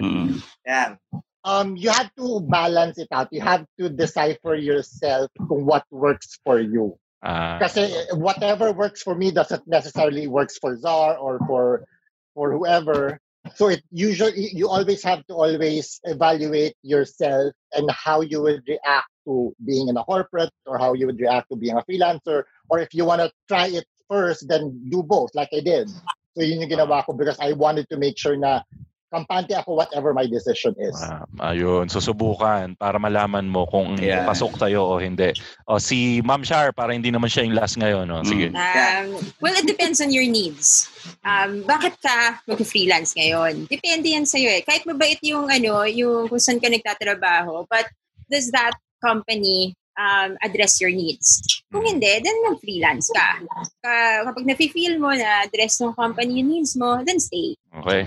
Yan. 0.62 0.94
Um, 1.42 1.74
you 1.74 1.90
have 1.90 2.14
to 2.14 2.38
balance 2.46 3.02
it 3.02 3.10
out. 3.10 3.34
You 3.34 3.42
have 3.42 3.66
to 3.82 3.90
decipher 3.90 4.54
yourself 4.54 5.30
kung 5.50 5.66
what 5.66 5.82
works 5.90 6.38
for 6.46 6.62
you. 6.62 6.94
Ah. 7.22 7.58
Kasi 7.58 7.90
whatever 8.14 8.70
works 8.70 9.02
for 9.02 9.18
me 9.18 9.34
doesn't 9.34 9.66
necessarily 9.66 10.30
works 10.30 10.54
for 10.58 10.78
Czar 10.78 11.18
or 11.18 11.42
for 11.50 11.82
for 12.38 12.54
whoever. 12.54 13.18
So 13.54 13.68
it 13.68 13.82
usually 13.90 14.50
you 14.52 14.68
always 14.68 15.02
have 15.04 15.24
to 15.26 15.34
always 15.34 16.00
evaluate 16.04 16.74
yourself 16.82 17.54
and 17.72 17.90
how 17.90 18.20
you 18.20 18.42
would 18.42 18.62
react 18.66 19.10
to 19.26 19.54
being 19.64 19.88
in 19.88 19.96
a 19.96 20.04
corporate 20.04 20.50
or 20.66 20.78
how 20.78 20.94
you 20.94 21.06
would 21.06 21.20
react 21.20 21.48
to 21.50 21.56
being 21.56 21.76
a 21.76 21.82
freelancer 21.82 22.44
or 22.68 22.78
if 22.80 22.92
you 22.92 23.04
want 23.04 23.20
to 23.20 23.30
try 23.48 23.68
it 23.68 23.86
first 24.08 24.48
then 24.48 24.88
do 24.90 25.02
both 25.02 25.30
like 25.34 25.50
I 25.52 25.60
did. 25.60 25.88
So 26.36 26.42
yun 26.42 26.60
yung 26.60 26.70
ginawa 26.70 27.04
ko 27.04 27.12
because 27.12 27.36
I 27.40 27.52
wanted 27.52 27.88
to 27.90 27.98
make 27.98 28.18
sure 28.18 28.36
na 28.36 28.62
kampante 29.08 29.56
ako 29.56 29.80
whatever 29.80 30.12
my 30.12 30.28
decision 30.28 30.76
is. 30.76 30.96
Ah, 31.00 31.24
ayun, 31.52 31.88
susubukan 31.88 32.76
para 32.76 33.00
malaman 33.00 33.48
mo 33.48 33.64
kung 33.64 33.96
Yeah. 33.96 34.28
pasok 34.28 34.60
sa'yo 34.60 34.84
o 34.84 35.00
hindi. 35.00 35.32
O 35.64 35.80
si 35.80 36.20
Ma'am 36.20 36.44
Shar, 36.44 36.76
para 36.76 36.92
hindi 36.92 37.08
naman 37.08 37.32
siya 37.32 37.48
yung 37.48 37.56
last 37.56 37.80
ngayon. 37.80 38.04
No? 38.04 38.20
Sige. 38.22 38.52
Um, 38.52 39.16
well, 39.40 39.56
it 39.56 39.64
depends 39.64 40.04
on 40.04 40.12
your 40.12 40.28
needs. 40.28 40.92
Um, 41.24 41.64
bakit 41.64 41.96
ka 42.04 42.40
mag-freelance 42.44 43.16
ngayon? 43.16 43.64
Depende 43.66 44.12
yan 44.12 44.28
sa'yo 44.28 44.48
eh. 44.52 44.62
Kahit 44.62 44.84
mabait 44.84 45.18
yung, 45.24 45.48
ano, 45.48 45.88
yung 45.88 46.28
kung 46.28 46.40
saan 46.40 46.60
ka 46.60 46.68
nagtatrabaho, 46.68 47.64
but 47.72 47.88
does 48.28 48.52
that 48.52 48.76
company 49.00 49.72
um, 49.96 50.36
address 50.44 50.84
your 50.84 50.92
needs? 50.92 51.40
Kung 51.72 51.84
hindi, 51.88 52.20
then 52.20 52.36
mag-freelance 52.44 53.08
ka. 53.08 53.40
Ka- 53.80 54.22
kapag 54.28 54.44
nafe-feel 54.44 55.00
mo 55.00 55.16
na 55.16 55.48
address 55.48 55.80
ng 55.80 55.96
company 55.96 56.44
yung 56.44 56.48
needs 56.52 56.76
mo, 56.76 57.00
then 57.08 57.16
stay. 57.16 57.56
Okay. 57.72 58.04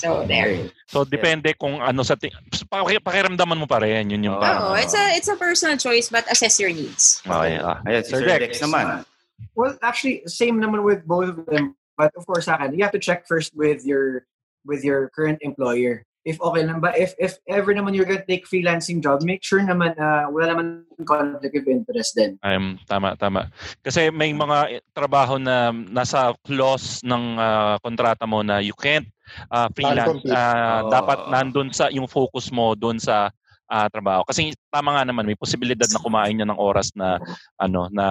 So, 0.00 0.24
there. 0.24 0.72
So 0.90 1.06
depende 1.06 1.54
kung 1.54 1.78
ano 1.78 2.02
sa 2.02 2.18
ti- 2.18 2.34
paki- 2.66 2.98
pakiramdaman 2.98 3.60
mo 3.60 3.66
pa 3.70 3.78
rin 3.78 4.10
yun 4.10 4.26
yung 4.26 4.42
parang 4.42 4.72
Oh, 4.72 4.74
it's 4.74 4.96
a 4.96 5.04
it's 5.14 5.30
a 5.30 5.38
personal 5.38 5.78
choice, 5.78 6.10
but 6.10 6.26
assess 6.26 6.58
your 6.58 6.74
needs. 6.74 7.22
Okay. 7.22 7.62
Ah. 7.62 7.78
Ayan, 7.86 8.02
si 8.02 8.10
Sir 8.10 8.24
Sir 8.24 8.26
Dex. 8.26 8.40
Dex 8.42 8.52
naman. 8.64 9.06
Well, 9.54 9.78
actually, 9.80 10.26
same 10.26 10.58
naman 10.58 10.82
with 10.82 11.06
both 11.06 11.30
of 11.30 11.46
them. 11.46 11.78
But 11.94 12.16
of 12.16 12.24
course, 12.24 12.48
sa 12.48 12.56
akin, 12.56 12.74
you 12.74 12.82
have 12.82 12.96
to 12.96 13.02
check 13.02 13.28
first 13.28 13.52
with 13.52 13.84
your 13.84 14.24
with 14.64 14.82
your 14.82 15.12
current 15.12 15.38
employer. 15.44 16.04
If 16.20 16.36
okay 16.36 16.68
lang 16.68 16.84
ba, 16.84 16.92
if 16.92 17.16
if 17.16 17.40
ever 17.48 17.72
naman 17.72 17.96
you're 17.96 18.04
gonna 18.04 18.24
take 18.24 18.44
freelancing 18.44 19.00
job, 19.00 19.24
make 19.24 19.40
sure 19.40 19.60
naman 19.64 19.96
uh, 19.96 20.28
wala 20.28 20.52
naman 20.52 20.66
conflict 21.08 21.56
of 21.56 21.64
interest 21.64 22.12
din. 22.12 22.36
Um, 22.44 22.76
tama, 22.84 23.16
tama. 23.16 23.48
Kasi 23.80 24.12
may 24.12 24.36
mga 24.36 24.84
trabaho 24.92 25.40
na 25.40 25.72
nasa 25.72 26.36
clause 26.44 27.00
ng 27.08 27.40
ah, 27.40 27.80
kontrata 27.80 28.28
mo 28.28 28.44
na 28.44 28.60
you 28.60 28.76
can't 28.76 29.08
ah, 29.50 29.68
freelance. 29.72 30.22
Ah, 30.30 30.82
Oo. 30.84 30.90
dapat 30.90 31.18
nandun 31.30 31.70
sa 31.70 31.90
yung 31.90 32.06
focus 32.10 32.50
mo 32.50 32.74
doon 32.74 32.98
sa 32.98 33.30
ah, 33.70 33.86
trabaho. 33.86 34.26
Kasi 34.26 34.50
tama 34.68 34.98
nga 34.98 35.06
naman, 35.06 35.24
may 35.24 35.38
posibilidad 35.38 35.86
na 35.86 36.02
kumain 36.02 36.34
niya 36.34 36.50
ng 36.50 36.58
oras 36.58 36.90
na 36.98 37.22
ano 37.62 37.86
na 37.94 38.06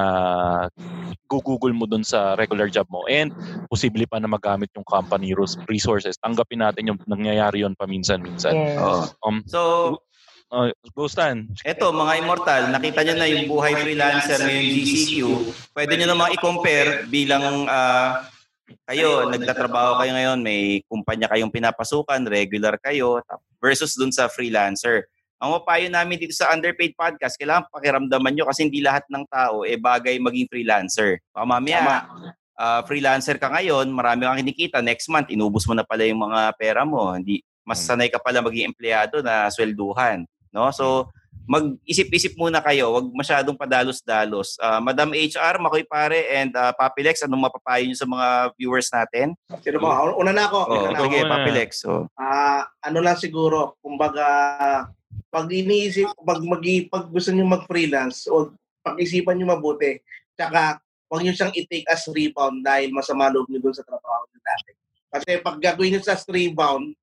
gugugol 1.28 1.76
mo 1.76 1.84
doon 1.84 2.02
sa 2.02 2.34
regular 2.40 2.72
job 2.72 2.88
mo 2.88 3.04
and 3.12 3.36
posible 3.68 4.02
pa 4.08 4.18
na 4.18 4.32
magamit 4.32 4.72
yung 4.74 4.88
company 4.88 5.36
res- 5.36 5.60
resources. 5.68 6.16
Tanggapin 6.24 6.64
natin 6.64 6.90
yung 6.90 7.00
nangyayari 7.06 7.62
yon 7.68 7.76
paminsan-minsan. 7.76 8.56
Yes. 8.56 8.80
Oo. 8.80 9.04
Um, 9.28 9.38
So, 9.46 9.60
uh, 10.54 10.72
Ghostan, 10.96 11.52
Eto, 11.68 11.92
mga 11.92 12.14
immortal, 12.24 12.62
nakita 12.74 13.04
nyo 13.06 13.16
na 13.20 13.28
yung 13.30 13.46
buhay 13.52 13.74
freelancer 13.78 14.40
ngayong 14.42 14.70
GCQ. 14.74 15.14
Pwede 15.76 15.94
nyo 16.00 16.08
namang 16.10 16.34
i-compare 16.40 17.06
bilang 17.12 17.68
ah, 17.70 18.26
kayo, 18.86 19.30
nagtatrabaho 19.30 20.02
kayo 20.04 20.12
ngayon, 20.14 20.40
may 20.42 20.84
kumpanya 20.86 21.28
kayong 21.30 21.54
pinapasukan, 21.54 22.22
regular 22.28 22.76
kayo, 22.82 23.22
versus 23.58 23.96
dun 23.96 24.14
sa 24.14 24.30
freelancer. 24.30 25.08
Ang 25.40 25.56
mapayo 25.56 25.88
namin 25.88 26.20
dito 26.20 26.36
sa 26.36 26.52
Underpaid 26.52 27.00
Podcast, 27.00 27.40
kailangan 27.40 27.72
pakiramdaman 27.72 28.36
nyo 28.36 28.46
kasi 28.52 28.68
hindi 28.68 28.84
lahat 28.84 29.08
ng 29.08 29.24
tao 29.32 29.64
eh 29.64 29.80
bagay 29.80 30.20
maging 30.20 30.52
freelancer. 30.52 31.24
Baka 31.32 31.46
mamaya, 31.48 31.80
ah, 32.60 32.84
freelancer 32.84 33.40
ka 33.40 33.48
ngayon, 33.48 33.88
marami 33.88 34.28
kang 34.28 34.40
kinikita, 34.44 34.84
next 34.84 35.08
month, 35.08 35.32
inubos 35.32 35.64
mo 35.64 35.72
na 35.80 35.88
pala 35.88 36.04
yung 36.04 36.20
mga 36.28 36.52
pera 36.60 36.84
mo. 36.84 37.16
Hindi, 37.16 37.40
mas 37.64 37.80
sanay 37.80 38.12
ka 38.12 38.20
pala 38.20 38.44
maging 38.44 38.76
empleyado 38.76 39.24
na 39.24 39.48
swelduhan. 39.48 40.28
No? 40.52 40.68
So, 40.76 41.08
mag-isip-isip 41.50 42.38
muna 42.38 42.62
kayo, 42.62 42.94
wag 42.94 43.10
masyadong 43.10 43.58
padalos-dalos. 43.58 44.54
Uh, 44.62 44.78
Madam 44.86 45.10
HR, 45.18 45.58
Makoy 45.58 45.82
Pare, 45.82 46.30
and 46.30 46.54
uh, 46.54 46.70
Papilex, 46.78 47.26
anong 47.26 47.50
mapapayo 47.50 47.90
nyo 47.90 47.98
sa 47.98 48.06
mga 48.06 48.28
viewers 48.54 48.86
natin? 48.94 49.34
Sino 49.66 49.82
mo? 49.82 49.90
Una 50.14 50.30
na 50.30 50.46
ako. 50.46 50.60
Oh, 50.70 50.94
Una 50.94 50.94
na 50.94 51.02
ako. 51.02 51.26
Papilex. 51.26 51.70
So. 51.82 52.06
Uh, 52.14 52.62
ano 52.86 53.02
lang 53.02 53.18
siguro, 53.18 53.82
kumbaga, 53.82 54.26
pag 55.34 55.50
iniisip, 55.50 56.14
pag, 56.22 56.38
mag, 56.46 56.62
pag 56.94 57.10
gusto 57.10 57.34
nyo 57.34 57.50
mag-freelance, 57.50 58.30
o 58.30 58.54
pag-isipan 58.86 59.42
nyo 59.42 59.58
mabuti, 59.58 59.98
tsaka 60.38 60.78
huwag 61.10 61.26
nyo 61.26 61.34
siyang 61.34 61.58
i-take 61.58 61.90
as 61.90 62.06
rebound 62.14 62.62
dahil 62.62 62.94
masama 62.94 63.34
loob 63.34 63.50
nyo 63.50 63.58
dun 63.58 63.74
sa 63.74 63.82
trabaho 63.82 64.22
nyo 64.30 64.40
dati. 64.46 64.72
Kasi 65.10 65.42
pag 65.42 65.58
gagawin 65.58 65.98
nyo 65.98 66.02
sa 66.06 66.14
rebound, 66.30 66.94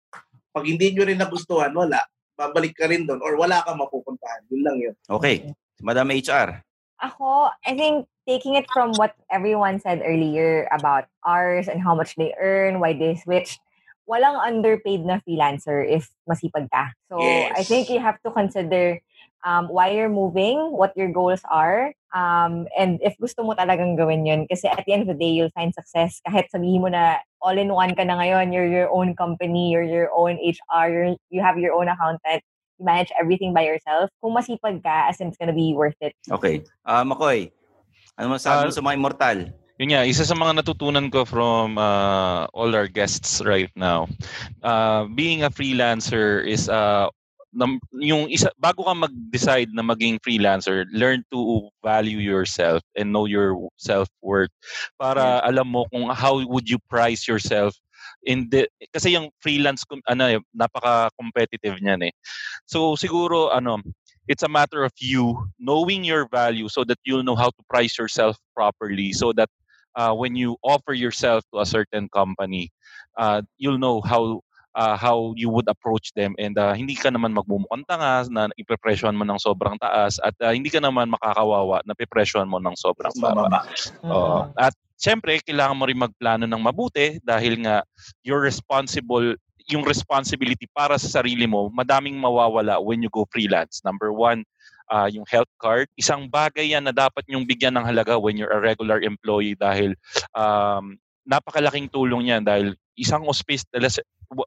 pag 0.54 0.64
hindi 0.70 0.94
nyo 0.94 1.02
rin 1.02 1.18
nagustuhan, 1.18 1.74
wala 1.74 1.98
babalik 2.36 2.76
ka 2.76 2.86
rin 2.86 3.08
doon 3.08 3.24
or 3.24 3.34
wala 3.40 3.64
kang 3.64 3.80
mapupuntahan. 3.80 4.44
Yun 4.52 4.62
lang 4.62 4.76
yun. 4.78 4.94
Okay. 5.08 5.50
Madam 5.80 6.12
HR. 6.12 6.62
Ako, 7.02 7.52
I 7.64 7.72
think 7.76 8.08
taking 8.24 8.56
it 8.56 8.64
from 8.72 8.92
what 8.96 9.12
everyone 9.28 9.80
said 9.80 10.00
earlier 10.04 10.68
about 10.72 11.08
hours 11.24 11.68
and 11.68 11.80
how 11.80 11.94
much 11.94 12.16
they 12.16 12.32
earn, 12.40 12.80
why 12.80 12.96
they 12.96 13.16
switched, 13.16 13.60
walang 14.08 14.40
underpaid 14.40 15.04
na 15.04 15.20
freelancer 15.26 15.84
if 15.84 16.08
masipag 16.24 16.70
ka. 16.72 16.94
So, 17.10 17.20
yes. 17.20 17.52
I 17.58 17.62
think 17.62 17.90
you 17.90 18.00
have 18.00 18.16
to 18.24 18.30
consider 18.30 19.00
um, 19.44 19.68
why 19.68 19.90
you're 19.90 20.10
moving, 20.10 20.72
what 20.72 20.96
your 20.96 21.12
goals 21.12 21.42
are, 21.50 21.92
um, 22.14 22.66
and 22.78 22.98
if 23.02 23.14
gusto 23.20 23.42
mo 23.42 23.54
talagang 23.54 23.98
gawin 23.98 24.24
yun. 24.24 24.46
Kasi 24.48 24.66
at 24.66 24.82
the 24.86 24.92
end 24.92 25.04
of 25.04 25.10
the 25.12 25.18
day, 25.18 25.30
you'll 25.30 25.54
find 25.54 25.74
success. 25.74 26.22
Kahit 26.26 26.48
sabihin 26.48 26.80
mo 26.80 26.88
na 26.88 27.20
all-in-one 27.42 27.94
ka 27.94 28.04
na 28.04 28.16
ngayon, 28.16 28.52
you're 28.52 28.68
your 28.68 28.90
own 28.90 29.14
company, 29.14 29.70
you're 29.70 29.86
your 29.86 30.10
own 30.14 30.36
HR, 30.40 30.88
you're, 30.88 31.12
you 31.30 31.40
have 31.42 31.58
your 31.58 31.74
own 31.74 31.88
accountant, 31.88 32.42
you 32.78 32.84
manage 32.84 33.12
everything 33.20 33.52
by 33.52 33.64
yourself. 33.64 34.10
Kung 34.20 34.36
masipag 34.36 34.82
ka, 34.82 35.08
as 35.08 35.20
in 35.20 35.28
it's 35.28 35.36
gonna 35.36 35.56
be 35.56 35.74
worth 35.74 35.96
it. 36.00 36.14
Okay. 36.30 36.64
Uh, 36.84 37.04
Makoy, 37.04 37.52
ano 38.16 38.36
masabi 38.36 38.64
uh, 38.64 38.66
mo 38.68 38.72
sa 38.72 38.84
mga 38.84 38.96
immortal? 38.96 39.38
Yun 39.76 39.92
nga, 39.92 40.08
isa 40.08 40.24
sa 40.24 40.32
mga 40.32 40.64
natutunan 40.64 41.12
ko 41.12 41.28
from 41.28 41.76
uh, 41.76 42.48
all 42.56 42.72
our 42.72 42.88
guests 42.88 43.44
right 43.44 43.68
now, 43.76 44.08
uh, 44.64 45.04
being 45.12 45.44
a 45.44 45.52
freelancer 45.52 46.40
is 46.40 46.72
uh, 47.54 47.78
yung 48.00 48.26
isa 48.30 48.50
bago 48.58 48.82
ka 48.84 48.94
mag-decide 48.94 49.70
na 49.72 49.82
maging 49.82 50.18
freelancer, 50.24 50.84
learn 50.90 51.22
to 51.30 51.70
value 51.84 52.18
yourself 52.18 52.82
and 52.98 53.12
know 53.12 53.26
your 53.26 53.54
self-worth 53.78 54.52
para 54.98 55.40
yeah. 55.40 55.48
alam 55.48 55.70
mo 55.70 55.86
kung 55.94 56.10
how 56.10 56.40
would 56.46 56.66
you 56.66 56.78
price 56.90 57.28
yourself 57.28 57.76
in 58.26 58.50
the 58.50 58.66
kasi 58.90 59.14
yung 59.14 59.30
freelance 59.38 59.86
ano 60.10 60.24
eh, 60.26 60.40
napaka-competitive 60.52 61.78
niyan 61.78 62.10
eh. 62.10 62.12
So 62.66 62.98
siguro 62.98 63.54
ano 63.54 63.80
it's 64.26 64.42
a 64.42 64.50
matter 64.50 64.82
of 64.82 64.92
you 64.98 65.38
knowing 65.58 66.02
your 66.02 66.26
value 66.28 66.68
so 66.68 66.82
that 66.84 66.98
you'll 67.06 67.22
know 67.22 67.38
how 67.38 67.50
to 67.50 67.62
price 67.70 67.98
yourself 67.98 68.36
properly 68.54 69.12
so 69.12 69.32
that 69.32 69.48
uh, 69.94 70.12
when 70.12 70.34
you 70.34 70.58
offer 70.66 70.92
yourself 70.92 71.46
to 71.54 71.62
a 71.62 71.66
certain 71.66 72.10
company 72.10 72.70
uh, 73.16 73.42
you'll 73.58 73.78
know 73.78 74.02
how 74.02 74.42
uh, 74.76 74.94
how 74.94 75.32
you 75.34 75.48
would 75.48 75.66
approach 75.66 76.12
them 76.12 76.36
and 76.36 76.60
uh, 76.60 76.76
hindi 76.76 76.92
ka 76.94 77.08
naman 77.08 77.32
magmumukhang 77.32 77.88
tanga 77.88 78.28
na 78.28 78.52
ipepresyohan 78.60 79.16
mo 79.16 79.24
ng 79.24 79.40
sobrang 79.40 79.80
taas 79.80 80.20
at 80.20 80.36
uh, 80.44 80.52
hindi 80.52 80.68
ka 80.68 80.78
naman 80.78 81.08
makakawawa 81.08 81.80
na 81.88 81.96
pepresyohan 81.96 82.46
mo 82.46 82.60
ng 82.60 82.76
sobrang 82.76 83.16
baba. 83.16 83.64
Uh, 84.04 84.52
at 84.60 84.76
syempre, 85.00 85.40
kailangan 85.40 85.74
mo 85.80 85.88
rin 85.88 85.96
magplano 85.96 86.44
ng 86.44 86.62
mabuti 86.62 87.16
dahil 87.24 87.64
nga 87.64 87.82
you're 88.20 88.44
responsible 88.44 89.34
yung 89.66 89.82
responsibility 89.82 90.70
para 90.70 90.94
sa 90.94 91.18
sarili 91.20 91.42
mo, 91.42 91.66
madaming 91.74 92.14
mawawala 92.14 92.78
when 92.78 93.02
you 93.02 93.10
go 93.10 93.26
freelance. 93.34 93.82
Number 93.82 94.14
one, 94.14 94.46
uh, 94.90 95.10
yung 95.10 95.26
health 95.26 95.50
card. 95.58 95.90
Isang 95.98 96.30
bagay 96.30 96.70
yan 96.70 96.86
na 96.86 96.94
dapat 96.94 97.26
nyong 97.26 97.42
bigyan 97.42 97.74
ng 97.74 97.82
halaga 97.82 98.14
when 98.14 98.38
you're 98.38 98.54
a 98.54 98.62
regular 98.62 99.02
employee 99.02 99.58
dahil 99.58 99.98
um, 100.38 100.94
napakalaking 101.26 101.90
tulong 101.90 102.30
yan 102.30 102.46
dahil 102.46 102.78
isang 102.96 103.22
hospice, 103.28 103.62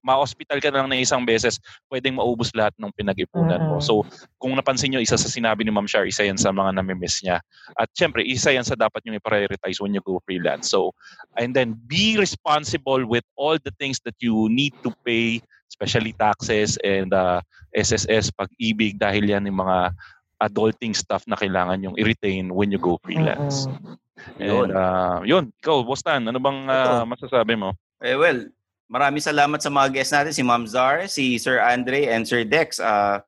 ma-hospital 0.04 0.60
ka 0.60 0.70
na 0.74 0.84
lang 0.84 0.90
na 0.92 1.00
isang 1.00 1.24
beses, 1.24 1.56
pwedeng 1.88 2.20
maubos 2.20 2.52
lahat 2.52 2.76
ng 2.76 2.92
pinag-ipunan 2.98 3.62
mo. 3.64 3.80
So, 3.80 4.04
kung 4.42 4.58
napansin 4.58 4.92
nyo, 4.92 5.00
isa 5.00 5.16
sa 5.16 5.32
sinabi 5.32 5.64
ni 5.64 5.72
Ma'am 5.72 5.88
Shar, 5.88 6.04
isa 6.04 6.28
yan 6.28 6.36
sa 6.36 6.52
mga 6.52 6.76
namimiss 6.76 7.24
niya. 7.24 7.40
At 7.80 7.88
syempre, 7.96 8.26
isa 8.26 8.52
yan 8.52 8.68
sa 8.68 8.76
dapat 8.76 9.06
nyo 9.06 9.16
i-prioritize 9.16 9.80
when 9.80 9.96
you 9.96 10.04
go 10.04 10.20
freelance. 10.28 10.68
So, 10.68 10.92
and 11.40 11.56
then 11.56 11.80
be 11.88 12.20
responsible 12.20 13.06
with 13.08 13.24
all 13.40 13.56
the 13.62 13.72
things 13.80 14.04
that 14.04 14.18
you 14.20 14.52
need 14.52 14.76
to 14.84 14.92
pay, 15.08 15.40
especially 15.72 16.12
taxes 16.18 16.76
and 16.84 17.14
uh, 17.16 17.40
SSS, 17.72 18.36
pag-ibig, 18.36 19.00
dahil 19.00 19.32
yan 19.32 19.48
yung 19.48 19.64
mga 19.64 19.96
adulting 20.40 20.96
stuff 20.96 21.28
na 21.28 21.36
kailangan 21.36 21.84
yung 21.84 21.96
i-retain 22.00 22.52
when 22.52 22.72
you 22.72 22.80
go 22.80 23.00
freelance. 23.04 23.68
Mm-hmm. 23.68 23.96
And 24.40 24.72
uh, 24.76 25.20
yun, 25.24 25.52
ikaw, 25.64 25.84
Bostan, 25.88 26.28
ano 26.28 26.40
bang 26.40 26.68
uh, 26.68 27.04
masasabi 27.08 27.56
mo? 27.56 27.76
Eh, 28.00 28.16
well, 28.16 28.48
Maraming 28.90 29.22
salamat 29.22 29.62
sa 29.62 29.70
mga 29.70 29.94
guests 29.94 30.14
natin, 30.18 30.34
si 30.34 30.42
Ma'am 30.42 30.66
Zar, 30.66 31.06
si 31.06 31.38
Sir 31.38 31.62
Andre, 31.62 32.10
and 32.10 32.26
Sir 32.26 32.42
Dex. 32.42 32.82
Uh, 32.82 33.22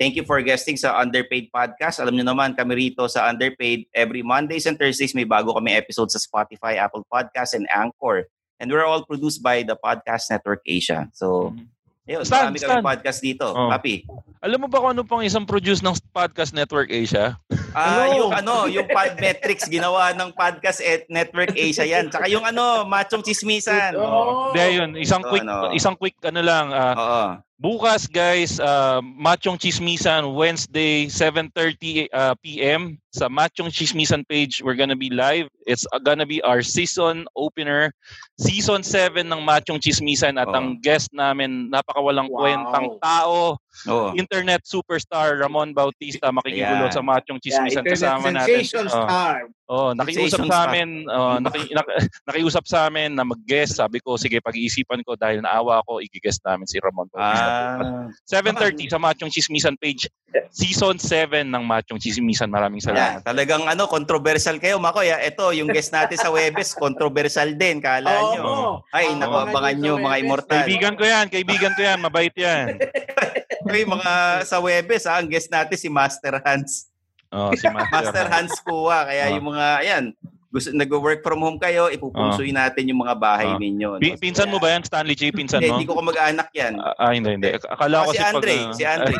thank 0.00 0.16
you 0.16 0.24
for 0.24 0.40
guesting 0.40 0.80
sa 0.80 0.96
Underpaid 0.96 1.52
Podcast. 1.52 2.00
Alam 2.00 2.16
niyo 2.16 2.24
naman, 2.32 2.56
kami 2.56 2.88
rito 2.88 3.04
sa 3.12 3.28
Underpaid, 3.28 3.84
every 3.92 4.24
Mondays 4.24 4.64
and 4.64 4.80
Thursdays 4.80 5.12
may 5.12 5.28
bago 5.28 5.52
kami 5.52 5.76
episode 5.76 6.08
sa 6.08 6.16
Spotify, 6.16 6.80
Apple 6.80 7.04
Podcast, 7.12 7.52
and 7.52 7.68
Anchor. 7.68 8.24
And 8.56 8.72
we're 8.72 8.88
all 8.88 9.04
produced 9.04 9.44
by 9.44 9.60
the 9.68 9.76
Podcast 9.76 10.32
Network 10.32 10.64
Asia. 10.64 11.12
So, 11.12 11.52
mm-hmm. 11.52 11.68
Ayun, 12.02 12.26
Stan, 12.26 12.50
marami 12.50 12.58
kami 12.58 12.82
podcast 12.82 13.20
dito. 13.22 13.46
Oh. 13.54 13.70
Papi. 13.70 14.02
Alam 14.42 14.66
mo 14.66 14.66
ba 14.66 14.82
kung 14.82 14.90
ano 14.90 15.06
pang 15.06 15.22
isang 15.22 15.46
produce 15.46 15.86
ng 15.86 15.94
Podcast 16.10 16.50
Network 16.50 16.90
Asia? 16.90 17.38
Ah, 17.78 18.10
uh, 18.10 18.18
yung 18.18 18.32
ano, 18.34 18.66
yung 18.66 18.90
Podmetrics 18.90 19.70
ginawa 19.70 20.10
ng 20.10 20.34
Podcast 20.34 20.82
at 20.82 21.06
Network 21.06 21.54
Asia 21.54 21.86
yan. 21.86 22.10
Tsaka 22.10 22.26
yung 22.26 22.42
ano, 22.42 22.82
Machong 22.90 23.22
Chismisan. 23.22 23.94
Oh. 23.94 24.50
Hindi, 24.50 24.82
yun. 24.82 24.90
Isang 24.98 25.22
so, 25.22 25.30
quick, 25.30 25.46
ano. 25.46 25.70
isang 25.70 25.94
quick 25.94 26.18
ano 26.26 26.42
lang. 26.42 26.74
Uh, 26.74 26.94
Oo. 26.98 27.22
Bukas 27.60 28.10
guys, 28.10 28.58
uh, 28.58 28.98
Machong 29.02 29.54
Chismisan 29.54 30.34
Wednesday 30.34 31.06
7:30 31.06 32.10
uh, 32.10 32.34
PM 32.42 32.98
sa 33.14 33.30
Machong 33.30 33.70
Chismisan 33.70 34.26
page. 34.26 34.58
We're 34.58 34.74
gonna 34.74 34.98
be 34.98 35.14
live. 35.14 35.46
It's 35.62 35.86
uh, 35.94 36.02
gonna 36.02 36.26
be 36.26 36.42
our 36.42 36.66
season 36.66 37.22
opener, 37.38 37.94
season 38.34 38.82
7 38.82 39.30
ng 39.30 39.42
Machong 39.46 39.78
Chismisan 39.78 40.42
at 40.42 40.50
oh. 40.50 40.58
ang 40.58 40.82
guest 40.82 41.14
namin 41.14 41.70
napakawalang 41.70 42.34
wow. 42.34 42.42
kwentang 42.42 42.88
tao, 42.98 43.61
oh. 43.88 44.12
internet 44.14 44.62
superstar 44.64 45.40
Ramon 45.40 45.72
Bautista 45.72 46.28
makikigulo 46.30 46.86
yeah. 46.88 46.94
sa 46.94 47.00
Machong 47.00 47.40
Chismisan 47.40 47.84
yeah, 47.84 47.92
kasama 47.92 48.28
natin. 48.32 48.62
Star. 48.64 49.48
Oh, 49.72 49.96
nakiusap 49.96 50.44
sa 50.52 50.68
amin, 50.68 51.08
oh, 51.08 51.40
naki, 51.40 51.72
nakiusap 52.28 52.64
sa 52.68 52.92
amin 52.92 53.16
na 53.16 53.24
mag-guest. 53.24 53.80
Sabi 53.80 54.04
ko, 54.04 54.20
sige, 54.20 54.36
pag-iisipan 54.44 55.00
ko 55.00 55.16
dahil 55.16 55.40
naawa 55.40 55.80
ako, 55.80 56.04
i-guest 56.04 56.44
namin 56.44 56.68
si 56.68 56.76
Ramon 56.76 57.08
Bautista. 57.08 57.80
Ah. 57.80 58.04
7.30 58.28 58.92
sa 58.92 59.00
Machong 59.00 59.32
Chismisan 59.32 59.80
page. 59.80 60.12
Season 60.52 61.00
7 61.00 61.48
ng 61.48 61.64
Machong 61.64 61.96
Chismisan. 61.96 62.52
Maraming 62.52 62.84
salamat. 62.84 63.00
Yeah, 63.00 63.24
talagang 63.24 63.64
ano, 63.64 63.88
controversial 63.88 64.60
kayo, 64.60 64.76
Makoy. 64.76 65.08
Ito, 65.08 65.56
yung 65.56 65.72
guest 65.72 65.88
natin 65.96 66.20
sa 66.20 66.28
Webes, 66.28 66.76
controversial 66.76 67.56
din. 67.56 67.80
Kala 67.80 68.12
oh, 68.12 68.28
nyo. 68.36 68.42
Oh. 68.44 68.74
Ay, 68.92 69.08
oh, 69.08 69.16
naku, 69.16 69.36
abangan 69.40 69.76
nyo, 69.80 69.94
mga 69.96 70.16
immortal. 70.20 70.52
Kaibigan 70.68 70.94
ko 71.00 71.04
yan, 71.08 71.32
kaibigan 71.32 71.72
ko 71.72 71.80
yan. 71.80 71.96
Mabait 71.96 72.34
yan. 72.36 72.76
Uy, 73.62 73.82
mga 73.86 74.12
sa 74.46 74.58
Webes, 74.58 75.06
ha, 75.06 75.18
ang 75.22 75.28
guest 75.30 75.48
natin 75.48 75.78
si 75.78 75.88
Master 75.90 76.42
Hans. 76.42 76.90
Oh, 77.32 77.54
si 77.54 77.64
Master, 77.70 77.92
Master 77.92 78.26
Hans 78.28 78.54
Kuwa. 78.60 79.08
Kaya 79.08 79.30
oh. 79.30 79.34
yung 79.38 79.46
mga, 79.54 79.66
ayan, 79.80 80.04
gusto 80.52 80.68
nag-work 80.76 81.24
from 81.24 81.40
home 81.40 81.56
kayo, 81.56 81.88
ipupunsuin 81.88 82.52
uh, 82.52 82.68
natin 82.68 82.84
yung 82.92 83.00
mga 83.00 83.16
bahay 83.16 83.48
uh, 83.48 83.56
ninyo. 83.56 83.96
No? 83.96 84.04
pinsan 84.20 84.52
mo 84.52 84.60
ba 84.60 84.76
yan, 84.76 84.84
Stanley 84.84 85.16
J? 85.16 85.32
Pinsan 85.32 85.64
mo? 85.64 85.80
Hindi 85.80 85.88
ko 85.88 85.96
mag-anak 85.96 86.52
yan. 86.52 86.76
Uh, 86.76 86.92
ah, 87.00 87.12
hindi, 87.16 87.40
hindi. 87.40 87.48
Akala 87.56 88.04
ko 88.04 88.12
si, 88.12 88.20
si 88.20 88.22
Andre, 88.22 88.52
pag, 88.52 88.68
uh, 88.68 88.74
si 88.76 88.84
Andre. 88.84 89.14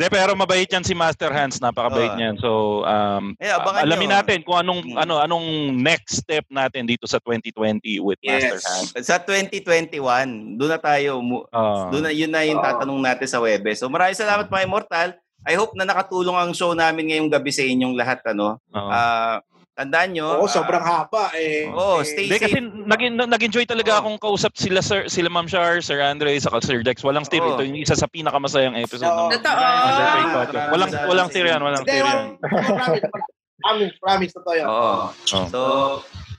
Hindi, 0.00 0.06
pero 0.16 0.32
mabait 0.32 0.64
yan 0.64 0.80
si 0.80 0.96
Master 0.96 1.28
Hans, 1.28 1.60
napakabait 1.60 2.12
uh, 2.12 2.16
niyan. 2.16 2.36
So, 2.40 2.80
um, 2.88 3.36
yeah, 3.36 3.60
alamin 3.60 4.08
nyo. 4.08 4.16
natin 4.20 4.38
kung 4.44 4.56
anong 4.56 4.80
hmm. 4.84 4.96
ano 4.96 5.20
anong 5.20 5.76
next 5.76 6.24
step 6.24 6.44
natin 6.48 6.88
dito 6.88 7.04
sa 7.04 7.20
2020 7.20 8.00
with 8.00 8.16
yes. 8.24 8.48
Master 8.48 8.60
Hans. 8.64 8.88
Sa 9.04 9.16
2021, 9.20 10.56
doon 10.56 10.70
na 10.72 10.80
tayo, 10.80 11.20
uh, 11.52 11.88
doon 11.92 12.08
na, 12.08 12.10
yun 12.12 12.32
na 12.32 12.44
yung 12.48 12.64
tatanong 12.64 13.00
natin 13.00 13.28
sa 13.28 13.40
Webes. 13.44 13.80
So, 13.80 13.92
maraming 13.92 14.16
salamat 14.16 14.48
mga 14.48 14.64
Immortal. 14.68 15.08
I 15.48 15.54
hope 15.56 15.72
na 15.72 15.88
nakatulong 15.88 16.36
ang 16.36 16.52
show 16.52 16.76
namin 16.76 17.08
ngayong 17.08 17.32
gabi 17.32 17.50
sa 17.52 17.64
inyong 17.64 17.94
lahat 17.96 18.20
ano. 18.28 18.60
Uh-huh. 18.68 18.90
Uh, 18.92 19.36
tandaan 19.72 20.12
nyo. 20.12 20.44
Oo, 20.44 20.44
uh, 20.44 20.52
sobrang 20.52 20.84
haba 20.84 21.32
eh. 21.32 21.72
Oo, 21.72 22.00
oh, 22.00 22.04
stay 22.04 22.28
eh, 22.28 22.36
safe. 22.36 22.44
Kasi 22.44 22.58
nag, 22.60 23.00
nag-enjoy 23.16 23.64
talaga 23.64 23.96
oh. 23.96 24.00
akong 24.04 24.18
kausap 24.20 24.52
sila 24.60 24.84
Sir 24.84 25.08
sila 25.08 25.32
Ma'am 25.32 25.48
Shar, 25.48 25.80
Sir 25.80 26.04
Andre, 26.04 26.36
sa 26.36 26.52
Sir 26.60 26.84
Dex. 26.84 27.00
Walang 27.00 27.24
oh. 27.24 27.32
ito, 27.32 27.64
yung 27.64 27.80
isa 27.80 27.96
sa 27.96 28.04
pinakamasayang 28.04 28.76
episode 28.76 29.08
oh. 29.08 29.32
ng 29.32 29.40
Totoo. 29.40 30.68
Walang 30.76 30.90
walang 31.08 31.28
steer 31.32 31.48
yan, 31.48 31.60
walang 31.64 31.82
steer 31.88 32.04
yan. 32.04 32.36
Promise, 33.60 33.92
promise 34.00 34.32
totoo 34.32 34.56
yan. 34.56 34.66
Oo. 34.72 35.12
Oh. 35.12 35.46
So, 35.52 35.60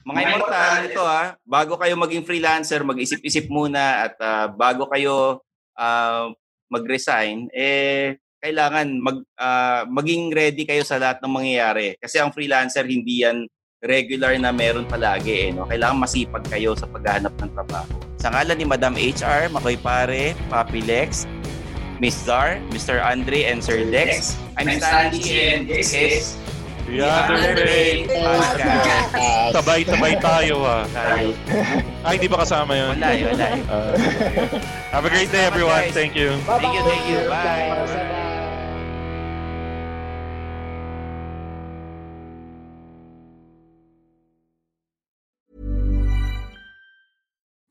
mga 0.02 0.20
immortal, 0.26 0.78
ito 0.90 1.02
ha, 1.06 1.38
bago 1.46 1.78
kayo 1.78 1.94
maging 1.94 2.26
freelancer, 2.26 2.82
mag-isip-isip 2.82 3.46
muna 3.46 4.10
at 4.10 4.14
uh, 4.18 4.50
bago 4.50 4.90
kayo 4.90 5.38
uh, 5.78 6.34
mag-resign, 6.66 7.46
eh 7.54 8.18
kailangan 8.42 8.98
mag 8.98 9.22
uh, 9.38 9.86
maging 9.86 10.34
ready 10.34 10.66
kayo 10.66 10.82
sa 10.82 10.98
lahat 10.98 11.22
ng 11.22 11.30
mangyayari. 11.30 11.94
Kasi 12.02 12.18
ang 12.18 12.34
freelancer 12.34 12.82
hindi 12.82 13.22
yan 13.22 13.46
regular 13.82 14.34
na 14.34 14.50
meron 14.50 14.86
palagi 14.86 15.48
eh, 15.48 15.54
no? 15.54 15.66
Kailangan 15.70 16.02
masipag 16.02 16.44
kayo 16.50 16.74
sa 16.74 16.90
paghahanap 16.90 17.34
ng 17.38 17.50
trabaho. 17.54 17.94
Sa 18.18 18.34
ngalan 18.34 18.58
ni 18.58 18.66
Madam 18.66 18.94
HR, 18.98 19.50
Makoy 19.50 19.78
Pare, 19.78 20.34
Papi 20.50 20.82
Lex, 20.82 21.26
Miss 22.02 22.18
Zar, 22.18 22.58
Mr. 22.74 22.98
Andre, 22.98 23.46
and 23.46 23.62
Sir 23.62 23.86
Lex, 23.86 24.34
I'm 24.58 24.66
Stanley 24.78 25.22
and 25.54 25.62
this 25.70 25.94
is 25.94 26.34
The 26.86 27.02
Other 27.06 27.54
Day 27.54 28.10
Podcast. 28.10 29.54
Sabay-sabay 29.54 30.14
tayo 30.18 30.66
ah. 30.66 30.82
Tayo. 30.90 31.30
Ay, 32.02 32.18
di 32.18 32.26
ba 32.26 32.42
kasama 32.42 32.74
yun? 32.74 32.98
Wala, 32.98 33.10
wala. 33.14 33.48
Uh, 33.70 33.94
have 34.94 35.06
a 35.06 35.10
great 35.10 35.30
day 35.30 35.46
everyone. 35.46 35.90
Thank 35.94 36.18
you. 36.18 36.34
Thank 36.42 36.74
you, 36.74 36.82
thank 36.82 37.06
you. 37.06 37.20
Bye. 37.30 38.31